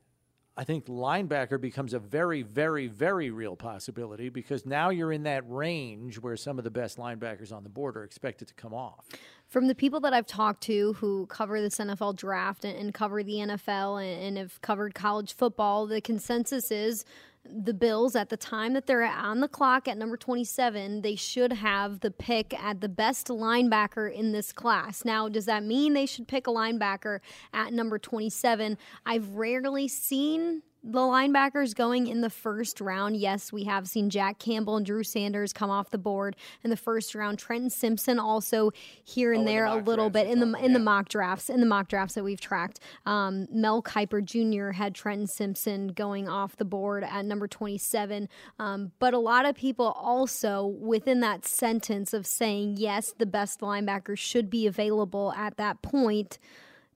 I 0.56 0.64
think 0.64 0.86
linebacker 0.86 1.60
becomes 1.60 1.94
a 1.94 1.98
very, 1.98 2.42
very, 2.42 2.86
very 2.86 3.30
real 3.30 3.56
possibility 3.56 4.28
because 4.28 4.66
now 4.66 4.90
you're 4.90 5.12
in 5.12 5.22
that 5.22 5.42
range 5.48 6.18
where 6.18 6.36
some 6.36 6.58
of 6.58 6.64
the 6.64 6.70
best 6.70 6.98
linebackers 6.98 7.52
on 7.52 7.62
the 7.62 7.68
board 7.68 7.96
are 7.96 8.04
expected 8.04 8.48
to 8.48 8.54
come 8.54 8.74
off. 8.74 9.06
From 9.46 9.68
the 9.68 9.74
people 9.74 10.00
that 10.00 10.12
I've 10.12 10.26
talked 10.26 10.62
to 10.64 10.94
who 10.94 11.26
cover 11.26 11.60
this 11.60 11.78
NFL 11.78 12.16
draft 12.16 12.64
and, 12.64 12.76
and 12.76 12.92
cover 12.92 13.22
the 13.22 13.34
NFL 13.34 14.02
and, 14.02 14.22
and 14.22 14.38
have 14.38 14.60
covered 14.60 14.94
college 14.94 15.34
football, 15.34 15.86
the 15.86 16.00
consensus 16.00 16.70
is 16.70 17.04
the 17.44 17.74
Bills 17.74 18.14
at 18.14 18.28
the 18.28 18.36
time 18.36 18.74
that 18.74 18.86
they're 18.86 19.04
on 19.04 19.40
the 19.40 19.48
clock 19.48 19.88
at 19.88 19.96
number 19.96 20.16
27, 20.16 21.02
they 21.02 21.16
should 21.16 21.52
have 21.52 22.00
the 22.00 22.10
pick 22.10 22.52
at 22.62 22.80
the 22.80 22.88
best 22.88 23.28
linebacker 23.28 24.12
in 24.12 24.32
this 24.32 24.52
class. 24.52 25.04
Now, 25.04 25.28
does 25.28 25.46
that 25.46 25.64
mean 25.64 25.94
they 25.94 26.06
should 26.06 26.28
pick 26.28 26.46
a 26.46 26.50
linebacker 26.50 27.20
at 27.52 27.72
number 27.72 27.98
27? 27.98 28.76
I've 29.06 29.34
rarely 29.36 29.88
seen 29.88 30.62
the 30.82 30.98
linebackers 30.98 31.74
going 31.74 32.06
in 32.06 32.22
the 32.22 32.30
first 32.30 32.80
round. 32.80 33.16
Yes, 33.16 33.52
we 33.52 33.64
have 33.64 33.86
seen 33.86 34.08
Jack 34.08 34.38
Campbell 34.38 34.76
and 34.76 34.86
Drew 34.86 35.02
Sanders 35.02 35.52
come 35.52 35.68
off 35.70 35.90
the 35.90 35.98
board 35.98 36.36
in 36.64 36.70
the 36.70 36.76
first 36.76 37.14
round. 37.14 37.38
Trenton 37.38 37.70
Simpson 37.70 38.18
also 38.18 38.70
here 39.04 39.32
and 39.32 39.40
Oh, 39.40 39.40
in 39.40 39.46
the 39.46 39.52
there 39.52 39.66
a 39.66 39.76
little 39.76 40.10
bit 40.10 40.26
in 40.26 40.40
the 40.40 40.52
in 40.58 40.72
the 40.72 40.78
mock 40.78 41.08
drafts 41.08 41.50
in 41.50 41.60
the 41.60 41.66
mock 41.66 41.88
drafts 41.88 42.14
that 42.14 42.24
we've 42.24 42.40
tracked. 42.40 42.80
Um, 43.06 43.46
Mel 43.50 43.82
Kiper 43.82 44.24
Jr. 44.24 44.70
had 44.72 44.94
Trenton 44.94 45.26
Simpson 45.26 45.88
going 45.88 46.28
off 46.28 46.56
the 46.56 46.64
board 46.64 47.04
at 47.04 47.24
number 47.24 47.46
27. 47.46 48.28
Um, 48.58 48.92
but 48.98 49.14
a 49.14 49.18
lot 49.18 49.46
of 49.46 49.54
people 49.54 49.92
also 49.92 50.66
within 50.66 51.20
that 51.20 51.46
sentence 51.46 52.14
of 52.14 52.26
saying 52.26 52.76
yes, 52.78 53.12
the 53.18 53.26
best 53.26 53.60
linebacker 53.60 54.16
should 54.16 54.48
be 54.48 54.66
available 54.66 55.32
at 55.36 55.56
that 55.58 55.82
point. 55.82 56.38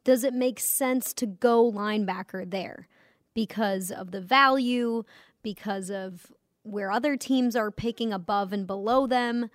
Does 0.04 0.24
it 0.24 0.34
make 0.34 0.60
sense 0.60 1.12
to 1.14 1.26
go 1.26 1.70
linebacker 1.70 2.50
there 2.50 2.88
because 3.34 3.90
of 3.90 4.10
the 4.10 4.20
value, 4.20 5.04
because 5.42 5.90
of 5.90 6.32
where 6.62 6.90
other 6.90 7.16
teams 7.16 7.54
are 7.54 7.70
picking 7.70 8.12
above 8.12 8.52
and 8.52 8.66
below 8.66 9.06
them? 9.06 9.50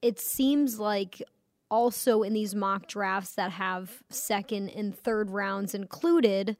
It 0.00 0.18
seems 0.18 0.78
like 0.78 1.22
also 1.70 2.22
in 2.22 2.32
these 2.32 2.54
mock 2.54 2.86
drafts 2.86 3.32
that 3.34 3.52
have 3.52 4.02
second 4.08 4.70
and 4.70 4.96
third 4.96 5.30
rounds 5.30 5.74
included, 5.74 6.56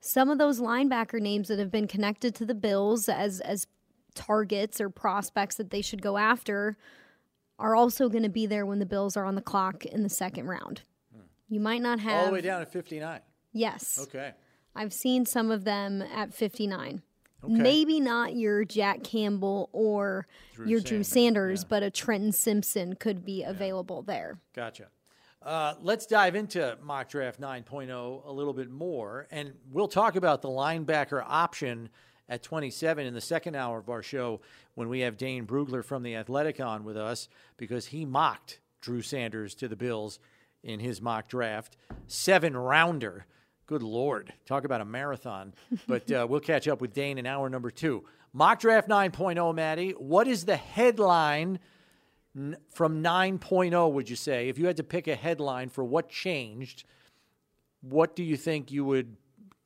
some 0.00 0.28
of 0.28 0.38
those 0.38 0.60
linebacker 0.60 1.20
names 1.20 1.48
that 1.48 1.58
have 1.58 1.70
been 1.70 1.86
connected 1.86 2.34
to 2.34 2.44
the 2.44 2.54
Bills 2.54 3.08
as 3.08 3.40
as 3.40 3.66
targets 4.14 4.80
or 4.80 4.88
prospects 4.88 5.56
that 5.56 5.70
they 5.70 5.82
should 5.82 6.00
go 6.00 6.16
after 6.16 6.76
are 7.58 7.74
also 7.74 8.08
going 8.08 8.22
to 8.22 8.28
be 8.28 8.46
there 8.46 8.66
when 8.66 8.78
the 8.78 8.86
Bills 8.86 9.16
are 9.16 9.24
on 9.24 9.34
the 9.34 9.42
clock 9.42 9.84
in 9.86 10.02
the 10.02 10.08
second 10.08 10.46
round. 10.46 10.82
Hmm. 11.12 11.22
You 11.48 11.60
might 11.60 11.82
not 11.82 12.00
have 12.00 12.20
All 12.20 12.26
the 12.26 12.32
way 12.32 12.40
down 12.40 12.60
to 12.60 12.66
59. 12.66 13.20
Yes. 13.52 13.98
Okay. 14.02 14.32
I've 14.76 14.92
seen 14.92 15.26
some 15.26 15.50
of 15.50 15.64
them 15.64 16.02
at 16.02 16.34
59. 16.34 17.02
Maybe 17.46 18.00
not 18.00 18.34
your 18.34 18.64
Jack 18.64 19.04
Campbell 19.04 19.68
or 19.72 20.26
your 20.64 20.80
Drew 20.80 21.02
Sanders, 21.02 21.08
Sanders, 21.60 21.64
but 21.64 21.82
a 21.82 21.90
Trenton 21.90 22.32
Simpson 22.32 22.94
could 22.94 23.24
be 23.24 23.42
available 23.42 24.02
there. 24.02 24.38
Gotcha. 24.54 24.86
Uh, 25.42 25.74
let's 25.82 26.06
dive 26.06 26.34
into 26.34 26.78
mock 26.82 27.08
draft 27.08 27.38
9.0 27.38 28.26
a 28.26 28.32
little 28.32 28.54
bit 28.54 28.70
more, 28.70 29.26
and 29.30 29.52
we'll 29.70 29.88
talk 29.88 30.16
about 30.16 30.40
the 30.40 30.48
linebacker 30.48 31.22
option 31.26 31.90
at 32.30 32.42
27 32.42 33.06
in 33.06 33.12
the 33.12 33.20
second 33.20 33.54
hour 33.54 33.78
of 33.78 33.90
our 33.90 34.02
show 34.02 34.40
when 34.74 34.88
we 34.88 35.00
have 35.00 35.18
Dane 35.18 35.46
Brugler 35.46 35.84
from 35.84 36.02
the 36.02 36.16
Athletic 36.16 36.60
on 36.60 36.82
with 36.82 36.96
us 36.96 37.28
because 37.58 37.86
he 37.86 38.06
mocked 38.06 38.60
Drew 38.80 39.02
Sanders 39.02 39.54
to 39.56 39.68
the 39.68 39.76
Bills 39.76 40.18
in 40.62 40.80
his 40.80 41.02
mock 41.02 41.28
draft, 41.28 41.76
seven 42.06 42.56
rounder. 42.56 43.26
Good 43.66 43.82
Lord, 43.82 44.32
talk 44.46 44.64
about 44.64 44.80
a 44.80 44.84
marathon. 44.84 45.54
But 45.86 46.10
uh, 46.10 46.26
we'll 46.28 46.40
catch 46.40 46.68
up 46.68 46.80
with 46.80 46.92
Dane 46.92 47.18
in 47.18 47.26
hour 47.26 47.48
number 47.48 47.70
two. 47.70 48.04
Mock 48.32 48.60
draft 48.60 48.88
9.0, 48.88 49.54
Maddy. 49.54 49.92
What 49.92 50.28
is 50.28 50.44
the 50.44 50.56
headline? 50.56 51.58
from 52.68 53.00
9.0 53.00 53.92
would 53.92 54.10
you 54.10 54.16
say 54.16 54.48
if 54.48 54.58
you 54.58 54.66
had 54.66 54.76
to 54.76 54.82
pick 54.82 55.06
a 55.06 55.14
headline 55.14 55.68
for 55.68 55.84
what 55.84 56.08
changed 56.08 56.82
what 57.80 58.16
do 58.16 58.24
you 58.24 58.36
think 58.36 58.72
you 58.72 58.84
would 58.84 59.16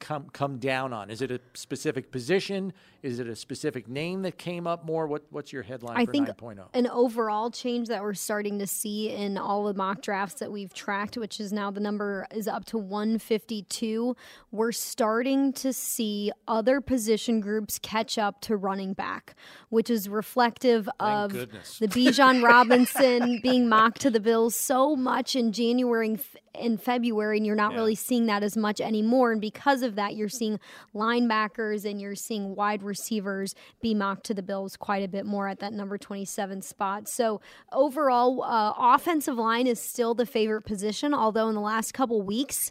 come 0.01 0.29
come 0.33 0.59
down 0.59 0.93
on 0.93 1.11
is 1.11 1.21
it 1.21 1.31
a 1.31 1.41
specific 1.55 2.11
position 2.13 2.73
is 3.03 3.19
it 3.19 3.27
a 3.27 3.35
specific 3.35 3.89
name 3.89 4.23
that 4.23 4.39
came 4.39 4.67
up 4.67 4.85
more 4.85 5.07
what 5.07 5.25
what's 5.31 5.53
your 5.53 5.63
headline 5.63 5.97
I 5.97 6.07
think 6.07 6.29
9.0 6.29 6.67
an 6.75 6.87
overall 6.87 7.51
change 7.51 7.89
that 7.89 8.03
we're 8.03 8.15
starting 8.15 8.59
to 8.59 8.67
see 8.67 9.11
in 9.11 9.37
all 9.37 9.65
the 9.65 9.75
mock 9.75 10.03
drafts 10.03 10.41
that 10.41 10.51
we've 10.53 10.73
tracked, 10.73 11.17
which 11.17 11.41
is 11.41 11.53
now 11.53 11.71
the 11.71 11.81
number 11.81 12.27
is 12.31 12.49
up 12.49 12.65
to 12.67 12.79
152. 12.79 14.17
We're 14.51 14.73
starting 14.73 15.53
to 15.55 15.73
see 15.73 16.33
other 16.47 16.81
position 16.81 17.41
groups 17.41 17.79
catch 17.79 18.19
up 18.19 18.41
to 18.43 18.57
running 18.57 18.93
back, 18.93 19.35
which 19.71 19.91
is 19.91 20.09
reflective 20.09 20.89
of 21.01 21.33
goodness. 21.33 21.79
the 21.79 21.89
Bijan 21.89 22.43
Robinson 22.45 23.41
being 23.43 23.69
mocked 23.69 24.01
to 24.03 24.11
the 24.11 24.21
Bills 24.21 24.55
so 24.55 24.97
much 24.97 25.35
in 25.37 25.53
January 25.53 26.09
and 26.09 26.21
and 26.55 26.83
February, 26.83 27.37
and 27.37 27.47
you're 27.47 27.55
not 27.55 27.73
really 27.73 27.95
seeing 27.95 28.27
that 28.27 28.43
as 28.43 28.57
much 28.57 28.81
anymore. 28.81 29.31
And 29.31 29.41
because 29.41 29.83
of 29.83 29.88
that, 29.97 30.17
you're 30.17 30.29
seeing 30.29 30.59
linebackers 30.95 31.85
and 31.85 32.01
you're 32.01 32.15
seeing 32.15 32.55
wide 32.55 32.83
receivers 32.83 33.55
be 33.81 33.95
mocked 33.95 34.25
to 34.27 34.35
the 34.35 34.43
Bills 34.43 34.77
quite 34.77 35.03
a 35.03 35.09
bit 35.09 35.27
more 35.27 35.49
at 35.49 35.61
that 35.61 35.73
number 35.73 35.99
27 35.99 36.63
spot. 36.63 37.09
So 37.09 37.41
overall, 37.73 38.43
uh, 38.43 38.75
offensive 38.77 39.37
line 39.37 39.67
is 39.67 39.81
still 39.81 40.15
the 40.15 40.27
favorite 40.27 40.63
position, 40.63 41.15
although 41.15 41.49
in 41.49 41.55
the 41.55 41.61
last 41.61 41.93
couple 41.93 42.23
weeks. 42.23 42.71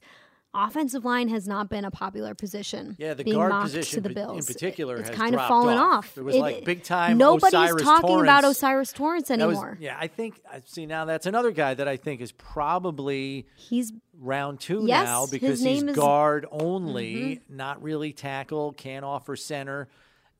Offensive 0.53 1.05
line 1.05 1.27
has 1.27 1.47
not 1.47 1.69
been 1.69 1.85
a 1.85 1.91
popular 1.91 2.33
position. 2.33 2.95
Yeah, 2.97 3.13
the 3.13 3.23
being 3.23 3.35
guard 3.35 3.51
position 3.63 4.01
to 4.01 4.09
the 4.09 4.15
pa- 4.15 4.31
in 4.33 4.43
particular 4.43 4.97
it's 4.97 5.09
has 5.09 5.17
kind 5.17 5.35
of 5.35 5.41
fallen 5.47 5.77
off. 5.77 6.05
off. 6.05 6.17
It 6.17 6.23
was 6.23 6.35
like 6.35 6.65
big 6.65 6.83
time 6.83 7.17
Nobody's 7.17 7.53
O'Cyrus 7.53 7.83
talking 7.83 8.21
about 8.21 8.43
O'Cyrus 8.45 8.91
Torrence 8.93 9.27
That 9.27 9.39
was- 9.39 9.57
anymore. 9.57 9.77
yeah 9.79 9.97
i 9.99 10.07
think 10.07 10.41
I 10.49 10.61
see 10.65 10.85
now 10.87 11.05
that's 11.05 11.25
another 11.27 11.51
guy 11.51 11.73
that 11.75 11.87
i 11.87 11.97
think 11.97 12.21
is 12.21 12.31
probably 12.31 13.45
He's 13.55 13.91
round 14.19 14.59
two 14.59 14.85
Yes, 14.87 15.05
now 15.05 15.25
because 15.27 15.59
he's 15.61 15.77
is- 15.79 15.83
Mm-hmm. 15.83 15.93
guard 15.99 16.45
only, 16.51 17.41
not 17.49 17.83
really 17.83 18.13
tackle, 18.13 18.71
can't 18.73 19.05
offer 19.05 19.35
center. 19.35 19.87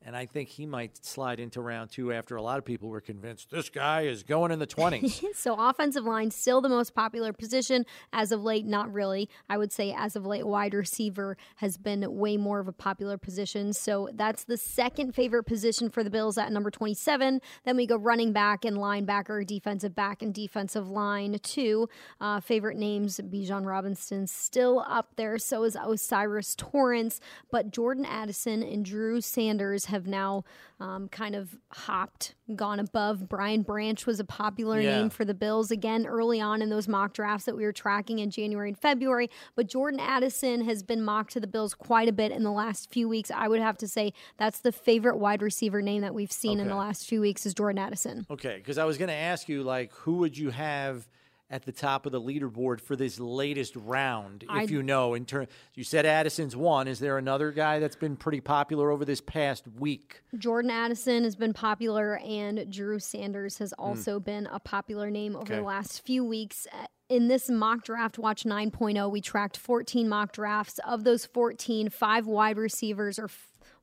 And 0.02 0.16
I 0.16 0.26
think 0.26 0.48
he 0.48 0.64
might 0.64 1.04
slide 1.04 1.40
into 1.40 1.60
round 1.60 1.90
two 1.90 2.12
after 2.12 2.36
a 2.36 2.42
lot 2.42 2.58
of 2.58 2.64
people 2.64 2.88
were 2.88 3.00
convinced 3.00 3.50
this 3.50 3.68
guy 3.68 4.02
is 4.02 4.22
going 4.22 4.52
in 4.52 4.58
the 4.58 4.66
20s. 4.66 5.24
So 5.34 5.54
offensive 5.58 6.04
line 6.04 6.30
still 6.30 6.60
the 6.60 6.68
most 6.68 6.94
popular 6.94 7.32
position 7.32 7.84
as 8.12 8.32
of 8.32 8.42
late. 8.42 8.66
Not 8.66 8.92
really. 8.92 9.28
I 9.48 9.56
would 9.56 9.72
say 9.72 9.94
as 9.96 10.16
of 10.16 10.26
late, 10.26 10.46
wide 10.46 10.74
receiver 10.74 11.36
has 11.56 11.76
been 11.76 12.04
way 12.16 12.36
more 12.36 12.58
of 12.60 12.66
a 12.66 12.72
popular 12.72 13.18
position. 13.18 13.72
So 13.72 14.08
that's 14.14 14.44
the 14.44 14.56
second 14.56 15.14
favorite 15.14 15.44
position 15.44 15.90
for 15.90 16.02
the 16.02 16.10
Bills 16.10 16.38
at 16.38 16.50
number 16.50 16.70
27. 16.70 17.40
Then 17.64 17.76
we 17.76 17.86
go 17.86 17.96
running 17.96 18.32
back 18.32 18.64
and 18.64 18.78
linebacker, 18.78 19.46
defensive 19.46 19.94
back 19.94 20.22
and 20.22 20.34
defensive 20.34 20.88
line. 20.88 21.38
Two 21.42 21.88
uh, 22.20 22.40
favorite 22.40 22.76
names: 22.76 23.20
Bijan 23.20 23.66
Robinson 23.66 24.26
still 24.26 24.84
up 24.88 25.16
there. 25.16 25.38
So 25.38 25.64
is 25.64 25.76
O'Cyrus 25.76 26.54
Torrence, 26.56 27.20
but 27.50 27.70
Jordan 27.70 28.04
Addison 28.04 28.62
and 28.62 28.84
Drew 28.84 29.20
Sanders 29.20 29.87
have 29.88 30.06
now 30.06 30.44
um, 30.80 31.08
kind 31.08 31.34
of 31.34 31.56
hopped, 31.72 32.34
gone 32.56 32.78
above. 32.80 33.28
Brian 33.28 33.62
Branch 33.62 34.06
was 34.06 34.20
a 34.20 34.24
popular 34.24 34.80
Yeah. 34.80 34.98
name 34.98 35.10
for 35.10 35.24
the 35.24 35.34
Bills 35.34 35.70
again 35.70 36.06
early 36.06 36.40
on 36.40 36.62
in 36.62 36.70
those 36.70 36.86
mock 36.88 37.12
drafts 37.12 37.44
that 37.46 37.56
we 37.56 37.64
were 37.64 37.72
tracking 37.72 38.20
in 38.20 38.30
January 38.30 38.68
and 38.68 38.78
February. 38.78 39.28
But 39.56 39.66
Jordan 39.68 40.00
Addison 40.00 40.62
has 40.62 40.82
been 40.82 41.02
mocked 41.02 41.32
to 41.32 41.40
the 41.40 41.46
Bills 41.46 41.74
quite 41.74 42.08
a 42.08 42.12
bit 42.12 42.30
in 42.32 42.44
the 42.44 42.52
last 42.52 42.90
few 42.90 43.08
weeks. 43.08 43.30
I 43.30 43.48
would 43.48 43.60
have 43.60 43.76
to 43.78 43.88
say 43.88 44.12
that's 44.36 44.60
the 44.60 44.72
favorite 44.72 45.18
wide 45.18 45.42
receiver 45.42 45.82
name 45.82 46.02
that 46.02 46.14
we've 46.14 46.32
seen 46.32 46.60
in 46.60 46.68
the 46.68 46.76
last 46.76 47.06
few 47.06 47.20
weeks 47.20 47.44
is 47.44 47.54
Jordan 47.54 47.78
Addison. 47.78 48.26
okay, 48.30 48.56
because 48.58 48.78
I 48.78 48.84
was 48.84 48.96
going 48.98 49.08
to 49.08 49.14
ask 49.14 49.48
you, 49.48 49.62
like, 49.62 49.92
who 49.92 50.18
would 50.18 50.38
you 50.38 50.50
have 50.50 51.08
at 51.50 51.64
the 51.64 51.72
top 51.72 52.04
of 52.04 52.12
the 52.12 52.20
leaderboard 52.20 52.80
for 52.80 52.94
this 52.94 53.18
latest 53.18 53.74
round, 53.76 54.42
if 54.42 54.50
I- 54.50 54.62
you 54.64 54.82
know? 54.82 55.14
In 55.14 55.24
turn, 55.24 55.46
you 55.74 55.82
said 55.82 56.04
Addison's 56.04 56.54
one. 56.54 56.86
Is 56.86 56.98
there 56.98 57.16
another 57.16 57.52
guy 57.52 57.78
that's 57.78 57.96
been 57.96 58.16
pretty 58.16 58.40
popular 58.40 58.90
over 58.90 59.04
this 59.04 59.20
past 59.22 59.64
week? 59.78 60.22
Jordan 60.36 60.70
Addison 60.70 61.24
has 61.24 61.36
been 61.36 61.54
popular, 61.54 62.18
and 62.18 62.70
Drew 62.70 62.98
Sanders 62.98 63.58
has 63.58 63.72
Hmm. 63.78 63.82
also 63.82 64.20
been 64.20 64.46
a 64.52 64.60
popular 64.60 65.10
name 65.10 65.34
over 65.36 65.42
Okay. 65.44 65.56
the 65.56 65.62
last 65.62 66.02
few 66.04 66.24
weeks. 66.24 66.66
Uh, 66.72 66.86
In 67.10 67.28
this 67.28 67.48
mock 67.48 67.84
draft 67.84 68.18
watch 68.18 68.44
9.0, 68.44 69.08
we 69.10 69.22
tracked 69.22 69.56
14 69.56 70.10
mock 70.10 70.30
drafts. 70.30 70.78
Of 70.86 71.04
those 71.04 71.24
14, 71.24 71.88
five 71.88 72.26
wide 72.26 72.58
receivers 72.58 73.18
or 73.18 73.28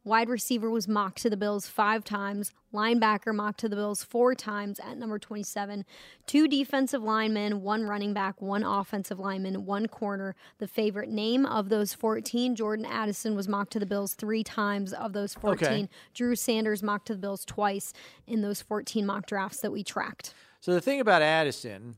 wide 0.06 0.30
receiver 0.30 0.70
was 0.70 0.88
mocked 0.88 1.18
to 1.24 1.30
the 1.30 1.36
Bills 1.36 1.68
five 1.68 2.06
times, 2.06 2.54
linebacker 2.74 3.34
mocked 3.34 3.60
to 3.62 3.70
the 3.70 3.76
Bills 3.76 4.04
four 4.04 4.36
times 4.36 4.80
at 4.80 4.98
number 4.98 5.20
27, 5.20 5.84
two 6.28 6.48
defensive 6.48 7.04
linemen, 7.04 7.62
one 7.62 7.84
running 7.84 8.14
back, 8.14 8.42
one 8.42 8.64
offensive 8.64 9.20
lineman, 9.20 9.66
one 9.66 9.88
corner. 9.88 10.36
The 10.60 10.68
favorite 10.68 11.10
name 11.10 11.46
of 11.46 11.70
those 11.70 11.94
14, 11.94 12.56
Jordan 12.56 12.86
Addison, 12.86 13.36
was 13.36 13.48
mocked 13.48 13.74
to 13.74 13.80
the 13.80 13.86
Bills 13.86 14.14
three 14.14 14.44
times 14.44 14.94
of 14.94 15.14
those 15.14 15.34
14. 15.34 15.68
Okay. 15.68 15.90
Drew 16.14 16.36
Sanders 16.36 16.84
mocked 16.84 17.08
to 17.08 17.14
the 17.14 17.20
Bills 17.20 17.44
twice 17.44 17.92
in 18.28 18.42
those 18.42 18.62
14 18.62 19.06
mock 19.06 19.26
drafts 19.26 19.60
that 19.62 19.72
we 19.72 19.84
tracked. 19.84 20.34
So 20.62 20.74
the 20.74 20.82
thing 20.82 21.02
about 21.02 21.24
Addison 21.24 21.96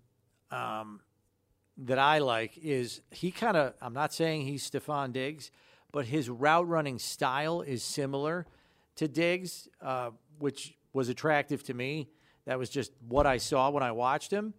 um, 0.49 1.01
that 1.77 1.99
I 1.99 2.19
like 2.19 2.57
is 2.57 3.01
he 3.11 3.31
kind 3.31 3.57
of, 3.57 3.73
I'm 3.81 3.93
not 3.93 4.13
saying 4.13 4.45
he's 4.45 4.69
Stefon 4.69 5.11
Diggs, 5.11 5.51
but 5.91 6.05
his 6.05 6.29
route 6.29 6.67
running 6.67 6.99
style 6.99 7.61
is 7.61 7.83
similar 7.83 8.45
to 8.95 9.07
Diggs, 9.07 9.67
uh, 9.81 10.11
which 10.39 10.75
was 10.93 11.09
attractive 11.09 11.63
to 11.63 11.73
me. 11.73 12.09
That 12.45 12.59
was 12.59 12.69
just 12.69 12.91
what 13.07 13.25
I 13.25 13.37
saw 13.37 13.69
when 13.69 13.83
I 13.83 13.91
watched 13.91 14.31
him. 14.31 14.53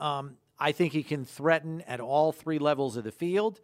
Um, 0.00 0.36
I 0.58 0.72
think 0.72 0.92
he 0.92 1.02
can 1.02 1.24
threaten 1.24 1.82
at 1.82 2.00
all 2.00 2.32
three 2.32 2.58
levels 2.58 2.96
of 2.96 3.04
the 3.04 3.12
field. 3.12 3.60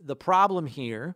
The 0.00 0.16
problem 0.16 0.66
here 0.66 1.14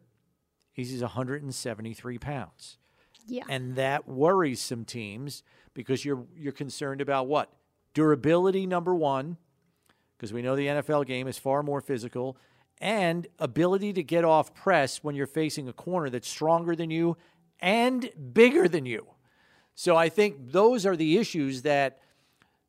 is 0.77 0.91
he's 0.91 1.03
173 1.03 2.19
pounds. 2.19 2.79
Yeah. 3.27 3.45
And 3.49 3.77
that 3.77 4.09
worries 4.09 4.61
some 4.61 4.85
teams 4.85 5.43
because 5.75 6.05
you're 6.05 6.27
you're 6.37 6.53
concerned 6.53 7.01
about 7.01 7.27
what? 7.27 7.53
Durability 7.95 8.67
number 8.67 8.95
1 8.95 9.37
because 10.17 10.33
we 10.33 10.43
know 10.43 10.55
the 10.55 10.67
NFL 10.67 11.07
game 11.07 11.27
is 11.27 11.39
far 11.39 11.63
more 11.63 11.81
physical 11.81 12.37
and 12.81 13.27
ability 13.39 13.93
to 13.93 14.03
get 14.03 14.25
off 14.25 14.55
press 14.55 15.05
when 15.05 15.15
you're 15.15 15.27
facing 15.27 15.69
a 15.69 15.73
corner 15.73 16.09
that's 16.09 16.29
stronger 16.29 16.75
than 16.75 16.91
you 16.91 17.17
and 17.61 18.11
bigger 18.33 18.69
than 18.69 18.87
you. 18.87 19.07
So 19.75 19.97
I 19.97 20.09
think 20.09 20.53
those 20.53 20.87
are 20.87 20.97
the 20.97 21.19
issues 21.19 21.63
that 21.63 22.01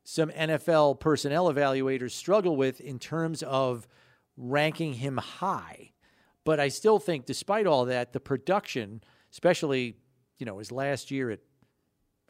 some 0.04 0.30
NFL 0.30 1.00
personnel 1.00 1.52
evaluators 1.54 2.12
struggle 2.12 2.58
with 2.58 2.82
in 2.82 3.00
terms 3.00 3.44
of 3.44 3.88
ranking 4.36 4.94
him 4.94 5.18
high. 5.18 5.92
But 6.44 6.60
I 6.60 6.70
still 6.70 7.00
think, 7.00 7.26
despite 7.26 7.68
all 7.68 7.86
that, 7.86 8.14
the 8.14 8.20
production, 8.20 9.04
especially 9.32 9.96
you 10.40 10.46
know 10.46 10.58
his 10.58 10.72
last 10.72 11.12
year 11.12 11.30
at 11.30 11.40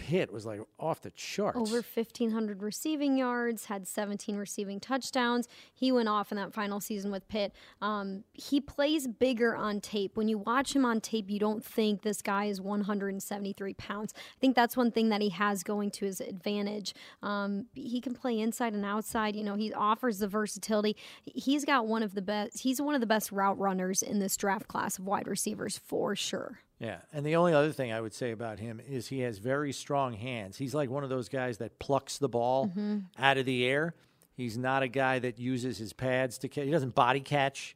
Pitt 0.02 0.34
was 0.34 0.48
like 0.48 0.60
off 0.80 1.02
the 1.02 1.12
charts. 1.12 1.60
Over 1.60 1.76
1,500 1.76 2.64
receiving 2.64 3.18
yards, 3.18 3.66
had 3.66 3.88
17 3.88 4.36
receiving 4.36 4.80
touchdowns. 4.80 5.48
He 5.72 5.92
went 5.92 6.10
off 6.10 6.32
in 6.32 6.38
that 6.38 6.56
final 6.56 6.80
season 6.80 7.12
with 7.12 7.28
Pitt. 7.28 7.54
Um, 7.84 8.24
he 8.34 8.60
plays 8.60 9.08
bigger 9.08 9.56
on 9.56 9.80
tape. 9.80 10.18
When 10.18 10.28
you 10.28 10.40
watch 10.40 10.76
him 10.76 10.86
on 10.86 11.02
tape, 11.02 11.30
you 11.30 11.38
don't 11.38 11.64
think 11.64 12.02
this 12.02 12.24
guy 12.24 12.46
is 12.46 12.60
173 12.60 13.76
pounds. 13.76 14.16
I 14.18 14.40
think 14.40 14.56
that's 14.56 14.76
one 14.76 14.92
thing 14.92 15.10
that 15.10 15.22
he 15.22 15.30
has 15.30 15.62
going 15.62 15.92
to 15.92 16.06
his 16.06 16.20
advantage. 16.20 16.96
Um, 17.22 17.68
he 17.76 18.02
can 18.02 18.16
play 18.16 18.40
inside 18.40 18.74
and 18.74 18.84
outside. 18.84 19.36
You 19.36 19.44
know, 19.44 19.56
he 19.56 19.72
offers 19.72 20.18
the 20.18 20.28
versatility. 20.28 20.98
He's 21.26 21.64
got 21.64 21.86
one 21.86 22.02
of 22.02 22.16
the 22.16 22.24
best. 22.24 22.62
He's 22.62 22.82
one 22.82 22.96
of 22.96 23.02
the 23.02 23.08
best 23.08 23.32
route 23.32 23.60
runners 23.60 24.02
in 24.02 24.18
this 24.18 24.36
draft 24.36 24.68
class 24.68 24.98
of 24.98 25.06
wide 25.06 25.28
receivers 25.28 25.78
for 25.78 26.16
sure. 26.16 26.62
Yeah, 26.82 26.98
and 27.14 27.24
the 27.24 27.36
only 27.36 27.54
other 27.54 27.72
thing 27.72 27.92
I 27.94 28.02
would 28.02 28.14
say 28.14 28.32
about 28.32 28.58
him 28.58 28.82
is 28.90 29.08
he 29.08 29.20
has 29.20 29.38
very 29.38 29.72
strong 29.72 30.14
hands. 30.14 30.58
He's 30.58 30.74
like 30.74 30.90
one 30.90 31.04
of 31.04 31.12
those 31.12 31.30
guys 31.30 31.60
that 31.60 31.78
plucks 31.78 32.18
the 32.18 32.28
ball 32.28 32.68
Mm-hmm. 32.70 33.00
out 33.20 33.38
of 33.38 33.46
the 33.46 33.66
air. 33.68 33.94
He's 34.36 34.58
not 34.58 34.82
a 34.82 34.88
guy 34.88 35.20
that 35.20 35.38
uses 35.38 35.78
his 35.78 35.94
pads 35.94 36.40
to 36.40 36.48
catch. 36.50 36.66
He 36.66 36.72
doesn't 36.72 36.96
body 36.96 37.20
catch. 37.20 37.76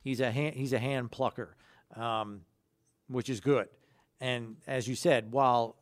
He's 0.00 0.20
a 0.20 0.30
hand, 0.30 0.54
he's 0.54 0.72
a 0.72 0.78
hand 0.78 1.10
plucker, 1.10 1.56
um, 1.96 2.42
which 3.08 3.28
is 3.28 3.40
good. 3.40 3.68
And 4.20 4.56
as 4.68 4.86
you 4.86 4.94
said, 4.94 5.32
while 5.32 5.74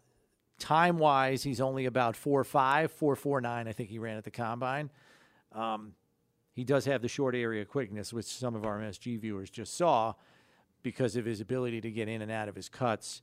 time 0.59 0.97
wise 0.97 1.43
he's 1.43 1.61
only 1.61 1.85
about 1.85 2.17
four 2.17 2.43
five, 2.43 2.91
four 2.91 3.17
four 3.17 3.43
nine, 3.43 3.69
I 3.69 3.73
think 3.73 3.91
he 3.91 3.99
ran 3.99 4.17
at 4.17 4.25
the 4.25 4.31
combine. 4.31 4.89
Um, 5.53 5.93
he 6.55 6.65
does 6.65 6.87
have 6.87 7.03
the 7.03 7.09
short 7.09 7.35
area 7.35 7.67
quickness, 7.67 8.13
which 8.15 8.25
some 8.27 8.55
of 8.55 8.65
our 8.65 8.79
MSG 8.79 9.21
viewers 9.21 9.51
just 9.51 9.77
saw 9.77 10.15
because 10.83 11.17
of 11.17 11.25
his 11.25 11.41
ability 11.41 11.81
to 11.81 11.91
get 11.91 12.09
in 12.09 12.23
and 12.23 12.31
out 12.31 12.49
of 12.49 12.55
his 12.55 12.69
cuts. 12.69 13.23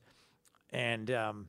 And 0.70 1.10
um, 1.10 1.48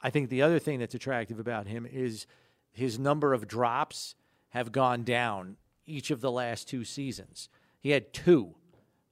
I 0.00 0.10
think 0.10 0.28
the 0.28 0.42
other 0.42 0.58
thing 0.58 0.78
that's 0.78 0.94
attractive 0.94 1.38
about 1.38 1.66
him 1.66 1.86
is 1.90 2.26
his 2.72 2.98
number 2.98 3.32
of 3.32 3.48
drops 3.48 4.14
have 4.50 4.72
gone 4.72 5.04
down 5.04 5.56
each 5.86 6.10
of 6.10 6.20
the 6.20 6.30
last 6.30 6.68
two 6.68 6.84
seasons. 6.84 7.48
He 7.80 7.90
had 7.90 8.12
two 8.12 8.54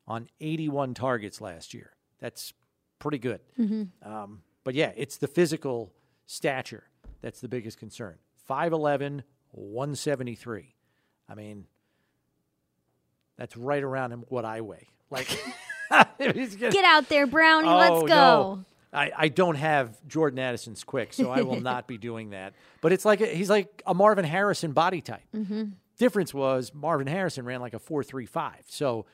on 0.06 0.28
81 0.40 0.94
targets 0.94 1.40
last 1.40 1.74
year. 1.74 1.92
That's 2.20 2.52
pretty 2.98 3.18
good. 3.18 3.40
Um, 4.02 4.42
but 4.64 4.74
yeah, 4.74 4.92
it's 4.96 5.16
the 5.16 5.28
physical 5.28 5.92
stature 6.26 6.84
that's 7.22 7.40
the 7.40 7.48
biggest 7.48 7.78
concern. 7.78 8.16
5'11, 8.48 9.22
173. 9.52 10.74
I 11.28 11.34
mean, 11.34 11.66
that's 13.36 13.56
right 13.56 13.82
around 13.82 14.12
him 14.12 14.24
what 14.28 14.44
I 14.44 14.60
weigh. 14.60 14.88
Like, 15.10 15.28
gonna- 16.18 16.70
Get 16.72 16.84
out 16.84 17.08
there, 17.08 17.26
Brownie. 17.26 17.68
Oh, 17.68 17.76
Let's 17.76 18.00
go. 18.02 18.06
no. 18.06 18.64
I, 18.92 19.12
I 19.16 19.28
don't 19.28 19.56
have 19.56 19.94
Jordan 20.08 20.38
Addison's 20.38 20.82
quick, 20.84 21.12
so 21.12 21.30
I 21.30 21.42
will 21.42 21.60
not 21.72 21.86
be 21.86 21.98
doing 21.98 22.30
that. 22.30 22.54
But 22.80 22.92
it's 22.92 23.04
like 23.04 23.20
a, 23.20 23.26
he's 23.26 23.50
like 23.50 23.82
a 23.86 23.92
Marvin 23.92 24.24
Harrison 24.24 24.72
body 24.72 25.00
type. 25.00 25.22
Mm-hmm. 25.34 25.64
Difference 25.98 26.32
was 26.32 26.72
Marvin 26.74 27.06
Harrison 27.06 27.44
ran 27.44 27.60
like 27.60 27.74
a 27.74 27.78
four 27.78 28.02
three 28.02 28.26
five, 28.26 28.62
so 28.68 29.06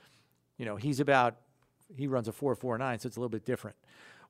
you 0.58 0.64
know 0.64 0.76
he's 0.76 1.00
about 1.00 1.36
he 1.96 2.06
runs 2.06 2.28
a 2.28 2.32
four 2.32 2.54
four 2.54 2.76
nine, 2.78 2.98
so 2.98 3.06
it's 3.06 3.16
a 3.16 3.20
little 3.20 3.28
bit 3.30 3.44
different. 3.44 3.76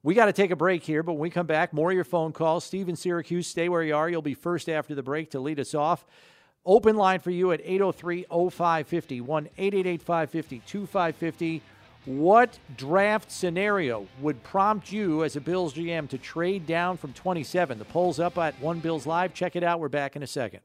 We 0.02 0.14
got 0.14 0.26
to 0.26 0.32
take 0.32 0.50
a 0.50 0.56
break 0.56 0.82
here, 0.82 1.02
but 1.02 1.12
when 1.12 1.20
we 1.22 1.30
come 1.30 1.46
back, 1.46 1.72
more 1.72 1.90
of 1.90 1.94
your 1.94 2.04
phone 2.04 2.32
calls. 2.32 2.64
Steve 2.64 2.88
in 2.88 2.96
Syracuse, 2.96 3.46
stay 3.46 3.68
where 3.68 3.82
you 3.82 3.94
are. 3.94 4.08
You'll 4.08 4.20
be 4.20 4.34
first 4.34 4.68
after 4.68 4.94
the 4.94 5.02
break 5.02 5.30
to 5.30 5.40
lead 5.40 5.60
us 5.60 5.74
off. 5.74 6.04
Open 6.66 6.96
line 6.96 7.20
for 7.20 7.30
you 7.30 7.52
at 7.52 7.60
803 7.62 8.26
0550, 8.50 9.20
1 9.20 9.48
888 9.58 10.02
550 10.02 10.58
2550. 10.66 11.62
What 12.04 12.58
draft 12.76 13.30
scenario 13.30 14.08
would 14.20 14.42
prompt 14.42 14.90
you 14.90 15.22
as 15.22 15.36
a 15.36 15.40
Bills 15.40 15.72
GM 15.72 16.08
to 16.08 16.18
trade 16.18 16.66
down 16.66 16.96
from 16.96 17.12
27? 17.12 17.78
The 17.78 17.84
poll's 17.84 18.18
up 18.18 18.36
at 18.38 18.60
One 18.60 18.80
Bills 18.80 19.06
Live. 19.06 19.34
Check 19.34 19.54
it 19.54 19.62
out. 19.62 19.78
We're 19.78 19.88
back 19.88 20.16
in 20.16 20.22
a 20.24 20.26
second. 20.26 20.62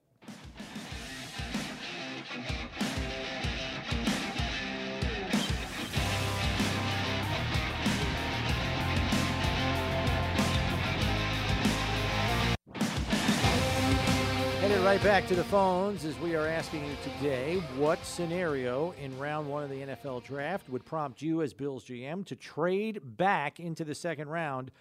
Right 14.88 15.03
back 15.03 15.27
to 15.27 15.35
the 15.35 15.43
phones 15.43 16.05
as 16.05 16.17
we 16.19 16.33
are 16.33 16.47
asking 16.47 16.81
you 16.85 16.95
today 17.03 17.55
what 17.75 18.01
scenario 18.05 18.93
in 19.03 19.19
round 19.19 19.45
one 19.45 19.61
of 19.61 19.69
the 19.69 19.81
NFL 19.81 20.23
draft 20.23 20.69
would 20.69 20.85
prompt 20.85 21.21
you 21.21 21.41
as 21.41 21.53
Bills 21.53 21.83
GM 21.83 22.25
to 22.25 22.38
trade 22.38 23.01
back 23.03 23.59
into 23.59 23.83
the 23.83 23.93
second 23.93 24.29
round 24.29 24.71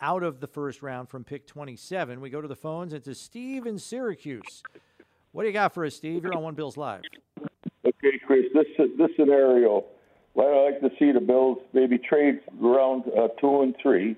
out 0.00 0.22
of 0.22 0.40
the 0.40 0.46
first 0.46 0.80
round 0.80 1.10
from 1.10 1.22
pick 1.22 1.46
27? 1.46 2.22
We 2.22 2.30
go 2.30 2.40
to 2.40 2.48
the 2.48 2.56
phones. 2.56 2.94
It's 2.94 3.06
a 3.08 3.14
Steve 3.14 3.66
in 3.66 3.78
Syracuse. 3.78 4.62
What 5.32 5.42
do 5.42 5.48
you 5.48 5.52
got 5.52 5.74
for 5.74 5.84
us, 5.84 5.96
Steve? 5.96 6.22
You're 6.22 6.34
on 6.34 6.42
One 6.42 6.54
Bills 6.54 6.78
Live. 6.78 7.02
Okay, 7.84 8.18
Chris. 8.26 8.46
This 8.54 8.88
this 8.96 9.10
scenario, 9.18 9.84
what 10.32 10.46
I 10.46 10.70
like 10.70 10.80
to 10.80 10.88
see 10.98 11.12
the 11.12 11.20
Bills 11.20 11.58
maybe 11.74 11.98
trade 11.98 12.40
round 12.58 13.04
uh, 13.08 13.28
two 13.38 13.60
and 13.60 13.76
three 13.82 14.16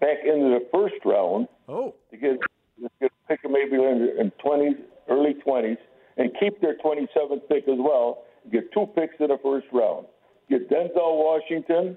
back 0.00 0.18
into 0.24 0.50
the 0.50 0.64
first 0.72 1.04
round 1.04 1.48
Oh, 1.66 1.94
to 2.12 2.16
get, 2.16 2.38
to 2.80 3.08
pick 3.28 3.42
them 3.42 3.52
maybe 3.52 3.76
in 3.76 4.16
in 4.18 4.30
twenties, 4.42 4.76
early 5.08 5.34
twenties, 5.34 5.78
and 6.16 6.30
keep 6.40 6.60
their 6.60 6.76
twenty 6.76 7.06
seventh 7.14 7.42
pick 7.48 7.64
as 7.68 7.78
well. 7.78 8.24
Get 8.52 8.72
two 8.72 8.86
picks 8.94 9.14
in 9.20 9.28
the 9.28 9.38
first 9.42 9.66
round. 9.72 10.06
Get 10.50 10.68
Denzel 10.68 10.94
Washington, 10.96 11.96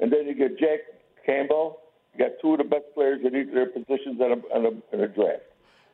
and 0.00 0.12
then 0.12 0.26
you 0.26 0.34
get 0.34 0.58
Jack 0.58 0.80
Campbell. 1.26 1.80
You 2.14 2.24
got 2.24 2.32
two 2.40 2.52
of 2.52 2.58
the 2.58 2.64
best 2.64 2.84
players 2.94 3.20
at 3.26 3.34
each 3.34 3.48
of 3.48 3.54
their 3.54 3.66
positions 3.70 4.20
in 4.20 4.32
a, 4.32 4.56
in 4.56 4.66
a, 4.66 4.94
in 4.96 5.00
a 5.02 5.08
draft. 5.08 5.42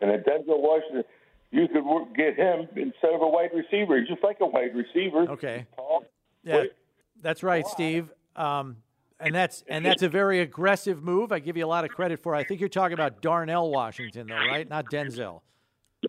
And 0.00 0.10
then 0.10 0.22
Denzel 0.22 0.60
Washington, 0.60 1.04
you 1.50 1.66
could 1.68 1.84
work, 1.84 2.14
get 2.14 2.36
him 2.36 2.68
instead 2.76 3.14
of 3.14 3.22
a 3.22 3.28
wide 3.28 3.50
receiver. 3.54 3.98
He's 3.98 4.08
just 4.08 4.22
like 4.22 4.38
a 4.40 4.46
wide 4.46 4.74
receiver. 4.74 5.30
Okay. 5.30 5.66
Tall, 5.76 6.04
yeah, 6.42 6.58
quick. 6.58 6.72
that's 7.22 7.42
right, 7.42 7.66
Steve. 7.66 8.12
Um, 8.36 8.76
and 9.20 9.34
that's 9.34 9.64
and 9.68 9.84
that's 9.84 10.02
a 10.02 10.08
very 10.08 10.40
aggressive 10.40 11.02
move. 11.02 11.32
I 11.32 11.38
give 11.38 11.56
you 11.56 11.64
a 11.64 11.68
lot 11.68 11.84
of 11.84 11.90
credit 11.90 12.22
for. 12.22 12.34
I 12.34 12.44
think 12.44 12.60
you're 12.60 12.68
talking 12.68 12.94
about 12.94 13.22
Darnell 13.22 13.70
Washington, 13.70 14.26
though, 14.26 14.34
right? 14.34 14.68
Not 14.68 14.86
Denzel. 14.90 15.40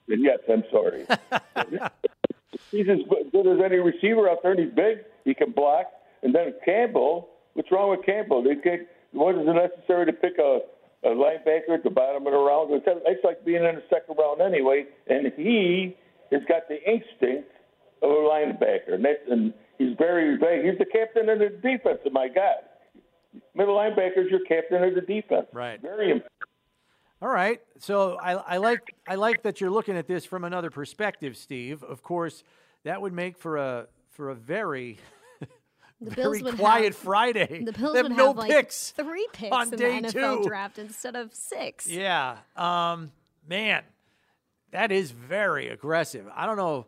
Yes, 0.07 0.39
I'm 0.51 0.63
sorry. 0.71 1.05
he's 2.71 2.87
as 2.89 2.99
good 3.31 3.47
as 3.47 3.59
any 3.63 3.77
receiver 3.77 4.29
out 4.29 4.39
there, 4.43 4.51
and 4.51 4.59
he's 4.59 4.73
big. 4.73 4.99
He 5.23 5.33
can 5.33 5.51
block. 5.51 5.85
And 6.23 6.33
then 6.33 6.53
Campbell, 6.65 7.29
what's 7.53 7.71
wrong 7.71 7.91
with 7.91 8.05
Campbell? 8.05 8.43
They 8.43 8.55
can't, 8.55 8.87
what 9.11 9.35
is 9.35 9.41
it 9.47 9.53
necessary 9.53 10.05
to 10.07 10.13
pick 10.13 10.33
a, 10.39 10.59
a 11.03 11.09
linebacker 11.09 11.73
at 11.73 11.83
the 11.83 11.89
bottom 11.89 12.25
of 12.25 12.33
the 12.33 12.39
round? 12.39 12.71
It's, 12.73 12.85
it's 12.87 13.23
like 13.23 13.45
being 13.45 13.63
in 13.63 13.75
the 13.75 13.83
second 13.89 14.17
round 14.17 14.41
anyway. 14.41 14.85
And 15.07 15.31
he 15.37 15.95
has 16.31 16.41
got 16.47 16.67
the 16.67 16.77
instinct 16.83 17.51
of 18.01 18.09
a 18.09 18.13
linebacker, 18.13 18.93
and, 18.93 19.05
that's, 19.05 19.19
and 19.29 19.53
he's 19.77 19.95
very, 19.97 20.37
very. 20.37 20.69
He's 20.69 20.77
the 20.77 20.85
captain 20.85 21.29
of 21.29 21.39
the 21.39 21.49
defense. 21.49 21.99
My 22.11 22.27
God, 22.27 22.65
middle 23.53 23.75
linebackers, 23.75 24.29
you're 24.29 24.43
captain 24.45 24.83
of 24.83 24.95
the 24.95 25.01
defense. 25.01 25.47
Right. 25.53 25.81
Very 25.81 26.11
important. 26.11 26.31
All 27.21 27.29
right. 27.29 27.61
So 27.79 28.17
I, 28.21 28.33
I 28.33 28.57
like 28.57 28.93
I 29.07 29.15
like 29.15 29.43
that 29.43 29.61
you're 29.61 29.69
looking 29.71 29.97
at 29.97 30.07
this 30.07 30.25
from 30.25 30.43
another 30.43 30.69
perspective, 30.69 31.37
Steve. 31.37 31.83
Of 31.83 32.03
course, 32.03 32.43
that 32.83 33.01
would 33.01 33.13
make 33.13 33.37
for 33.37 33.57
a 33.57 33.87
for 34.11 34.29
a 34.29 34.35
very 34.35 34.97
The 36.01 36.11
very 36.11 36.39
Bills 36.41 36.51
would 36.51 36.59
quiet 36.59 36.85
have, 36.87 36.95
Friday. 36.97 37.63
The 37.63 37.71
Bills 37.71 37.93
They 37.93 37.99
have 37.99 38.09
would 38.09 38.17
no 38.17 38.27
have 38.27 38.37
like 38.37 38.51
picks. 38.51 38.91
three 38.91 39.27
picks 39.31 39.55
on 39.55 39.71
in 39.73 39.79
day 39.79 40.01
the 40.01 40.07
NFL 40.09 40.43
two. 40.43 40.47
draft 40.49 40.77
instead 40.77 41.15
of 41.15 41.33
six. 41.33 41.87
Yeah. 41.87 42.37
Um, 42.57 43.11
man, 43.47 43.81
that 44.71 44.91
is 44.91 45.11
very 45.11 45.69
aggressive. 45.69 46.25
I 46.35 46.45
don't 46.45 46.57
know. 46.57 46.85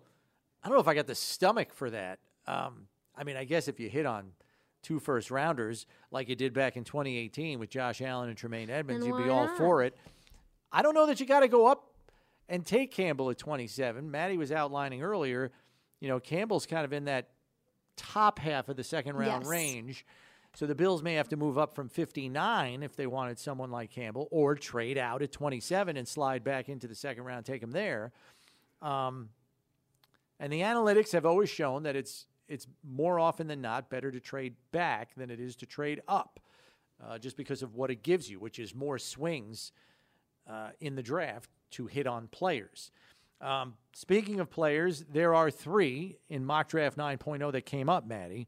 I 0.62 0.68
don't 0.68 0.76
know 0.76 0.82
if 0.82 0.90
I 0.90 0.94
got 0.94 1.08
the 1.08 1.16
stomach 1.16 1.74
for 1.74 1.90
that. 1.90 2.20
Um, 2.46 2.88
I 3.16 3.24
mean, 3.24 3.38
I 3.38 3.46
guess 3.46 3.70
if 3.70 3.80
you 3.80 3.88
hit 3.90 4.06
on 4.06 4.32
two 4.88 5.00
first 5.00 5.30
rounders 5.30 5.86
like 6.12 6.30
you 6.30 6.36
did 6.36 6.54
back 6.54 6.78
in 6.78 6.86
2018 6.86 7.60
with 7.60 7.70
Josh 7.70 8.02
Allen 8.02 8.30
and 8.30 8.38
Tremaine 8.38 8.70
Edmunds, 8.70 9.06
And 9.06 9.14
you'd 9.18 9.22
be 9.22 9.30
all 9.30 9.48
not? 9.48 9.58
for 9.58 9.84
it. 9.84 9.98
I 10.72 10.82
don't 10.82 10.94
know 10.94 11.06
that 11.08 11.20
you 11.20 11.26
got 11.26 11.42
to 11.42 11.50
go 11.50 11.68
up 11.68 11.92
and 12.48 12.66
take 12.66 12.92
Campbell 12.94 13.30
at 13.30 13.38
27. 13.38 14.10
Maddy 14.10 14.38
was 14.38 14.50
outlining 14.52 15.02
earlier, 15.04 15.52
you 16.00 16.08
know, 16.08 16.22
Campbell's 16.22 16.66
kind 16.66 16.86
of 16.86 16.94
in 16.94 17.04
that 17.06 17.28
top 17.98 18.40
half 18.40 18.70
of 18.70 18.78
the 18.78 18.84
second 18.84 19.18
round 19.18 19.44
Yes. 19.44 19.50
range. 19.50 20.06
So 20.56 20.66
the 20.66 20.74
Bills 20.76 21.04
may 21.04 21.16
have 21.16 21.28
to 21.30 21.36
move 21.36 21.58
up 21.58 21.76
from 21.76 21.90
59 21.90 22.82
if 22.82 22.96
they 22.96 23.08
wanted 23.08 23.38
someone 23.40 23.70
like 23.70 23.92
Campbell, 23.92 24.30
or 24.32 24.56
trade 24.56 24.98
out 24.98 25.22
at 25.22 25.32
27 25.34 25.98
and 25.98 26.08
slide 26.08 26.44
back 26.46 26.70
into 26.70 26.88
the 26.88 26.96
second 26.96 27.26
round, 27.26 27.46
take 27.46 27.62
him 27.62 27.72
there. 27.72 28.12
Um, 28.82 29.30
and 30.40 30.52
the 30.54 30.62
analytics 30.62 31.12
have 31.12 31.26
always 31.26 31.50
shown 31.50 31.84
that 31.84 31.96
it's 31.98 32.26
it's 32.48 32.68
more 32.84 33.20
often 33.20 33.48
than 33.48 33.62
not 33.62 33.90
better 33.90 34.12
to 34.12 34.20
trade 34.20 34.56
back 34.72 35.14
than 35.16 35.30
it 35.30 35.40
is 35.40 35.56
to 35.58 35.66
trade 35.66 36.02
up, 36.08 36.40
uh, 37.06 37.18
just 37.18 37.38
because 37.38 37.62
of 37.62 37.76
what 37.76 37.92
it 37.92 38.04
gives 38.04 38.30
you, 38.30 38.40
which 38.40 38.60
is 38.60 38.74
more 38.74 38.98
swings 38.98 39.72
uh, 40.50 40.70
in 40.80 40.96
the 40.96 41.04
draft 41.04 41.50
to 41.72 41.88
hit 41.88 42.08
on 42.08 42.28
players. 42.28 42.92
Um, 43.42 43.76
speaking 43.94 44.40
of 44.40 44.50
players, 44.50 45.04
there 45.12 45.36
are 45.36 45.52
three 45.52 46.18
in 46.30 46.46
mock 46.46 46.70
draft 46.70 46.98
9.0 46.98 47.52
that 47.52 47.66
came 47.66 47.90
up, 47.90 48.08
Maddy. 48.08 48.48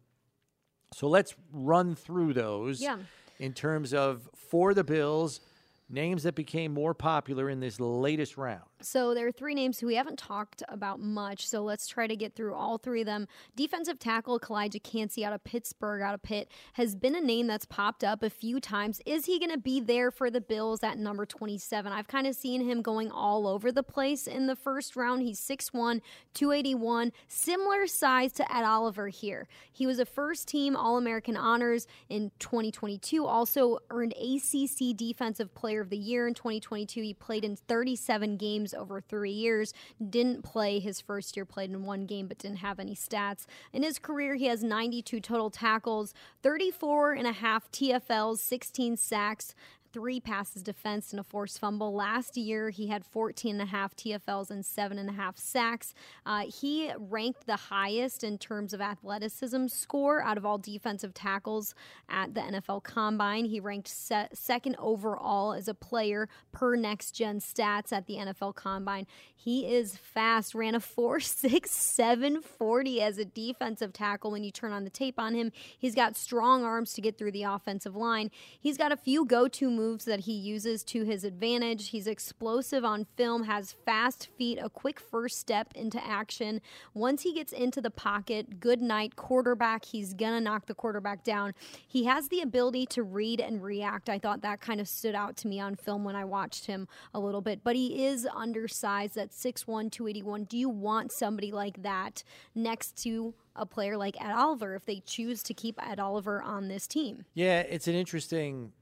So 0.94 1.08
let's 1.08 1.36
run 1.52 1.94
through 1.96 2.34
those 2.34 2.82
Yeah. 2.82 2.98
in 3.38 3.54
terms 3.54 3.94
of 3.94 4.28
for 4.36 4.74
the 4.74 4.84
Bills, 4.84 5.42
names 5.90 6.24
that 6.24 6.34
became 6.36 6.74
more 6.74 6.94
popular 6.96 7.50
in 7.50 7.60
this 7.60 7.80
latest 7.80 8.38
round. 8.38 8.64
So 8.82 9.14
there 9.14 9.28
are 9.28 9.32
three 9.32 9.54
names 9.56 9.80
who 9.80 9.88
we 9.88 9.96
haven't 9.96 10.18
talked 10.18 10.64
about 10.70 11.02
much. 11.02 11.46
So 11.48 11.62
let's 11.64 11.88
try 11.88 12.08
to 12.08 12.16
get 12.16 12.34
through 12.34 12.54
all 12.54 12.78
three 12.78 13.02
of 13.02 13.08
them. 13.08 13.28
Defensive 13.56 14.00
tackle 14.00 14.40
Calijah 14.40 14.82
Kancey 14.82 15.26
out 15.26 15.34
of 15.34 15.44
Pittsburgh, 15.44 16.02
out 16.02 16.14
of 16.14 16.24
Pitt, 16.24 16.50
has 16.74 16.96
been 16.96 17.14
a 17.14 17.20
name 17.20 17.48
that's 17.48 17.66
popped 17.66 18.06
up 18.06 18.24
a 18.24 18.30
few 18.30 18.62
times. 18.62 19.02
Is 19.06 19.26
he 19.26 19.38
going 19.38 19.52
to 19.52 19.58
be 19.58 19.82
there 19.82 20.12
for 20.12 20.32
the 20.32 20.40
Bills 20.40 20.82
at 20.82 20.98
number 20.98 21.26
27? 21.26 21.92
I've 21.92 22.08
kind 22.08 22.26
of 22.26 22.36
seen 22.36 22.62
him 22.62 22.82
going 22.82 23.12
all 23.12 23.48
over 23.48 23.70
the 23.70 23.84
place 23.84 24.28
in 24.28 24.48
the 24.48 24.56
first 24.56 24.96
round. 24.96 25.24
He's 25.24 25.42
6'1, 25.42 26.00
281, 26.34 27.12
similar 27.28 27.86
size 27.86 28.32
to 28.34 28.56
Ed 28.56 28.64
Oliver 28.64 29.10
here. 29.10 29.50
He 29.70 29.86
was 29.86 30.00
a 30.00 30.06
first 30.06 30.48
team 30.48 30.78
All 30.78 30.98
American 30.98 31.36
honors 31.36 31.86
in 32.08 32.32
2022, 32.40 33.26
also 33.26 33.80
earned 33.90 34.14
ACC 34.14 34.96
Defensive 34.96 35.54
Player 35.54 35.82
of 35.82 35.90
the 35.90 35.98
Year 35.98 36.28
in 36.28 36.34
2022. 36.34 37.02
He 37.02 37.14
played 37.14 37.44
in 37.44 37.58
37 37.58 38.38
games 38.38 38.69
over 38.74 39.02
three 39.02 39.32
years. 39.32 39.74
Didn't 40.10 40.44
play 40.44 40.80
his 40.80 41.02
first 41.02 41.36
year, 41.36 41.46
played 41.46 41.70
in 41.70 41.84
one 41.84 42.06
game, 42.06 42.28
but 42.28 42.38
didn't 42.38 42.58
have 42.58 42.80
any 42.80 42.96
stats. 42.96 43.46
In 43.74 43.84
his 43.84 44.00
career, 44.00 44.36
he 44.36 44.46
has 44.46 44.64
92 44.64 45.20
total 45.20 45.50
tackles, 45.50 46.14
34 46.44 47.14
and 47.14 47.28
a 47.28 47.32
half 47.32 47.72
TFLs, 47.72 48.40
16 48.40 48.98
sacks, 48.98 49.54
three 49.92 50.20
passes 50.20 50.64
defense 50.64 51.12
and 51.12 51.20
a 51.20 51.24
forced 51.24 51.60
fumble. 51.60 51.94
Last 51.94 52.38
year, 52.38 52.70
he 52.70 52.88
had 52.88 53.06
14 53.06 53.56
and 53.56 53.62
a 53.62 53.66
half 53.66 53.96
TFLs 53.96 54.50
and 54.50 54.66
seven 54.66 54.98
and 54.98 55.10
a 55.10 55.14
half 55.14 55.38
sacks. 55.38 55.94
Uh, 56.26 56.46
he 56.46 56.92
ranked 56.98 57.46
the 57.46 57.56
highest 57.56 58.24
in 58.24 58.38
terms 58.38 58.74
of 58.74 58.82
athleticism 58.82 59.68
score 59.68 60.22
out 60.22 60.38
of 60.38 60.46
all 60.46 60.58
defensive 60.58 61.14
tackles 61.14 61.74
at 62.10 62.34
the 62.34 62.42
NFL 62.42 62.84
Combine. 62.84 63.46
He 63.46 63.60
ranked 63.60 63.88
se- 63.88 64.30
second 64.34 64.76
overall 64.80 65.54
as 65.54 65.68
a 65.68 65.74
player 65.74 66.30
per 66.52 66.76
next 66.76 67.12
gen 67.12 67.40
stats 67.40 67.92
at 67.92 68.08
the 68.08 68.16
NFL 68.16 68.56
Combine. 68.56 69.08
He 69.36 69.74
is 69.74 69.98
fast, 69.98 70.54
ran 70.54 70.76
a 70.76 70.80
4 70.80 71.20
6 71.22 71.72
7 71.72 72.42
40 72.42 73.02
as 73.02 73.18
a 73.18 73.26
defensive 73.26 73.94
tackle 73.94 74.32
when 74.32 74.44
you 74.44 74.52
turn 74.52 74.72
on 74.72 74.84
the 74.84 74.90
tape 74.90 75.20
on 75.20 75.34
him. 75.34 75.52
He's 75.78 75.96
got 75.96 76.16
strong 76.16 76.64
arms 76.64 76.94
to 76.94 77.02
get 77.02 77.18
through 77.18 77.32
the 77.32 77.44
offensive 77.44 77.96
line. 77.96 78.32
He's 78.60 78.78
got 78.78 78.92
a 78.92 78.98
few 78.98 79.26
go 79.26 79.48
to 79.48 79.72
moves 79.80 80.04
that 80.04 80.22
he 80.22 80.34
uses 80.34 80.84
to 80.84 81.06
his 81.06 81.24
advantage. 81.24 81.90
He's 81.90 82.06
explosive 82.06 82.84
on 82.84 83.06
film, 83.16 83.44
has 83.44 83.72
fast 83.72 84.28
feet, 84.38 84.60
a 84.62 84.70
quick 84.70 85.00
first 85.00 85.40
step 85.40 85.72
into 85.74 86.06
action. 86.06 86.60
Once 86.94 87.22
he 87.22 87.34
gets 87.34 87.54
into 87.54 87.80
the 87.80 87.90
pocket, 87.90 88.60
good 88.60 88.82
night 88.82 89.16
quarterback. 89.16 89.86
He's 89.86 90.14
going 90.14 90.34
to 90.34 90.42
knock 90.42 90.66
the 90.66 90.74
quarterback 90.74 91.24
down. 91.24 91.54
He 91.88 92.04
has 92.04 92.28
the 92.28 92.42
ability 92.42 92.88
to 92.88 93.04
read 93.04 93.40
and 93.40 93.64
react. 93.64 94.10
I 94.10 94.20
thought 94.20 94.42
that 94.42 94.60
kind 94.60 94.82
of 94.82 94.88
stood 94.90 95.16
out 95.16 95.38
to 95.38 95.48
me 95.48 95.62
on 95.62 95.76
film 95.76 96.04
when 96.04 96.16
I 96.16 96.26
watched 96.26 96.66
him 96.66 96.90
a 97.14 97.20
little 97.20 97.42
bit, 97.42 97.64
but 97.64 97.78
he 97.78 98.06
is 98.06 98.28
undersized 98.36 99.18
at 99.18 99.32
6'1, 99.32 99.92
281. 99.92 100.44
Do 100.44 100.58
you 100.58 100.68
want 100.68 101.14
somebody 101.14 101.54
like 101.54 101.84
that 101.84 102.24
next 102.54 103.02
to 103.04 103.34
a 103.56 103.66
player 103.66 103.96
like 103.96 104.22
Ed 104.22 104.34
Oliver 104.34 104.76
if 104.76 104.86
they 104.86 105.02
choose 105.06 105.42
to 105.44 105.54
keep 105.54 105.80
Ed 105.82 106.00
Oliver 106.00 106.42
on 106.42 106.68
this 106.68 106.86
team? 106.86 107.24
Yeah, 107.34 107.62
it's 107.62 107.88
an 107.88 107.96
interesting 107.96 108.74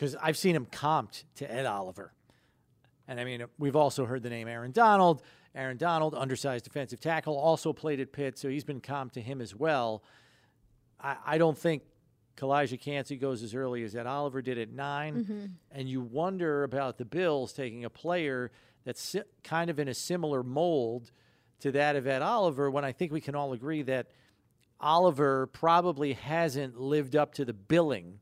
because 0.00 0.16
I've 0.16 0.38
seen 0.38 0.56
him 0.56 0.64
comped 0.64 1.24
to 1.36 1.52
Ed 1.52 1.66
Oliver. 1.66 2.14
And 3.06 3.20
I 3.20 3.24
mean, 3.24 3.44
we've 3.58 3.76
also 3.76 4.06
heard 4.06 4.22
the 4.22 4.30
name 4.30 4.48
Aaron 4.48 4.72
Donald. 4.72 5.22
Aaron 5.54 5.76
Donald, 5.76 6.14
undersized 6.14 6.64
defensive 6.64 7.00
tackle, 7.00 7.36
also 7.36 7.74
played 7.74 8.00
at 8.00 8.10
Pitt, 8.10 8.38
so 8.38 8.48
he's 8.48 8.64
been 8.64 8.80
comped 8.80 9.12
to 9.12 9.20
him 9.20 9.42
as 9.42 9.54
well. 9.54 10.02
I, 10.98 11.16
I 11.26 11.38
don't 11.38 11.58
think 11.58 11.82
Calijah 12.38 12.80
Kancey 12.80 13.16
goes 13.16 13.42
as 13.42 13.54
early 13.54 13.82
as 13.82 13.94
Ed 13.94 14.06
Oliver 14.06 14.40
did 14.40 14.56
at 14.56 14.70
9 14.70 15.14
mm-hmm. 15.16 15.46
And 15.70 15.86
you 15.86 16.00
wonder 16.00 16.62
about 16.62 16.96
the 16.96 17.04
Bills 17.04 17.52
taking 17.52 17.84
a 17.84 17.90
player 17.90 18.52
that's 18.84 19.02
si- 19.02 19.22
kind 19.44 19.68
of 19.68 19.78
in 19.78 19.88
a 19.88 19.94
similar 19.94 20.42
mold 20.42 21.10
to 21.58 21.72
that 21.72 21.96
of 21.96 22.06
Ed 22.06 22.22
Oliver 22.22 22.70
when 22.70 22.86
I 22.86 22.92
think 22.92 23.12
we 23.12 23.20
can 23.20 23.34
all 23.34 23.52
agree 23.52 23.82
that 23.82 24.06
Oliver 24.80 25.48
probably 25.48 26.14
hasn't 26.14 26.80
lived 26.80 27.16
up 27.16 27.34
to 27.34 27.44
the 27.44 27.52
billing 27.52 28.20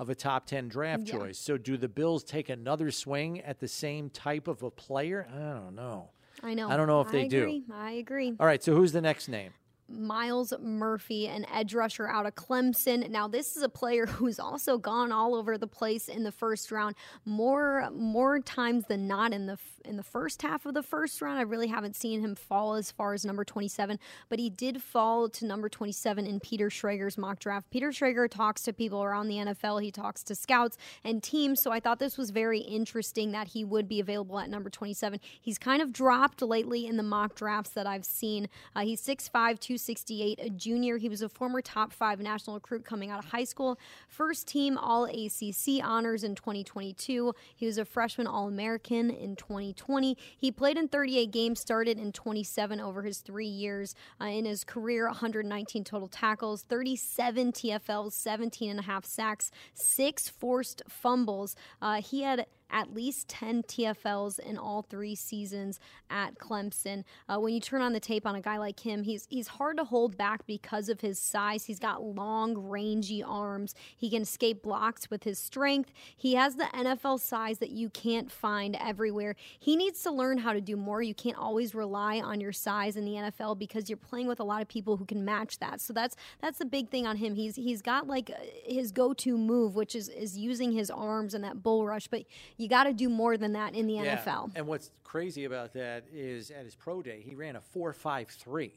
of 0.00 0.08
a 0.08 0.14
top 0.14 0.46
10 0.46 0.68
draft 0.68 1.02
Yeah. 1.06 1.12
choice. 1.18 1.38
So 1.38 1.58
do 1.58 1.76
the 1.76 1.88
Bills 1.88 2.24
take 2.24 2.48
another 2.48 2.90
swing 2.90 3.40
at 3.42 3.60
the 3.60 3.68
same 3.68 4.08
type 4.08 4.48
of 4.48 4.62
a 4.62 4.70
player? 4.70 5.28
I 5.30 5.38
don't 5.60 5.74
know. 5.74 6.08
I 6.42 6.54
know. 6.54 6.70
I 6.70 6.76
don't 6.78 6.86
know 6.86 7.02
if 7.02 7.10
they 7.12 7.24
I 7.24 7.28
do. 7.28 7.42
agree. 7.42 7.64
I 7.70 7.90
agree. 7.92 8.34
All 8.40 8.46
right, 8.46 8.62
so 8.62 8.74
who's 8.74 8.92
the 8.92 9.02
next 9.02 9.28
name? 9.28 9.52
Myles 9.92 10.54
Murphy, 10.60 11.26
an 11.26 11.44
edge 11.52 11.74
rusher 11.74 12.08
out 12.08 12.24
of 12.24 12.34
Clemson. 12.36 13.10
Now, 13.10 13.26
this 13.28 13.56
is 13.56 13.62
a 13.62 13.68
player 13.68 14.06
who's 14.18 14.38
also 14.38 14.78
gone 14.78 15.12
all 15.12 15.34
over 15.34 15.58
the 15.58 15.66
place 15.66 16.08
in 16.08 16.22
the 16.22 16.32
first 16.32 16.70
round, 16.72 16.94
more 17.26 17.90
more 17.92 18.38
times 18.40 18.84
than 18.88 19.06
not 19.06 19.32
in 19.34 19.46
the 19.46 19.58
in 19.84 19.96
the 19.96 20.02
first 20.02 20.42
half 20.42 20.66
of 20.66 20.74
the 20.74 20.82
first 20.82 21.20
round. 21.20 21.38
I 21.38 21.42
really 21.42 21.68
haven't 21.68 21.96
seen 21.96 22.20
him 22.20 22.34
fall 22.34 22.74
as 22.74 22.90
far 22.90 23.14
as 23.14 23.24
number 23.24 23.44
27, 23.44 23.98
but 24.28 24.38
he 24.38 24.50
did 24.50 24.82
fall 24.82 25.28
to 25.28 25.46
number 25.46 25.68
27 25.68 26.26
in 26.26 26.40
Peter 26.40 26.68
Schrager's 26.68 27.18
mock 27.18 27.38
draft. 27.38 27.70
Peter 27.70 27.90
Schrager 27.90 28.28
talks 28.28 28.62
to 28.62 28.72
people 28.72 29.02
around 29.02 29.28
the 29.28 29.36
NFL. 29.36 29.82
He 29.82 29.90
talks 29.90 30.22
to 30.24 30.34
scouts 30.34 30.76
and 31.04 31.22
teams, 31.22 31.60
so 31.62 31.70
I 31.70 31.80
thought 31.80 31.98
this 31.98 32.18
was 32.18 32.30
very 32.30 32.60
interesting 32.60 33.32
that 33.32 33.48
he 33.48 33.64
would 33.64 33.88
be 33.88 34.00
available 34.00 34.38
at 34.38 34.50
number 34.50 34.70
27. 34.70 35.20
He's 35.40 35.58
kind 35.58 35.82
of 35.82 35.92
dropped 35.92 36.42
lately 36.42 36.86
in 36.86 36.96
the 36.96 37.02
mock 37.02 37.34
drafts 37.34 37.70
that 37.70 37.86
I've 37.86 38.04
seen. 38.04 38.48
Uh, 38.74 38.80
he's 38.80 39.00
6'5", 39.02 39.30
268, 39.32 40.40
a 40.42 40.50
junior. 40.50 40.98
He 40.98 41.08
was 41.08 41.22
a 41.22 41.28
former 41.28 41.60
top 41.60 41.92
five 41.92 42.20
national 42.20 42.56
recruit 42.56 42.84
coming 42.84 43.10
out 43.10 43.18
of 43.18 43.30
high 43.30 43.44
school. 43.44 43.78
First 44.08 44.46
team 44.46 44.78
All 44.78 45.04
ACC 45.04 45.82
honors 45.82 46.24
in 46.24 46.34
2022. 46.34 47.34
He 47.54 47.66
was 47.66 47.78
a 47.78 47.84
freshman 47.84 48.26
All 48.26 48.48
American 48.48 49.10
in 49.10 49.36
2020. 49.74 50.16
He 50.36 50.52
played 50.52 50.76
in 50.76 50.88
38 50.88 51.30
games, 51.30 51.60
started 51.60 51.98
in 51.98 52.12
27 52.12 52.80
over 52.80 53.02
his 53.02 53.18
three 53.18 53.46
years. 53.46 53.94
Uh, 54.20 54.26
in 54.26 54.44
his 54.44 54.64
career, 54.64 55.06
119 55.06 55.84
total 55.84 56.08
tackles, 56.08 56.62
37 56.62 57.52
TFLs, 57.52 58.12
17 58.12 58.70
and 58.70 58.80
a 58.80 58.82
half 58.82 59.04
sacks, 59.04 59.50
six 59.74 60.28
forced 60.28 60.82
fumbles. 60.88 61.56
Uh, 61.80 62.00
he 62.00 62.22
had 62.22 62.46
at 62.72 62.94
least 62.94 63.28
10 63.28 63.64
TFLs 63.64 64.38
in 64.38 64.58
all 64.58 64.82
three 64.82 65.14
seasons 65.14 65.80
at 66.08 66.38
Clemson. 66.38 67.04
Uh, 67.28 67.38
when 67.38 67.54
you 67.54 67.60
turn 67.60 67.82
on 67.82 67.92
the 67.92 68.00
tape 68.00 68.26
on 68.26 68.34
a 68.34 68.40
guy 68.40 68.56
like 68.56 68.80
him, 68.80 69.02
he's 69.02 69.26
he's 69.30 69.48
hard 69.48 69.76
to 69.76 69.84
hold 69.84 70.16
back 70.16 70.46
because 70.46 70.88
of 70.88 71.00
his 71.00 71.18
size. 71.18 71.64
He's 71.64 71.78
got 71.78 72.02
long, 72.02 72.56
rangy 72.56 73.22
arms. 73.22 73.74
He 73.96 74.10
can 74.10 74.22
escape 74.22 74.62
blocks 74.62 75.10
with 75.10 75.24
his 75.24 75.38
strength. 75.38 75.92
He 76.16 76.34
has 76.34 76.56
the 76.56 76.64
NFL 76.64 77.20
size 77.20 77.58
that 77.58 77.70
you 77.70 77.88
can't 77.90 78.30
find 78.30 78.76
everywhere. 78.76 79.36
He 79.58 79.76
needs 79.76 80.02
to 80.02 80.10
learn 80.10 80.38
how 80.38 80.52
to 80.52 80.60
do 80.60 80.76
more. 80.76 81.02
You 81.02 81.14
can't 81.14 81.38
always 81.38 81.74
rely 81.74 82.20
on 82.20 82.40
your 82.40 82.52
size 82.52 82.96
in 82.96 83.04
the 83.04 83.12
NFL 83.12 83.58
because 83.58 83.88
you're 83.88 83.96
playing 83.96 84.26
with 84.26 84.40
a 84.40 84.44
lot 84.44 84.62
of 84.62 84.68
people 84.68 84.96
who 84.96 85.04
can 85.04 85.24
match 85.24 85.58
that. 85.58 85.80
So 85.80 85.92
that's 85.92 86.16
that's 86.40 86.58
the 86.58 86.64
big 86.64 86.90
thing 86.90 87.06
on 87.06 87.16
him. 87.16 87.34
He's 87.34 87.56
he's 87.56 87.82
got 87.82 88.06
like 88.06 88.30
his 88.64 88.92
go-to 88.92 89.36
move, 89.36 89.74
which 89.74 89.94
is 89.94 90.08
is 90.08 90.36
using 90.36 90.72
his 90.72 90.90
arms 90.90 91.34
and 91.34 91.44
that 91.44 91.62
bull 91.62 91.86
rush, 91.86 92.08
but 92.08 92.24
you 92.60 92.68
got 92.68 92.84
to 92.84 92.92
do 92.92 93.08
more 93.08 93.36
than 93.36 93.54
that 93.54 93.74
in 93.74 93.86
the 93.86 93.94
NFL. 93.94 94.52
And 94.54 94.66
what's 94.66 94.90
crazy 95.04 95.44
about 95.44 95.72
that 95.74 96.04
is 96.12 96.50
at 96.50 96.64
his 96.64 96.74
pro 96.74 97.00
day, 97.02 97.22
he 97.24 97.34
ran 97.34 97.56
a 97.56 97.60
4.53, 97.74 98.70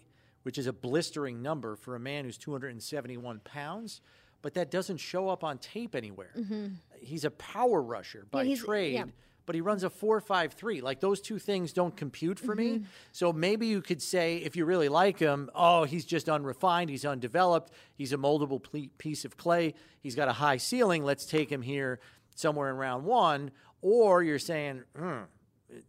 which 0.44 0.58
is 0.58 0.68
a 0.68 0.74
blistering 0.74 1.42
number 1.42 1.76
for 1.76 1.96
a 1.96 2.00
man 2.00 2.26
who's 2.26 2.38
271 2.38 3.42
pounds. 3.44 4.02
But 4.42 4.56
that 4.56 4.72
doesn't 4.72 4.98
show 4.98 5.30
up 5.30 5.44
on 5.44 5.58
tape 5.58 5.96
anywhere. 5.96 6.32
He's 7.00 7.24
a 7.26 7.32
power 7.32 7.82
rusher 7.82 8.26
by 8.32 8.42
Mm-hmm. 8.42 8.48
he's- 8.50 8.60
trade, 8.64 8.94
yeah. 8.94 9.06
but 9.46 9.56
he 9.56 9.62
runs 9.62 9.84
a 9.86 9.90
4.53. 9.90 10.82
Like 10.82 11.00
those 11.00 11.22
two 11.22 11.40
things 11.40 11.72
don't 11.74 11.96
compute 11.96 12.40
for 12.40 12.54
me. 12.56 12.72
Mm-hmm. 12.76 12.84
So 13.14 13.32
maybe 13.32 13.68
you 13.68 13.82
could 13.82 14.02
say, 14.02 14.38
if 14.38 14.56
you 14.58 14.66
really 14.66 14.90
like 14.90 15.18
him, 15.20 15.50
oh, 15.56 15.84
he's 15.86 16.04
just 16.06 16.28
unrefined, 16.30 16.90
he's 16.90 17.06
undeveloped, 17.06 17.72
he's 17.96 18.12
a 18.14 18.18
moldable 18.18 18.62
piece 18.98 19.24
of 19.24 19.38
clay, 19.38 19.76
he's 20.02 20.16
got 20.16 20.28
a 20.28 20.34
high 20.34 20.58
ceiling. 20.58 21.04
Let's 21.06 21.26
take 21.26 21.50
him 21.50 21.62
here 21.62 22.00
somewhere 22.36 22.70
in 22.70 22.76
round 22.76 23.06
one. 23.06 23.52
Or 23.84 24.24
you're 24.24 24.40
saying, 24.40 24.84
hmm, 24.98 25.20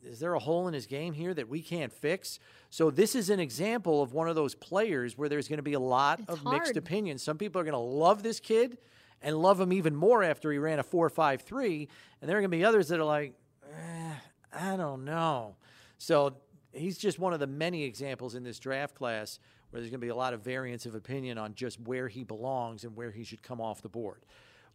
is 0.02 0.18
there 0.18 0.34
a 0.34 0.38
hole 0.40 0.66
in 0.66 0.74
his 0.74 0.86
game 0.86 1.14
here 1.14 1.32
that 1.32 1.48
we 1.48 1.62
can't 1.62 1.92
fix? 1.92 2.40
So 2.70 2.90
this 2.90 3.14
is 3.14 3.30
an 3.30 3.38
example 3.38 4.02
of 4.02 4.12
one 4.12 4.28
of 4.28 4.34
those 4.34 4.54
players 4.56 5.16
where 5.16 5.28
there's 5.28 5.46
going 5.46 5.58
to 5.58 5.62
be 5.62 5.74
a 5.74 5.80
lot 5.80 6.18
It's 6.18 6.28
of 6.28 6.38
hard. 6.40 6.54
mixed 6.58 6.76
opinions. 6.76 7.22
Some 7.22 7.38
people 7.38 7.60
are 7.60 7.64
going 7.64 7.72
to 7.72 7.78
love 7.78 8.24
this 8.24 8.40
kid 8.40 8.78
and 9.22 9.36
love 9.40 9.60
him 9.60 9.72
even 9.72 9.94
more 9.94 10.24
after 10.24 10.50
he 10.50 10.58
ran 10.58 10.80
a 10.80 10.82
four 10.82 11.08
five 11.08 11.42
three, 11.42 11.88
and 12.20 12.28
there 12.28 12.36
are 12.36 12.40
going 12.40 12.50
to 12.50 12.56
be 12.56 12.64
others 12.64 12.88
that 12.88 12.98
are 12.98 13.04
like, 13.04 13.34
eh, 13.72 14.14
I 14.52 14.76
don't 14.76 15.04
know. 15.04 15.54
So 15.98 16.34
he's 16.72 16.98
just 16.98 17.18
one 17.20 17.32
of 17.32 17.38
the 17.38 17.46
many 17.46 17.84
examples 17.84 18.34
in 18.34 18.42
this 18.42 18.58
draft 18.58 18.96
class 18.96 19.38
where 19.70 19.80
there's 19.80 19.90
going 19.90 20.00
to 20.00 20.04
be 20.04 20.10
a 20.10 20.16
lot 20.16 20.34
of 20.34 20.40
variance 20.42 20.84
of 20.84 20.94
opinion 20.94 21.38
on 21.38 21.54
just 21.54 21.80
where 21.80 22.08
he 22.08 22.24
belongs 22.24 22.82
and 22.84 22.96
where 22.96 23.12
he 23.12 23.22
should 23.24 23.42
come 23.42 23.60
off 23.60 23.82
the 23.82 23.88
board. 23.88 24.24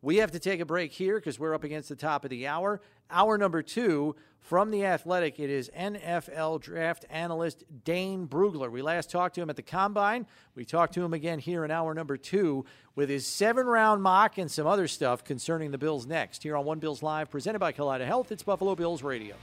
We 0.01 0.17
have 0.17 0.31
to 0.31 0.39
take 0.39 0.59
a 0.61 0.65
break 0.65 0.91
here 0.91 1.15
because 1.15 1.39
we're 1.39 1.53
up 1.53 1.63
against 1.63 1.89
the 1.89 1.95
top 1.95 2.23
of 2.23 2.29
the 2.29 2.47
hour. 2.47 2.81
Hour 3.11 3.37
number 3.37 3.61
two 3.61 4.15
from 4.39 4.71
The 4.71 4.85
Athletic, 4.85 5.39
it 5.39 5.49
is 5.49 5.69
NFL 5.77 6.61
draft 6.61 7.05
analyst 7.09 7.63
Dane 7.83 8.27
Brugler. 8.27 8.71
We 8.71 8.81
last 8.81 9.11
talked 9.11 9.35
to 9.35 9.41
him 9.41 9.49
at 9.49 9.57
the 9.57 9.61
Combine. 9.61 10.25
We 10.55 10.63
talked 10.63 10.93
to 10.93 11.03
him 11.03 11.13
again 11.13 11.39
here 11.39 11.65
in 11.65 11.71
hour 11.71 11.93
number 11.93 12.15
two 12.15 12.65
with 12.95 13.09
his 13.09 13.27
seven 13.27 13.65
round 13.65 14.01
mock 14.01 14.37
and 14.37 14.49
some 14.49 14.65
other 14.65 14.87
stuff 14.87 15.23
concerning 15.23 15.71
the 15.71 15.77
Bills 15.77 16.05
next. 16.05 16.43
Here 16.43 16.55
on 16.55 16.65
One 16.65 16.79
Bills 16.79 17.03
Live, 17.03 17.29
presented 17.29 17.59
by 17.59 17.73
Kaleida 17.73 18.05
Health, 18.05 18.31
it's 18.31 18.43
Buffalo 18.43 18.75
Bills 18.75 19.03
Radio. 19.03 19.35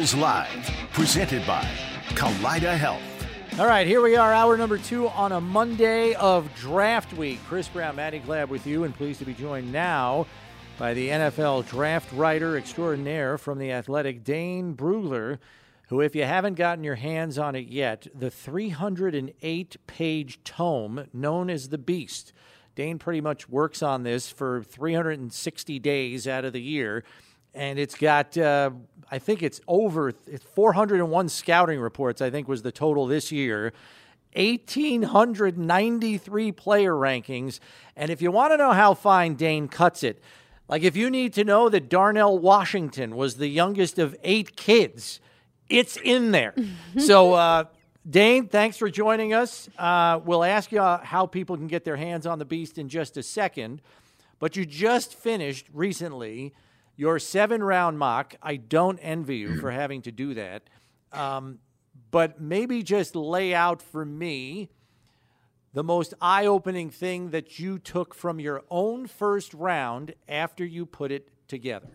Live, 0.00 0.70
presented 0.94 1.46
by 1.46 1.62
Kaleida 2.14 2.74
Health. 2.74 3.02
All 3.58 3.66
right, 3.66 3.86
here 3.86 4.00
we 4.00 4.16
are, 4.16 4.32
hour 4.32 4.56
number 4.56 4.78
two 4.78 5.10
on 5.10 5.32
a 5.32 5.42
Monday 5.42 6.14
of 6.14 6.48
draft 6.54 7.12
week. 7.12 7.38
Chris 7.46 7.68
Brown, 7.68 7.96
Maddy 7.96 8.18
Glab 8.20 8.48
with 8.48 8.66
you, 8.66 8.84
and 8.84 8.94
pleased 8.94 9.18
to 9.18 9.26
be 9.26 9.34
joined 9.34 9.70
now 9.70 10.26
by 10.78 10.94
the 10.94 11.10
NFL 11.10 11.68
draft 11.68 12.10
writer 12.14 12.56
extraordinaire 12.56 13.36
from 13.36 13.58
The 13.58 13.72
Athletic, 13.72 14.24
Dane 14.24 14.74
Brugler, 14.74 15.38
who, 15.88 16.00
if 16.00 16.16
you 16.16 16.24
haven't 16.24 16.54
gotten 16.54 16.82
your 16.82 16.94
hands 16.94 17.36
on 17.36 17.54
it 17.54 17.68
yet, 17.68 18.06
the 18.14 18.30
308 18.30 19.76
page 19.86 20.42
tome 20.44 21.08
known 21.12 21.50
as 21.50 21.68
The 21.68 21.78
Beast. 21.78 22.32
Dane 22.74 22.98
pretty 22.98 23.20
much 23.20 23.50
works 23.50 23.82
on 23.82 24.04
this 24.04 24.30
for 24.30 24.62
360 24.62 25.78
days 25.78 26.26
out 26.26 26.46
of 26.46 26.54
the 26.54 26.62
year 26.62 27.04
and 27.54 27.78
it's 27.78 27.94
got 27.94 28.36
uh, 28.36 28.70
I 29.10 29.18
think 29.18 29.42
it's 29.42 29.60
over 29.66 30.12
it's 30.26 30.44
401 30.54 31.28
scouting 31.28 31.80
reports. 31.80 32.22
I 32.22 32.30
think 32.30 32.48
was 32.48 32.62
the 32.62 32.72
total 32.72 33.06
this 33.06 33.30
year. 33.32 33.72
1893 34.34 36.52
player 36.52 36.92
rankings, 36.92 37.58
and 37.96 38.12
if 38.12 38.22
you 38.22 38.30
want 38.30 38.52
to 38.52 38.56
know 38.56 38.70
how 38.70 38.94
fine 38.94 39.34
Dane 39.34 39.66
cuts 39.66 40.04
it, 40.04 40.22
like 40.68 40.84
if 40.84 40.94
you 40.94 41.10
need 41.10 41.32
to 41.34 41.42
know 41.42 41.68
that 41.68 41.88
Darnell 41.88 42.38
Washington 42.38 43.16
was 43.16 43.38
the 43.38 43.48
youngest 43.48 43.98
of 43.98 44.14
eight 44.22 44.54
kids, 44.56 45.18
it's 45.68 45.96
in 45.96 46.30
there. 46.30 46.54
so. 46.98 47.34
Uh, 47.34 47.64
Dane, 48.08 48.48
thanks 48.48 48.78
for 48.78 48.88
joining 48.88 49.34
us. 49.34 49.68
Uh, 49.78 50.18
we'll 50.24 50.42
ask 50.42 50.72
you 50.72 50.80
how 50.80 51.26
people 51.26 51.58
can 51.58 51.66
get 51.66 51.84
their 51.84 51.96
hands 51.96 52.24
on 52.24 52.38
the 52.38 52.46
beast 52.46 52.78
in 52.78 52.88
just 52.88 53.18
a 53.18 53.22
second. 53.22 53.82
But 54.38 54.56
you 54.56 54.64
just 54.64 55.14
finished 55.14 55.66
recently 55.72 56.54
your 57.00 57.18
seven 57.18 57.62
round 57.62 57.98
mock. 57.98 58.34
I 58.42 58.56
don't 58.56 58.98
envy 58.98 59.38
you 59.38 59.58
for 59.58 59.70
having 59.70 60.02
to 60.02 60.12
do 60.12 60.34
that. 60.34 60.68
Um, 61.12 61.58
but 62.10 62.42
maybe 62.42 62.82
just 62.82 63.16
lay 63.16 63.54
out 63.54 63.80
for 63.80 64.04
me 64.04 64.68
the 65.72 65.82
most 65.82 66.12
eye 66.20 66.44
opening 66.44 66.90
thing 66.90 67.30
that 67.30 67.58
you 67.58 67.78
took 67.78 68.14
from 68.14 68.38
your 68.38 68.64
own 68.70 69.06
first 69.06 69.54
round 69.54 70.12
after 70.28 70.62
you 70.62 70.84
put 70.84 71.10
it 71.10 71.30
together. 71.48 71.88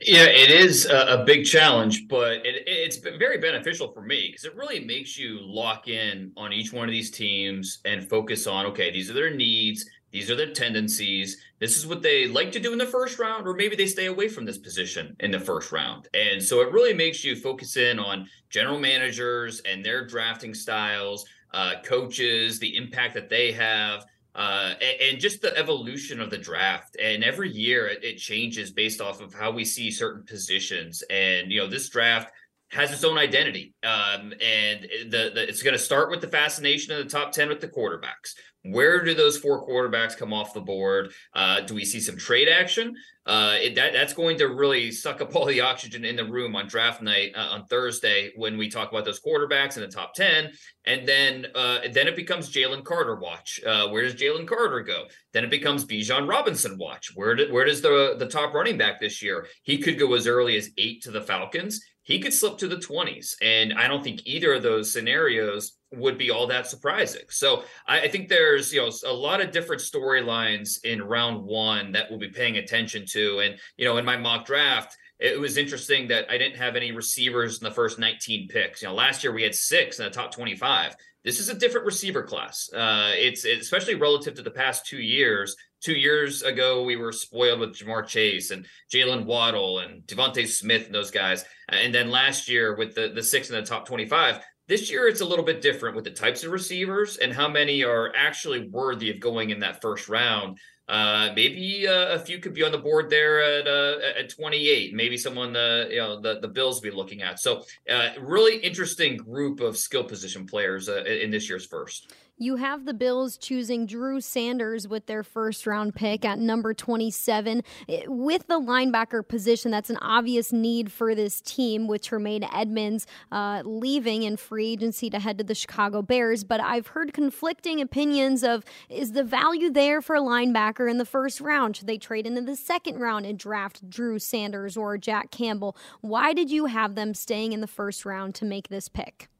Yeah, 0.00 0.24
it 0.24 0.50
is 0.50 0.86
a, 0.86 1.20
a 1.20 1.24
big 1.26 1.44
challenge, 1.44 2.08
but 2.08 2.46
it, 2.46 2.62
it's 2.66 2.96
been 2.96 3.18
very 3.18 3.36
beneficial 3.36 3.92
for 3.92 4.00
me 4.00 4.28
because 4.30 4.46
it 4.46 4.56
really 4.56 4.82
makes 4.82 5.18
you 5.18 5.40
lock 5.42 5.88
in 5.88 6.32
on 6.38 6.54
each 6.54 6.72
one 6.72 6.88
of 6.88 6.92
these 6.92 7.10
teams 7.10 7.80
and 7.84 8.08
focus 8.08 8.46
on 8.46 8.64
okay, 8.64 8.90
these 8.90 9.10
are 9.10 9.14
their 9.14 9.34
needs, 9.34 9.84
these 10.10 10.30
are 10.30 10.36
their 10.36 10.52
tendencies, 10.52 11.36
this 11.58 11.76
is 11.76 11.86
what 11.86 12.02
they 12.02 12.28
like 12.28 12.52
to 12.52 12.60
do 12.60 12.72
in 12.72 12.78
the 12.78 12.86
first 12.86 13.18
round, 13.18 13.46
or 13.46 13.54
maybe 13.54 13.76
they 13.76 13.86
stay 13.86 14.06
away 14.06 14.28
from 14.28 14.44
this 14.44 14.58
position 14.58 15.16
in 15.20 15.30
the 15.30 15.40
first 15.40 15.72
round. 15.72 16.08
And 16.14 16.42
so 16.42 16.60
it 16.60 16.72
really 16.72 16.94
makes 16.94 17.24
you 17.24 17.36
focus 17.36 17.76
in 17.76 17.98
on 17.98 18.28
general 18.50 18.78
managers 18.78 19.60
and 19.60 19.84
their 19.84 20.06
drafting 20.06 20.54
styles, 20.54 21.26
uh, 21.52 21.74
coaches, 21.84 22.58
the 22.58 22.76
impact 22.76 23.14
that 23.14 23.28
they 23.28 23.52
have 23.52 24.04
uh, 24.36 24.74
and, 24.82 25.00
and, 25.00 25.20
just 25.20 25.40
the 25.40 25.56
evolution 25.56 26.20
of 26.20 26.28
the 26.28 26.36
draft. 26.36 26.94
And 27.02 27.24
every 27.24 27.50
year 27.50 27.86
it, 27.86 28.04
it, 28.04 28.18
changes 28.18 28.70
based 28.70 29.00
off 29.00 29.22
of 29.22 29.32
how 29.32 29.50
we 29.50 29.64
see 29.64 29.90
certain 29.90 30.24
positions. 30.24 31.02
And 31.08 31.50
you 31.50 31.58
know, 31.58 31.66
this 31.66 31.88
draft 31.88 32.32
has 32.70 32.92
its 32.92 33.04
own 33.04 33.16
identity, 33.16 33.74
um, 33.84 34.32
and 34.42 34.82
the, 35.10 35.30
the 35.34 35.48
it's 35.48 35.62
going 35.62 35.74
to 35.74 35.78
start 35.78 36.10
with 36.10 36.20
the 36.20 36.28
fascination 36.28 36.92
of 36.92 37.04
the 37.04 37.10
top 37.10 37.32
ten 37.32 37.48
with 37.48 37.60
the 37.60 37.68
quarterbacks. 37.68 38.34
Where 38.64 39.04
do 39.04 39.14
those 39.14 39.38
four 39.38 39.66
quarterbacks 39.66 40.16
come 40.16 40.32
off 40.32 40.52
the 40.52 40.60
board? 40.60 41.12
Uh, 41.32 41.60
do 41.60 41.74
we 41.74 41.84
see 41.84 42.00
some 42.00 42.16
trade 42.16 42.48
action? 42.48 42.96
Uh, 43.24 43.56
it, 43.60 43.74
that 43.76 43.92
that's 43.92 44.12
going 44.12 44.38
to 44.38 44.46
really 44.46 44.90
suck 44.90 45.20
up 45.20 45.34
all 45.36 45.44
the 45.44 45.60
oxygen 45.60 46.04
in 46.04 46.16
the 46.16 46.24
room 46.24 46.56
on 46.56 46.66
draft 46.66 47.02
night 47.02 47.32
uh, 47.36 47.48
on 47.52 47.66
Thursday 47.66 48.32
when 48.36 48.56
we 48.58 48.68
talk 48.68 48.90
about 48.90 49.04
those 49.04 49.20
quarterbacks 49.20 49.76
in 49.76 49.82
the 49.82 49.88
top 49.88 50.14
ten, 50.14 50.50
and 50.84 51.06
then 51.06 51.46
uh, 51.54 51.80
then 51.92 52.08
it 52.08 52.16
becomes 52.16 52.52
Jalen 52.52 52.84
Carter 52.84 53.16
watch. 53.16 53.60
Uh, 53.64 53.88
where 53.88 54.02
does 54.02 54.14
Jalen 54.14 54.48
Carter 54.48 54.80
go? 54.80 55.04
Then 55.32 55.44
it 55.44 55.50
becomes 55.50 55.84
Bijan 55.84 56.28
Robinson 56.28 56.76
watch. 56.78 57.12
Where 57.14 57.36
do, 57.36 57.52
where 57.52 57.64
does 57.64 57.80
the 57.80 58.16
the 58.18 58.26
top 58.26 58.54
running 58.54 58.78
back 58.78 59.00
this 59.00 59.22
year? 59.22 59.46
He 59.62 59.78
could 59.78 59.98
go 59.98 60.14
as 60.14 60.26
early 60.26 60.56
as 60.56 60.70
eight 60.78 61.02
to 61.02 61.12
the 61.12 61.22
Falcons. 61.22 61.80
He 62.06 62.20
could 62.20 62.32
slip 62.32 62.56
to 62.58 62.68
the 62.68 62.78
twenties, 62.78 63.36
and 63.42 63.74
I 63.74 63.88
don't 63.88 64.04
think 64.04 64.22
either 64.24 64.54
of 64.54 64.62
those 64.62 64.92
scenarios 64.92 65.76
would 65.92 66.16
be 66.16 66.30
all 66.30 66.46
that 66.46 66.68
surprising. 66.68 67.24
So 67.30 67.64
I, 67.84 68.02
I 68.02 68.08
think 68.08 68.28
there's 68.28 68.72
you 68.72 68.80
know 68.80 68.92
a 69.04 69.12
lot 69.12 69.40
of 69.40 69.50
different 69.50 69.82
storylines 69.82 70.84
in 70.84 71.02
round 71.02 71.42
one 71.42 71.90
that 71.92 72.08
we'll 72.08 72.20
be 72.20 72.28
paying 72.28 72.58
attention 72.58 73.06
to. 73.10 73.40
And 73.40 73.58
you 73.76 73.84
know, 73.84 73.96
in 73.96 74.04
my 74.04 74.16
mock 74.16 74.46
draft, 74.46 74.96
it 75.18 75.40
was 75.40 75.56
interesting 75.56 76.06
that 76.08 76.30
I 76.30 76.38
didn't 76.38 76.58
have 76.58 76.76
any 76.76 76.92
receivers 76.92 77.58
in 77.58 77.64
the 77.64 77.74
first 77.74 77.98
19 77.98 78.46
picks. 78.46 78.82
You 78.82 78.88
know, 78.88 78.94
last 78.94 79.24
year 79.24 79.32
we 79.32 79.42
had 79.42 79.56
six 79.56 79.98
in 79.98 80.04
the 80.04 80.10
top 80.10 80.30
25. 80.30 80.94
This 81.26 81.40
is 81.40 81.48
a 81.48 81.54
different 81.54 81.86
receiver 81.86 82.22
class. 82.22 82.70
Uh, 82.72 83.10
it's, 83.14 83.44
it's 83.44 83.62
especially 83.62 83.96
relative 83.96 84.34
to 84.34 84.42
the 84.42 84.50
past 84.50 84.86
two 84.86 85.02
years. 85.02 85.56
Two 85.82 85.94
years 85.94 86.42
ago, 86.42 86.84
we 86.84 86.94
were 86.94 87.10
spoiled 87.10 87.58
with 87.58 87.76
Ja'Marr 87.76 88.06
Chase 88.06 88.52
and 88.52 88.64
Jaylen 88.94 89.24
Waddle 89.24 89.80
and 89.80 90.02
DeVonta 90.04 90.46
Smith 90.46 90.86
and 90.86 90.94
those 90.94 91.10
guys. 91.10 91.44
And 91.68 91.92
then 91.92 92.12
last 92.12 92.48
year 92.48 92.76
with 92.76 92.94
the 92.94 93.08
the 93.12 93.24
six 93.24 93.50
in 93.50 93.56
the 93.56 93.62
top 93.62 93.86
25, 93.86 94.38
this 94.68 94.88
year, 94.88 95.08
it's 95.08 95.20
a 95.20 95.24
little 95.24 95.44
bit 95.44 95.60
different 95.60 95.96
with 95.96 96.04
the 96.04 96.12
types 96.12 96.44
of 96.44 96.52
receivers 96.52 97.16
and 97.16 97.32
how 97.32 97.48
many 97.48 97.82
are 97.82 98.12
actually 98.16 98.68
worthy 98.68 99.10
of 99.10 99.18
going 99.18 99.50
in 99.50 99.60
that 99.60 99.82
first 99.82 100.08
round. 100.08 100.58
Uh, 100.88 101.30
maybe 101.34 101.86
uh, 101.88 102.14
a 102.14 102.18
few 102.18 102.38
could 102.38 102.54
be 102.54 102.62
on 102.62 102.70
the 102.70 102.78
board 102.78 103.10
there 103.10 103.42
at 103.42 103.66
uh, 103.66 103.98
at 104.18 104.28
28. 104.30 104.94
Maybe 104.94 105.16
someone 105.16 105.56
uh, 105.56 105.86
you 105.90 105.96
know 105.96 106.20
the 106.20 106.38
the 106.40 106.48
Bills 106.48 106.80
be 106.80 106.90
looking 106.90 107.22
at. 107.22 107.40
So, 107.40 107.64
uh, 107.90 108.10
really 108.20 108.58
interesting 108.58 109.16
group 109.16 109.60
of 109.60 109.76
skill 109.76 110.04
position 110.04 110.46
players 110.46 110.88
uh, 110.88 111.02
in 111.02 111.30
this 111.30 111.48
year's 111.48 111.66
first. 111.66 112.12
You 112.38 112.56
have 112.56 112.84
the 112.84 112.92
Bills 112.92 113.38
choosing 113.38 113.86
Drew 113.86 114.20
Sanders 114.20 114.86
with 114.86 115.06
their 115.06 115.22
first 115.22 115.66
round 115.66 115.94
pick 115.94 116.22
at 116.22 116.38
number 116.38 116.74
27. 116.74 117.62
With 118.06 118.46
the 118.46 118.60
linebacker 118.60 119.26
position, 119.26 119.70
that's 119.70 119.88
an 119.88 119.96
obvious 120.02 120.52
need 120.52 120.92
for 120.92 121.14
this 121.14 121.40
team 121.40 121.86
with 121.86 122.02
Tremaine 122.02 122.44
Edmunds 122.52 123.06
uh, 123.32 123.62
leaving 123.64 124.22
in 124.22 124.36
free 124.36 124.72
agency 124.72 125.08
to 125.08 125.18
head 125.18 125.38
to 125.38 125.44
the 125.44 125.54
Chicago 125.54 126.02
Bears. 126.02 126.44
But 126.44 126.60
I've 126.60 126.88
heard 126.88 127.14
conflicting 127.14 127.80
opinions 127.80 128.44
of 128.44 128.66
is 128.90 129.12
the 129.12 129.24
value 129.24 129.70
there 129.70 130.02
for 130.02 130.14
a 130.14 130.20
linebacker 130.20 130.90
in 130.90 130.98
the 130.98 131.06
first 131.06 131.40
round? 131.40 131.78
Should 131.78 131.86
they 131.86 131.96
trade 131.96 132.26
into 132.26 132.42
the 132.42 132.56
second 132.56 132.98
round 132.98 133.24
and 133.24 133.38
draft 133.38 133.88
Drew 133.88 134.18
Sanders 134.18 134.76
or 134.76 134.98
Jack 134.98 135.30
Campbell? 135.30 135.74
Why 136.02 136.34
did 136.34 136.50
you 136.50 136.66
have 136.66 136.96
them 136.96 137.14
staying 137.14 137.54
in 137.54 137.62
the 137.62 137.66
first 137.66 138.04
round 138.04 138.34
to 138.34 138.44
make 138.44 138.68
this 138.68 138.90
pick? 138.90 139.30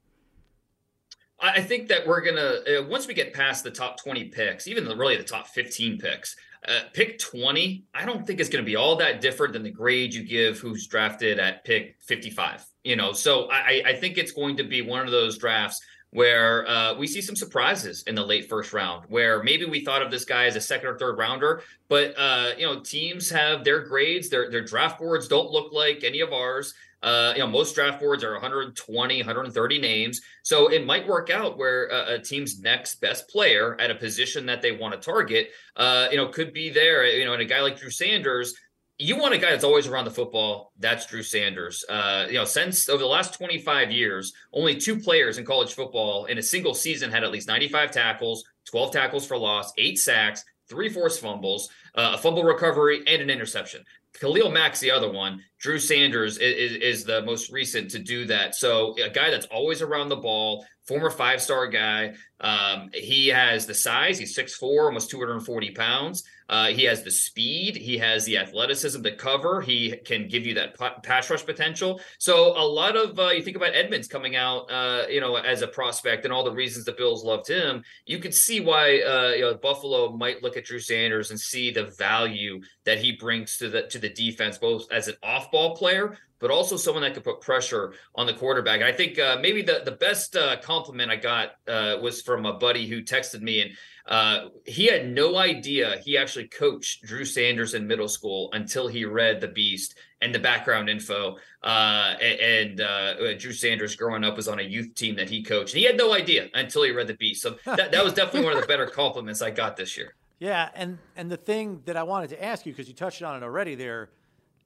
I 1.38 1.60
think 1.60 1.88
that 1.88 2.06
we're 2.06 2.22
gonna 2.22 2.80
uh, 2.80 2.86
once 2.88 3.06
we 3.06 3.14
get 3.14 3.34
past 3.34 3.62
the 3.62 3.70
top 3.70 4.02
20 4.02 4.24
picks, 4.26 4.66
even 4.66 4.84
the, 4.84 4.96
really 4.96 5.16
the 5.16 5.24
top 5.24 5.48
15 5.48 5.98
picks, 5.98 6.34
uh, 6.66 6.80
pick 6.92 7.18
20, 7.18 7.84
I 7.94 8.04
don't 8.04 8.26
think 8.26 8.40
it's 8.40 8.48
to 8.48 8.62
be 8.62 8.76
all 8.76 8.96
that 8.96 9.20
different 9.20 9.52
than 9.52 9.62
the 9.62 9.70
grade 9.70 10.14
you 10.14 10.24
give 10.24 10.58
who's 10.58 10.86
drafted 10.86 11.38
at 11.38 11.64
pick 11.64 11.96
55. 12.00 12.64
You 12.84 12.96
know, 12.96 13.12
so 13.12 13.50
I, 13.50 13.82
I 13.84 13.92
think 13.94 14.16
it's 14.16 14.32
going 14.32 14.56
to 14.56 14.64
be 14.64 14.80
one 14.80 15.04
of 15.04 15.10
those 15.10 15.38
drafts 15.38 15.80
where 16.10 16.66
uh, 16.68 16.94
we 16.94 17.06
see 17.06 17.20
some 17.20 17.36
surprises 17.36 18.02
in 18.06 18.14
the 18.14 18.24
late 18.24 18.48
first 18.48 18.72
round, 18.72 19.04
where 19.08 19.42
maybe 19.42 19.64
we 19.64 19.84
thought 19.84 20.02
of 20.02 20.10
this 20.10 20.24
guy 20.24 20.46
as 20.46 20.56
a 20.56 20.60
second 20.60 20.88
or 20.88 20.98
third 20.98 21.18
rounder, 21.18 21.62
but 21.88 22.14
uh, 22.16 22.52
you 22.56 22.64
know 22.64 22.80
teams 22.80 23.28
have 23.28 23.64
their 23.64 23.80
grades, 23.80 24.28
their 24.28 24.50
their 24.50 24.64
draft 24.64 24.98
boards 24.98 25.28
don't 25.28 25.50
look 25.50 25.72
like 25.72 26.04
any 26.04 26.20
of 26.20 26.32
ours. 26.32 26.74
Uh, 27.02 27.32
you 27.34 27.40
know, 27.40 27.46
most 27.46 27.74
draft 27.74 28.00
boards 28.00 28.24
are 28.24 28.32
120, 28.32 29.18
130 29.18 29.78
names. 29.78 30.20
So 30.42 30.68
it 30.68 30.84
might 30.84 31.06
work 31.06 31.30
out 31.30 31.58
where 31.58 31.92
uh, 31.92 32.14
a 32.14 32.18
team's 32.18 32.60
next 32.60 32.96
best 32.96 33.28
player 33.28 33.76
at 33.80 33.90
a 33.90 33.94
position 33.94 34.46
that 34.46 34.62
they 34.62 34.72
want 34.72 34.94
to 34.94 35.00
target, 35.00 35.50
uh, 35.76 36.08
you 36.10 36.16
know, 36.16 36.28
could 36.28 36.52
be 36.52 36.70
there. 36.70 37.06
You 37.06 37.24
know, 37.24 37.32
and 37.32 37.42
a 37.42 37.46
guy 37.46 37.60
like 37.60 37.78
Drew 37.78 37.90
Sanders, 37.90 38.54
you 38.98 39.16
want 39.18 39.34
a 39.34 39.38
guy 39.38 39.50
that's 39.50 39.64
always 39.64 39.86
around 39.86 40.06
the 40.06 40.10
football. 40.10 40.72
That's 40.78 41.06
Drew 41.06 41.22
Sanders. 41.22 41.84
Uh, 41.88 42.26
you 42.28 42.34
know, 42.34 42.44
since 42.44 42.88
over 42.88 43.02
the 43.02 43.08
last 43.08 43.34
25 43.34 43.90
years, 43.90 44.32
only 44.52 44.74
two 44.76 44.98
players 44.98 45.36
in 45.38 45.44
college 45.44 45.74
football 45.74 46.24
in 46.26 46.38
a 46.38 46.42
single 46.42 46.74
season 46.74 47.10
had 47.10 47.22
at 47.22 47.30
least 47.30 47.46
95 47.46 47.90
tackles, 47.90 48.44
12 48.64 48.92
tackles 48.92 49.26
for 49.26 49.36
loss, 49.36 49.72
eight 49.76 49.98
sacks, 49.98 50.44
three 50.68 50.88
forced 50.88 51.20
fumbles, 51.20 51.68
uh, 51.94 52.12
a 52.14 52.18
fumble 52.18 52.42
recovery, 52.42 53.02
and 53.06 53.20
an 53.20 53.30
interception. 53.30 53.84
Khalil 54.20 54.50
Mack's 54.50 54.80
the 54.80 54.90
other 54.90 55.10
one. 55.10 55.42
Drew 55.58 55.78
Sanders 55.78 56.38
is, 56.38 56.72
is, 56.72 56.82
is, 56.82 57.04
the 57.04 57.22
most 57.22 57.50
recent 57.50 57.90
to 57.90 57.98
do 57.98 58.26
that. 58.26 58.54
So 58.54 58.94
a 59.02 59.10
guy 59.10 59.30
that's 59.30 59.46
always 59.46 59.82
around 59.82 60.08
the 60.08 60.16
ball, 60.16 60.64
former 60.86 61.10
five 61.10 61.42
star 61.42 61.66
guy. 61.66 62.14
Um, 62.40 62.90
he 62.92 63.28
has 63.28 63.66
the 63.66 63.74
size. 63.74 64.18
He's 64.18 64.36
6'4", 64.36 64.86
almost 64.86 65.10
240 65.10 65.70
pounds. 65.72 66.24
Uh, 66.48 66.68
he 66.68 66.84
has 66.84 67.02
the 67.02 67.10
speed. 67.10 67.76
He 67.76 67.98
has 67.98 68.24
the 68.24 68.38
athleticism 68.38 69.02
to 69.02 69.16
cover. 69.16 69.60
He 69.60 69.96
can 70.04 70.28
give 70.28 70.46
you 70.46 70.54
that 70.54 70.76
pass 71.02 71.28
rush 71.30 71.44
potential. 71.44 72.00
So 72.18 72.56
a 72.56 72.64
lot 72.64 72.96
of 72.96 73.18
uh, 73.18 73.30
you 73.30 73.42
think 73.42 73.56
about 73.56 73.74
Edmunds 73.74 74.08
coming 74.08 74.36
out, 74.36 74.70
uh, 74.70 75.06
you 75.08 75.20
know, 75.20 75.36
as 75.36 75.62
a 75.62 75.68
prospect 75.68 76.24
and 76.24 76.32
all 76.32 76.44
the 76.44 76.52
reasons 76.52 76.84
the 76.84 76.92
Bills 76.92 77.24
loved 77.24 77.48
him. 77.48 77.82
You 78.04 78.18
could 78.18 78.34
see 78.34 78.60
why 78.60 79.00
uh, 79.00 79.30
you 79.30 79.42
know 79.42 79.54
Buffalo 79.54 80.12
might 80.12 80.42
look 80.42 80.56
at 80.56 80.64
Drew 80.64 80.78
Sanders 80.78 81.30
and 81.30 81.40
see 81.40 81.70
the 81.70 81.84
value 81.98 82.60
that 82.84 82.98
he 82.98 83.12
brings 83.12 83.58
to 83.58 83.68
the 83.68 83.82
to 83.88 83.98
the 83.98 84.10
defense, 84.10 84.58
both 84.58 84.90
as 84.92 85.08
an 85.08 85.16
off 85.22 85.50
ball 85.50 85.76
player, 85.76 86.16
but 86.38 86.50
also 86.50 86.76
someone 86.76 87.02
that 87.02 87.14
could 87.14 87.24
put 87.24 87.40
pressure 87.40 87.94
on 88.14 88.26
the 88.26 88.34
quarterback. 88.34 88.76
And 88.80 88.84
I 88.84 88.92
think 88.92 89.18
uh, 89.18 89.38
maybe 89.40 89.62
the 89.62 89.82
the 89.84 89.92
best 89.92 90.36
uh, 90.36 90.56
compliment 90.60 91.10
I 91.10 91.16
got 91.16 91.52
uh, 91.66 91.96
was 92.00 92.22
from 92.22 92.46
a 92.46 92.54
buddy 92.54 92.86
who 92.86 93.02
texted 93.02 93.42
me, 93.42 93.62
and 93.62 93.70
uh, 94.08 94.48
he 94.64 94.86
had 94.86 95.08
no 95.08 95.36
idea 95.36 95.98
he 96.04 96.16
actually 96.16 96.46
coached 96.46 97.02
Drew 97.02 97.24
Sanders 97.24 97.74
in 97.74 97.86
middle 97.86 98.08
school 98.08 98.50
until 98.52 98.86
he 98.86 99.04
read 99.04 99.40
The 99.40 99.48
Beast 99.48 99.96
and 100.20 100.34
the 100.34 100.38
background 100.38 100.88
info. 100.88 101.36
Uh, 101.62 102.14
and 102.20 102.80
uh, 102.80 103.34
Drew 103.36 103.52
Sanders 103.52 103.96
growing 103.96 104.22
up 104.22 104.36
was 104.36 104.46
on 104.46 104.60
a 104.60 104.62
youth 104.62 104.94
team 104.94 105.16
that 105.16 105.28
he 105.28 105.42
coached. 105.42 105.74
And 105.74 105.80
he 105.80 105.86
had 105.86 105.96
no 105.96 106.12
idea 106.14 106.48
until 106.54 106.84
he 106.84 106.92
read 106.92 107.08
The 107.08 107.14
Beast. 107.14 107.42
So 107.42 107.56
that, 107.64 107.90
that 107.90 108.04
was 108.04 108.14
definitely 108.14 108.44
one 108.44 108.54
of 108.54 108.60
the 108.60 108.68
better 108.68 108.86
compliments 108.86 109.42
I 109.42 109.50
got 109.50 109.76
this 109.76 109.96
year. 109.96 110.14
Yeah, 110.38 110.68
and 110.74 110.98
and 111.16 111.30
the 111.30 111.38
thing 111.38 111.80
that 111.86 111.96
I 111.96 112.02
wanted 112.02 112.28
to 112.30 112.44
ask 112.44 112.66
you 112.66 112.72
because 112.72 112.88
you 112.88 112.94
touched 112.94 113.22
on 113.22 113.42
it 113.42 113.44
already 113.44 113.74
there, 113.74 114.10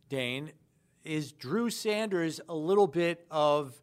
Dane, 0.09 0.51
is 1.05 1.31
Drew 1.31 1.71
Sanders 1.71 2.41
a 2.49 2.55
little 2.55 2.89
bit 2.89 3.25
of 3.31 3.81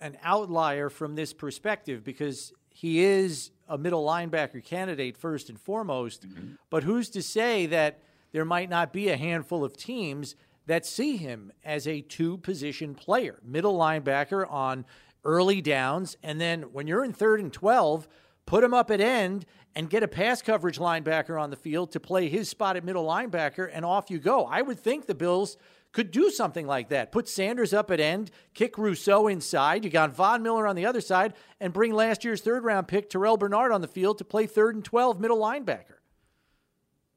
an 0.00 0.16
outlier 0.22 0.88
from 0.88 1.16
this 1.16 1.32
perspective 1.32 2.04
because 2.04 2.52
he 2.78 3.02
is 3.02 3.50
a 3.66 3.76
middle 3.76 4.06
linebacker 4.06 4.62
candidate 4.62 5.16
first 5.16 5.48
and 5.48 5.60
foremost. 5.60 6.28
Mm-hmm. 6.28 6.52
But 6.70 6.84
who's 6.84 7.10
to 7.10 7.22
say 7.22 7.66
that 7.66 7.98
there 8.30 8.44
might 8.44 8.70
not 8.70 8.92
be 8.92 9.08
a 9.08 9.16
handful 9.16 9.64
of 9.64 9.76
teams 9.76 10.36
that 10.66 10.86
see 10.86 11.16
him 11.16 11.50
as 11.64 11.88
a 11.88 12.02
two 12.02 12.38
position 12.38 12.94
player, 12.94 13.40
middle 13.42 13.76
linebacker 13.76 14.48
on 14.48 14.84
early 15.24 15.60
downs. 15.60 16.16
And 16.22 16.40
then 16.40 16.72
when 16.72 16.86
you're 16.86 17.04
in 17.04 17.12
third 17.12 17.40
and 17.40 17.52
12, 17.52 18.06
put 18.46 18.62
him 18.62 18.72
up 18.72 18.92
at 18.92 19.00
end 19.00 19.44
and 19.74 19.90
get 19.90 20.04
a 20.04 20.08
pass 20.08 20.40
coverage 20.40 20.78
linebacker 20.78 21.40
on 21.40 21.50
the 21.50 21.56
field 21.56 21.90
to 21.90 21.98
play 21.98 22.28
his 22.28 22.48
spot 22.48 22.76
at 22.76 22.84
middle 22.84 23.04
linebacker, 23.04 23.68
and 23.72 23.84
off 23.84 24.08
you 24.08 24.20
go. 24.20 24.44
I 24.44 24.62
would 24.62 24.78
think 24.78 25.06
the 25.06 25.16
Bills 25.16 25.56
could 25.98 26.12
do 26.12 26.30
something 26.30 26.64
like 26.64 26.90
that. 26.90 27.10
Put 27.10 27.28
Sanders 27.28 27.74
up 27.74 27.90
at 27.90 27.98
end, 27.98 28.30
kick 28.54 28.78
Rousseau 28.78 29.26
inside. 29.26 29.84
You 29.84 29.90
got 29.90 30.14
Von 30.14 30.44
Miller 30.44 30.64
on 30.68 30.76
the 30.76 30.86
other 30.86 31.00
side, 31.00 31.34
and 31.58 31.72
bring 31.72 31.92
last 31.92 32.24
year's 32.24 32.40
third 32.40 32.62
round 32.62 32.86
pick 32.86 33.10
Terrel 33.10 33.36
Bernard 33.36 33.72
on 33.72 33.80
the 33.80 33.88
field 33.88 34.18
to 34.18 34.24
play 34.24 34.46
third 34.46 34.76
and 34.76 34.84
12 34.84 35.18
middle 35.18 35.38
linebacker. 35.38 35.96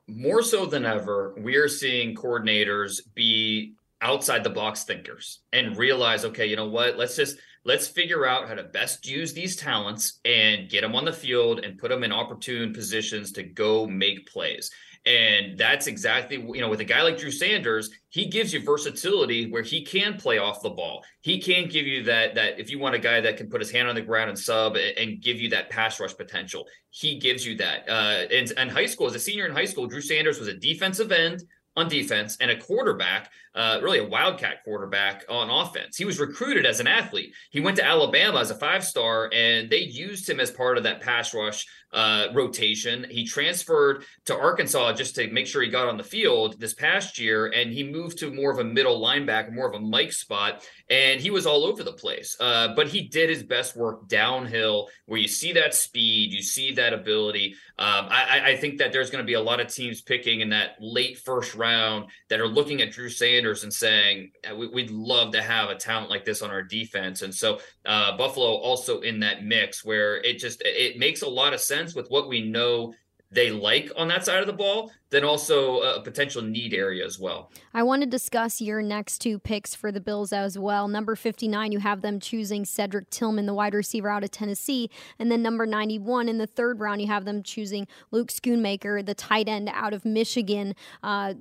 More 0.08 0.42
so 0.42 0.66
than 0.66 0.84
ever, 0.84 1.36
we 1.38 1.58
are 1.58 1.68
seeing 1.68 2.16
coordinators 2.16 3.02
be 3.14 3.76
outside 4.02 4.44
the 4.44 4.50
box 4.50 4.84
thinkers 4.84 5.42
and 5.54 5.78
realize, 5.78 6.26
okay, 6.26 6.48
you 6.48 6.56
know 6.56 6.68
what? 6.68 6.98
Let's 6.98 7.16
just 7.16 7.38
let's 7.64 7.88
figure 7.88 8.26
out 8.26 8.48
how 8.48 8.56
to 8.56 8.64
best 8.64 9.08
use 9.08 9.32
these 9.32 9.56
talents 9.56 10.22
and 10.26 10.72
get 10.72 10.82
them 10.82 10.96
on 10.96 11.06
the 11.06 11.14
field 11.14 11.60
and 11.60 11.78
put 11.78 11.90
them 11.90 12.04
in 12.04 12.12
opportune 12.12 12.74
positions 12.74 13.32
to 13.34 13.44
go 13.44 13.86
make 13.86 14.26
plays. 14.26 14.72
And 15.06 15.58
that's 15.58 15.88
exactly, 15.88 16.38
you 16.38 16.62
know, 16.62 16.70
with 16.70 16.80
a 16.80 16.86
guy 16.86 17.02
like 17.02 17.18
Drew 17.18 17.32
Sanders, 17.32 17.90
he 18.10 18.28
gives 18.28 18.54
you 18.54 18.64
versatility 18.64 19.50
where 19.50 19.64
he 19.64 19.84
can 19.84 20.16
play 20.16 20.38
off 20.38 20.62
the 20.62 20.70
ball. 20.70 21.04
He 21.22 21.40
can 21.40 21.68
give 21.68 21.88
you 21.88 22.04
that, 22.04 22.36
that 22.36 22.60
if 22.60 22.70
you 22.70 22.78
want 22.78 22.94
a 22.94 23.00
guy 23.00 23.20
that 23.20 23.36
can 23.36 23.50
put 23.50 23.62
his 23.62 23.72
hand 23.72 23.88
on 23.88 23.96
the 23.96 24.02
ground 24.02 24.30
and 24.30 24.38
sub 24.38 24.76
and 24.76 25.20
give 25.20 25.38
you 25.38 25.50
that 25.50 25.72
pass 25.72 26.00
rush 26.00 26.16
potential, 26.16 26.68
he 26.92 27.18
gives 27.18 27.46
you 27.46 27.58
that. 27.58 27.90
Uh, 27.90 28.28
and, 28.32 28.54
and 28.58 28.70
high 28.70 28.86
school, 28.86 29.08
as 29.08 29.16
a 29.16 29.20
senior 29.20 29.48
in 29.48 29.54
high 29.54 29.66
school, 29.66 29.88
Drew 29.88 30.02
Sanders 30.02 30.38
was 30.38 30.48
a 30.48 30.54
defensive 30.54 31.12
end 31.12 31.44
on 31.76 31.88
defense 31.88 32.38
and 32.42 32.52
a 32.52 32.58
quarterback, 32.58 33.32
uh, 33.56 33.80
really 33.82 34.00
a 34.00 34.08
wildcat 34.08 34.64
quarterback 34.64 35.24
on 35.30 35.50
offense. 35.50 35.98
He 35.98 36.06
was 36.06 36.20
recruited 36.20 36.66
as 36.66 36.80
an 36.80 36.88
athlete. 36.88 37.34
He 37.50 37.62
went 37.62 37.78
to 37.78 37.86
Alabama 37.86 38.40
as 38.40 38.52
a 38.52 38.56
five 38.56 38.84
star, 38.84 39.30
and 39.34 39.70
they 39.70 39.80
used 39.80 40.30
him 40.30 40.40
as 40.40 40.52
part 40.52 40.78
of 40.78 40.84
that 40.84 41.02
pass 41.02 41.34
rush 41.34 41.66
uh, 41.94 42.28
rotation. 42.34 43.06
He 43.10 43.26
transferred 43.26 44.04
to 44.26 44.36
Arkansas 44.36 44.94
just 44.94 45.16
to 45.16 45.30
make 45.32 45.48
sure 45.48 45.62
he 45.62 45.70
got 45.70 45.88
on 45.88 45.98
the 45.98 46.04
field 46.04 46.60
this 46.60 46.74
past 46.74 47.20
year, 47.20 47.48
and 47.48 47.72
he 47.72 47.84
moved 47.84 48.18
to 48.20 48.32
more 48.32 48.52
of 48.52 48.60
a 48.60 48.64
middle 48.64 49.02
linebacker, 49.02 49.54
more 49.54 49.68
of 49.68 49.76
a 49.76 49.80
Mike 49.80 50.14
spot, 50.14 50.66
and 50.90 51.20
he 51.20 51.32
was 51.32 51.46
all 51.46 51.66
over 51.66 51.84
the 51.84 51.94
place. 51.94 52.36
Uh, 52.40 52.70
but 52.76 52.88
he 52.88 53.02
did 53.08 53.30
his 53.30 53.44
best 53.44 53.76
work 53.76 54.08
downhill, 54.08 54.88
where 55.06 55.20
you 55.20 55.28
see 55.28 55.54
that 55.54 55.74
speed, 55.74 56.34
you 56.34 56.42
see 56.42 56.74
that 56.74 56.94
ability. 56.94 57.56
Um, 57.80 58.08
I, 58.10 58.52
I, 58.52 58.58
think 58.58 58.78
that 58.78 58.92
there's 58.92 59.10
going 59.10 59.24
to 59.24 59.28
be 59.28 59.34
a 59.34 59.42
lot 59.42 59.60
of 59.60 59.68
teams 59.68 60.02
picking 60.02 60.42
in 60.42 60.50
that 60.50 60.76
late 60.80 61.18
first 61.18 61.56
round 61.56 62.12
that 62.30 62.40
are 62.40 62.48
looking 62.48 62.80
at 62.82 62.92
Drew 62.92 63.10
Sanders 63.10 63.64
and 63.64 63.74
saying, 63.74 64.34
we, 64.56 64.68
would 64.68 64.92
love 64.92 65.32
to 65.32 65.42
have 65.42 65.70
a 65.70 65.76
talent 65.76 66.12
like 66.12 66.24
this 66.24 66.44
on 66.44 66.52
our 66.52 66.62
defense. 66.62 67.24
And 67.24 67.34
so 67.34 67.60
uh, 67.86 68.16
Buffalo 68.18 68.54
also 68.54 69.00
in 69.02 69.22
that 69.22 69.44
mix 69.44 69.84
where 69.84 70.18
it 70.18 70.38
just 70.38 70.62
it 70.64 71.00
makes 71.00 71.24
a 71.24 71.28
lot 71.28 71.54
of 71.54 71.60
sense 71.60 71.81
with 71.96 72.10
what 72.10 72.30
we 72.30 72.42
know 72.42 72.94
they 73.32 73.50
like 73.50 73.92
on 73.96 74.10
that 74.10 74.26
side 74.26 74.42
of 74.42 74.48
the 74.48 74.54
ball, 74.54 74.92
then 75.10 75.24
also 75.24 75.80
a 75.80 76.02
potential 76.02 76.42
need 76.42 76.74
area 76.74 77.06
as 77.06 77.18
well. 77.18 77.50
I 77.74 77.84
want 77.84 78.02
to 78.02 78.08
discuss 78.08 78.60
your 78.60 78.82
next 78.82 79.20
two 79.20 79.40
picks 79.40 79.74
for 79.74 79.92
the 79.92 80.02
Bills 80.02 80.34
as 80.34 80.60
well. 80.60 80.88
Number 80.88 81.16
59, 81.16 81.72
you 81.72 81.80
have 81.80 82.02
them 82.02 82.20
choosing 82.20 82.66
Cedric 82.66 83.10
Tillman, 83.10 83.46
the 83.46 83.54
wide 83.54 83.74
receiver 83.74 84.10
out 84.10 84.24
of 84.24 84.32
Tennessee. 84.32 84.90
And 85.18 85.32
then 85.32 85.42
number 85.42 85.66
91, 85.66 86.28
in 86.28 86.38
the 86.40 86.48
third 86.48 86.82
round, 86.82 87.02
you 87.02 87.08
have 87.08 87.24
them 87.26 87.42
choosing 87.42 87.88
Luke 88.12 88.30
Schoonmaker, 88.30 89.06
the 89.06 89.16
tight 89.16 89.48
end 89.48 89.70
out 89.74 89.94
of 89.94 90.04
Michigan. 90.04 90.76
Uh, 91.02 91.36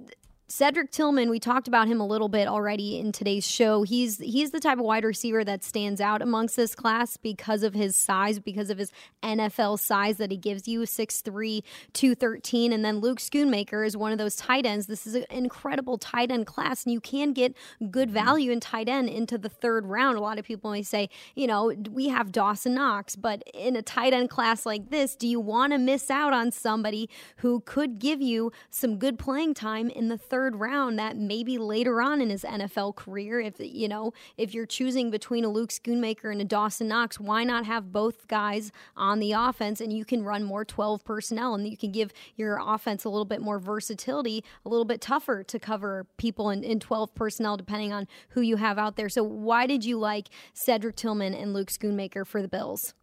Cedric 0.50 0.90
Tillman, 0.90 1.30
we 1.30 1.38
talked 1.38 1.68
about 1.68 1.86
him 1.86 2.00
a 2.00 2.06
little 2.06 2.28
bit 2.28 2.48
already 2.48 2.98
in 2.98 3.12
today's 3.12 3.48
show. 3.48 3.84
He's 3.84 4.18
he's 4.18 4.50
the 4.50 4.58
type 4.58 4.78
of 4.78 4.84
wide 4.84 5.04
receiver 5.04 5.44
that 5.44 5.62
stands 5.62 6.00
out 6.00 6.22
amongst 6.22 6.56
this 6.56 6.74
class 6.74 7.16
because 7.16 7.62
of 7.62 7.72
his 7.72 7.94
size, 7.94 8.40
because 8.40 8.68
of 8.68 8.76
his 8.76 8.90
NFL 9.22 9.78
size 9.78 10.16
that 10.16 10.32
he 10.32 10.36
gives 10.36 10.66
you 10.66 10.80
6'3, 10.80 11.62
213. 11.92 12.72
And 12.72 12.84
then 12.84 12.98
Luke 12.98 13.20
Schoonmaker 13.20 13.86
is 13.86 13.96
one 13.96 14.10
of 14.10 14.18
those 14.18 14.34
tight 14.34 14.66
ends. 14.66 14.88
This 14.88 15.06
is 15.06 15.14
an 15.14 15.24
incredible 15.30 15.98
tight 15.98 16.32
end 16.32 16.48
class, 16.48 16.82
and 16.82 16.92
you 16.92 17.00
can 17.00 17.32
get 17.32 17.56
good 17.92 18.08
mm-hmm. 18.08 18.14
value 18.14 18.50
in 18.50 18.58
tight 18.58 18.88
end 18.88 19.08
into 19.08 19.38
the 19.38 19.48
third 19.48 19.86
round. 19.86 20.18
A 20.18 20.20
lot 20.20 20.40
of 20.40 20.44
people 20.44 20.72
may 20.72 20.82
say, 20.82 21.10
you 21.36 21.46
know, 21.46 21.72
we 21.88 22.08
have 22.08 22.32
Dawson 22.32 22.74
Knox, 22.74 23.14
but 23.14 23.44
in 23.54 23.76
a 23.76 23.82
tight 23.82 24.12
end 24.12 24.30
class 24.30 24.66
like 24.66 24.90
this, 24.90 25.14
do 25.14 25.28
you 25.28 25.38
want 25.38 25.72
to 25.74 25.78
miss 25.78 26.10
out 26.10 26.32
on 26.32 26.50
somebody 26.50 27.08
who 27.36 27.60
could 27.60 28.00
give 28.00 28.20
you 28.20 28.50
some 28.68 28.98
good 28.98 29.16
playing 29.16 29.54
time 29.54 29.88
in 29.88 30.08
the 30.08 30.18
third? 30.18 30.39
Third 30.40 30.56
round 30.56 30.98
that 30.98 31.18
maybe 31.18 31.58
later 31.58 32.00
on 32.00 32.22
in 32.22 32.30
his 32.30 32.44
NFL 32.44 32.96
career, 32.96 33.40
if 33.40 33.56
you 33.58 33.86
know, 33.86 34.14
if 34.38 34.54
you're 34.54 34.64
choosing 34.64 35.10
between 35.10 35.44
a 35.44 35.48
Luke 35.48 35.68
Schoonmaker 35.68 36.32
and 36.32 36.40
a 36.40 36.44
Dawson 36.44 36.88
Knox, 36.88 37.20
why 37.20 37.44
not 37.44 37.66
have 37.66 37.92
both 37.92 38.26
guys 38.26 38.72
on 38.96 39.18
the 39.18 39.32
offense 39.32 39.82
and 39.82 39.92
you 39.92 40.06
can 40.06 40.24
run 40.24 40.42
more 40.42 40.64
12 40.64 41.04
personnel 41.04 41.54
and 41.54 41.68
you 41.68 41.76
can 41.76 41.92
give 41.92 42.10
your 42.36 42.58
offense 42.58 43.04
a 43.04 43.10
little 43.10 43.26
bit 43.26 43.42
more 43.42 43.58
versatility, 43.58 44.42
a 44.64 44.70
little 44.70 44.86
bit 44.86 45.02
tougher 45.02 45.42
to 45.44 45.58
cover 45.58 46.06
people 46.16 46.48
in, 46.48 46.64
in 46.64 46.80
12 46.80 47.14
personnel 47.14 47.58
depending 47.58 47.92
on 47.92 48.08
who 48.30 48.40
you 48.40 48.56
have 48.56 48.78
out 48.78 48.96
there. 48.96 49.10
So 49.10 49.22
why 49.22 49.66
did 49.66 49.84
you 49.84 49.98
like 49.98 50.30
Cedric 50.54 50.96
Tillman 50.96 51.34
and 51.34 51.52
Luke 51.52 51.68
Schoonmaker 51.68 52.26
for 52.26 52.40
the 52.40 52.48
Bills? 52.48 52.94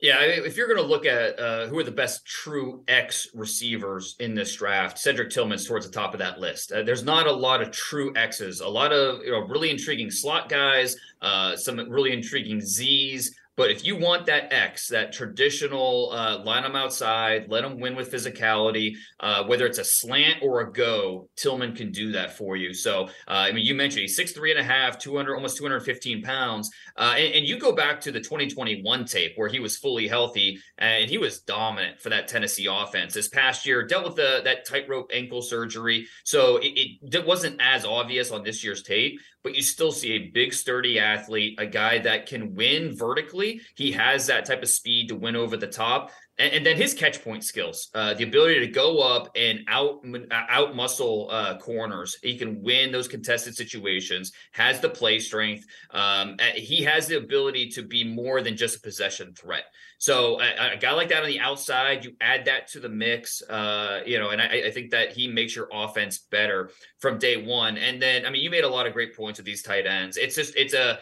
Yeah, 0.00 0.22
if 0.22 0.56
you're 0.56 0.66
going 0.66 0.80
to 0.80 0.86
look 0.86 1.04
at 1.04 1.38
uh, 1.38 1.66
who 1.66 1.78
are 1.78 1.84
the 1.84 1.90
best 1.90 2.24
true 2.24 2.82
X 2.88 3.28
receivers 3.34 4.16
in 4.18 4.34
this 4.34 4.56
draft, 4.56 4.98
Cedric 4.98 5.28
Tillman's 5.28 5.66
towards 5.66 5.86
the 5.86 5.92
top 5.92 6.14
of 6.14 6.20
that 6.20 6.40
list. 6.40 6.72
Uh, 6.72 6.82
there's 6.82 7.04
not 7.04 7.26
a 7.26 7.32
lot 7.32 7.60
of 7.60 7.70
true 7.70 8.10
X's. 8.16 8.60
A 8.60 8.68
lot 8.68 8.92
of 8.92 9.22
you 9.22 9.30
know 9.30 9.40
really 9.40 9.68
intriguing 9.68 10.10
slot 10.10 10.48
guys, 10.48 10.96
uh, 11.20 11.54
some 11.54 11.78
really 11.90 12.12
intriguing 12.12 12.62
Z's. 12.62 13.36
But 13.60 13.70
if 13.70 13.84
you 13.84 13.94
want 13.94 14.24
that 14.24 14.50
X, 14.54 14.88
that 14.88 15.12
traditional 15.12 16.10
uh, 16.12 16.42
line 16.42 16.62
them 16.62 16.76
outside, 16.76 17.44
let 17.50 17.60
them 17.60 17.78
win 17.78 17.94
with 17.94 18.10
physicality, 18.10 18.94
uh, 19.18 19.44
whether 19.44 19.66
it's 19.66 19.76
a 19.76 19.84
slant 19.84 20.38
or 20.42 20.60
a 20.60 20.72
go, 20.72 21.28
Tillman 21.36 21.74
can 21.74 21.92
do 21.92 22.10
that 22.12 22.38
for 22.38 22.56
you. 22.56 22.72
So, 22.72 23.04
uh, 23.04 23.08
I 23.28 23.52
mean, 23.52 23.66
you 23.66 23.74
mentioned 23.74 24.00
he's 24.00 24.16
six 24.16 24.32
three 24.32 24.50
and 24.50 24.58
a 24.58 24.62
half, 24.62 24.98
200, 24.98 25.34
almost 25.34 25.58
215 25.58 26.22
pounds. 26.22 26.70
Uh, 27.00 27.14
and, 27.16 27.34
and, 27.36 27.46
you 27.46 27.58
go 27.58 27.72
back 27.72 27.98
to 27.98 28.12
the 28.12 28.20
2021 28.20 29.06
tape 29.06 29.32
where 29.36 29.48
he 29.48 29.58
was 29.58 29.78
fully 29.78 30.06
healthy 30.06 30.60
and 30.76 31.08
he 31.08 31.16
was 31.16 31.40
dominant 31.40 31.98
for 31.98 32.10
that 32.10 32.28
Tennessee 32.28 32.68
offense. 32.70 33.14
This 33.14 33.28
past 33.28 33.64
year, 33.64 33.86
dealt 33.86 34.04
with 34.04 34.16
the, 34.16 34.42
that 34.44 34.66
tightrope 34.66 35.10
ankle 35.10 35.40
surgery. 35.40 36.06
So 36.24 36.58
it, 36.58 36.66
it, 36.66 37.14
it 37.14 37.26
wasn't 37.26 37.58
as 37.58 37.86
obvious 37.86 38.30
on 38.30 38.44
this 38.44 38.62
year's 38.62 38.82
tape 38.82 39.18
but 39.42 39.54
you 39.54 39.62
still 39.62 39.92
see 39.92 40.12
a 40.12 40.30
big, 40.30 40.52
sturdy 40.52 40.98
athlete, 40.98 41.58
a 41.58 41.66
guy 41.66 41.98
that 41.98 42.26
can 42.26 42.54
win 42.54 42.94
vertically. 42.94 43.60
He 43.74 43.92
has 43.92 44.26
that 44.26 44.44
type 44.44 44.62
of 44.62 44.68
speed 44.68 45.08
to 45.08 45.16
win 45.16 45.36
over 45.36 45.56
the 45.56 45.66
top 45.66 46.10
and, 46.38 46.52
and 46.54 46.66
then 46.66 46.76
his 46.76 46.94
catch 46.94 47.22
point 47.22 47.44
skills, 47.44 47.88
uh, 47.94 48.14
the 48.14 48.24
ability 48.24 48.60
to 48.60 48.66
go 48.66 49.00
up 49.00 49.28
and 49.36 49.60
out 49.68 50.04
out 50.30 50.74
muscle 50.74 51.28
uh, 51.30 51.58
corners. 51.58 52.16
He 52.22 52.36
can 52.36 52.62
win 52.62 52.92
those 52.92 53.08
contested 53.08 53.54
situations. 53.54 54.32
Has 54.52 54.80
the 54.80 54.88
play 54.88 55.18
strength. 55.18 55.66
Um, 55.90 56.36
he 56.54 56.82
has 56.84 57.06
the 57.06 57.18
ability 57.18 57.68
to 57.70 57.82
be 57.82 58.04
more 58.04 58.42
than 58.42 58.56
just 58.56 58.78
a 58.78 58.80
possession 58.80 59.34
threat. 59.34 59.64
So 59.98 60.40
a, 60.40 60.72
a, 60.72 60.76
guy 60.78 60.92
like 60.92 61.10
that 61.10 61.22
on 61.22 61.28
the 61.28 61.40
outside, 61.40 62.06
you 62.06 62.12
add 62.22 62.46
that 62.46 62.68
to 62.68 62.80
the 62.80 62.88
mix, 62.88 63.42
uh, 63.42 64.00
you 64.06 64.18
know, 64.18 64.30
and 64.30 64.40
I, 64.40 64.62
I, 64.66 64.70
think 64.70 64.92
that 64.92 65.12
he 65.12 65.28
makes 65.28 65.54
your 65.54 65.68
offense 65.70 66.20
better 66.20 66.70
from 67.00 67.18
day 67.18 67.36
one. 67.36 67.76
And 67.76 68.00
then, 68.00 68.24
I 68.24 68.30
mean, 68.30 68.42
you 68.42 68.48
made 68.48 68.64
a 68.64 68.68
lot 68.68 68.86
of 68.86 68.94
great 68.94 69.14
points 69.14 69.38
with 69.38 69.44
these 69.44 69.62
tight 69.62 69.86
ends. 69.86 70.16
It's 70.16 70.34
just, 70.34 70.56
it's 70.56 70.72
a, 70.72 71.00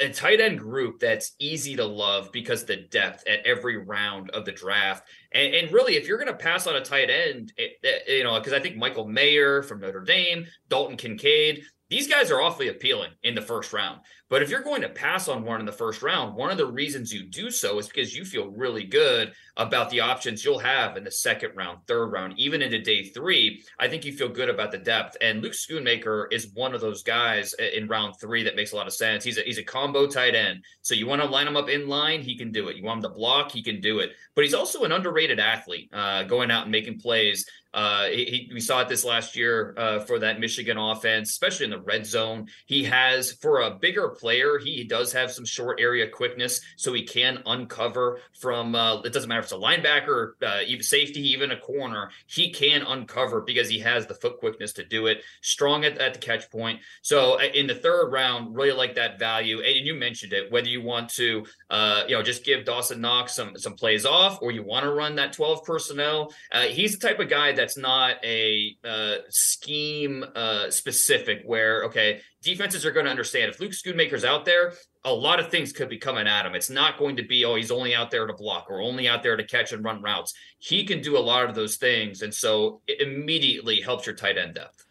a 0.00 0.08
tight 0.10 0.40
end 0.40 0.58
group 0.58 0.98
that's 0.98 1.32
easy 1.38 1.76
to 1.76 1.84
love 1.84 2.30
because 2.32 2.64
the 2.64 2.76
depth 2.76 3.26
at 3.28 3.46
every 3.46 3.76
round 3.76 4.30
of 4.30 4.44
the 4.44 4.52
draft. 4.52 5.06
And, 5.32 5.54
and 5.54 5.72
really, 5.72 5.96
if 5.96 6.08
you're 6.08 6.18
going 6.18 6.28
to 6.28 6.34
pass 6.34 6.66
on 6.66 6.76
a 6.76 6.80
tight 6.80 7.10
end, 7.10 7.52
it, 7.56 7.72
it, 7.82 8.18
you 8.18 8.24
know, 8.24 8.38
because 8.38 8.52
I 8.52 8.60
think 8.60 8.76
Michael 8.76 9.06
Mayer 9.06 9.62
from 9.62 9.80
Notre 9.80 10.00
Dame, 10.00 10.46
Dalton 10.68 10.96
Kincaid, 10.96 11.62
these 11.90 12.08
guys 12.08 12.30
are 12.30 12.40
awfully 12.40 12.68
appealing 12.68 13.10
in 13.22 13.34
the 13.34 13.42
first 13.42 13.72
round. 13.72 14.00
But 14.34 14.42
if 14.42 14.50
you're 14.50 14.62
going 14.62 14.82
to 14.82 14.88
pass 14.88 15.28
on 15.28 15.44
one 15.44 15.60
in 15.60 15.66
the 15.66 15.70
first 15.70 16.02
round, 16.02 16.34
one 16.34 16.50
of 16.50 16.56
the 16.58 16.66
reasons 16.66 17.12
you 17.12 17.22
do 17.22 17.52
so 17.52 17.78
is 17.78 17.86
because 17.86 18.16
you 18.16 18.24
feel 18.24 18.48
really 18.48 18.82
good 18.82 19.32
about 19.56 19.90
the 19.90 20.00
options 20.00 20.44
you'll 20.44 20.58
have 20.58 20.96
in 20.96 21.04
the 21.04 21.10
second 21.12 21.52
round, 21.54 21.78
third 21.86 22.06
round, 22.06 22.36
even 22.36 22.60
into 22.60 22.80
day 22.80 23.04
three. 23.04 23.62
I 23.78 23.86
think 23.86 24.04
you 24.04 24.12
feel 24.12 24.28
good 24.28 24.48
about 24.48 24.72
the 24.72 24.78
depth. 24.78 25.16
And 25.20 25.40
Luke 25.40 25.52
Schoonmaker 25.52 26.32
is 26.32 26.48
one 26.52 26.74
of 26.74 26.80
those 26.80 27.04
guys 27.04 27.54
in 27.54 27.86
round 27.86 28.16
three 28.20 28.42
that 28.42 28.56
makes 28.56 28.72
a 28.72 28.76
lot 28.76 28.88
of 28.88 28.92
sense. 28.92 29.22
He's 29.22 29.38
a 29.38 29.42
he's 29.42 29.58
a 29.58 29.62
combo 29.62 30.08
tight 30.08 30.34
end. 30.34 30.64
So 30.82 30.96
you 30.96 31.06
want 31.06 31.22
to 31.22 31.28
line 31.28 31.46
him 31.46 31.56
up 31.56 31.68
in 31.68 31.86
line, 31.86 32.20
he 32.20 32.36
can 32.36 32.50
do 32.50 32.66
it. 32.66 32.76
You 32.76 32.82
want 32.82 33.04
him 33.04 33.10
to 33.10 33.16
block, 33.16 33.52
he 33.52 33.62
can 33.62 33.80
do 33.80 34.00
it. 34.00 34.14
But 34.34 34.42
he's 34.42 34.54
also 34.54 34.82
an 34.82 34.90
underrated 34.90 35.38
athlete, 35.38 35.90
uh, 35.92 36.24
going 36.24 36.50
out 36.50 36.64
and 36.64 36.72
making 36.72 36.98
plays. 36.98 37.46
Uh, 37.72 38.06
he, 38.06 38.48
we 38.54 38.60
saw 38.60 38.80
it 38.80 38.88
this 38.88 39.04
last 39.04 39.34
year 39.34 39.74
uh, 39.76 39.98
for 39.98 40.20
that 40.20 40.38
Michigan 40.38 40.78
offense, 40.78 41.30
especially 41.30 41.64
in 41.64 41.70
the 41.70 41.80
red 41.80 42.06
zone. 42.06 42.46
He 42.66 42.84
has, 42.84 43.32
for 43.32 43.62
a 43.62 43.70
bigger 43.72 44.10
he 44.24 44.84
does 44.84 45.12
have 45.12 45.30
some 45.30 45.44
short 45.44 45.80
area 45.80 46.08
quickness, 46.08 46.60
so 46.76 46.92
he 46.92 47.02
can 47.02 47.42
uncover 47.46 48.20
from. 48.32 48.74
Uh, 48.74 49.00
it 49.02 49.12
doesn't 49.12 49.28
matter 49.28 49.40
if 49.40 49.46
it's 49.46 49.52
a 49.52 49.56
linebacker, 49.56 50.32
uh, 50.42 50.60
even 50.66 50.82
safety, 50.82 51.20
even 51.30 51.50
a 51.50 51.58
corner. 51.58 52.10
He 52.26 52.50
can 52.50 52.82
uncover 52.82 53.40
because 53.40 53.68
he 53.68 53.78
has 53.80 54.06
the 54.06 54.14
foot 54.14 54.38
quickness 54.38 54.72
to 54.74 54.84
do 54.84 55.06
it. 55.06 55.22
Strong 55.42 55.84
at, 55.84 55.98
at 55.98 56.14
the 56.14 56.20
catch 56.20 56.50
point. 56.50 56.80
So 57.02 57.38
uh, 57.38 57.44
in 57.54 57.66
the 57.66 57.74
third 57.74 58.10
round, 58.10 58.56
really 58.56 58.72
like 58.72 58.94
that 58.96 59.18
value. 59.18 59.60
And 59.60 59.86
you 59.86 59.94
mentioned 59.94 60.32
it. 60.32 60.50
Whether 60.50 60.68
you 60.68 60.82
want 60.82 61.10
to, 61.10 61.44
uh, 61.70 62.04
you 62.08 62.16
know, 62.16 62.22
just 62.22 62.44
give 62.44 62.64
Dawson 62.64 63.00
Knox 63.00 63.34
some 63.34 63.56
some 63.56 63.74
plays 63.74 64.06
off, 64.06 64.38
or 64.42 64.50
you 64.50 64.62
want 64.62 64.84
to 64.84 64.92
run 64.92 65.16
that 65.16 65.32
twelve 65.32 65.64
personnel, 65.64 66.32
he's 66.68 66.98
the 66.98 67.06
type 67.06 67.20
of 67.20 67.28
guy 67.28 67.52
that's 67.52 67.76
not 67.76 68.16
a 68.24 68.76
uh, 68.84 69.16
scheme 69.28 70.24
uh, 70.34 70.70
specific 70.70 71.42
where 71.44 71.84
okay 71.84 72.20
defenses 72.44 72.84
are 72.84 72.92
going 72.92 73.06
to 73.06 73.10
understand 73.10 73.50
if 73.50 73.58
Luke 73.58 73.72
Schoonmaker's 73.72 74.24
out 74.24 74.44
there 74.44 74.74
a 75.04 75.12
lot 75.12 75.40
of 75.40 75.50
things 75.50 75.72
could 75.72 75.88
be 75.88 75.98
coming 75.98 76.26
at 76.26 76.46
him. 76.46 76.54
It's 76.54 76.70
not 76.70 76.98
going 76.98 77.16
to 77.16 77.22
be 77.22 77.44
oh 77.44 77.56
he's 77.56 77.70
only 77.70 77.94
out 77.94 78.10
there 78.10 78.26
to 78.26 78.32
block 78.32 78.66
or 78.70 78.80
only 78.80 79.08
out 79.08 79.22
there 79.22 79.36
to 79.36 79.44
catch 79.44 79.72
and 79.72 79.84
run 79.84 80.02
routes. 80.02 80.34
He 80.58 80.84
can 80.84 81.00
do 81.00 81.16
a 81.16 81.20
lot 81.20 81.48
of 81.48 81.54
those 81.54 81.76
things 81.76 82.22
and 82.22 82.32
so 82.32 82.80
it 82.86 83.00
immediately 83.00 83.80
helps 83.80 84.06
your 84.06 84.14
tight 84.14 84.38
end 84.38 84.54
depth. 84.54 84.84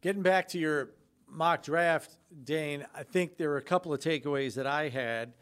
Getting 0.00 0.22
back 0.22 0.48
to 0.48 0.58
your 0.58 0.90
mock 1.28 1.62
draft 1.62 2.16
Dane 2.44 2.86
I 2.94 3.02
think 3.02 3.36
there 3.36 3.50
are 3.52 3.58
a 3.58 3.62
couple 3.62 3.92
of 3.92 4.00
takeaways 4.00 4.54
that 4.54 4.66
I 4.66 4.88
had 4.88 5.32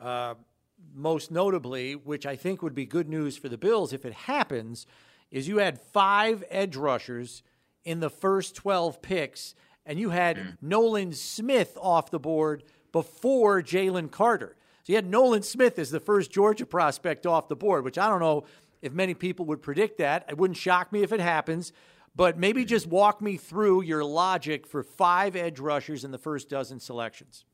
uh, 0.00 0.34
most 0.94 1.30
notably 1.30 1.94
which 1.94 2.26
I 2.26 2.36
think 2.36 2.62
would 2.62 2.74
be 2.74 2.86
good 2.86 3.08
news 3.08 3.36
for 3.36 3.48
the 3.48 3.58
Bills 3.58 3.92
if 3.92 4.04
it 4.04 4.12
happens 4.12 4.86
is 5.30 5.48
you 5.48 5.58
had 5.58 5.80
five 5.80 6.42
edge 6.50 6.76
rushers 6.76 7.42
in 7.84 8.00
the 8.00 8.10
first 8.10 8.54
12 8.54 9.00
picks, 9.00 9.54
and 9.88 9.98
you 9.98 10.10
had 10.10 10.36
mm. 10.36 10.56
Nolan 10.60 11.12
Smith 11.12 11.76
off 11.80 12.10
the 12.12 12.20
board 12.20 12.62
before 12.92 13.62
Jalen 13.62 14.10
Carter. 14.10 14.54
So 14.84 14.92
you 14.92 14.96
had 14.96 15.06
Nolan 15.06 15.42
Smith 15.42 15.78
as 15.78 15.90
the 15.90 15.98
first 15.98 16.30
Georgia 16.30 16.66
prospect 16.66 17.26
off 17.26 17.48
the 17.48 17.56
board, 17.56 17.84
which 17.84 17.98
I 17.98 18.08
don't 18.08 18.20
know 18.20 18.44
if 18.82 18.92
many 18.92 19.14
people 19.14 19.46
would 19.46 19.62
predict 19.62 19.98
that. 19.98 20.26
It 20.28 20.36
wouldn't 20.36 20.58
shock 20.58 20.92
me 20.92 21.02
if 21.02 21.12
it 21.12 21.20
happens, 21.20 21.72
but 22.14 22.38
maybe 22.38 22.64
just 22.64 22.86
walk 22.86 23.22
me 23.22 23.36
through 23.36 23.82
your 23.82 24.04
logic 24.04 24.66
for 24.66 24.82
five 24.82 25.34
edge 25.34 25.58
rushers 25.58 26.04
in 26.04 26.10
the 26.10 26.18
first 26.18 26.50
dozen 26.50 26.78
selections. 26.80 27.44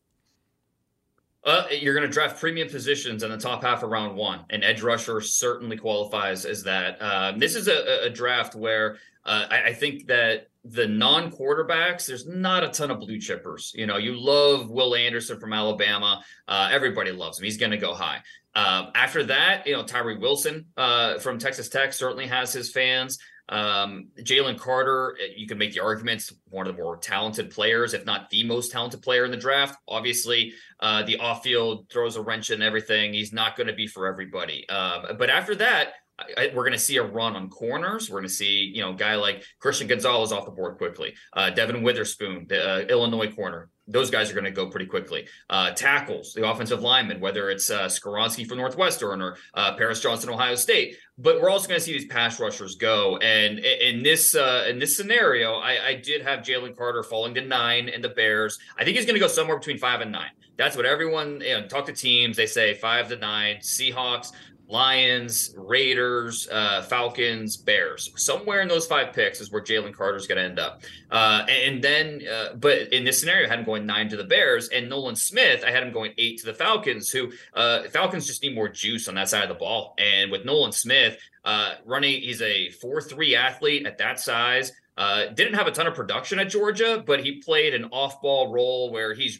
Uh, 1.44 1.66
you're 1.70 1.94
going 1.94 2.06
to 2.06 2.12
draft 2.12 2.40
premium 2.40 2.68
positions 2.68 3.22
in 3.22 3.30
the 3.30 3.36
top 3.36 3.62
half 3.62 3.82
of 3.82 3.90
round 3.90 4.16
one, 4.16 4.40
and 4.48 4.64
edge 4.64 4.82
rusher 4.82 5.20
certainly 5.20 5.76
qualifies 5.76 6.46
as 6.46 6.62
that. 6.64 7.00
Uh, 7.00 7.32
this 7.36 7.54
is 7.54 7.68
a, 7.68 8.06
a 8.06 8.10
draft 8.10 8.54
where 8.54 8.96
uh, 9.26 9.46
I, 9.50 9.62
I, 9.64 9.72
think 9.74 10.06
that 10.06 10.48
the 10.64 10.86
non 10.86 11.30
quarterbacks, 11.30 12.06
there's 12.06 12.26
not 12.26 12.64
a 12.64 12.68
ton 12.68 12.90
of 12.90 13.00
blue 13.00 13.18
chippers. 13.18 13.74
You 13.74 13.86
know, 13.86 13.98
you 13.98 14.18
love 14.18 14.70
Will 14.70 14.94
Anderson 14.94 15.38
from 15.38 15.52
Alabama. 15.52 16.22
Uh, 16.48 16.68
everybody 16.72 17.12
loves 17.12 17.38
him. 17.38 17.44
He's 17.44 17.58
going 17.58 17.72
to 17.72 17.78
go 17.78 17.94
high. 17.94 18.20
Um, 18.54 18.88
after 18.94 19.24
that, 19.24 19.66
you 19.66 19.74
know, 19.74 19.82
Tyree 19.82 20.16
Wilson 20.16 20.66
uh, 20.76 21.18
from 21.18 21.38
Texas 21.38 21.68
Tech 21.68 21.92
certainly 21.92 22.26
has 22.26 22.52
his 22.52 22.70
fans. 22.70 23.18
Um, 23.48 24.08
Jalen 24.18 24.58
Carter, 24.58 25.16
eh, 25.22 25.34
you 25.36 25.46
can 25.46 25.58
make 25.58 25.74
the 25.74 25.80
arguments 25.80 26.32
one 26.48 26.66
of 26.66 26.74
the 26.74 26.82
more 26.82 26.96
talented 26.96 27.50
players, 27.50 27.92
if 27.92 28.06
not 28.06 28.30
the 28.30 28.44
most 28.44 28.72
talented 28.72 29.02
player 29.02 29.24
in 29.24 29.30
the 29.30 29.36
draft. 29.36 29.78
Obviously, 29.86 30.54
uh, 30.80 31.02
the 31.02 31.18
off 31.18 31.42
field 31.42 31.90
throws 31.90 32.16
a 32.16 32.22
wrench 32.22 32.50
in 32.50 32.62
everything. 32.62 33.12
He's 33.12 33.32
not 33.32 33.56
going 33.56 33.66
to 33.66 33.74
be 33.74 33.86
for 33.86 34.06
everybody. 34.06 34.66
Um, 34.68 35.16
but 35.18 35.28
after 35.28 35.54
that, 35.56 35.92
I, 36.18 36.52
we're 36.54 36.62
going 36.62 36.72
to 36.72 36.78
see 36.78 36.96
a 36.96 37.02
run 37.02 37.34
on 37.34 37.48
corners. 37.48 38.08
We're 38.08 38.20
going 38.20 38.28
to 38.28 38.34
see, 38.34 38.70
you 38.74 38.82
know, 38.82 38.92
guy 38.92 39.16
like 39.16 39.42
Christian 39.58 39.88
Gonzalez 39.88 40.30
off 40.30 40.44
the 40.44 40.52
board 40.52 40.78
quickly. 40.78 41.14
Uh, 41.32 41.50
Devon 41.50 41.82
Witherspoon, 41.82 42.46
the 42.48 42.70
uh, 42.74 42.78
Illinois 42.86 43.32
corner. 43.32 43.68
Those 43.86 44.10
guys 44.10 44.30
are 44.30 44.34
going 44.34 44.44
to 44.44 44.50
go 44.50 44.70
pretty 44.70 44.86
quickly. 44.86 45.26
Uh, 45.50 45.72
tackles, 45.72 46.32
the 46.32 46.48
offensive 46.48 46.80
linemen, 46.80 47.20
whether 47.20 47.50
it's 47.50 47.68
uh, 47.68 47.86
Skoronski 47.86 48.46
for 48.46 48.54
Northwestern 48.54 49.20
or 49.20 49.36
uh, 49.52 49.74
Paris 49.76 50.00
Johnson, 50.00 50.30
Ohio 50.30 50.54
State. 50.54 50.96
But 51.18 51.40
we're 51.40 51.50
also 51.50 51.68
going 51.68 51.80
to 51.80 51.84
see 51.84 51.92
these 51.92 52.06
pass 52.06 52.40
rushers 52.40 52.76
go. 52.76 53.18
And 53.18 53.58
in 53.58 54.02
this 54.02 54.34
uh, 54.34 54.66
in 54.68 54.78
this 54.78 54.96
scenario, 54.96 55.56
I, 55.56 55.88
I 55.88 55.94
did 55.96 56.22
have 56.22 56.40
Jalen 56.40 56.76
Carter 56.76 57.02
falling 57.02 57.34
to 57.34 57.42
nine 57.42 57.88
in 57.88 58.00
the 58.00 58.08
Bears. 58.08 58.58
I 58.78 58.84
think 58.84 58.96
he's 58.96 59.04
going 59.04 59.16
to 59.16 59.20
go 59.20 59.28
somewhere 59.28 59.58
between 59.58 59.78
five 59.78 60.00
and 60.00 60.12
nine. 60.12 60.30
That's 60.56 60.76
what 60.76 60.86
everyone 60.86 61.40
you 61.40 61.60
know, 61.60 61.66
talk 61.66 61.86
to 61.86 61.92
teams. 61.92 62.36
They 62.36 62.46
say 62.46 62.74
five 62.74 63.08
to 63.08 63.16
nine. 63.16 63.56
Seahawks 63.56 64.32
Lions, 64.74 65.54
Raiders, 65.56 66.48
uh, 66.50 66.82
Falcons, 66.82 67.56
Bears. 67.56 68.10
Somewhere 68.16 68.60
in 68.60 68.66
those 68.66 68.88
five 68.88 69.12
picks 69.12 69.40
is 69.40 69.52
where 69.52 69.62
Jalen 69.62 69.94
Carter 69.94 70.16
is 70.16 70.26
going 70.26 70.38
to 70.38 70.44
end 70.44 70.58
up. 70.58 70.82
Uh, 71.12 71.46
and 71.48 71.80
then, 71.80 72.22
uh, 72.28 72.54
but 72.56 72.92
in 72.92 73.04
this 73.04 73.20
scenario, 73.20 73.46
I 73.46 73.50
had 73.50 73.60
him 73.60 73.64
going 73.64 73.86
nine 73.86 74.08
to 74.08 74.16
the 74.16 74.24
Bears, 74.24 74.70
and 74.70 74.90
Nolan 74.90 75.14
Smith, 75.14 75.62
I 75.64 75.70
had 75.70 75.84
him 75.84 75.92
going 75.92 76.12
eight 76.18 76.40
to 76.40 76.46
the 76.46 76.54
Falcons. 76.54 77.08
Who 77.08 77.30
uh, 77.54 77.84
Falcons 77.84 78.26
just 78.26 78.42
need 78.42 78.56
more 78.56 78.68
juice 78.68 79.06
on 79.06 79.14
that 79.14 79.28
side 79.28 79.44
of 79.44 79.48
the 79.48 79.54
ball. 79.54 79.94
And 79.96 80.32
with 80.32 80.44
Nolan 80.44 80.72
Smith 80.72 81.18
uh, 81.44 81.74
running, 81.84 82.20
he's 82.20 82.42
a 82.42 82.70
four-three 82.70 83.36
athlete 83.36 83.86
at 83.86 83.98
that 83.98 84.18
size. 84.18 84.72
Uh, 84.96 85.26
didn't 85.26 85.54
have 85.54 85.68
a 85.68 85.72
ton 85.72 85.86
of 85.86 85.94
production 85.94 86.40
at 86.40 86.48
Georgia, 86.48 87.00
but 87.06 87.22
he 87.22 87.40
played 87.40 87.74
an 87.74 87.84
off-ball 87.92 88.52
role 88.52 88.90
where 88.90 89.14
he's 89.14 89.38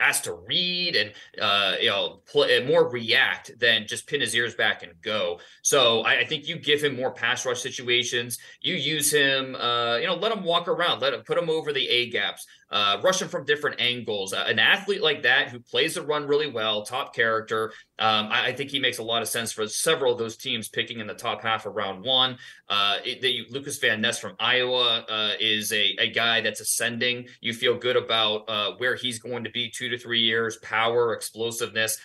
asked 0.00 0.24
to 0.24 0.34
read 0.34 0.96
and 0.96 1.12
uh, 1.40 1.76
you 1.80 1.88
know 1.88 2.20
play, 2.26 2.64
more 2.64 2.88
react 2.88 3.58
than 3.58 3.86
just 3.86 4.06
pin 4.06 4.20
his 4.20 4.34
ears 4.34 4.54
back 4.54 4.82
and 4.82 4.92
go. 5.02 5.40
So 5.62 6.00
I, 6.02 6.20
I, 6.20 6.24
think 6.24 6.48
you 6.48 6.58
give 6.58 6.82
him 6.82 6.96
more 6.96 7.10
pass 7.10 7.44
rush 7.46 7.60
situations. 7.60 8.38
You 8.60 8.74
use 8.74 9.12
him, 9.12 9.54
uh, 9.54 9.96
you 9.96 10.06
know, 10.06 10.14
let 10.14 10.32
him 10.32 10.44
walk 10.44 10.68
around, 10.68 11.00
let 11.00 11.14
him 11.14 11.22
put 11.22 11.38
him 11.38 11.50
over 11.50 11.72
the 11.72 11.88
A 11.88 12.10
gaps. 12.10 12.46
uh, 12.70 12.98
rushing 13.02 13.28
from 13.28 13.44
different 13.44 13.80
angles. 13.80 14.32
Uh, 14.32 14.44
an 14.48 14.58
athlete 14.58 15.02
like 15.02 15.22
that 15.22 15.48
who 15.48 15.60
plays 15.60 15.94
the 15.94 16.02
run 16.02 16.26
really 16.26 16.50
well, 16.50 16.82
top 16.82 17.14
character. 17.14 17.72
Um, 17.98 18.28
I, 18.30 18.48
I, 18.48 18.52
think 18.52 18.70
he 18.70 18.80
makes 18.80 18.98
a 18.98 19.02
lot 19.02 19.22
of 19.22 19.28
sense 19.28 19.52
for 19.52 19.66
several 19.68 20.12
of 20.12 20.18
those 20.18 20.36
teams 20.36 20.68
picking 20.68 20.98
in 20.98 21.06
the 21.06 21.14
top 21.14 21.42
half 21.42 21.64
of 21.64 21.74
round 21.76 22.04
one. 22.04 22.38
Uh, 22.68 22.98
it, 23.04 23.50
Lucas 23.50 23.78
Van 23.78 24.00
Ness 24.00 24.18
from 24.18 24.34
Iowa 24.40 25.04
uh, 25.08 25.32
is 25.38 25.72
a, 25.72 25.96
a 25.98 26.10
guy 26.10 26.40
that's 26.40 26.60
ascending. 26.60 27.28
You 27.40 27.54
feel 27.54 27.78
good 27.78 27.96
about 27.96 28.78
where 28.78 28.96
he's 28.96 29.18
going 29.18 29.44
to 29.44 29.50
be 29.50 29.70
two 29.70 29.85
to 29.90 29.98
three 29.98 30.20
years, 30.20 30.56
power, 30.58 31.12
explosiveness 31.12 31.98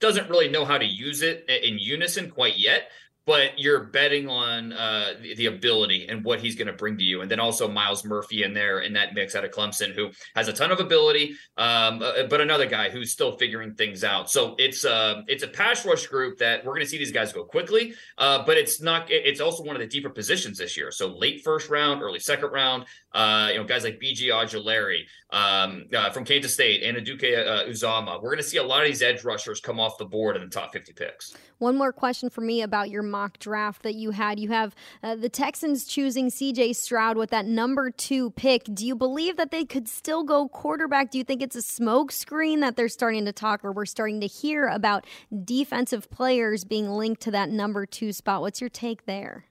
doesn't 0.00 0.30
really 0.30 0.48
know 0.48 0.64
how 0.64 0.78
to 0.78 0.84
use 0.84 1.22
it 1.22 1.48
in 1.48 1.78
unison 1.78 2.30
quite 2.30 2.56
yet 2.56 2.90
but 3.28 3.58
you're 3.58 3.80
betting 3.80 4.26
on 4.26 4.72
uh, 4.72 5.12
the, 5.20 5.34
the, 5.34 5.46
ability 5.46 6.08
and 6.08 6.24
what 6.24 6.40
he's 6.40 6.56
going 6.56 6.66
to 6.66 6.72
bring 6.72 6.96
to 6.96 7.04
you. 7.04 7.20
And 7.20 7.30
then 7.30 7.38
also 7.38 7.68
Myles 7.68 8.02
Murphy 8.02 8.42
in 8.42 8.54
there 8.54 8.80
in 8.80 8.94
that 8.94 9.12
mix 9.12 9.36
out 9.36 9.44
of 9.44 9.50
Clemson, 9.50 9.94
who 9.94 10.08
has 10.34 10.48
a 10.48 10.52
ton 10.54 10.70
of 10.70 10.80
ability, 10.80 11.34
um, 11.58 12.00
uh, 12.02 12.22
but 12.30 12.40
another 12.40 12.64
guy 12.64 12.88
who's 12.88 13.12
still 13.12 13.36
figuring 13.36 13.74
things 13.74 14.02
out. 14.02 14.30
So 14.30 14.54
it's 14.58 14.82
uh, 14.82 15.20
it's 15.28 15.42
a 15.42 15.48
pass 15.48 15.84
rush 15.84 16.06
group 16.06 16.38
that 16.38 16.64
we're 16.64 16.72
going 16.72 16.86
to 16.86 16.90
see 16.90 16.96
these 16.96 17.12
guys 17.12 17.30
go 17.30 17.44
quickly, 17.44 17.92
uh, 18.16 18.46
but 18.46 18.56
it's 18.56 18.80
not. 18.80 19.10
It's 19.10 19.42
also 19.42 19.62
one 19.62 19.76
of 19.76 19.80
the 19.80 19.88
deeper 19.88 20.08
positions 20.08 20.56
this 20.56 20.74
year. 20.74 20.90
So 20.90 21.08
late 21.08 21.44
first 21.44 21.68
round, 21.68 22.00
early 22.00 22.20
second 22.20 22.50
round. 22.50 22.86
Uh, 23.12 23.48
you 23.52 23.58
know, 23.58 23.64
guys 23.64 23.84
like 23.84 24.00
BJ 24.00 24.28
Ojulari 24.28 25.02
um, 25.30 25.84
uh, 25.94 26.10
from 26.10 26.24
Kansas 26.24 26.54
State 26.54 26.82
and 26.82 26.96
Anudike 26.96 27.46
uh, 27.46 27.64
Uzomah. 27.64 28.22
We're 28.22 28.30
going 28.30 28.38
to 28.38 28.42
see 28.42 28.56
a 28.56 28.62
lot 28.62 28.82
of 28.82 28.86
these 28.86 29.02
edge 29.02 29.22
rushers 29.22 29.60
come 29.60 29.78
off 29.78 29.98
the 29.98 30.06
board 30.06 30.36
in 30.36 30.42
the 30.42 30.48
top 30.48 30.72
50 30.72 30.92
picks. 30.94 31.34
One 31.58 31.76
more 31.76 31.92
question 31.92 32.30
for 32.30 32.40
me 32.40 32.62
about 32.62 32.88
your 32.88 33.02
mock 33.02 33.38
draft 33.40 33.82
that 33.82 33.94
you 33.94 34.12
had. 34.12 34.38
You 34.38 34.50
have 34.50 34.76
uh, 35.02 35.16
the 35.16 35.28
Texans 35.28 35.84
choosing 35.84 36.30
CJ 36.30 36.76
Stroud 36.76 37.16
with 37.16 37.30
that 37.30 37.46
number 37.46 37.90
two 37.90 38.30
pick. 38.30 38.62
Do 38.72 38.86
you 38.86 38.94
believe 38.94 39.36
that 39.36 39.50
they 39.50 39.64
could 39.64 39.88
still 39.88 40.22
go 40.22 40.48
quarterback? 40.48 41.10
Do 41.10 41.18
you 41.18 41.24
think 41.24 41.42
it's 41.42 41.56
a 41.56 41.60
smokescreen 41.60 42.60
that 42.60 42.76
they're 42.76 42.88
starting 42.88 43.24
to 43.24 43.32
talk, 43.32 43.64
or 43.64 43.72
we're 43.72 43.86
starting 43.86 44.20
to 44.20 44.28
hear 44.28 44.68
about 44.68 45.04
defensive 45.44 46.08
players 46.10 46.64
being 46.64 46.88
linked 46.90 47.22
to 47.22 47.32
that 47.32 47.50
number 47.50 47.86
two 47.86 48.12
spot? 48.12 48.40
What's 48.40 48.60
your 48.60 48.70
take 48.70 49.06
there? 49.06 49.46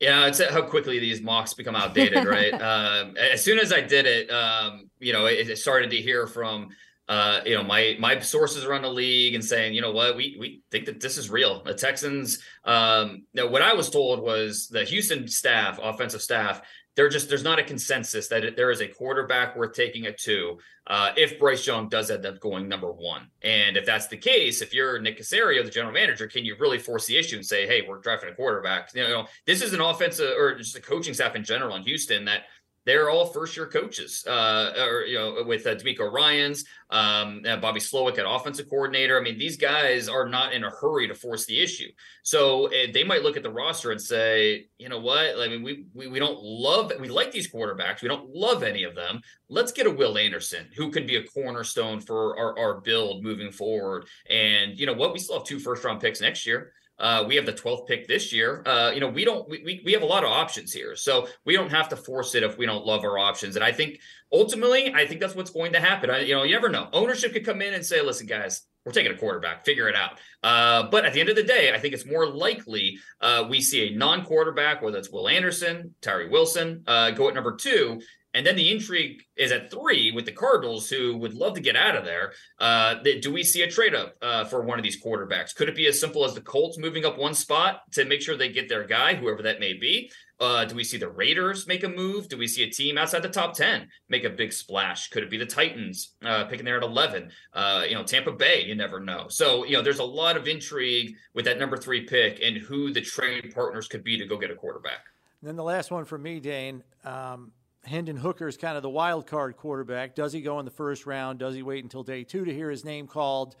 Yeah, 0.00 0.26
it's 0.26 0.44
how 0.44 0.60
quickly 0.62 0.98
these 0.98 1.22
mocks 1.22 1.54
become 1.54 1.74
outdated, 1.74 2.26
right? 2.26 2.52
um, 2.60 3.16
as 3.16 3.42
soon 3.42 3.58
as 3.58 3.72
I 3.72 3.80
did 3.80 4.04
it, 4.04 4.30
um, 4.30 4.90
you 5.00 5.12
know, 5.14 5.24
it, 5.24 5.48
it, 5.48 5.56
started 5.56 5.90
to 5.90 5.96
hear 5.96 6.26
from, 6.26 6.68
uh, 7.08 7.40
you 7.46 7.54
know, 7.54 7.62
my 7.62 7.96
my 7.98 8.18
sources 8.18 8.64
around 8.64 8.82
the 8.82 8.90
league 8.90 9.34
and 9.34 9.44
saying, 9.44 9.74
you 9.74 9.80
know 9.80 9.92
what, 9.92 10.16
we 10.16 10.36
we 10.38 10.62
think 10.70 10.86
that 10.86 11.00
this 11.00 11.16
is 11.16 11.30
real. 11.30 11.62
The 11.62 11.74
Texans, 11.74 12.40
um, 12.64 13.24
know, 13.34 13.46
what 13.46 13.62
I 13.62 13.74
was 13.74 13.90
told 13.90 14.20
was 14.20 14.68
the 14.68 14.84
Houston 14.84 15.28
staff, 15.28 15.78
offensive 15.80 16.22
staff, 16.22 16.62
there 16.96 17.08
just 17.10 17.28
there's 17.28 17.44
not 17.44 17.58
a 17.58 17.62
consensus 17.62 18.26
that 18.28 18.56
there 18.56 18.70
is 18.70 18.80
a 18.80 18.88
quarterback 18.88 19.54
worth 19.54 19.74
taking 19.74 20.06
at 20.06 20.18
two 20.18 20.58
uh, 20.86 21.12
if 21.16 21.38
Bryce 21.38 21.66
Young 21.66 21.88
does 21.88 22.10
end 22.10 22.24
up 22.24 22.40
going 22.40 22.68
number 22.68 22.90
one. 22.90 23.28
And 23.42 23.76
if 23.76 23.84
that's 23.84 24.06
the 24.06 24.16
case, 24.16 24.62
if 24.62 24.72
you're 24.72 24.98
Nick 24.98 25.18
Caserio, 25.18 25.62
the 25.62 25.70
general 25.70 25.92
manager, 25.92 26.26
can 26.26 26.44
you 26.44 26.56
really 26.58 26.78
force 26.78 27.06
the 27.06 27.18
issue 27.18 27.36
and 27.36 27.44
say, 27.44 27.66
hey, 27.66 27.82
we're 27.86 27.98
drafting 27.98 28.30
a 28.30 28.34
quarterback? 28.34 28.90
You 28.94 29.02
know, 29.02 29.26
this 29.46 29.62
is 29.62 29.74
an 29.74 29.80
offensive 29.80 30.32
or 30.38 30.56
just 30.56 30.76
a 30.76 30.80
coaching 30.80 31.12
staff 31.12 31.36
in 31.36 31.44
general 31.44 31.76
in 31.76 31.82
Houston 31.82 32.24
that 32.24 32.44
they're 32.86 33.10
all 33.10 33.26
first 33.26 33.56
year 33.56 33.66
coaches, 33.66 34.24
uh, 34.26 34.72
or 34.78 35.04
you 35.04 35.18
know, 35.18 35.44
with 35.46 35.66
uh, 35.66 35.74
DeMeco 35.74 36.10
Ryans, 36.10 36.64
um, 36.90 37.42
Bobby 37.60 37.80
Slowik 37.80 38.16
at 38.18 38.24
offensive 38.26 38.70
coordinator. 38.70 39.18
I 39.18 39.22
mean, 39.22 39.38
these 39.38 39.56
guys 39.56 40.08
are 40.08 40.28
not 40.28 40.54
in 40.54 40.64
a 40.64 40.70
hurry 40.70 41.08
to 41.08 41.14
force 41.14 41.44
the 41.44 41.60
issue, 41.60 41.90
so 42.22 42.68
uh, 42.68 42.86
they 42.94 43.04
might 43.04 43.22
look 43.22 43.36
at 43.36 43.42
the 43.42 43.50
roster 43.50 43.90
and 43.90 44.00
say, 44.00 44.68
you 44.78 44.88
know 44.88 45.00
what? 45.00 45.38
I 45.38 45.48
mean, 45.48 45.62
we, 45.62 45.84
we 45.92 46.06
we 46.06 46.18
don't 46.18 46.40
love, 46.42 46.92
we 47.00 47.08
like 47.08 47.32
these 47.32 47.50
quarterbacks, 47.52 48.02
we 48.02 48.08
don't 48.08 48.30
love 48.30 48.62
any 48.62 48.84
of 48.84 48.94
them. 48.94 49.20
Let's 49.48 49.72
get 49.72 49.86
a 49.86 49.90
Will 49.90 50.16
Anderson 50.16 50.68
who 50.76 50.90
can 50.90 51.06
be 51.06 51.16
a 51.16 51.24
cornerstone 51.24 52.00
for 52.00 52.38
our, 52.38 52.58
our 52.58 52.80
build 52.80 53.22
moving 53.22 53.50
forward. 53.52 54.06
And 54.30 54.78
you 54.78 54.86
know 54.86 54.94
what? 54.94 55.12
We 55.12 55.18
still 55.18 55.38
have 55.38 55.46
two 55.46 55.58
first 55.58 55.84
round 55.84 56.00
picks 56.00 56.20
next 56.20 56.46
year. 56.46 56.72
Uh, 56.98 57.24
we 57.26 57.36
have 57.36 57.46
the 57.46 57.52
12th 57.52 57.86
pick 57.86 58.06
this 58.06 58.32
year. 58.32 58.62
Uh, 58.66 58.90
you 58.92 59.00
know, 59.00 59.08
we 59.08 59.24
don't, 59.24 59.48
we, 59.48 59.82
we 59.84 59.92
have 59.92 60.02
a 60.02 60.06
lot 60.06 60.24
of 60.24 60.30
options 60.30 60.72
here. 60.72 60.96
So 60.96 61.28
we 61.44 61.54
don't 61.54 61.70
have 61.70 61.88
to 61.90 61.96
force 61.96 62.34
it 62.34 62.42
if 62.42 62.56
we 62.56 62.66
don't 62.66 62.86
love 62.86 63.04
our 63.04 63.18
options. 63.18 63.56
And 63.56 63.64
I 63.64 63.72
think 63.72 64.00
ultimately, 64.32 64.92
I 64.94 65.06
think 65.06 65.20
that's 65.20 65.34
what's 65.34 65.50
going 65.50 65.72
to 65.72 65.80
happen. 65.80 66.10
I, 66.10 66.20
you 66.20 66.34
know, 66.34 66.42
you 66.42 66.52
never 66.52 66.68
know. 66.68 66.88
Ownership 66.92 67.32
could 67.32 67.44
come 67.44 67.60
in 67.60 67.74
and 67.74 67.84
say, 67.84 68.00
listen, 68.00 68.26
guys, 68.26 68.62
we're 68.84 68.92
taking 68.92 69.12
a 69.12 69.16
quarterback, 69.16 69.64
figure 69.64 69.88
it 69.88 69.96
out. 69.96 70.18
Uh, 70.44 70.88
but 70.90 71.04
at 71.04 71.12
the 71.12 71.20
end 71.20 71.28
of 71.28 71.34
the 71.36 71.42
day, 71.42 71.74
I 71.74 71.78
think 71.78 71.92
it's 71.92 72.06
more 72.06 72.26
likely 72.26 72.98
uh, 73.20 73.44
we 73.50 73.60
see 73.60 73.88
a 73.88 73.96
non 73.96 74.24
quarterback, 74.24 74.80
whether 74.80 74.96
it's 74.96 75.10
Will 75.10 75.28
Anderson, 75.28 75.94
Tyree 76.00 76.28
Wilson, 76.28 76.84
uh, 76.86 77.10
go 77.10 77.28
at 77.28 77.34
number 77.34 77.56
two, 77.56 78.00
and 78.36 78.46
then 78.46 78.54
the 78.54 78.70
intrigue 78.70 79.22
is 79.34 79.50
at 79.50 79.70
three 79.70 80.12
with 80.12 80.26
the 80.26 80.32
Cardinals, 80.32 80.90
who 80.90 81.16
would 81.16 81.32
love 81.32 81.54
to 81.54 81.60
get 81.62 81.74
out 81.74 81.96
of 81.96 82.04
there. 82.04 82.34
Uh, 82.60 82.96
do 83.22 83.32
we 83.32 83.42
see 83.42 83.62
a 83.62 83.70
trade 83.70 83.94
up 83.94 84.14
uh, 84.20 84.44
for 84.44 84.60
one 84.60 84.78
of 84.78 84.82
these 84.82 85.02
quarterbacks? 85.02 85.54
Could 85.54 85.70
it 85.70 85.74
be 85.74 85.86
as 85.86 85.98
simple 85.98 86.22
as 86.22 86.34
the 86.34 86.42
Colts 86.42 86.76
moving 86.76 87.06
up 87.06 87.16
one 87.16 87.32
spot 87.32 87.80
to 87.92 88.04
make 88.04 88.20
sure 88.20 88.36
they 88.36 88.50
get 88.50 88.68
their 88.68 88.84
guy, 88.84 89.14
whoever 89.14 89.42
that 89.42 89.58
may 89.58 89.72
be? 89.72 90.10
Uh, 90.38 90.66
do 90.66 90.74
we 90.74 90.84
see 90.84 90.98
the 90.98 91.08
Raiders 91.08 91.66
make 91.66 91.82
a 91.82 91.88
move? 91.88 92.28
Do 92.28 92.36
we 92.36 92.46
see 92.46 92.62
a 92.62 92.68
team 92.68 92.98
outside 92.98 93.22
the 93.22 93.30
top 93.30 93.54
10 93.54 93.88
make 94.10 94.24
a 94.24 94.28
big 94.28 94.52
splash? 94.52 95.08
Could 95.08 95.22
it 95.22 95.30
be 95.30 95.38
the 95.38 95.46
Titans 95.46 96.14
uh, 96.22 96.44
picking 96.44 96.66
there 96.66 96.76
at 96.76 96.82
11? 96.82 97.30
Uh, 97.54 97.84
you 97.88 97.94
know, 97.94 98.02
Tampa 98.02 98.32
Bay, 98.32 98.64
you 98.64 98.74
never 98.74 99.00
know. 99.00 99.28
So, 99.30 99.64
you 99.64 99.72
know, 99.72 99.82
there's 99.82 99.98
a 99.98 100.04
lot 100.04 100.36
of 100.36 100.46
intrigue 100.46 101.16
with 101.32 101.46
that 101.46 101.58
number 101.58 101.78
three 101.78 102.04
pick 102.04 102.40
and 102.44 102.58
who 102.58 102.92
the 102.92 103.00
trade 103.00 103.54
partners 103.54 103.88
could 103.88 104.04
be 104.04 104.18
to 104.18 104.26
go 104.26 104.36
get 104.36 104.50
a 104.50 104.54
quarterback. 104.54 105.06
And 105.40 105.48
then 105.48 105.56
the 105.56 105.64
last 105.64 105.90
one 105.90 106.04
for 106.04 106.18
me, 106.18 106.38
Dane. 106.38 106.82
Um, 107.02 107.52
Hendon 107.86 108.16
Hooker 108.16 108.48
is 108.48 108.56
kind 108.56 108.76
of 108.76 108.82
the 108.82 108.90
wild 108.90 109.26
card 109.26 109.56
quarterback. 109.56 110.14
Does 110.14 110.32
he 110.32 110.40
go 110.40 110.58
in 110.58 110.64
the 110.64 110.70
first 110.70 111.06
round? 111.06 111.38
Does 111.38 111.54
he 111.54 111.62
wait 111.62 111.84
until 111.84 112.02
day 112.02 112.24
two 112.24 112.44
to 112.44 112.52
hear 112.52 112.70
his 112.70 112.84
name 112.84 113.06
called? 113.06 113.56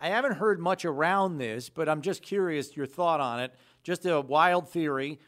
I 0.00 0.08
haven't 0.08 0.32
heard 0.32 0.60
much 0.60 0.84
around 0.84 1.38
this, 1.38 1.68
but 1.68 1.88
I'm 1.88 2.02
just 2.02 2.22
curious 2.22 2.76
your 2.76 2.86
thought 2.86 3.20
on 3.20 3.40
it. 3.40 3.54
Just 3.82 4.04
a 4.06 4.20
wild 4.20 4.68
theory. 4.68 5.18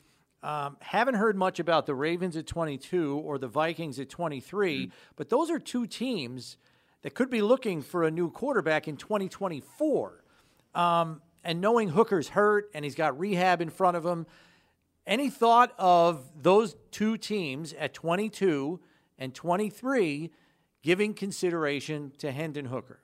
Um, 0.43 0.77
haven't 0.81 1.15
heard 1.15 1.37
much 1.37 1.59
about 1.59 1.87
the 1.87 1.95
Ravens 1.95 2.37
at 2.37 2.47
22 2.47 3.19
or 3.19 3.39
the 3.39 3.49
Vikings 3.49 3.99
at 3.99 4.09
23, 4.09 4.87
mm-hmm. 4.87 4.91
but 5.17 5.31
those 5.31 5.51
are 5.51 5.59
two 5.59 5.87
teams 5.87 6.57
that 7.03 7.15
could 7.15 7.31
be 7.31 7.43
looking 7.43 7.83
for 7.83 8.05
a 8.05 8.11
new 8.11 8.31
quarterback 8.31 8.87
in 8.87 8.97
2024. 8.97 10.23
Um, 10.75 11.23
and 11.43 11.61
knowing 11.61 11.89
Hooker's 11.89 12.29
hurt 12.29 12.71
and 12.75 12.85
he's 12.85 12.95
got 12.95 13.19
rehab 13.19 13.61
in 13.61 13.71
front 13.71 13.97
of 13.97 14.05
him, 14.05 14.27
any 15.09 15.31
thought 15.31 15.73
of 15.79 16.31
those 16.41 16.77
two 16.93 17.17
teams 17.17 17.73
at 17.73 17.95
22 17.95 18.79
and 19.19 19.35
23 19.35 20.31
giving 20.83 21.15
consideration 21.15 22.13
to 22.19 22.31
Hendon 22.31 22.67
Hooker? 22.67 23.01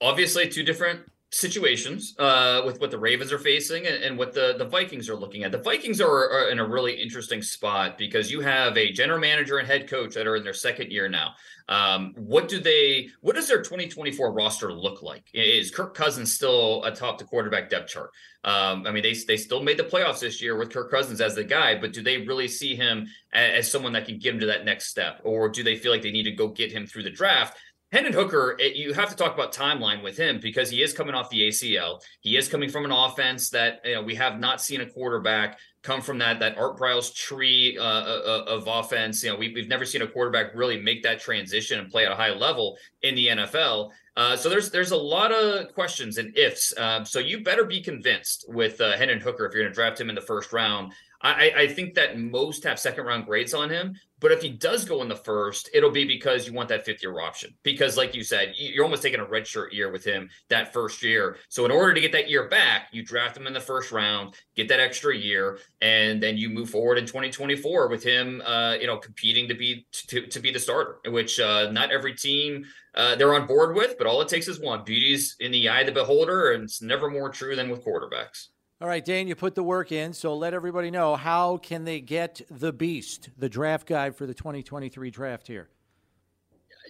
Obviously, 0.00 0.48
two 0.48 0.64
different 0.64 1.11
situations 1.32 2.14
uh, 2.18 2.62
with 2.64 2.78
what 2.78 2.90
the 2.90 2.98
Ravens 2.98 3.32
are 3.32 3.38
facing 3.38 3.86
and, 3.86 4.04
and, 4.04 4.18
what 4.18 4.34
the, 4.34 4.54
the 4.58 4.66
Vikings 4.66 5.08
are 5.08 5.16
looking 5.16 5.44
at. 5.44 5.50
The 5.50 5.58
Vikings 5.58 5.98
are, 5.98 6.30
are, 6.30 6.50
in 6.50 6.58
a 6.58 6.68
really 6.68 6.92
interesting 6.92 7.40
spot 7.40 7.96
because 7.96 8.30
you 8.30 8.42
have 8.42 8.76
a 8.76 8.92
general 8.92 9.18
manager 9.18 9.56
and 9.56 9.66
head 9.66 9.88
coach 9.88 10.14
that 10.14 10.26
are 10.26 10.36
in 10.36 10.44
their 10.44 10.52
second 10.52 10.92
year 10.92 11.08
now. 11.08 11.32
Um, 11.68 12.12
what 12.16 12.48
do 12.48 12.60
they? 12.60 13.08
What 13.20 13.34
does 13.34 13.48
their 13.48 13.62
2024 13.62 14.32
roster 14.32 14.72
look 14.72 15.02
like? 15.02 15.24
Is 15.32 15.70
Kirk 15.70 15.94
Cousins 15.94 16.32
still 16.32 16.84
atop 16.84 17.18
the 17.18 17.24
quarterback 17.24 17.70
depth 17.70 17.88
chart? 17.88 18.10
Um, 18.44 18.84
I 18.86 18.90
mean, 18.90 19.02
they 19.02 19.14
they 19.14 19.36
still 19.36 19.62
made 19.62 19.78
the 19.78 19.84
playoffs 19.84 20.20
this 20.20 20.42
year 20.42 20.58
with 20.58 20.70
Kirk 20.70 20.90
Cousins 20.90 21.20
as 21.20 21.34
the 21.34 21.44
guy, 21.44 21.80
but 21.80 21.92
do 21.92 22.02
they 22.02 22.18
really 22.18 22.48
see 22.48 22.74
him 22.74 23.06
as, 23.32 23.60
as 23.60 23.70
someone 23.70 23.92
that 23.92 24.06
can 24.06 24.18
get 24.18 24.34
him 24.34 24.40
to 24.40 24.46
that 24.46 24.64
next 24.64 24.88
step, 24.88 25.20
or 25.24 25.48
do 25.48 25.62
they 25.62 25.76
feel 25.76 25.92
like 25.92 26.02
they 26.02 26.10
need 26.10 26.24
to 26.24 26.32
go 26.32 26.48
get 26.48 26.72
him 26.72 26.86
through 26.86 27.04
the 27.04 27.10
draft? 27.10 27.56
Hendon 27.92 28.14
Hooker, 28.14 28.56
it, 28.58 28.74
you 28.74 28.94
have 28.94 29.10
to 29.10 29.16
talk 29.16 29.34
about 29.34 29.52
timeline 29.52 30.02
with 30.02 30.16
him 30.16 30.40
because 30.40 30.70
he 30.70 30.82
is 30.82 30.94
coming 30.94 31.14
off 31.14 31.28
the 31.28 31.48
ACL. 31.48 32.00
He 32.20 32.38
is 32.38 32.48
coming 32.48 32.70
from 32.70 32.86
an 32.86 32.90
offense 32.90 33.50
that 33.50 33.82
you 33.84 33.94
know, 33.94 34.02
we 34.02 34.14
have 34.14 34.40
not 34.40 34.62
seen 34.62 34.80
a 34.80 34.86
quarterback 34.86 35.58
come 35.82 36.00
from 36.00 36.16
that 36.18 36.40
that 36.40 36.56
Art 36.56 36.78
Briles 36.78 37.14
tree 37.14 37.76
uh, 37.78 37.82
uh, 37.82 38.44
of 38.46 38.66
offense. 38.66 39.22
You 39.22 39.30
know, 39.30 39.36
we, 39.36 39.52
have 39.58 39.68
never 39.68 39.84
seen 39.84 40.00
a 40.00 40.06
quarterback 40.06 40.54
really 40.54 40.80
make 40.80 41.02
that 41.02 41.20
transition 41.20 41.80
and 41.80 41.90
play 41.90 42.06
at 42.06 42.12
a 42.12 42.14
high 42.14 42.32
level 42.32 42.78
in 43.02 43.14
the 43.14 43.26
NFL. 43.26 43.90
Uh, 44.16 44.36
so 44.36 44.48
there's 44.48 44.70
there's 44.70 44.92
a 44.92 44.96
lot 44.96 45.30
of 45.30 45.72
questions 45.74 46.16
and 46.16 46.36
ifs. 46.36 46.72
Um, 46.78 47.04
so 47.04 47.18
you 47.18 47.42
better 47.42 47.64
be 47.64 47.82
convinced 47.82 48.46
with 48.48 48.80
uh, 48.80 48.96
Hendon 48.96 49.20
Hooker 49.20 49.44
if 49.44 49.52
you're 49.52 49.64
going 49.64 49.72
to 49.72 49.74
draft 49.74 50.00
him 50.00 50.08
in 50.08 50.14
the 50.14 50.20
first 50.22 50.52
round. 50.52 50.92
I, 51.22 51.52
I 51.56 51.68
think 51.68 51.94
that 51.94 52.18
most 52.18 52.64
have 52.64 52.80
second 52.80 53.04
round 53.04 53.26
grades 53.26 53.54
on 53.54 53.70
him, 53.70 53.94
but 54.22 54.30
if 54.30 54.40
he 54.40 54.48
does 54.48 54.84
go 54.84 55.02
in 55.02 55.08
the 55.08 55.16
first, 55.16 55.68
it'll 55.74 55.90
be 55.90 56.04
because 56.04 56.46
you 56.46 56.52
want 56.52 56.68
that 56.68 56.84
fifth 56.84 57.02
year 57.02 57.20
option. 57.20 57.52
Because, 57.64 57.96
like 57.96 58.14
you 58.14 58.22
said, 58.22 58.54
you're 58.56 58.84
almost 58.84 59.02
taking 59.02 59.18
a 59.18 59.24
redshirt 59.24 59.72
year 59.72 59.90
with 59.90 60.04
him 60.04 60.30
that 60.48 60.72
first 60.72 61.02
year. 61.02 61.36
So, 61.48 61.64
in 61.64 61.72
order 61.72 61.92
to 61.92 62.00
get 62.00 62.12
that 62.12 62.30
year 62.30 62.48
back, 62.48 62.86
you 62.92 63.02
draft 63.02 63.36
him 63.36 63.48
in 63.48 63.52
the 63.52 63.60
first 63.60 63.90
round, 63.90 64.34
get 64.54 64.68
that 64.68 64.78
extra 64.78 65.14
year, 65.14 65.58
and 65.80 66.22
then 66.22 66.38
you 66.38 66.48
move 66.48 66.70
forward 66.70 66.98
in 66.98 67.04
2024 67.04 67.88
with 67.88 68.04
him, 68.04 68.40
uh, 68.46 68.76
you 68.80 68.86
know, 68.86 68.96
competing 68.96 69.48
to 69.48 69.54
be 69.54 69.86
to, 69.92 70.26
to 70.28 70.38
be 70.38 70.52
the 70.52 70.60
starter, 70.60 70.98
which 71.06 71.40
uh, 71.40 71.70
not 71.72 71.90
every 71.90 72.14
team 72.14 72.64
uh, 72.94 73.16
they're 73.16 73.34
on 73.34 73.46
board 73.48 73.74
with, 73.74 73.98
but 73.98 74.06
all 74.06 74.20
it 74.20 74.28
takes 74.28 74.46
is 74.46 74.60
one. 74.60 74.84
Beauty's 74.84 75.34
in 75.40 75.50
the 75.50 75.68
eye 75.68 75.80
of 75.80 75.86
the 75.86 75.92
beholder, 75.92 76.52
and 76.52 76.62
it's 76.62 76.80
never 76.80 77.10
more 77.10 77.28
true 77.28 77.56
than 77.56 77.70
with 77.70 77.84
quarterbacks. 77.84 78.48
All 78.82 78.88
right, 78.88 79.04
Dane, 79.04 79.28
you 79.28 79.36
put 79.36 79.54
the 79.54 79.62
work 79.62 79.92
in, 79.92 80.12
so 80.12 80.34
let 80.34 80.54
everybody 80.54 80.90
know 80.90 81.14
how 81.14 81.56
can 81.56 81.84
they 81.84 82.00
get 82.00 82.40
the 82.50 82.72
Beast, 82.72 83.28
the 83.38 83.48
draft 83.48 83.86
guide 83.86 84.16
for 84.16 84.26
the 84.26 84.34
2023 84.34 85.08
draft 85.08 85.46
here. 85.46 85.68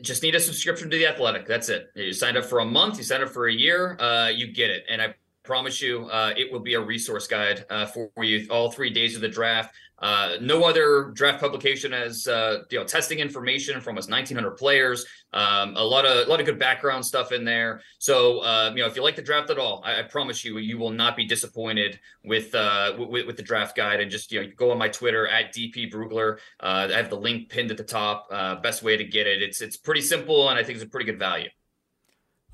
Just 0.00 0.22
need 0.22 0.34
a 0.34 0.40
subscription 0.40 0.88
to 0.88 0.96
the 0.96 1.06
Athletic. 1.06 1.46
That's 1.46 1.68
it. 1.68 1.90
You 1.94 2.14
signed 2.14 2.38
up 2.38 2.46
for 2.46 2.60
a 2.60 2.64
month, 2.64 2.96
you 2.96 3.04
signed 3.04 3.22
up 3.22 3.28
for 3.28 3.46
a 3.46 3.52
year, 3.52 3.98
uh, 4.00 4.28
you 4.28 4.54
get 4.54 4.70
it. 4.70 4.86
And 4.88 5.02
I 5.02 5.14
promise 5.42 5.82
you, 5.82 6.06
uh, 6.06 6.32
it 6.34 6.50
will 6.50 6.60
be 6.60 6.72
a 6.74 6.80
resource 6.80 7.26
guide 7.26 7.66
uh, 7.68 7.84
for 7.84 8.10
you 8.24 8.46
all 8.48 8.70
three 8.70 8.88
days 8.88 9.14
of 9.14 9.20
the 9.20 9.28
draft. 9.28 9.74
Uh, 10.02 10.36
no 10.40 10.64
other 10.64 11.12
draft 11.14 11.40
publication 11.40 11.92
has 11.92 12.26
uh, 12.26 12.64
you 12.70 12.78
know 12.78 12.84
testing 12.84 13.20
information 13.20 13.80
from 13.80 13.96
us 13.96 14.08
1,900 14.08 14.56
players. 14.56 15.06
Um, 15.32 15.76
a 15.76 15.84
lot 15.84 16.04
of 16.04 16.26
a 16.26 16.30
lot 16.30 16.40
of 16.40 16.46
good 16.46 16.58
background 16.58 17.06
stuff 17.06 17.30
in 17.30 17.44
there. 17.44 17.80
So 17.98 18.40
uh, 18.40 18.72
you 18.74 18.82
know 18.82 18.88
if 18.88 18.96
you 18.96 19.02
like 19.02 19.16
the 19.16 19.22
draft 19.22 19.50
at 19.50 19.58
all, 19.58 19.82
I, 19.84 20.00
I 20.00 20.02
promise 20.02 20.44
you 20.44 20.58
you 20.58 20.76
will 20.76 20.90
not 20.90 21.16
be 21.16 21.24
disappointed 21.24 22.00
with, 22.24 22.54
uh, 22.54 22.94
with, 22.98 23.26
with 23.26 23.36
the 23.36 23.42
draft 23.42 23.76
guide. 23.76 24.00
And 24.00 24.10
just 24.10 24.32
you 24.32 24.42
know 24.42 24.48
go 24.56 24.72
on 24.72 24.78
my 24.78 24.88
Twitter 24.88 25.28
at 25.28 25.54
dp 25.54 25.92
brugler. 25.92 26.38
Uh, 26.60 26.88
I 26.92 26.96
have 26.96 27.10
the 27.10 27.16
link 27.16 27.48
pinned 27.48 27.70
at 27.70 27.76
the 27.76 27.84
top. 27.84 28.26
Uh, 28.30 28.56
best 28.56 28.82
way 28.82 28.96
to 28.96 29.04
get 29.04 29.26
it. 29.26 29.40
It's 29.40 29.60
it's 29.60 29.76
pretty 29.76 30.00
simple 30.02 30.48
and 30.48 30.58
I 30.58 30.64
think 30.64 30.76
it's 30.76 30.84
a 30.84 30.88
pretty 30.88 31.06
good 31.06 31.18
value. 31.18 31.48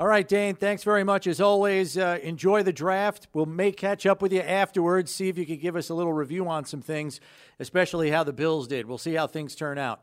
All 0.01 0.07
right, 0.07 0.29
Dane, 0.29 0.55
thanks 0.55 0.85
very 0.85 1.03
much. 1.03 1.27
As 1.27 1.41
always, 1.41 1.99
uh, 1.99 2.21
enjoy 2.23 2.63
the 2.63 2.73
draft. 2.73 3.27
We'll 3.33 3.47
may 3.47 3.73
catch 3.73 4.07
up 4.07 4.23
with 4.23 4.33
you 4.33 4.41
afterwards, 4.41 5.13
see 5.13 5.29
if 5.29 5.37
you 5.37 5.45
could 5.45 5.61
give 5.61 5.75
us 5.75 5.91
a 5.91 5.95
little 5.95 6.13
review 6.13 6.49
on 6.49 6.67
some 6.67 6.81
things, 6.81 7.19
especially 7.59 8.11
how 8.11 8.23
the 8.23 8.33
Bills 8.33 8.69
did. 8.69 8.87
We'll 8.87 8.99
see 8.99 9.15
how 9.15 9.27
things 9.27 9.57
turn 9.57 9.77
out. 9.77 10.03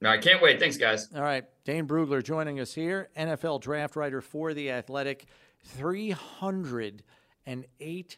No, 0.00 0.08
I 0.08 0.16
can't 0.16 0.40
wait. 0.40 0.58
Thanks, 0.58 0.78
guys. 0.78 1.10
All 1.14 1.20
right, 1.20 1.44
Dane 1.64 1.86
Brugler 1.86 2.24
joining 2.24 2.60
us 2.60 2.72
here, 2.72 3.10
NFL 3.14 3.60
draft 3.60 3.94
writer 3.94 4.22
for 4.22 4.54
The 4.54 4.70
Athletic. 4.70 5.26
308 5.64 8.16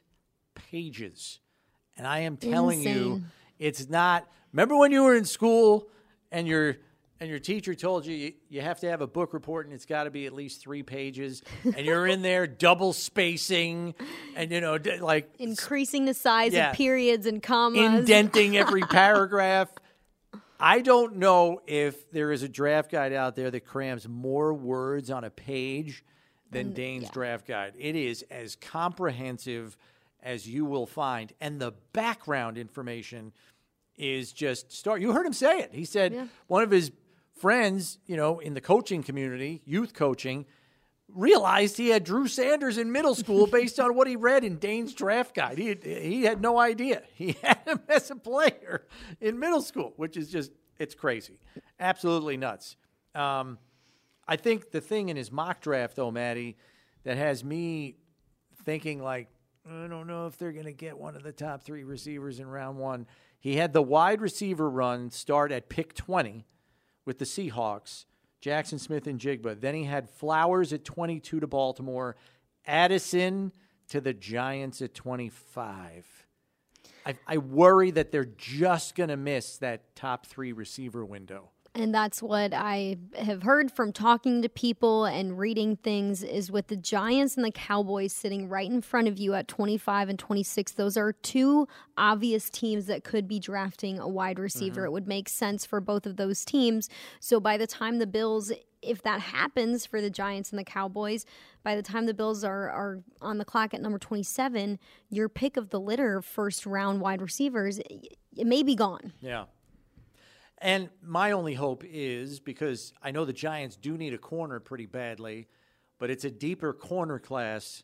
pages. 0.55 1.41
And 1.97 2.07
I 2.07 2.21
am 2.21 2.37
telling 2.37 2.79
Insane. 2.79 2.97
you, 2.97 3.25
it's 3.59 3.89
not. 3.89 4.31
Remember 4.53 4.77
when 4.77 4.93
you 4.93 5.03
were 5.03 5.17
in 5.17 5.25
school 5.25 5.89
and 6.31 6.47
your 6.47 6.77
and 7.25 7.31
your 7.31 7.39
teacher 7.41 7.75
told 7.75 8.05
you, 8.05 8.15
you 8.15 8.33
you 8.51 8.61
have 8.61 8.81
to 8.81 8.91
have 8.91 9.01
a 9.01 9.07
book 9.07 9.33
report 9.33 9.65
and 9.65 9.75
it's 9.75 9.87
got 9.87 10.05
to 10.05 10.11
be 10.11 10.27
at 10.27 10.35
least 10.35 10.61
three 10.61 10.83
pages, 10.83 11.43
and 11.65 11.79
you're 11.87 12.07
in 12.07 12.21
there 12.21 12.47
double 12.47 12.93
spacing, 12.93 13.95
and 14.37 14.51
you 14.51 14.61
know 14.61 14.77
d- 14.77 14.99
like 15.01 15.31
Increasing 15.39 16.05
the 16.05 16.13
size 16.13 16.53
Yeah. 16.53 16.71
of 16.71 16.77
periods 16.77 17.25
and 17.25 17.43
commas. 17.43 17.81
indenting 18.01 18.59
every 18.59 18.83
paragraph. 18.91 19.71
I 20.61 20.83
don't 20.83 21.17
know 21.17 21.63
if 21.67 22.11
there 22.11 22.31
is 22.31 22.43
a 22.43 22.49
draft 22.49 22.91
guide 22.93 23.15
out 23.15 23.37
there 23.37 23.51
that 23.51 23.65
crams 23.65 24.07
more 24.07 24.53
words 24.53 25.11
on 25.11 25.25
a 25.25 25.31
page 25.31 26.05
than 26.51 26.73
mm, 26.73 26.75
Dane's 26.75 27.05
yeah. 27.05 27.11
draft 27.13 27.47
guide. 27.47 27.73
It 27.79 27.97
is 27.97 28.23
as 28.31 28.55
comprehensive 28.55 29.79
as 30.23 30.47
you 30.47 30.67
will 30.67 30.87
find, 30.87 31.33
and 31.41 31.59
the 31.59 31.73
background 31.95 32.59
information 32.59 33.33
is 33.97 34.33
just 34.33 34.73
start. 34.73 35.01
You 35.01 35.13
heard 35.13 35.25
him 35.27 35.33
say 35.33 35.61
it. 35.61 35.71
He 35.73 35.85
said 35.85 36.13
Yeah. 36.13 36.27
one 36.49 36.63
of 36.65 36.71
his 36.71 36.91
friends, 37.37 37.99
you 38.07 38.17
know, 38.17 38.39
in 38.39 38.55
the 38.55 38.61
coaching 38.61 39.03
community, 39.03 39.63
youth 39.65 39.95
coaching, 39.95 40.47
realized 41.09 41.77
he 41.77 41.89
had 41.89 42.05
Drew 42.05 42.27
Sanders 42.27 42.79
in 42.79 42.93
middle 42.93 43.15
school 43.15 43.47
based 43.53 43.79
on 43.79 43.95
what 43.95 44.07
he 44.07 44.17
read 44.17 44.45
in 44.45 44.59
Dane's 44.59 44.95
draft 44.95 45.35
guide. 45.35 45.59
He 45.59 45.77
he 45.83 46.25
had 46.25 46.41
no 46.41 46.59
idea 46.59 47.03
he 47.15 47.37
had 47.43 47.61
him 47.67 47.81
as 47.89 48.11
a 48.11 48.17
player 48.17 48.87
in 49.21 49.39
middle 49.39 49.63
school, 49.63 49.93
which 49.97 50.17
is 50.17 50.31
just 50.31 50.53
it's 50.79 50.95
crazy, 50.95 51.39
absolutely 51.79 52.37
nuts. 52.37 52.77
Um, 53.15 53.59
I 54.27 54.37
think 54.37 54.71
the 54.71 54.81
thing 54.81 55.09
in 55.09 55.17
his 55.17 55.31
mock 55.31 55.61
draft, 55.61 55.97
though, 55.97 56.11
Maddy, 56.11 56.57
that 57.05 57.17
has 57.17 57.45
me 57.45 57.97
thinking 58.65 59.03
like 59.03 59.29
I 59.69 59.87
don't 59.87 60.07
know 60.07 60.27
if 60.27 60.37
they're 60.37 60.53
going 60.53 60.67
to 60.67 60.73
get 60.73 60.99
one 60.99 61.17
of 61.17 61.23
the 61.23 61.33
top 61.33 61.63
three 61.63 61.85
receivers 61.85 62.39
in 62.39 62.47
round 62.47 62.79
one. 62.79 63.07
He 63.41 63.57
had 63.57 63.73
the 63.73 63.83
wide 63.83 64.21
receiver 64.21 64.69
run 64.69 65.11
start 65.11 65.53
at 65.53 65.69
pick 65.69 65.95
twenty 65.95 66.45
with 67.05 67.19
the 67.19 67.25
Seahawks, 67.25 68.05
Jaxon 68.43 68.81
Smith-Njigba. 68.81 69.61
Then 69.61 69.75
he 69.75 69.85
had 69.85 70.09
Flowers 70.09 70.73
at 70.73 70.85
22 70.85 71.41
to 71.41 71.47
Baltimore, 71.47 72.17
Addison 72.67 73.53
to 73.89 74.01
the 74.01 74.13
Giants 74.13 74.83
at 74.83 74.95
25. 74.95 76.27
I, 77.07 77.15
I 77.27 77.39
worry 77.39 77.91
that 77.91 78.11
they're 78.11 78.25
just 78.25 78.95
going 78.95 79.11
to 79.11 79.17
miss 79.17 79.59
that 79.59 79.95
top 79.95 80.27
three 80.27 80.53
receiver 80.53 81.05
window. 81.05 81.51
And 81.77 81.93
that's 81.93 82.23
what 82.23 82.55
I 82.55 82.99
have 83.19 83.43
heard 83.43 83.73
from 83.73 83.93
talking 83.93 84.43
to 84.43 84.49
people 84.49 85.07
and 85.07 85.37
reading 85.37 85.77
things 85.77 86.23
is 86.23 86.49
with 86.49 86.69
the 86.69 86.77
Giants 86.77 87.37
and 87.37 87.45
the 87.45 87.51
Cowboys 87.51 88.13
sitting 88.13 88.49
right 88.49 88.71
in 88.71 88.81
front 88.81 89.09
of 89.09 89.19
you 89.19 89.35
at 89.35 89.49
25 89.49 90.09
and 90.09 90.19
26. 90.19 90.73
Those 90.73 90.97
are 90.97 91.13
two 91.13 91.67
obvious 91.99 92.49
teams 92.49 92.87
that 92.87 93.03
could 93.03 93.27
be 93.27 93.41
drafting 93.41 93.99
a 93.99 94.07
wide 94.07 94.39
receiver. 94.39 94.83
Mm-hmm. 94.83 94.87
It 94.87 94.93
would 94.93 95.09
make 95.09 95.29
sense 95.29 95.67
for 95.67 95.81
both 95.81 96.07
of 96.07 96.17
those 96.17 96.45
teams. 96.45 96.89
So 97.19 97.41
by 97.41 97.57
the 97.57 97.67
time 97.67 97.99
the 97.99 98.07
Bills 98.07 98.53
if 98.87 99.03
that 99.03 99.21
happens 99.21 99.87
for 99.87 100.01
the 100.01 100.11
Giants 100.11 100.51
and 100.51 100.59
the 100.59 100.65
Cowboys, 100.65 101.25
by 101.63 101.75
the 101.75 101.83
time 101.83 102.07
the 102.07 102.15
Bills 102.15 102.45
are, 102.45 102.69
are 102.69 103.01
on 103.21 103.39
the 103.39 103.45
clock 103.45 103.73
at 103.73 103.81
number 103.81 103.99
27, 103.99 104.79
your 105.09 105.29
pick 105.29 105.57
of 105.57 105.71
the 105.71 105.81
litter, 105.81 106.21
first 106.21 106.67
round 106.67 107.01
wide 107.01 107.23
receivers, 107.23 107.79
it 107.79 108.47
may 108.47 108.63
be 108.63 108.75
gone. 108.75 109.15
Yeah. 109.21 109.45
And 110.65 110.89
my 111.03 111.33
only 111.33 111.53
hope 111.53 111.85
is 111.87 112.41
because 112.41 112.95
I 113.03 113.11
know 113.11 113.27
the 113.27 113.35
Giants 113.35 113.77
do 113.77 113.99
need 113.99 114.15
a 114.15 114.19
corner 114.19 114.61
pretty 114.61 114.87
badly, 114.87 115.47
but 115.99 116.09
it's 116.09 116.25
a 116.25 116.31
deeper 116.31 116.73
corner 116.73 117.19
class 117.19 117.83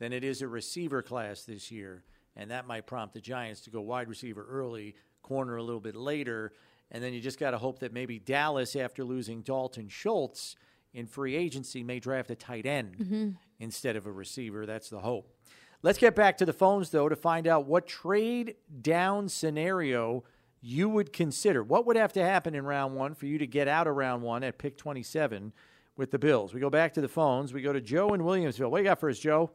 than 0.00 0.12
it 0.12 0.24
is 0.24 0.42
a 0.42 0.48
receiver 0.48 1.02
class 1.02 1.44
this 1.44 1.70
year. 1.70 2.02
And 2.34 2.50
that 2.50 2.66
might 2.66 2.84
prompt 2.84 3.14
the 3.14 3.20
Giants 3.20 3.60
to 3.62 3.70
go 3.70 3.80
wide 3.80 4.08
receiver 4.08 4.44
early, 4.50 4.96
corner 5.22 5.54
a 5.54 5.62
little 5.62 5.80
bit 5.80 5.94
later. 5.94 6.52
And 6.90 7.00
then 7.02 7.12
you 7.12 7.20
just 7.20 7.38
got 7.38 7.52
to 7.52 7.58
hope 7.58 7.78
that 7.78 7.92
maybe 7.92 8.18
Dallas, 8.18 8.74
after 8.74 9.04
losing 9.04 9.42
Dalton 9.42 9.88
Schultz 9.88 10.56
in 10.92 11.06
free 11.06 11.36
agency, 11.36 11.84
may 11.84 12.00
draft 12.00 12.32
a 12.32 12.34
tight 12.34 12.66
end 12.66 12.96
mm-hmm. 12.98 13.30
instead 13.60 13.94
of 13.94 14.04
a 14.04 14.10
receiver. 14.10 14.66
That's 14.66 14.90
the 14.90 14.98
hope. 14.98 15.32
Let's 15.80 15.98
get 15.98 16.16
back 16.16 16.38
to 16.38 16.44
the 16.44 16.52
phones, 16.52 16.90
though, 16.90 17.08
to 17.08 17.14
find 17.14 17.46
out 17.46 17.66
what 17.66 17.86
trade 17.86 18.56
down 18.82 19.28
scenario 19.28 20.24
you 20.66 20.88
would 20.88 21.12
consider. 21.12 21.62
What 21.62 21.86
would 21.86 21.96
have 21.96 22.12
to 22.14 22.24
happen 22.24 22.56
in 22.56 22.64
round 22.64 22.96
one 22.96 23.14
for 23.14 23.26
you 23.26 23.38
to 23.38 23.46
get 23.46 23.68
out 23.68 23.86
of 23.86 23.94
round 23.94 24.24
one 24.24 24.42
at 24.42 24.58
pick 24.58 24.76
27 24.76 25.52
with 25.96 26.10
the 26.10 26.18
Bills? 26.18 26.52
We 26.52 26.58
go 26.58 26.70
back 26.70 26.94
to 26.94 27.00
the 27.00 27.08
phones. 27.08 27.54
We 27.54 27.62
go 27.62 27.72
to 27.72 27.80
Joe 27.80 28.14
in 28.14 28.22
Williamsville. 28.22 28.68
What 28.68 28.78
you 28.78 28.84
got 28.84 28.98
for 28.98 29.08
us, 29.08 29.20
Joe? 29.20 29.50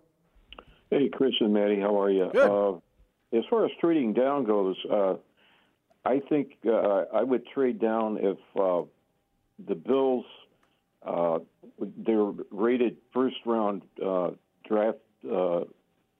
Hey, 0.89 1.09
Chris 1.09 1.33
and 1.41 1.53
Maddy, 1.53 1.81
how 1.81 2.01
are 2.01 2.09
you? 2.09 2.29
Good. 2.31 2.49
Uh, 2.49 2.77
as 3.37 3.43
far 3.49 3.65
as 3.65 3.71
trading 3.81 4.13
down 4.13 4.45
goes, 4.45 4.77
uh, 4.89 5.15
I 6.05 6.21
think 6.29 6.53
uh, 6.65 7.03
I 7.13 7.23
would 7.23 7.45
trade 7.47 7.81
down 7.81 8.17
if 8.17 8.37
uh, 8.57 8.83
the 9.67 9.75
Bills 9.75 10.25
uh, 11.05 11.39
they're 11.97 12.31
rated 12.51 12.97
first 13.13 13.37
round 13.45 13.81
uh, 14.05 14.31
draft 14.65 14.99
uh, 15.29 15.61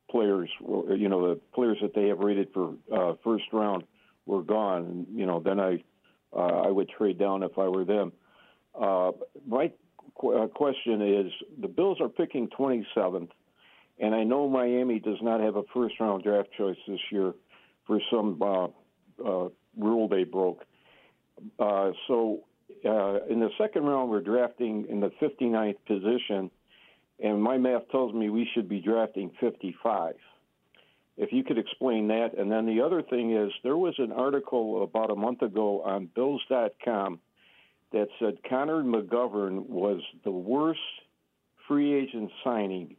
players. 0.09 0.49
You 0.59 1.07
know, 1.07 1.33
the 1.33 1.39
players 1.53 1.77
that 1.81 1.93
they 1.93 2.07
have 2.07 2.19
rated 2.19 2.49
for 2.53 2.73
uh, 2.93 3.13
first 3.23 3.45
round 3.53 3.83
were 4.25 4.43
gone. 4.43 5.07
You 5.13 5.25
know, 5.25 5.39
then 5.39 5.59
I 5.59 5.83
uh, 6.35 6.61
I 6.65 6.67
would 6.67 6.89
trade 6.89 7.17
down 7.17 7.43
if 7.43 7.57
I 7.57 7.67
were 7.67 7.85
them. 7.85 8.13
Uh, 8.79 9.11
my 9.47 9.71
qu- 10.15 10.43
uh, 10.43 10.47
question 10.47 11.01
is: 11.01 11.31
the 11.59 11.67
Bills 11.67 11.99
are 12.01 12.09
picking 12.09 12.47
27th. 12.49 13.29
And 13.99 14.15
I 14.15 14.23
know 14.23 14.49
Miami 14.49 14.99
does 14.99 15.21
not 15.21 15.41
have 15.41 15.55
a 15.55 15.63
first 15.73 15.99
round 15.99 16.23
draft 16.23 16.49
choice 16.57 16.77
this 16.87 16.99
year 17.11 17.33
for 17.85 17.99
some 18.11 18.41
uh, 18.41 18.67
uh, 19.23 19.49
rule 19.77 20.07
they 20.07 20.23
broke. 20.23 20.65
Uh, 21.59 21.91
so 22.07 22.39
in 22.83 23.39
the 23.39 23.49
second 23.59 23.83
round, 23.83 24.09
we're 24.09 24.21
drafting 24.21 24.87
in 24.89 24.99
the 25.01 25.11
59th 25.21 25.77
position, 25.85 26.49
and 27.19 27.41
my 27.41 27.57
math 27.57 27.89
tells 27.91 28.13
me 28.13 28.29
we 28.29 28.49
should 28.53 28.67
be 28.67 28.79
drafting 28.79 29.31
55. 29.39 30.15
If 31.21 31.31
you 31.31 31.43
could 31.43 31.59
explain 31.59 32.07
that. 32.07 32.31
And 32.35 32.51
then 32.51 32.65
the 32.65 32.81
other 32.81 33.03
thing 33.03 33.37
is 33.37 33.51
there 33.63 33.77
was 33.77 33.93
an 33.99 34.11
article 34.11 34.81
about 34.81 35.11
a 35.11 35.15
month 35.15 35.43
ago 35.43 35.83
on 35.83 36.09
Bills.com 36.15 37.19
that 37.93 38.07
said 38.17 38.39
Connor 38.49 38.81
McGovern 38.81 39.67
was 39.67 40.01
the 40.23 40.31
worst 40.31 40.79
free 41.67 41.93
agent 41.93 42.31
signing 42.43 42.95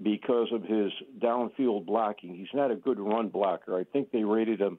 because 0.00 0.46
of 0.52 0.62
his 0.62 0.92
downfield 1.18 1.84
blocking. 1.84 2.36
He's 2.36 2.54
not 2.54 2.70
a 2.70 2.76
good 2.76 3.00
run 3.00 3.28
blocker. 3.28 3.76
I 3.76 3.82
think 3.82 4.12
they 4.12 4.22
rated 4.22 4.60
him, 4.60 4.78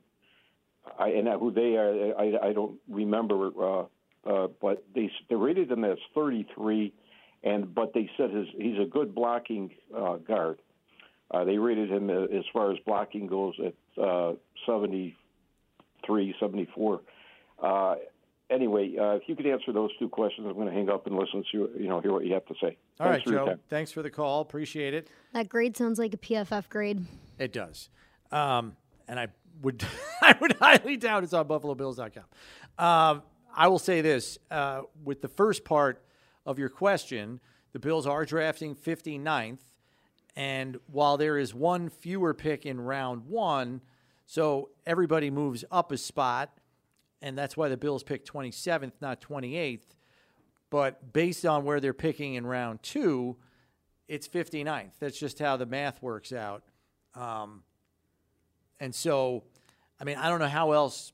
I, 0.97 1.09
and 1.09 1.27
who 1.27 1.51
they 1.51 1.75
are, 1.75 2.17
I, 2.17 2.49
I 2.49 2.53
don't 2.53 2.79
remember, 2.87 3.49
uh, 3.61 3.83
uh, 4.25 4.47
but 4.61 4.85
they 4.95 5.11
they 5.29 5.35
rated 5.35 5.69
him 5.69 5.83
as 5.83 5.97
33, 6.15 6.93
and 7.43 7.75
but 7.75 7.93
they 7.93 8.09
said 8.15 8.29
his 8.29 8.47
he's 8.57 8.79
a 8.79 8.85
good 8.85 9.13
blocking 9.13 9.71
uh, 9.93 10.15
guard. 10.15 10.61
Uh, 11.31 11.43
they 11.43 11.57
rated 11.57 11.91
him 11.91 12.09
uh, 12.09 12.23
as 12.25 12.43
far 12.51 12.71
as 12.71 12.77
blocking 12.85 13.27
goes 13.27 13.53
at 13.63 14.03
uh, 14.03 14.33
73, 14.65 16.35
74. 16.39 17.01
Uh, 17.61 17.95
anyway, 18.49 18.95
uh, 18.99 19.15
if 19.15 19.23
you 19.27 19.35
could 19.35 19.45
answer 19.45 19.71
those 19.71 19.91
two 19.99 20.09
questions, 20.09 20.47
I'm 20.47 20.55
going 20.55 20.67
to 20.67 20.73
hang 20.73 20.89
up 20.89 21.05
and 21.05 21.15
listen 21.15 21.43
to 21.51 21.57
you 21.57 21.69
you 21.77 21.87
know 21.87 22.01
hear 22.01 22.11
what 22.11 22.25
you 22.25 22.33
have 22.33 22.45
to 22.47 22.55
say. 22.55 22.77
All 22.99 23.07
right, 23.07 23.13
Thanks 23.13 23.23
for 23.23 23.31
your 23.31 23.45
Joe. 23.45 23.59
Thanks 23.69 23.91
for 23.91 24.01
the 24.01 24.09
call. 24.09 24.41
Appreciate 24.41 24.93
it. 24.93 25.09
That 25.33 25.49
grade 25.49 25.77
sounds 25.77 25.99
like 25.99 26.13
a 26.13 26.17
PFF 26.17 26.69
grade. 26.69 27.05
It 27.37 27.53
does. 27.53 27.89
Um, 28.31 28.75
and 29.07 29.19
I 29.19 29.27
would 29.61 29.83
I 30.21 30.35
would 30.41 30.53
highly 30.53 30.97
doubt 30.97 31.23
it's 31.23 31.33
on 31.33 31.47
BuffaloBills.com. 31.47 32.23
Um, 32.83 33.23
I 33.55 33.67
will 33.67 33.79
say 33.79 34.01
this 34.01 34.37
uh, 34.49 34.81
with 35.03 35.21
the 35.21 35.27
first 35.27 35.63
part 35.63 36.03
of 36.45 36.59
your 36.59 36.69
question, 36.69 37.39
the 37.73 37.79
Bills 37.79 38.07
are 38.07 38.25
drafting 38.25 38.75
59th. 38.75 39.59
And 40.39 40.79
while 40.87 41.17
there 41.17 41.37
is 41.37 41.53
one 41.53 41.89
fewer 41.89 42.33
pick 42.33 42.65
in 42.65 42.79
round 42.79 43.25
one, 43.25 43.81
so 44.25 44.69
everybody 44.85 45.29
moves 45.29 45.65
up 45.69 45.91
a 45.91 45.97
spot, 45.97 46.49
and 47.21 47.37
that's 47.37 47.57
why 47.57 47.67
the 47.67 47.75
Bills 47.75 48.03
pick 48.03 48.25
27th, 48.25 48.93
not 49.01 49.19
28th. 49.19 49.81
But 50.69 51.11
based 51.11 51.45
on 51.45 51.65
where 51.65 51.81
they're 51.81 51.93
picking 51.93 52.35
in 52.35 52.47
round 52.47 52.81
two, 52.83 53.35
it's 54.07 54.29
59th. 54.29 54.93
That's 55.01 55.19
just 55.19 55.39
how 55.39 55.57
the 55.57 55.65
math 55.65 56.01
works 56.01 56.31
out. 56.31 56.63
Um, 57.15 57.63
and 58.79 58.95
so, 58.95 59.43
I 59.99 60.05
mean, 60.05 60.15
I 60.15 60.29
don't 60.29 60.39
know 60.39 60.47
how 60.47 60.71
else 60.71 61.11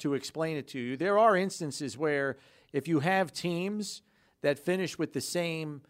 to 0.00 0.12
explain 0.12 0.58
it 0.58 0.68
to 0.68 0.78
you. 0.78 0.98
There 0.98 1.18
are 1.18 1.34
instances 1.34 1.96
where 1.96 2.36
if 2.74 2.88
you 2.88 3.00
have 3.00 3.32
teams 3.32 4.02
that 4.42 4.58
finish 4.58 4.98
with 4.98 5.14
the 5.14 5.22
same 5.22 5.80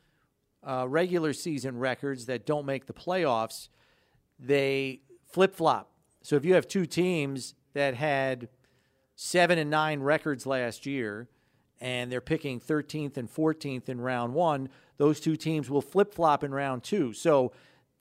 uh, 0.67 0.87
regular 0.89 1.33
season 1.33 1.79
records 1.79 2.27
that 2.27 2.45
don't 2.45 2.67
make 2.67 2.87
the 2.87 2.93
playoffs, 2.93 3.69
they 4.39 5.01
flip 5.31 5.55
flop. 5.55 5.91
So 6.23 6.37
if 6.37 6.45
you 6.45 6.55
have 6.55 6.67
two 6.67 6.87
teams 6.87 7.55
that 7.75 7.95
had 7.95 8.49
seven 9.15 9.59
and 9.59 9.71
nine 9.71 10.01
records 10.01 10.45
last 10.45 10.85
year, 10.85 11.29
and 11.81 12.11
they're 12.11 12.21
picking 12.21 12.59
13th 12.59 13.17
and 13.17 13.33
14th 13.33 13.89
in 13.89 14.01
round 14.01 14.35
one, 14.35 14.69
those 14.97 15.21
two 15.21 15.37
teams 15.37 15.71
will 15.71 15.83
flip 15.83 16.13
flop 16.13 16.43
in 16.43 16.53
round 16.53 16.83
two. 16.83 17.13
So 17.13 17.53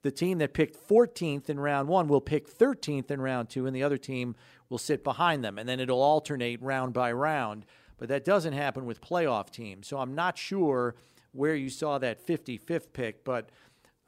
the 0.02 0.10
team 0.10 0.38
that 0.38 0.54
picked 0.54 0.88
14th 0.88 1.48
in 1.48 1.60
round 1.60 1.88
one 1.88 2.08
will 2.08 2.20
pick 2.20 2.48
13th 2.48 3.10
in 3.10 3.20
round 3.20 3.50
two, 3.50 3.66
and 3.66 3.76
the 3.76 3.82
other 3.82 3.98
team 3.98 4.34
will 4.68 4.78
sit 4.78 5.04
behind 5.04 5.44
them. 5.44 5.58
And 5.58 5.68
then 5.68 5.78
it'll 5.78 6.02
alternate 6.02 6.60
round 6.62 6.92
by 6.94 7.12
round. 7.12 7.66
But 7.98 8.08
that 8.08 8.24
doesn't 8.24 8.52
happen 8.52 8.86
with 8.86 9.00
playoff 9.00 9.50
teams. 9.50 9.86
So 9.86 9.98
I'm 9.98 10.14
not 10.14 10.36
sure 10.36 10.94
where 11.36 11.54
you 11.54 11.68
saw 11.70 11.98
that 11.98 12.26
55th 12.26 12.92
pick. 12.92 13.24
But 13.24 13.50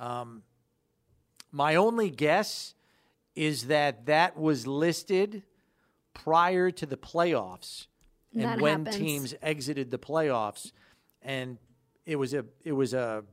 um, 0.00 0.42
my 1.52 1.74
only 1.76 2.10
guess 2.10 2.74
is 3.34 3.66
that 3.68 4.06
that 4.06 4.36
was 4.36 4.66
listed 4.66 5.42
prior 6.14 6.70
to 6.72 6.86
the 6.86 6.96
playoffs 6.96 7.86
and 8.34 8.42
That 8.44 8.60
when 8.60 8.84
happens. 8.84 8.96
teams 8.96 9.34
exited 9.42 9.90
the 9.90 9.98
playoffs. 9.98 10.72
And 11.22 11.59
it 12.06 12.16
was 12.16 12.34
a 12.34 12.44
it 12.64 12.72
was 12.72 12.94
a 12.94 13.24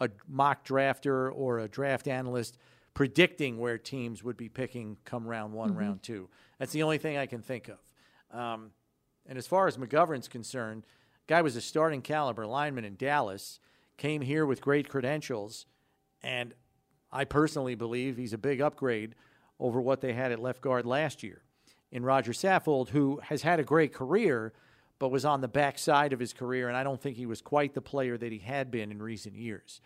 a 0.00 0.10
mock 0.28 0.64
drafter 0.66 1.30
or 1.32 1.60
a 1.60 1.68
draft 1.68 2.08
analyst 2.08 2.58
predicting 2.94 3.58
where 3.58 3.78
teams 3.78 4.22
would 4.24 4.36
be 4.36 4.48
picking 4.48 4.96
come 5.04 5.26
round 5.26 5.52
one, 5.52 5.70
Mm-hmm. 5.70 5.78
round 5.78 6.02
two. 6.02 6.28
That's 6.58 6.72
the 6.72 6.82
only 6.82 6.98
thing 6.98 7.16
I 7.16 7.26
can 7.26 7.42
think 7.42 7.68
of. 7.68 7.78
Um, 8.38 8.70
and 9.26 9.38
as 9.38 9.46
far 9.46 9.66
as 9.66 9.76
McGovern's 9.78 10.28
concerned, 10.28 10.84
guy 11.26 11.42
was 11.42 11.56
a 11.56 11.60
starting 11.60 12.02
caliber 12.02 12.46
lineman 12.46 12.84
in 12.84 12.96
Dallas, 12.96 13.60
came 13.96 14.22
here 14.22 14.44
with 14.46 14.60
great 14.60 14.88
credentials, 14.88 15.66
and 16.22 16.54
I 17.12 17.24
personally 17.24 17.74
believe 17.74 18.16
he's 18.16 18.32
a 18.32 18.38
big 18.38 18.60
upgrade 18.60 19.14
over 19.60 19.80
what 19.80 20.00
they 20.00 20.12
had 20.12 20.32
at 20.32 20.40
left 20.40 20.60
guard 20.60 20.84
last 20.84 21.22
year. 21.22 21.42
In 21.92 22.04
Rodger 22.04 22.32
Saffold, 22.32 22.88
who 22.88 23.20
has 23.22 23.42
had 23.42 23.60
a 23.60 23.64
great 23.64 23.94
career, 23.94 24.52
but 24.98 25.10
was 25.10 25.24
on 25.24 25.40
the 25.40 25.48
backside 25.48 26.12
of 26.12 26.18
his 26.18 26.32
career, 26.32 26.68
and 26.68 26.76
I 26.76 26.82
don't 26.82 27.00
think 27.00 27.16
he 27.16 27.26
was 27.26 27.40
quite 27.40 27.74
the 27.74 27.80
player 27.80 28.18
that 28.18 28.32
he 28.32 28.38
had 28.38 28.70
been 28.70 28.90
in 28.90 29.00
recent 29.00 29.36
years. 29.36 29.80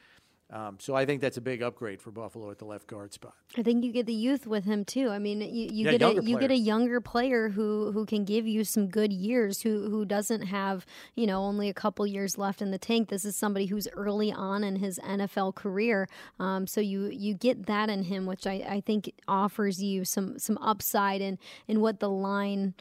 Um, 0.50 0.78
so 0.80 0.94
I 0.94 1.04
think 1.04 1.20
that's 1.20 1.36
a 1.36 1.42
big 1.42 1.62
upgrade 1.62 2.00
for 2.00 2.10
Buffalo 2.10 2.50
at 2.50 2.58
the 2.58 2.64
left 2.64 2.86
guard 2.86 3.12
spot. 3.12 3.34
I 3.58 3.62
think 3.62 3.84
you 3.84 3.92
get 3.92 4.06
the 4.06 4.14
youth 4.14 4.46
with 4.46 4.64
him 4.64 4.82
too. 4.82 5.10
I 5.10 5.18
mean, 5.18 5.42
you, 5.42 5.68
you 5.70 5.84
Yeah, 5.84 5.90
get 5.92 6.02
a 6.02 6.06
younger 6.06 6.22
you 6.22 6.38
get 6.38 6.50
a 6.50 6.56
younger 6.56 7.00
player 7.02 7.50
who 7.50 7.92
who 7.92 8.06
can 8.06 8.24
give 8.24 8.46
you 8.46 8.64
some 8.64 8.88
good 8.88 9.12
years. 9.12 9.60
Who 9.60 9.90
who 9.90 10.06
doesn't 10.06 10.42
have 10.42 10.86
you 11.14 11.26
know 11.26 11.42
only 11.42 11.68
a 11.68 11.74
couple 11.74 12.06
years 12.06 12.38
left 12.38 12.62
in 12.62 12.70
the 12.70 12.78
tank. 12.78 13.10
This 13.10 13.26
is 13.26 13.36
somebody 13.36 13.66
who's 13.66 13.88
early 13.92 14.32
on 14.32 14.64
in 14.64 14.76
his 14.76 14.98
NFL 15.00 15.54
career. 15.54 16.08
Um, 16.40 16.66
so 16.66 16.80
you 16.80 17.08
you 17.08 17.34
get 17.34 17.66
that 17.66 17.90
in 17.90 18.04
him, 18.04 18.24
which 18.24 18.46
I, 18.46 18.64
I 18.66 18.80
think 18.80 19.12
offers 19.28 19.82
you 19.82 20.06
some 20.06 20.38
some 20.38 20.56
upside 20.58 21.20
in 21.20 21.38
in 21.66 21.82
what 21.82 22.00
the 22.00 22.08
line. 22.08 22.74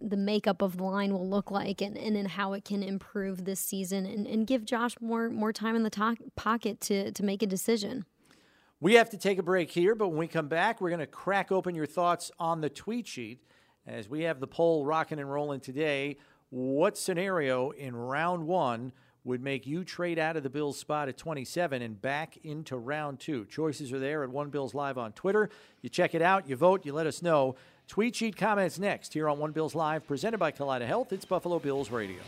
The 0.00 0.16
makeup 0.16 0.62
of 0.62 0.78
the 0.78 0.84
line 0.84 1.12
will 1.12 1.28
look 1.28 1.50
like, 1.50 1.80
and, 1.80 1.96
and 1.96 2.28
how 2.28 2.54
it 2.54 2.64
can 2.64 2.82
improve 2.82 3.44
this 3.44 3.60
season, 3.60 4.06
and, 4.06 4.26
and 4.26 4.46
give 4.46 4.64
Josh 4.64 4.94
more 5.00 5.28
more 5.28 5.52
time 5.52 5.76
in 5.76 5.82
the 5.82 5.90
to- 5.90 6.16
pocket 6.36 6.80
to 6.82 7.12
to 7.12 7.22
make 7.22 7.42
a 7.42 7.46
decision. 7.46 8.04
We 8.82 8.94
have 8.94 9.10
to 9.10 9.18
take 9.18 9.38
a 9.38 9.42
break 9.42 9.70
here, 9.70 9.94
but 9.94 10.08
when 10.08 10.16
we 10.16 10.26
come 10.26 10.48
back, 10.48 10.80
we're 10.80 10.88
going 10.88 11.00
to 11.00 11.06
crack 11.06 11.52
open 11.52 11.74
your 11.74 11.84
thoughts 11.84 12.30
on 12.38 12.62
the 12.62 12.70
tweet 12.70 13.06
sheet 13.06 13.44
as 13.86 14.08
we 14.08 14.22
have 14.22 14.40
the 14.40 14.46
poll 14.46 14.86
rocking 14.86 15.18
and 15.18 15.30
rolling 15.30 15.60
today. 15.60 16.16
What 16.48 16.96
scenario 16.96 17.70
in 17.70 17.94
round 17.94 18.46
one 18.46 18.92
would 19.22 19.42
make 19.42 19.66
you 19.66 19.84
trade 19.84 20.18
out 20.18 20.38
of 20.38 20.42
the 20.42 20.48
Bills 20.48 20.78
spot 20.78 21.10
at 21.10 21.18
27 21.18 21.82
and 21.82 22.00
back 22.00 22.38
into 22.42 22.78
round 22.78 23.20
two? 23.20 23.44
Choices 23.44 23.92
are 23.92 23.98
there 23.98 24.24
at 24.24 24.30
One 24.30 24.48
Bills 24.48 24.72
Live 24.72 24.96
on 24.96 25.12
Twitter. 25.12 25.50
You 25.82 25.90
check 25.90 26.14
it 26.14 26.22
out, 26.22 26.48
you 26.48 26.56
vote, 26.56 26.86
you 26.86 26.94
let 26.94 27.06
us 27.06 27.20
know. 27.20 27.56
Tweet 27.90 28.14
sheet 28.14 28.36
comments 28.36 28.78
next 28.78 29.14
here 29.14 29.28
on 29.28 29.40
One 29.40 29.50
Bills 29.50 29.74
Live, 29.74 30.06
presented 30.06 30.38
by 30.38 30.52
Kaleida 30.52 30.86
Health. 30.86 31.12
It's 31.12 31.24
Buffalo 31.24 31.58
Bills 31.58 31.90
Radio. 31.90 32.20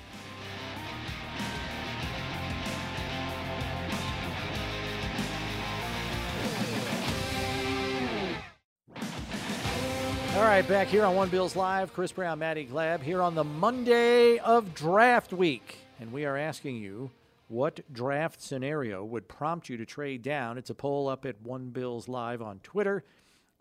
All 10.34 10.42
right, 10.42 10.66
back 10.66 10.88
here 10.88 11.04
on 11.04 11.14
One 11.14 11.28
Bills 11.28 11.54
Live, 11.54 11.92
Chris 11.92 12.10
Brown, 12.10 12.40
Maddy 12.40 12.66
Glab, 12.66 13.00
here 13.00 13.22
on 13.22 13.36
the 13.36 13.44
Monday 13.44 14.38
of 14.38 14.74
draft 14.74 15.32
week. 15.32 15.78
And 16.00 16.12
we 16.12 16.24
are 16.24 16.36
asking 16.36 16.78
you 16.78 17.12
what 17.46 17.78
draft 17.92 18.42
scenario 18.42 19.04
would 19.04 19.28
prompt 19.28 19.68
you 19.68 19.76
to 19.76 19.86
trade 19.86 20.22
down. 20.22 20.58
It's 20.58 20.70
a 20.70 20.74
poll 20.74 21.08
up 21.08 21.24
at 21.24 21.40
One 21.40 21.68
Bills 21.68 22.08
Live 22.08 22.42
on 22.42 22.58
Twitter 22.64 23.04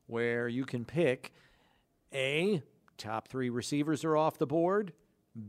where 0.07 0.47
you 0.47 0.65
can 0.65 0.83
pick 0.83 1.31
A, 2.13 2.61
top 2.97 3.27
three 3.27 3.49
receivers 3.49 4.03
are 4.03 4.17
off 4.17 4.37
the 4.37 4.47
board, 4.47 4.93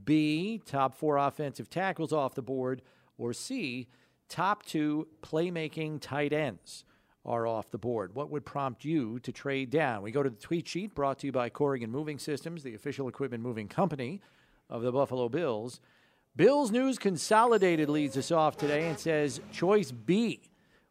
B, 0.04 0.60
top 0.64 0.94
four 0.94 1.16
offensive 1.16 1.68
tackles 1.68 2.12
off 2.12 2.34
the 2.34 2.42
board, 2.42 2.82
or 3.18 3.32
C, 3.32 3.88
top 4.28 4.64
two 4.64 5.08
playmaking 5.22 6.00
tight 6.00 6.32
ends 6.32 6.84
are 7.24 7.46
off 7.46 7.70
the 7.70 7.78
board. 7.78 8.14
What 8.14 8.30
would 8.30 8.44
prompt 8.44 8.84
you 8.84 9.18
to 9.20 9.32
trade 9.32 9.70
down? 9.70 10.02
We 10.02 10.10
go 10.10 10.22
to 10.22 10.30
the 10.30 10.36
tweet 10.36 10.66
sheet 10.66 10.94
brought 10.94 11.18
to 11.20 11.26
you 11.26 11.32
by 11.32 11.50
Corrigan 11.50 11.90
Moving 11.90 12.18
Systems, 12.18 12.62
the 12.62 12.74
official 12.74 13.08
equipment 13.08 13.42
moving 13.42 13.68
company 13.68 14.20
of 14.68 14.82
the 14.82 14.92
Buffalo 14.92 15.28
Bills. 15.28 15.80
Bills 16.34 16.70
News 16.70 16.98
Consolidated 16.98 17.88
leads 17.88 18.16
us 18.16 18.32
off 18.32 18.56
today 18.56 18.88
and 18.88 18.98
says 18.98 19.40
choice 19.52 19.92
B 19.92 20.40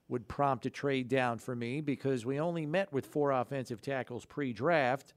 would 0.07 0.27
prompt 0.27 0.65
a 0.65 0.69
trade 0.69 1.07
down 1.07 1.39
for 1.39 1.55
me 1.55 1.81
because 1.81 2.25
we 2.25 2.39
only 2.39 2.65
met 2.65 2.93
with 2.93 3.07
four 3.07 3.31
offensive 3.31 3.81
tackles 3.81 4.25
pre 4.25 4.53
draft. 4.53 5.13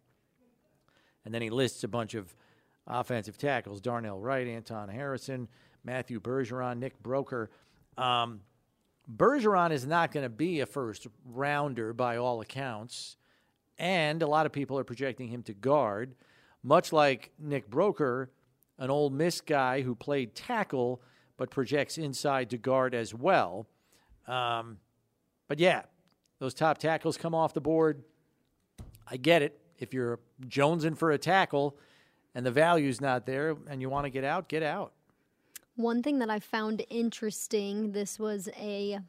And 1.25 1.35
then 1.35 1.43
he 1.43 1.51
lists 1.51 1.85
a 1.85 1.89
bunch 1.89 2.15
of 2.15 2.35
offensive 2.87 3.39
tackles 3.39 3.81
Darnell 3.81 4.19
Wright, 4.19 4.47
Anton 4.47 4.89
Harrison, 4.89 5.49
Matthew 5.85 6.21
Bergeron, 6.21 6.79
Nick 6.79 7.03
Broeker. 7.03 7.49
Um, 7.97 8.41
Bergeron 9.15 9.71
is 9.71 9.87
not 9.87 10.13
going 10.13 10.25
to 10.25 10.31
be 10.31 10.61
a 10.61 10.67
first 10.67 11.07
rounder 11.27 11.93
by 11.93 12.17
all 12.17 12.41
accounts. 12.41 13.17
And 13.79 14.23
a 14.23 14.27
lot 14.27 14.47
of 14.47 14.53
people 14.53 14.79
are 14.79 14.85
projecting 14.85 15.29
him 15.29 15.43
to 15.45 15.53
guard, 15.53 16.15
much 16.63 16.93
like 16.93 17.33
Nick 17.39 17.69
Broeker, 17.69 18.29
an 18.79 18.91
Ole 18.91 19.11
Miss 19.11 19.41
guy 19.41 19.83
who 19.83 19.95
played 19.95 20.35
tackle 20.35 21.03
but 21.37 21.51
projects 21.51 21.99
inside 21.99 22.51
to 22.51 22.59
guard 22.59 22.95
as 22.95 23.13
well. 23.13 23.67
Um, 24.29 24.79
but 25.49 25.59
yeah, 25.59 25.83
those 26.39 26.55
top 26.55 26.79
tackles 26.79 27.17
come 27.17 27.35
off 27.35 27.55
the 27.55 27.61
board. 27.61 28.03
I 29.07 29.17
get 29.17 29.43
it. 29.43 29.59
If 29.79 29.93
you're 29.93 30.21
jonesing 30.47 30.97
for 30.97 31.11
a 31.11 31.19
tackle 31.19 31.77
and 32.35 32.45
the 32.45 32.51
value's 32.51 33.01
not 33.01 33.27
there 33.27 33.57
and 33.69 33.81
you 33.81 33.89
want 33.89 34.05
to 34.05 34.11
get 34.11 34.25
out, 34.25 34.49
get 34.49 34.63
out. 34.63 34.93
One 35.77 36.03
thing 36.03 36.21
that 36.21 36.31
I 36.31 36.39
found 36.39 36.85
interesting, 36.89 37.93
this 37.93 38.19
was 38.19 38.49
a 38.57 39.01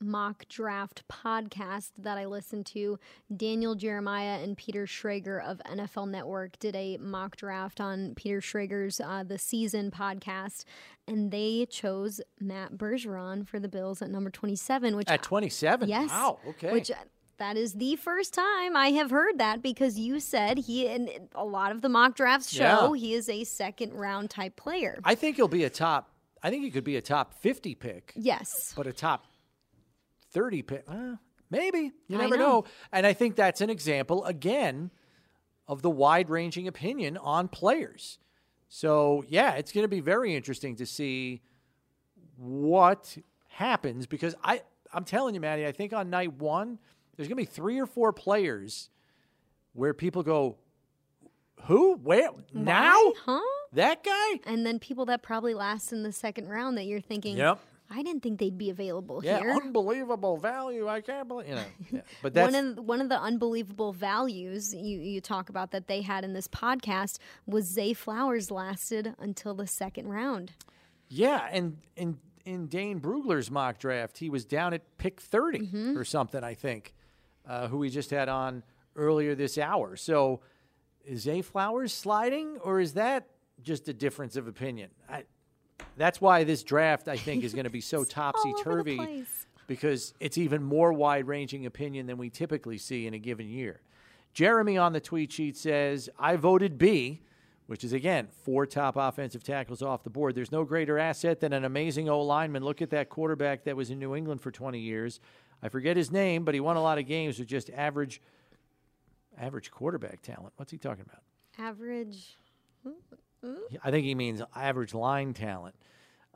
mock 0.00 0.46
draft 0.48 1.02
podcast 1.08 1.90
that 1.98 2.18
I 2.18 2.26
listened 2.26 2.66
to. 2.66 2.98
Daniel 3.34 3.74
Jeremiah 3.74 4.42
and 4.42 4.56
Peter 4.56 4.86
Schrager 4.86 5.42
of 5.44 5.60
NFL 5.70 6.08
Network 6.08 6.58
did 6.58 6.74
a 6.76 6.96
mock 6.98 7.36
draft 7.36 7.80
on 7.80 8.14
Peter 8.14 8.40
Schrager's 8.40 9.00
uh, 9.00 9.24
The 9.26 9.38
Season 9.38 9.90
podcast, 9.90 10.64
and 11.06 11.30
they 11.30 11.66
chose 11.68 12.20
Matt 12.40 12.76
Bergeron 12.76 13.46
for 13.46 13.58
the 13.58 13.68
Bills 13.68 14.02
at 14.02 14.10
number 14.10 14.30
27, 14.30 14.96
which 14.96 15.08
At 15.08 15.22
27? 15.22 15.88
Yes. 15.88 16.10
Wow, 16.10 16.38
okay. 16.48 16.72
Which 16.72 16.90
that 17.38 17.56
is 17.56 17.74
the 17.74 17.96
first 17.96 18.34
time 18.34 18.76
I 18.76 18.88
have 18.90 19.10
heard 19.10 19.38
that 19.38 19.62
because 19.62 19.98
you 19.98 20.20
said 20.20 20.58
he 20.58 20.88
and 20.88 21.08
a 21.34 21.44
lot 21.44 21.72
of 21.72 21.82
the 21.82 21.88
mock 21.88 22.14
drafts 22.16 22.50
show 22.52 22.94
Yeah. 22.94 23.00
he 23.00 23.14
is 23.14 23.28
a 23.28 23.44
second 23.44 23.94
round 23.94 24.30
type 24.30 24.56
player. 24.56 25.00
I 25.04 25.14
think 25.14 25.36
he'll 25.36 25.48
be 25.48 25.64
a 25.64 25.70
top, 25.70 26.10
I 26.42 26.50
think 26.50 26.64
he 26.64 26.70
could 26.70 26.84
be 26.84 26.96
a 26.96 27.02
top 27.02 27.34
50 27.34 27.74
pick, 27.76 28.12
yes. 28.16 28.72
but 28.76 28.86
a 28.86 28.92
top 28.92 29.24
30 30.32 30.62
pick. 30.62 30.84
Uh, 30.88 31.14
Maybe. 31.50 31.92
You 32.08 32.18
never 32.18 32.36
know. 32.36 32.46
know. 32.46 32.64
And 32.92 33.06
I 33.06 33.14
think 33.14 33.34
that's 33.36 33.60
an 33.62 33.70
example, 33.70 34.24
again, 34.24 34.90
of 35.66 35.80
the 35.82 35.90
wide 35.90 36.28
ranging 36.28 36.68
opinion 36.68 37.16
on 37.16 37.48
players. 37.48 38.18
So, 38.68 39.24
yeah, 39.28 39.52
it's 39.54 39.72
going 39.72 39.84
to 39.84 39.88
be 39.88 40.00
very 40.00 40.34
interesting 40.34 40.76
to 40.76 40.84
see 40.84 41.40
what 42.36 43.16
happens 43.48 44.06
because 44.06 44.34
I, 44.44 44.60
I'm 44.92 45.04
telling 45.04 45.34
you, 45.34 45.40
Maddy, 45.40 45.66
I 45.66 45.72
think 45.72 45.92
on 45.94 46.10
night 46.10 46.34
one, 46.34 46.78
there's 47.18 47.28
going 47.28 47.36
to 47.36 47.42
be 47.42 47.44
three 47.54 47.78
or 47.78 47.84
four 47.86 48.14
players 48.14 48.88
where 49.74 49.92
people 49.92 50.22
go, 50.22 50.56
Who? 51.64 51.96
Where? 51.96 52.30
Now? 52.54 52.92
Why? 52.94 53.12
Huh? 53.26 53.40
That 53.72 54.02
guy? 54.02 54.40
And 54.46 54.64
then 54.64 54.78
people 54.78 55.04
that 55.06 55.22
probably 55.22 55.52
last 55.52 55.92
in 55.92 56.02
the 56.02 56.12
second 56.12 56.48
round 56.48 56.78
that 56.78 56.84
you're 56.86 57.00
thinking, 57.02 57.36
Yep. 57.36 57.58
I 57.90 58.02
didn't 58.02 58.22
think 58.22 58.38
they'd 58.38 58.56
be 58.58 58.68
available 58.70 59.22
Yeah, 59.24 59.38
here. 59.40 59.50
unbelievable 59.52 60.36
value. 60.36 60.86
I 60.88 61.00
can't 61.00 61.26
believe, 61.26 61.48
you 61.48 61.54
know. 61.54 61.64
Yeah. 61.90 62.00
But 62.22 62.34
that's 62.34 62.52
one 62.52 62.64
of 62.78 62.84
one 62.84 63.00
of 63.00 63.08
the 63.08 63.18
unbelievable 63.20 63.92
values 63.94 64.74
you, 64.74 64.98
you 65.00 65.20
talk 65.22 65.48
about 65.48 65.70
that 65.70 65.86
they 65.88 66.02
had 66.02 66.22
in 66.24 66.34
this 66.34 66.48
podcast 66.48 67.18
was 67.46 67.64
Zay 67.64 67.94
Flowers 67.94 68.50
lasted 68.50 69.14
until 69.18 69.54
the 69.54 69.66
second 69.66 70.08
round. 70.08 70.52
Yeah, 71.08 71.48
and 71.50 71.78
in 71.96 72.18
in 72.44 72.66
Dane 72.66 73.00
Brugler's 73.00 73.50
mock 73.50 73.78
draft, 73.78 74.18
he 74.18 74.28
was 74.30 74.44
down 74.44 74.72
at 74.74 74.82
pick 74.98 75.18
30 75.20 75.58
Mm-hmm. 75.60 75.96
or 75.98 76.04
something, 76.04 76.44
I 76.44 76.52
think, 76.54 76.94
uh, 77.48 77.68
who 77.68 77.78
we 77.78 77.90
just 77.90 78.10
had 78.10 78.28
on 78.28 78.62
earlier 78.94 79.34
this 79.34 79.58
hour. 79.58 79.96
So 79.96 80.40
is 81.04 81.22
Zay 81.22 81.42
Flowers 81.42 81.92
sliding, 81.92 82.58
or 82.58 82.80
is 82.80 82.94
that 82.94 83.28
just 83.62 83.88
a 83.88 83.92
difference 83.92 84.36
of 84.36 84.46
opinion? 84.46 84.90
I, 85.08 85.24
that's 85.96 86.20
why 86.20 86.44
this 86.44 86.62
draft, 86.62 87.08
I 87.08 87.16
think, 87.16 87.44
is 87.44 87.54
going 87.54 87.64
to 87.64 87.70
be 87.70 87.80
so 87.80 88.04
topsy 88.04 88.50
all 88.50 88.60
over 88.72 88.82
the 88.82 88.96
turvy 88.96 89.24
because 89.66 90.14
it's 90.20 90.38
even 90.38 90.62
more 90.62 90.92
wide 90.92 91.26
ranging 91.26 91.66
opinion 91.66 92.06
than 92.06 92.18
we 92.18 92.30
typically 92.30 92.78
see 92.78 93.06
in 93.06 93.14
a 93.14 93.18
given 93.18 93.48
year. 93.48 93.80
Jeremy 94.32 94.76
on 94.76 94.92
the 94.92 95.00
tweet 95.00 95.32
sheet 95.32 95.56
says, 95.56 96.08
I 96.18 96.36
voted 96.36 96.78
B, 96.78 97.22
which 97.66 97.84
is 97.84 97.92
again 97.92 98.28
four 98.44 98.66
top 98.66 98.96
offensive 98.96 99.42
tackles 99.42 99.82
off 99.82 100.04
the 100.04 100.10
board. 100.10 100.34
There's 100.34 100.52
no 100.52 100.64
greater 100.64 100.98
asset 100.98 101.40
than 101.40 101.52
an 101.52 101.64
amazing 101.64 102.08
O 102.08 102.22
lineman. 102.22 102.64
Look 102.64 102.80
at 102.80 102.90
that 102.90 103.08
quarterback 103.08 103.64
that 103.64 103.76
was 103.76 103.90
in 103.90 103.98
New 103.98 104.14
England 104.14 104.40
for 104.40 104.50
20 104.50 104.78
years. 104.78 105.20
I 105.62 105.68
forget 105.68 105.96
his 105.96 106.10
name, 106.10 106.44
but 106.44 106.54
he 106.54 106.60
won 106.60 106.76
a 106.76 106.82
lot 106.82 106.98
of 106.98 107.06
games 107.06 107.38
with 107.38 107.48
just 107.48 107.70
average 107.70 108.20
average 109.40 109.70
quarterback 109.70 110.22
talent. 110.22 110.52
What's 110.56 110.72
he 110.72 110.78
talking 110.78 111.04
about? 111.06 111.22
Average. 111.58 112.36
I 113.84 113.90
think 113.90 114.04
he 114.04 114.14
means 114.14 114.42
average 114.54 114.94
line 114.94 115.32
talent. 115.32 115.74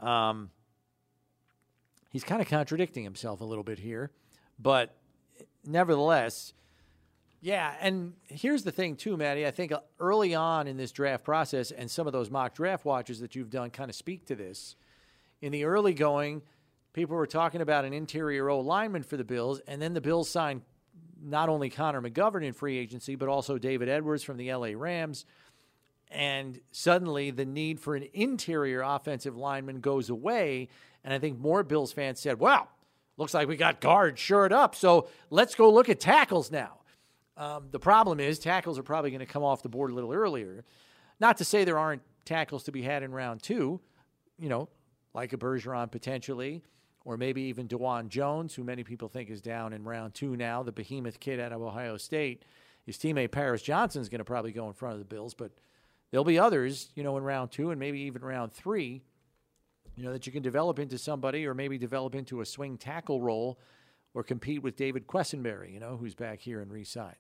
Um, 0.01 0.51
he's 2.11 2.25
kind 2.25 2.41
of 2.41 2.49
contradicting 2.49 3.05
himself 3.05 3.41
a 3.41 3.45
little 3.45 3.65
bit 3.65 3.79
here, 3.79 4.11
but 4.59 4.97
nevertheless, 5.65 6.53
yeah. 7.41 7.75
And 7.81 8.15
here's 8.29 8.63
the 8.63 8.71
thing, 8.71 8.95
too, 8.95 9.17
Maddy. 9.17 9.47
I 9.47 9.51
think 9.51 9.73
uh, 9.73 9.81
early 9.99 10.35
on 10.35 10.69
in 10.69 10.77
this 10.77 10.93
draft 10.93 11.25
process, 11.25 11.73
and 11.73 11.91
some 11.91 12.07
of 12.07 12.13
those 12.13 12.31
mock 12.31 12.55
draft 12.55 12.85
watches 12.85 13.19
that 13.21 13.35
you've 13.35 13.51
done 13.51 13.71
kind 13.71 13.91
of 13.91 13.97
speak 13.97 14.27
to 14.27 14.37
this. 14.37 14.77
In 15.41 15.51
the 15.51 15.65
early 15.65 15.93
going, 15.93 16.43
people 16.93 17.17
were 17.17 17.27
talking 17.27 17.61
about 17.61 17.85
an 17.85 17.93
interior 17.93 18.49
O 18.51 18.61
lineman 18.61 19.03
for 19.03 19.17
the 19.17 19.25
Bills, 19.25 19.61
and 19.67 19.81
then 19.81 19.95
the 19.95 20.01
Bills 20.01 20.29
signed 20.29 20.63
not 21.21 21.49
only 21.49 21.71
Connor 21.71 22.03
McGovern 22.03 22.45
in 22.45 22.53
free 22.53 22.79
agency, 22.79 23.15
but 23.15 23.29
also 23.29 23.59
David 23.59 23.89
Edwards 23.89 24.23
from 24.23 24.37
the 24.37 24.53
LA 24.53 24.71
Rams 24.75 25.25
and 26.13 26.61
suddenly 26.71 27.31
the 27.31 27.45
need 27.45 27.81
for 27.81 27.97
an 27.97 28.07
interior 28.13 28.83
offensive 28.83 29.37
lineman 29.37 29.81
goes 29.81 30.11
away. 30.11 30.69
And 31.05 31.13
I 31.13 31.19
think 31.19 31.39
more 31.39 31.63
Bills 31.63 31.93
fans 31.93 32.21
said, 32.21 32.39
well, 32.39 32.69
looks 33.17 33.35
like 33.35 33.49
we 33.49 33.57
got 33.57 33.81
guards 33.81 34.21
shored 34.21 34.53
up, 34.53 34.75
so 34.75 35.09
let's 35.31 35.55
go 35.55 35.73
look 35.73 35.89
at 35.89 36.01
tackles 36.01 36.51
now. 36.51 36.79
Um, 37.37 37.69
the 37.71 37.79
problem 37.79 38.21
is 38.21 38.39
tackles 38.39 38.79
are 38.79 38.83
probably 38.83 39.11
going 39.11 39.21
to 39.21 39.27
come 39.27 39.43
off 39.43 39.63
the 39.63 39.69
board 39.69 39.91
a 39.91 39.95
little 39.95 40.13
earlier. 40.13 40.65
Not 41.19 41.39
to 41.39 41.45
say 41.45 41.65
there 41.65 41.79
aren't 41.79 42.03
tackles 42.25 42.65
to 42.65 42.73
be 42.73 42.83
had 42.83 43.03
in 43.03 43.11
round 43.11 43.43
two, 43.43 43.81
you 44.39 44.49
know, 44.49 44.69
like 45.15 45.33
a 45.33 45.39
Bergeron 45.39 45.91
potentially, 45.91 46.63
or 47.05 47.17
maybe 47.17 47.43
even 47.43 47.69
Dawand 47.69 48.09
Jones, 48.09 48.55
who 48.55 48.65
many 48.65 48.85
people 48.85 49.09
think 49.09 49.31
is 49.31 49.41
down 49.41 49.73
in 49.73 49.85
round 49.85 50.15
two 50.15 50.37
now, 50.37 50.63
the 50.63 50.73
behemoth 50.73 51.21
kid 51.21 51.41
out 51.41 51.53
of 51.53 51.63
Ohio 51.63 51.97
State. 51.97 52.45
His 52.85 52.97
teammate 52.97 53.31
Paris 53.31 53.63
Johnson 53.63 54.03
is 54.03 54.09
going 54.09 54.19
to 54.21 54.25
probably 54.25 54.53
go 54.53 54.67
in 54.67 54.73
front 54.73 54.95
of 54.95 54.99
the 54.99 55.05
Bills, 55.05 55.35
but 55.35 55.53
there'll 56.11 56.25
be 56.25 56.39
others, 56.39 56.91
you 56.95 57.03
know, 57.03 57.17
in 57.17 57.23
round 57.23 57.51
two 57.51 57.71
and 57.71 57.79
maybe 57.79 58.01
even 58.01 58.23
round 58.23 58.53
three, 58.53 59.03
you 59.97 60.05
know, 60.05 60.13
that 60.13 60.27
you 60.27 60.33
can 60.33 60.43
develop 60.43 60.79
into 60.79 60.99
somebody 60.99 61.47
or 61.47 61.55
maybe 61.55 61.79
develop 61.79 62.15
into 62.15 62.41
a 62.41 62.47
swing 62.47 62.77
tackle 62.77 63.21
role 63.21 63.59
or 64.15 64.23
compete 64.23 64.63
with 64.63 64.77
David 64.77 65.07
Quessenberry, 65.07 65.73
you 65.73 65.81
know, 65.81 65.97
who's 65.97 66.15
back 66.15 66.41
here 66.41 66.61
and 66.61 66.73
re 66.73 66.85
signed. 66.85 67.17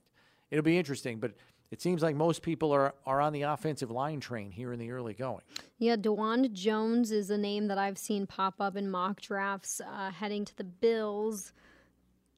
It'll 0.50 0.62
be 0.62 0.78
interesting, 0.78 1.18
but 1.18 1.32
it 1.72 1.80
seems 1.80 2.02
like 2.02 2.14
most 2.14 2.42
people 2.42 2.70
are, 2.70 2.94
are 3.06 3.22
on 3.22 3.32
the 3.32 3.42
offensive 3.42 3.90
line 3.90 4.20
train 4.20 4.52
here 4.52 4.74
in 4.74 4.78
the 4.78 4.90
early 4.90 5.14
going. 5.14 5.40
Yeah, 5.78 5.96
Dawand 5.96 6.52
Jones 6.52 7.10
is 7.10 7.30
a 7.30 7.38
name 7.38 7.66
that 7.68 7.78
I've 7.78 7.96
seen 7.96 8.26
pop 8.26 8.60
up 8.60 8.76
in 8.76 8.90
mock 8.90 9.22
drafts 9.22 9.80
uh, 9.80 10.10
heading 10.10 10.44
to 10.44 10.54
the 10.54 10.64
Bills. 10.64 11.54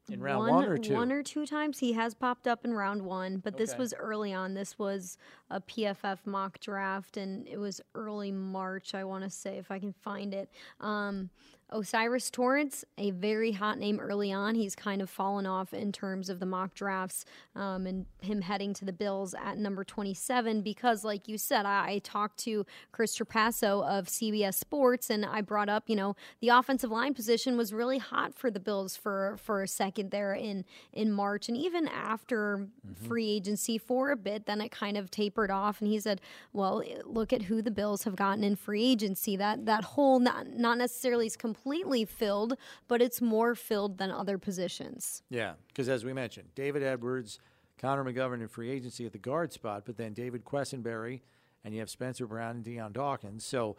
In 0.08 0.22
round 0.22 0.50
one, 0.50 0.64
or 0.66 0.78
two? 0.78 0.92
One 0.92 1.10
or 1.10 1.22
two 1.22 1.46
times. 1.46 1.80
He 1.80 1.94
has 1.94 2.14
popped 2.14 2.46
up 2.46 2.64
in 2.64 2.74
round 2.74 3.02
one, 3.02 3.38
but 3.38 3.56
this 3.56 3.76
was 3.76 3.92
early 3.98 4.32
on. 4.32 4.54
This 4.54 4.78
was 4.78 5.18
a 5.50 5.60
PFF 5.60 6.18
mock 6.26 6.60
draft, 6.60 7.16
and 7.16 7.48
it 7.48 7.58
was 7.58 7.80
early 7.94 8.30
March, 8.30 8.94
I 8.94 9.02
want 9.02 9.24
to 9.24 9.30
say, 9.30 9.56
if 9.56 9.70
I 9.70 9.80
can 9.80 9.94
find 9.94 10.32
it. 10.32 10.48
Um, 10.78 11.30
O'Cyrus 11.72 12.30
Torrence, 12.30 12.84
a 12.98 13.10
very 13.10 13.52
hot 13.52 13.78
name 13.78 13.98
early 13.98 14.32
on. 14.32 14.54
He's 14.54 14.76
kind 14.76 15.00
of 15.00 15.08
fallen 15.08 15.46
off 15.46 15.72
in 15.72 15.92
terms 15.92 16.28
of 16.28 16.38
the 16.38 16.46
mock 16.46 16.74
drafts 16.74 17.24
um, 17.56 17.86
and 17.86 18.06
him 18.20 18.42
heading 18.42 18.74
to 18.74 18.84
the 18.84 18.92
Bills 18.92 19.34
at 19.34 19.58
number 19.58 19.82
27 19.82 20.62
because, 20.62 21.04
like 21.04 21.26
you 21.26 21.38
said, 21.38 21.66
I, 21.66 21.86
I 21.86 21.98
talked 22.04 22.38
to 22.40 22.66
Chris 22.92 23.18
Trapasso 23.18 23.82
of 23.88 24.06
CBS 24.06 24.54
Sports 24.54 25.10
and 25.10 25.24
I 25.24 25.40
brought 25.40 25.68
up, 25.68 25.84
you 25.88 25.96
know, 25.96 26.16
the 26.40 26.50
offensive 26.50 26.90
line 26.90 27.14
position 27.14 27.56
was 27.56 27.72
really 27.72 27.98
hot 27.98 28.34
for 28.34 28.50
the 28.50 28.60
Bills 28.60 28.96
for, 28.96 29.36
for 29.42 29.62
a 29.62 29.68
second 29.68 30.10
there 30.10 30.34
in, 30.34 30.64
in 30.92 31.10
March. 31.10 31.48
And 31.48 31.56
even 31.56 31.88
after 31.88 32.68
free 33.06 33.30
agency 33.30 33.78
for 33.78 34.10
a 34.10 34.16
bit, 34.16 34.46
then 34.46 34.60
it 34.60 34.70
kind 34.70 34.96
of 34.96 35.10
tapered 35.10 35.50
off. 35.50 35.80
And 35.80 35.90
he 35.90 35.98
said, 35.98 36.20
well, 36.52 36.82
look 37.04 37.32
at 37.32 37.42
who 37.42 37.62
the 37.62 37.70
Bills 37.70 38.04
have 38.04 38.16
gotten 38.16 38.44
in 38.44 38.54
free 38.54 38.84
agency. 38.84 39.36
That, 39.36 39.66
that 39.66 39.84
hole 39.84 40.20
not, 40.20 40.48
not 40.48 40.78
necessarily 40.78 41.26
is 41.26 41.36
completely 41.64 42.04
filled, 42.04 42.56
but 42.88 43.00
it's 43.00 43.20
more 43.20 43.54
filled 43.54 43.98
than 43.98 44.10
other 44.10 44.38
positions. 44.38 45.22
Yeah, 45.30 45.54
because 45.68 45.88
as 45.88 46.04
we 46.04 46.12
mentioned, 46.12 46.48
David 46.54 46.82
Edwards, 46.82 47.38
Connor 47.78 48.04
McGovern 48.04 48.40
in 48.42 48.48
free 48.48 48.70
agency 48.70 49.06
at 49.06 49.12
the 49.12 49.18
guard 49.18 49.52
spot, 49.52 49.84
but 49.86 49.96
then 49.96 50.12
David 50.12 50.44
Quessenberry, 50.44 51.20
and 51.64 51.72
you 51.72 51.80
have 51.80 51.88
Spencer 51.88 52.26
Brown 52.26 52.56
and 52.56 52.64
Dion 52.64 52.92
Dawkins. 52.92 53.46
So, 53.46 53.76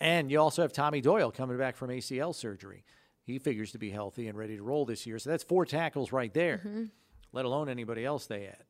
and 0.00 0.30
you 0.30 0.40
also 0.40 0.62
have 0.62 0.72
Tommy 0.72 1.00
Doyle 1.00 1.30
coming 1.30 1.56
back 1.56 1.76
from 1.76 1.90
ACL 1.90 2.34
surgery. 2.34 2.84
He 3.22 3.38
figures 3.38 3.70
to 3.72 3.78
be 3.78 3.90
healthy 3.90 4.26
and 4.26 4.36
ready 4.36 4.56
to 4.56 4.62
roll 4.62 4.84
this 4.84 5.06
year. 5.06 5.18
So 5.18 5.30
that's 5.30 5.44
four 5.44 5.64
tackles 5.64 6.10
right 6.10 6.34
there, 6.34 6.58
mm-hmm. 6.58 6.84
let 7.32 7.44
alone 7.44 7.68
anybody 7.68 8.04
else 8.04 8.26
they 8.26 8.46
add. 8.46 8.64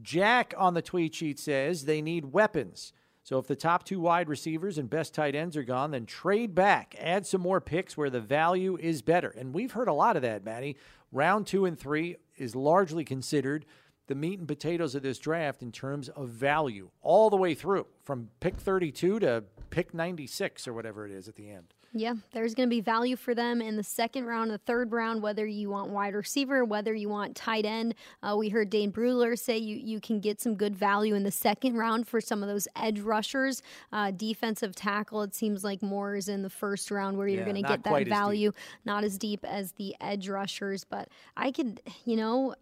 Jack 0.00 0.54
on 0.56 0.72
the 0.72 0.80
tweet 0.80 1.14
sheet 1.14 1.38
says 1.38 1.84
they 1.84 2.00
need 2.00 2.32
weapons. 2.32 2.94
So 3.22 3.38
if 3.38 3.46
the 3.46 3.56
top 3.56 3.84
two 3.84 4.00
wide 4.00 4.28
receivers 4.28 4.78
and 4.78 4.88
best 4.88 5.14
tight 5.14 5.34
ends 5.34 5.56
are 5.56 5.62
gone, 5.62 5.90
then 5.90 6.06
trade 6.06 6.54
back, 6.54 6.96
add 6.98 7.26
some 7.26 7.40
more 7.40 7.60
picks 7.60 7.96
where 7.96 8.10
the 8.10 8.20
value 8.20 8.76
is 8.80 9.02
better. 9.02 9.28
And 9.28 9.54
we've 9.54 9.72
heard 9.72 9.88
a 9.88 9.92
lot 9.92 10.16
of 10.16 10.22
that, 10.22 10.44
Maddy. 10.44 10.76
Round 11.12 11.46
two 11.46 11.66
and 11.66 11.78
three 11.78 12.16
is 12.36 12.54
largely 12.54 13.04
considered 13.04 13.66
the 14.06 14.14
meat 14.14 14.38
and 14.38 14.48
potatoes 14.48 14.94
of 14.94 15.02
this 15.02 15.18
draft 15.18 15.62
in 15.62 15.70
terms 15.70 16.08
of 16.08 16.28
value, 16.30 16.90
all 17.00 17.30
the 17.30 17.36
way 17.36 17.54
through 17.54 17.86
from 18.02 18.28
pick 18.40 18.56
32 18.56 19.20
to 19.20 19.44
pick 19.70 19.94
96 19.94 20.66
or 20.66 20.72
whatever 20.72 21.06
it 21.06 21.12
is 21.12 21.28
at 21.28 21.36
the 21.36 21.48
end. 21.48 21.74
Yeah, 21.92 22.14
there's 22.32 22.54
going 22.54 22.68
to 22.68 22.70
be 22.70 22.80
value 22.80 23.16
for 23.16 23.34
them 23.34 23.60
in 23.60 23.76
the 23.76 23.82
second 23.82 24.26
round, 24.26 24.50
the 24.52 24.58
third 24.58 24.92
round, 24.92 25.22
whether 25.22 25.44
you 25.44 25.70
want 25.70 25.90
wide 25.90 26.14
receiver, 26.14 26.64
whether 26.64 26.94
you 26.94 27.08
want 27.08 27.34
tight 27.34 27.66
end. 27.66 27.96
Uh, 28.22 28.36
we 28.36 28.48
heard 28.48 28.70
Dane 28.70 28.92
Brugler 28.92 29.36
say 29.36 29.58
you, 29.58 29.74
you 29.76 30.00
can 30.00 30.20
get 30.20 30.40
some 30.40 30.54
good 30.54 30.76
value 30.76 31.16
in 31.16 31.24
the 31.24 31.32
second 31.32 31.76
round 31.76 32.06
for 32.06 32.20
some 32.20 32.44
of 32.44 32.48
those 32.48 32.68
edge 32.76 33.00
rushers. 33.00 33.60
Uh, 33.92 34.12
defensive 34.12 34.76
tackle, 34.76 35.22
it 35.22 35.34
seems 35.34 35.64
like 35.64 35.82
more 35.82 36.14
is 36.14 36.28
in 36.28 36.42
the 36.42 36.50
first 36.50 36.92
round 36.92 37.18
where 37.18 37.26
you're 37.26 37.40
Yeah, 37.40 37.44
going 37.44 37.62
to 37.62 37.68
get 37.68 37.82
that 37.82 38.06
value. 38.06 38.52
Not 38.84 39.02
as 39.02 39.18
deep 39.18 39.44
as 39.44 39.72
the 39.72 39.96
edge 40.00 40.28
rushers, 40.28 40.84
but 40.84 41.08
I 41.36 41.50
could, 41.50 41.80
you 42.04 42.14
know, 42.16 42.54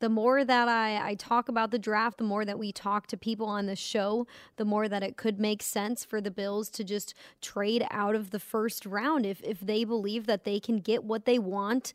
the 0.00 0.08
more 0.08 0.44
that 0.44 0.68
I, 0.68 1.10
I 1.10 1.14
talk 1.14 1.48
about 1.48 1.70
the 1.70 1.78
draft, 1.78 2.18
the 2.18 2.24
more 2.24 2.44
that 2.44 2.58
we 2.58 2.72
talk 2.72 3.06
to 3.08 3.16
people 3.16 3.46
on 3.46 3.66
the 3.66 3.76
show, 3.76 4.26
the 4.56 4.64
more 4.64 4.88
that 4.88 5.02
it 5.02 5.16
could 5.16 5.38
make 5.38 5.62
sense 5.62 6.04
for 6.04 6.20
the 6.20 6.30
Bills 6.30 6.68
to 6.70 6.84
just 6.84 7.14
trade 7.40 7.86
out 7.90 8.14
of 8.14 8.30
the 8.30 8.40
first 8.40 8.86
round 8.86 9.26
if, 9.26 9.40
if 9.42 9.60
they 9.60 9.84
believe 9.84 10.26
that 10.26 10.44
they 10.44 10.58
can 10.58 10.78
get 10.78 11.04
what 11.04 11.26
they 11.26 11.38
want 11.38 11.92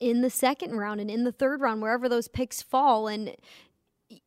in 0.00 0.22
the 0.22 0.30
second 0.30 0.76
round 0.76 1.00
and 1.00 1.10
in 1.10 1.24
the 1.24 1.32
third 1.32 1.60
round, 1.60 1.82
wherever 1.82 2.08
those 2.08 2.28
picks 2.28 2.62
fall. 2.62 3.06
And 3.08 3.36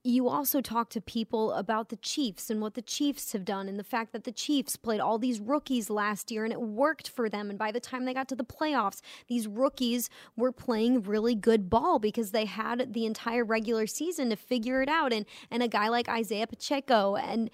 you 0.04 0.28
also 0.28 0.62
talk 0.62 0.90
to 0.90 1.02
people 1.02 1.52
about 1.54 1.90
the 1.90 1.96
Chiefs 1.98 2.50
and 2.50 2.62
what 2.62 2.74
the 2.74 2.82
Chiefs 2.82 3.34
have 3.34 3.46
done, 3.46 3.68
and 3.68 3.80
the 3.80 3.84
fact 3.84 4.14
that 4.14 4.24
the 4.24 4.32
Chiefs 4.32 4.76
played 4.76 5.00
all 5.00 5.18
these 5.18 5.40
rookies 5.40 5.90
last 5.90 6.32
year 6.32 6.44
and 6.44 6.54
it 6.54 6.62
worked 6.62 7.10
for 7.10 7.30
them. 7.30 7.50
And 7.50 7.60
by 7.60 7.72
the 7.72 7.80
time 7.80 8.06
they 8.06 8.14
got 8.14 8.28
to 8.30 8.36
the 8.36 8.44
playoffs, 8.44 9.02
these 9.28 9.48
rookies 9.48 10.10
were 10.36 10.52
playing 10.52 11.04
really 11.04 11.36
good 11.36 11.70
ball 11.70 12.00
because 12.00 12.32
they 12.32 12.46
had 12.46 12.94
the 12.94 13.06
entire 13.06 13.44
regular 13.44 13.88
season 13.88 14.30
to 14.30 14.36
figure 14.36 14.82
it 14.82 14.90
out. 14.90 15.14
And 15.14 15.26
and 15.52 15.62
a 15.64 15.68
guy 15.68 15.90
like 15.90 16.10
Isaiah 16.10 16.48
Pacheco 16.48 17.16
and 17.16 17.50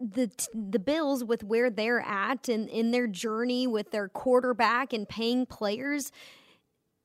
the 0.00 0.30
the 0.54 0.78
Bills 0.78 1.24
with 1.24 1.42
where 1.42 1.70
they're 1.70 2.00
at 2.00 2.48
and 2.48 2.68
in 2.68 2.92
their 2.92 3.06
journey 3.06 3.66
with 3.66 3.90
their 3.90 4.08
quarterback 4.08 4.92
and 4.92 5.08
paying 5.08 5.44
players 5.44 6.12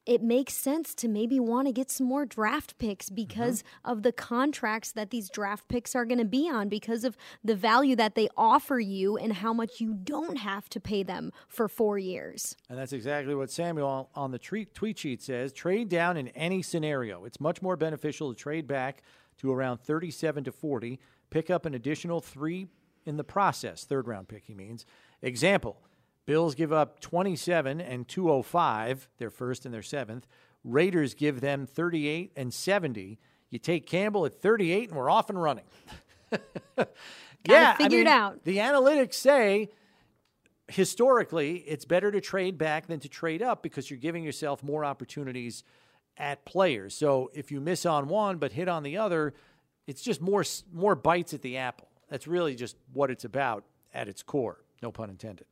it 0.06 0.22
makes 0.22 0.54
sense 0.54 0.94
to 0.96 1.08
maybe 1.08 1.40
want 1.40 1.68
to 1.68 1.74
get 1.74 1.90
some 1.90 2.08
more 2.08 2.26
draft 2.26 2.78
picks 2.78 3.10
because 3.10 3.64
mm-hmm. 3.64 3.92
of 3.92 4.04
the 4.04 4.12
contracts 4.12 4.92
that 4.92 5.10
these 5.12 5.30
draft 5.30 5.68
picks 5.68 5.96
are 5.96 6.06
going 6.06 6.18
to 6.20 6.26
be 6.26 6.50
on, 6.50 6.70
because 6.70 7.04
of 7.04 7.18
the 7.44 7.56
value 7.56 7.96
that 7.96 8.16
they 8.16 8.30
offer 8.36 8.80
you 8.80 9.18
and 9.18 9.34
how 9.34 9.54
much 9.54 9.80
you 9.80 9.94
don't 9.94 10.38
have 10.38 10.70
to 10.70 10.80
pay 10.80 11.04
them 11.04 11.32
for 11.48 11.68
four 11.68 11.98
years. 11.98 12.56
And 12.70 12.78
that's 12.78 12.94
exactly 12.94 13.36
what 13.36 13.50
Samuel 13.50 14.10
on 14.16 14.32
the 14.32 14.40
tweet 14.40 14.98
sheet 14.98 15.22
says 15.22 15.54
trade 15.54 15.90
down 15.90 16.18
in 16.18 16.30
any 16.30 16.62
scenario. 16.62 17.26
It's 17.26 17.40
much 17.40 17.62
more 17.62 17.76
beneficial 17.76 18.34
to 18.34 18.40
trade 18.40 18.68
back 18.68 19.04
to 19.40 19.52
around 19.52 19.80
37 19.80 20.44
to 20.46 20.52
40, 20.52 21.00
pick 21.30 21.50
up 21.50 21.66
an 21.66 21.74
additional 21.74 22.20
three 22.20 22.68
in 23.06 23.18
the 23.18 23.24
process, 23.24 23.84
third 23.84 24.08
round 24.08 24.28
pick, 24.28 24.44
he 24.46 24.54
means. 24.54 24.86
Example. 25.22 25.78
Bills 26.26 26.56
give 26.56 26.72
up 26.72 27.00
27 27.00 27.82
and 27.82 28.08
205, 28.08 29.10
their 29.18 29.30
first 29.30 29.66
and 29.66 29.74
their 29.74 29.82
seventh. 29.82 30.28
Raiders 30.64 31.14
give 31.14 31.42
them 31.42 31.66
38 31.66 32.32
and 32.36 32.54
70. 32.54 33.20
You 33.50 33.60
take 33.60 33.86
Campbell 33.86 34.26
at 34.26 34.34
38, 34.34 34.90
and 34.90 34.98
we're 34.98 35.10
off 35.10 35.30
and 35.30 35.42
running. 35.42 35.66
yeah, 37.46 37.76
figured 37.76 37.80
I 37.80 37.88
mean, 37.88 38.08
out. 38.08 38.44
The 38.46 38.58
analytics 38.58 39.16
say 39.16 39.70
historically 40.68 41.58
it's 41.68 41.86
better 41.86 42.12
to 42.12 42.22
trade 42.22 42.58
back 42.58 42.88
than 42.88 43.00
to 43.02 43.10
trade 43.10 43.42
up 43.42 43.62
because 43.62 43.90
you're 43.90 44.00
giving 44.00 44.24
yourself 44.24 44.64
more 44.64 44.86
opportunities 44.86 45.64
at 46.18 46.46
players. 46.46 46.96
So 46.96 47.32
if 47.34 47.52
you 47.52 47.60
miss 47.60 47.86
on 47.86 48.08
one 48.08 48.38
but 48.38 48.54
hit 48.54 48.68
on 48.68 48.84
the 48.84 48.98
other, 48.98 49.34
it's 49.88 50.02
just 50.02 50.22
more 50.22 50.44
more 50.72 50.96
bites 50.96 51.34
at 51.34 51.42
the 51.42 51.58
apple. 51.58 51.90
That's 52.10 52.28
really 52.28 52.56
just 52.56 52.78
what 52.94 53.12
it's 53.12 53.26
about 53.26 53.66
at 53.94 54.08
its 54.08 54.24
core. 54.24 54.64
No 54.82 54.92
pun 54.92 55.10
intended. 55.10 55.48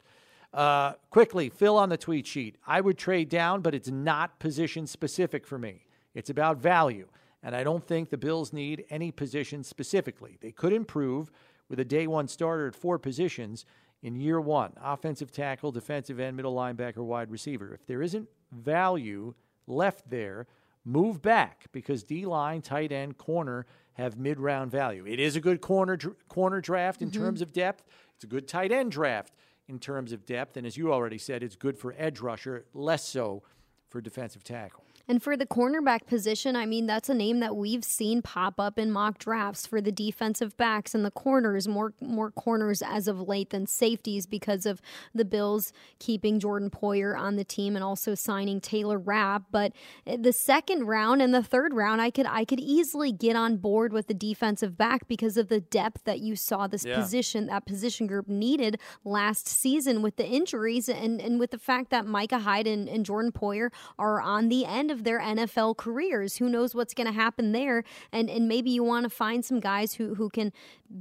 Uh, 0.54 0.94
quickly, 1.10 1.50
Phil 1.50 1.78
on 1.78 1.90
the 1.90 1.98
tweet 1.98 2.28
sheet. 2.28 2.58
I 2.68 2.82
would 2.82 2.98
trade 2.98 3.30
down, 3.30 3.62
but 3.62 3.74
it's 3.74 3.90
not 3.90 4.40
position 4.40 4.86
specific 4.86 5.48
for 5.48 5.58
me. 5.58 5.86
It's 6.14 6.30
about 6.30 6.58
value, 6.58 7.08
and 7.42 7.56
I 7.56 7.64
don't 7.64 7.86
think 7.86 8.10
the 8.10 8.18
Bills 8.18 8.52
need 8.52 8.86
any 8.90 9.12
position 9.12 9.64
specifically. 9.64 10.38
They 10.42 10.52
could 10.52 10.74
improve 10.74 11.32
with 11.70 11.80
a 11.80 11.86
day 11.86 12.06
one 12.06 12.28
starter 12.28 12.68
at 12.68 12.76
four 12.76 13.00
positions 13.00 13.66
in 14.04 14.20
year 14.20 14.42
one 14.42 14.74
offensive 14.84 15.32
tackle, 15.32 15.72
defensive 15.72 16.20
end, 16.20 16.36
middle 16.36 16.56
linebacker, 16.56 16.98
wide 16.98 17.32
receiver. 17.32 17.74
If 17.74 17.86
there 17.86 18.02
isn't 18.02 18.28
value 18.52 19.34
left 19.68 20.10
there, 20.10 20.48
move 20.84 21.22
back 21.22 21.68
because 21.72 22.04
D 22.04 22.26
line, 22.26 22.62
tight 22.62 22.92
end, 22.92 23.18
corner 23.18 23.66
have 23.94 24.18
mid 24.18 24.38
round 24.38 24.70
value. 24.70 25.06
It 25.08 25.20
is 25.20 25.38
a 25.38 25.42
good 25.42 25.62
corner, 25.62 25.98
corner 26.28 26.60
draft 26.60 27.02
in 27.02 27.10
mm-hmm. 27.10 27.24
terms 27.24 27.42
of 27.42 27.54
depth, 27.54 27.86
it's 28.16 28.26
a 28.26 28.28
good 28.28 28.48
tight 28.48 28.72
end 28.72 28.92
draft 28.92 29.34
in 29.72 29.80
terms 29.80 30.12
of 30.12 30.26
depth. 30.26 30.58
And 30.58 30.68
as 30.68 30.78
you 30.78 30.94
already 30.94 31.18
said, 31.18 31.42
it's 31.42 31.56
good 31.56 31.78
for 31.78 31.96
edge 31.98 32.20
rusher, 32.20 32.66
less 32.74 33.08
so 33.08 33.42
for 33.90 34.02
defensive 34.02 34.44
tackle. 34.44 34.84
And 35.08 35.22
for 35.22 35.36
the 35.36 35.46
cornerback 35.46 36.06
position, 36.06 36.56
I 36.56 36.66
mean, 36.66 36.86
that's 36.86 37.10
a 37.10 37.14
name 37.14 37.40
that 37.40 37.56
we've 37.56 37.84
seen 37.84 38.22
pop 38.22 38.60
up 38.60 38.78
in 38.78 38.92
mock 38.92 39.18
drafts 39.18 39.66
for 39.66 39.82
the 39.82 39.92
defensive 39.92 40.56
backs 40.58 40.94
and 40.94 41.04
the 41.04 41.12
corners, 41.12 41.68
more 41.68 41.94
more 42.02 42.32
corners 42.32 42.82
as 42.82 43.08
of 43.08 43.28
late 43.28 43.50
than 43.50 43.68
safeties 43.68 44.26
because 44.26 44.66
of 44.66 44.82
the 45.14 45.26
Bills 45.26 45.74
keeping 46.00 46.40
Jordan 46.40 46.70
Poyer 46.70 47.18
on 47.18 47.36
the 47.36 47.44
team 47.44 47.76
and 47.76 47.84
also 47.84 48.16
signing 48.16 48.62
Taylor 48.62 48.98
Rapp. 48.98 49.44
But 49.52 49.74
the 50.06 50.34
second 50.34 50.86
round 50.86 51.22
and 51.22 51.34
the 51.34 51.44
third 51.44 51.74
round, 51.74 52.02
I 52.02 52.12
could 52.12 52.26
I 52.28 52.46
could 52.46 52.60
easily 52.60 53.12
get 53.12 53.36
on 53.36 53.58
board 53.58 53.94
with 53.94 54.08
the 54.08 54.14
defensive 54.14 54.78
back 54.78 55.08
because 55.08 55.38
of 55.38 55.48
the 55.48 55.60
depth 55.60 56.04
that 56.06 56.20
you 56.20 56.36
saw 56.36 56.68
this 56.68 56.86
yeah. 56.86 56.96
position 56.96 57.48
that 57.48 57.66
position 57.66 58.08
group 58.08 58.28
needed 58.28 58.80
last 59.04 59.48
season 59.48 60.02
with 60.02 60.16
the 60.16 60.26
injuries 60.26 60.88
and, 60.90 61.22
and 61.22 61.40
with 61.40 61.52
the 61.52 61.58
fact 61.58 61.90
that 61.90 62.06
Micah 62.06 62.40
Hyde 62.40 62.68
and, 62.68 62.88
and 62.88 63.06
Jordan 63.06 63.32
Poyer 63.32 63.72
are 63.98 64.22
on 64.22 64.50
the 64.50 64.66
end 64.66 64.91
of 64.92 65.04
their 65.04 65.20
NFL 65.20 65.78
careers. 65.78 66.38
Who 66.38 66.50
knows 66.50 66.76
what's 66.76 66.94
going 66.94 67.08
to 67.08 67.14
happen 67.14 67.52
there? 67.52 67.84
And 68.12 68.30
and 68.30 68.48
maybe 68.48 68.70
you 68.70 68.84
want 68.84 69.06
to 69.06 69.10
find 69.10 69.44
some 69.44 69.60
guys 69.60 69.96
who 69.96 70.16
who 70.16 70.30
can 70.30 70.54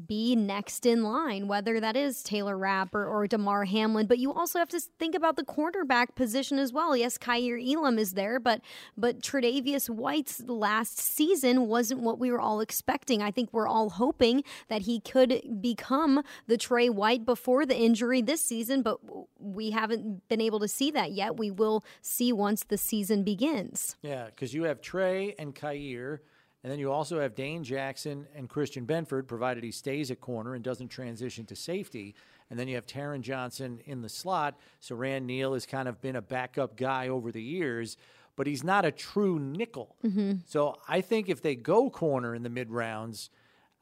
be 0.06 0.36
next 0.36 0.86
in 0.86 1.02
line, 1.02 1.48
whether 1.48 1.80
that 1.80 1.96
is 1.96 2.22
Taylor 2.22 2.56
Rapp 2.56 2.94
or, 2.94 3.04
or 3.06 3.26
Damar 3.26 3.64
Hamlin. 3.64 4.06
But 4.06 4.18
you 4.18 4.32
also 4.32 4.58
have 4.58 4.68
to 4.70 4.80
think 4.98 5.14
about 5.14 5.36
the 5.36 5.44
quarterback 5.44 6.14
position 6.14 6.58
as 6.58 6.72
well. 6.72 6.96
Yes, 6.96 7.18
Kaiir 7.18 7.58
Elam 7.58 7.98
is 7.98 8.12
there, 8.12 8.38
but 8.38 8.60
but 8.96 9.20
Tre'Davious 9.20 9.88
White's 9.88 10.42
last 10.46 10.98
season 10.98 11.66
wasn't 11.66 12.00
what 12.00 12.18
we 12.18 12.30
were 12.30 12.40
all 12.40 12.60
expecting. 12.60 13.22
I 13.22 13.30
think 13.30 13.50
we're 13.52 13.68
all 13.68 13.90
hoping 13.90 14.44
that 14.68 14.82
he 14.82 15.00
could 15.00 15.60
become 15.60 16.22
the 16.46 16.56
Trey 16.56 16.88
White 16.88 17.24
before 17.24 17.66
the 17.66 17.76
injury 17.76 18.22
this 18.22 18.42
season, 18.42 18.82
but 18.82 18.98
we 19.38 19.70
haven't 19.70 20.28
been 20.28 20.40
able 20.40 20.60
to 20.60 20.68
see 20.68 20.90
that 20.92 21.12
yet. 21.12 21.36
We 21.36 21.50
will 21.50 21.84
see 22.00 22.32
once 22.32 22.64
the 22.64 22.78
season 22.78 23.24
begins. 23.24 23.96
Yeah, 24.02 24.26
because 24.26 24.54
you 24.54 24.64
have 24.64 24.80
Trey 24.80 25.34
and 25.38 25.54
Kaiir 25.54 26.20
and 26.62 26.70
then 26.70 26.78
you 26.78 26.92
also 26.92 27.20
have 27.20 27.34
Dane 27.34 27.64
Jackson 27.64 28.26
and 28.34 28.48
Christian 28.48 28.86
Benford, 28.86 29.26
provided 29.26 29.64
he 29.64 29.70
stays 29.70 30.10
at 30.10 30.20
corner 30.20 30.54
and 30.54 30.62
doesn't 30.62 30.88
transition 30.88 31.46
to 31.46 31.56
safety. 31.56 32.14
And 32.50 32.58
then 32.58 32.68
you 32.68 32.74
have 32.74 32.86
Taron 32.86 33.22
Johnson 33.22 33.80
in 33.86 34.02
the 34.02 34.08
slot. 34.08 34.58
So 34.80 34.94
Siran 34.94 35.22
Neal 35.22 35.54
has 35.54 35.64
kind 35.64 35.88
of 35.88 36.00
been 36.02 36.16
a 36.16 36.22
backup 36.22 36.76
guy 36.76 37.08
over 37.08 37.32
the 37.32 37.42
years, 37.42 37.96
but 38.36 38.46
he's 38.46 38.62
not 38.62 38.84
a 38.84 38.90
true 38.90 39.38
nickel. 39.38 39.96
Mm-hmm. 40.04 40.32
So 40.46 40.76
I 40.86 41.00
think 41.00 41.28
if 41.28 41.40
they 41.40 41.54
go 41.54 41.88
corner 41.88 42.34
in 42.34 42.42
the 42.42 42.50
mid 42.50 42.70
rounds, 42.70 43.30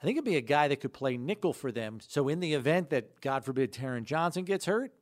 I 0.00 0.04
think 0.04 0.16
it'd 0.16 0.24
be 0.24 0.36
a 0.36 0.40
guy 0.40 0.68
that 0.68 0.80
could 0.80 0.92
play 0.92 1.16
nickel 1.16 1.52
for 1.52 1.72
them. 1.72 1.98
So 2.06 2.28
in 2.28 2.38
the 2.38 2.54
event 2.54 2.90
that, 2.90 3.20
God 3.20 3.44
forbid, 3.44 3.72
Taron 3.72 4.04
Johnson 4.04 4.44
gets 4.44 4.66
hurt, 4.66 4.92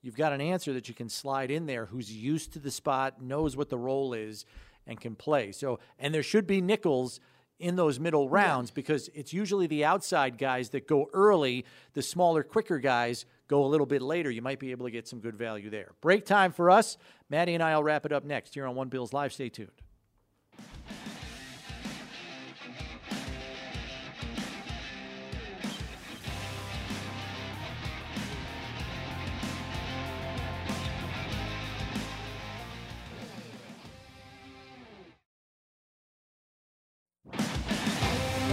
you've 0.00 0.16
got 0.16 0.32
an 0.32 0.40
answer 0.40 0.72
that 0.72 0.88
you 0.88 0.94
can 0.94 1.10
slide 1.10 1.50
in 1.50 1.66
there 1.66 1.84
who's 1.84 2.10
used 2.10 2.54
to 2.54 2.58
the 2.58 2.70
spot, 2.70 3.20
knows 3.20 3.56
what 3.56 3.68
the 3.68 3.76
role 3.76 4.14
is, 4.14 4.46
and 4.88 5.00
can 5.00 5.14
play. 5.14 5.52
So, 5.52 5.78
and 5.98 6.12
there 6.12 6.24
should 6.24 6.46
be 6.46 6.60
nickels 6.60 7.20
in 7.60 7.76
those 7.76 8.00
middle 8.00 8.28
rounds 8.28 8.70
yeah. 8.70 8.74
because 8.74 9.08
it's 9.14 9.32
usually 9.32 9.66
the 9.66 9.84
outside 9.84 10.38
guys 10.38 10.70
that 10.70 10.88
go 10.88 11.08
early. 11.12 11.64
The 11.92 12.02
smaller, 12.02 12.42
quicker 12.42 12.78
guys 12.78 13.26
go 13.46 13.64
a 13.64 13.68
little 13.68 13.86
bit 13.86 14.02
later. 14.02 14.30
You 14.30 14.42
might 14.42 14.58
be 14.58 14.70
able 14.70 14.86
to 14.86 14.90
get 14.90 15.06
some 15.06 15.20
good 15.20 15.36
value 15.36 15.70
there. 15.70 15.92
Break 16.00 16.24
time 16.24 16.52
for 16.52 16.70
us. 16.70 16.96
Maddy 17.28 17.54
and 17.54 17.62
I 17.62 17.76
will 17.76 17.84
wrap 17.84 18.06
it 18.06 18.12
up 18.12 18.24
next 18.24 18.54
here 18.54 18.66
on 18.66 18.74
One 18.74 18.88
Bills 18.88 19.12
Live. 19.12 19.32
Stay 19.32 19.48
tuned. 19.48 19.70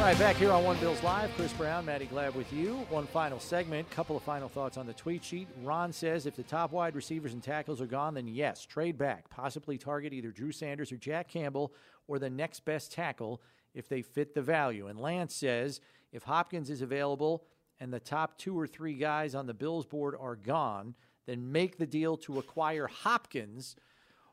All 0.05 0.11
right, 0.11 0.19
back 0.19 0.35
here 0.35 0.51
on 0.51 0.63
One 0.63 0.77
Bills 0.77 1.01
Live, 1.01 1.31
Chris 1.35 1.51
Brown, 1.53 1.83
Maddy 1.83 2.05
Glab 2.05 2.35
with 2.35 2.53
you. 2.53 2.75
One 2.91 3.07
final 3.07 3.39
segment, 3.39 3.89
couple 3.89 4.15
of 4.15 4.21
final 4.21 4.47
thoughts 4.47 4.77
on 4.77 4.85
the 4.85 4.93
tweet 4.93 5.23
sheet. 5.23 5.47
Ron 5.63 5.91
says 5.91 6.27
if 6.27 6.35
the 6.35 6.43
top 6.43 6.71
wide 6.71 6.95
receivers 6.95 7.33
and 7.33 7.41
tackles 7.41 7.81
are 7.81 7.87
gone, 7.87 8.13
then 8.13 8.27
yes, 8.27 8.67
trade 8.67 8.99
back. 8.99 9.27
Possibly 9.31 9.79
target 9.79 10.13
either 10.13 10.29
Drew 10.29 10.51
Sanders 10.51 10.91
or 10.91 10.97
Jack 10.97 11.27
Campbell 11.27 11.73
or 12.07 12.19
the 12.19 12.29
next 12.29 12.65
best 12.65 12.91
tackle 12.91 13.41
if 13.73 13.89
they 13.89 14.03
fit 14.03 14.35
the 14.35 14.43
value. 14.43 14.85
And 14.85 14.99
Lance 14.99 15.33
says 15.33 15.81
if 16.11 16.21
Hopkins 16.21 16.69
is 16.69 16.83
available 16.83 17.43
and 17.79 17.91
the 17.91 17.99
top 17.99 18.37
two 18.37 18.55
or 18.59 18.67
three 18.67 18.93
guys 18.93 19.33
on 19.33 19.47
the 19.47 19.55
Bills 19.55 19.87
board 19.87 20.13
are 20.19 20.35
gone, 20.35 20.93
then 21.25 21.51
make 21.51 21.79
the 21.79 21.87
deal 21.87 22.15
to 22.17 22.37
acquire 22.37 22.85
Hopkins 22.85 23.75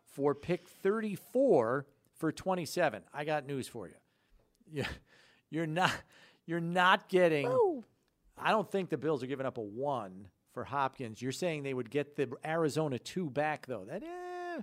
for 0.04 0.34
pick 0.34 0.68
34 0.68 1.86
for 2.14 2.30
27. 2.30 3.04
I 3.14 3.24
got 3.24 3.46
news 3.46 3.68
for 3.68 3.88
you. 3.88 3.94
Yeah 4.70 4.86
you're 5.52 5.66
not 5.66 5.92
you're 6.46 6.60
not 6.60 7.08
getting 7.08 7.48
Woo. 7.48 7.84
I 8.36 8.50
don't 8.50 8.68
think 8.68 8.90
the 8.90 8.96
Bills 8.96 9.22
are 9.22 9.26
giving 9.26 9.46
up 9.46 9.58
a 9.58 9.62
1 9.62 10.26
for 10.52 10.64
Hopkins. 10.64 11.22
You're 11.22 11.32
saying 11.32 11.62
they 11.62 11.74
would 11.74 11.90
get 11.90 12.16
the 12.16 12.32
Arizona 12.44 12.98
2 12.98 13.30
back 13.30 13.66
though. 13.66 13.84
That 13.88 14.02
eh, 14.02 14.62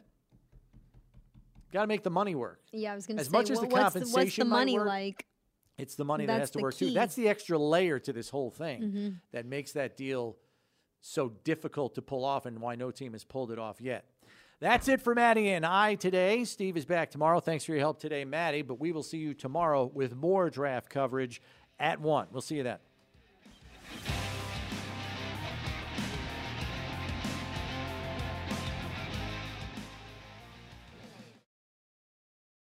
Got 1.71 1.81
to 1.81 1.87
make 1.87 2.03
the 2.03 2.09
money 2.09 2.33
work. 2.33 2.61
Yeah, 2.71 2.93
I 2.93 2.95
was 2.95 3.05
going 3.05 3.17
to 3.17 3.23
say 3.23 3.27
as 3.27 3.31
much 3.31 3.49
as 3.51 3.59
the 3.59 3.67
compensation 3.67 4.13
what's 4.13 4.35
the 4.37 4.45
money 4.45 4.77
work, 4.77 4.87
like? 4.87 5.25
It's 5.77 5.95
the 5.95 6.03
money 6.03 6.25
that 6.25 6.39
has 6.39 6.51
to 6.51 6.59
work 6.59 6.75
key. 6.75 6.89
too. 6.89 6.93
That's 6.93 7.15
the 7.15 7.29
extra 7.29 7.57
layer 7.57 7.99
to 7.99 8.11
this 8.11 8.29
whole 8.29 8.49
thing 8.49 8.81
mm-hmm. 8.81 9.09
that 9.31 9.45
makes 9.45 9.73
that 9.73 9.95
deal 9.95 10.35
so 11.01 11.29
difficult 11.43 11.95
to 11.95 12.01
pull 12.01 12.25
off 12.25 12.45
and 12.45 12.59
why 12.59 12.75
no 12.75 12.91
team 12.91 13.13
has 13.13 13.23
pulled 13.23 13.51
it 13.51 13.59
off 13.59 13.79
yet. 13.79 14.05
That's 14.61 14.89
it 14.89 14.99
for 14.99 15.15
Maddy 15.15 15.49
and 15.51 15.65
I 15.65 15.95
today. 15.95 16.43
Steve 16.43 16.75
is 16.75 16.85
back 16.85 17.11
tomorrow. 17.11 17.39
Thanks 17.39 17.63
for 17.63 17.71
your 17.71 17.79
help 17.79 17.97
today, 17.97 18.25
Maddy. 18.25 18.61
But 18.61 18.77
we 18.77 18.91
will 18.91 19.03
see 19.03 19.17
you 19.17 19.33
tomorrow 19.33 19.85
with 19.85 20.13
more 20.13 20.49
draft 20.49 20.89
coverage 20.89 21.41
at 21.79 22.01
1. 22.01 22.27
We'll 22.31 22.41
see 22.41 22.57
you 22.57 22.63
then. 22.63 22.77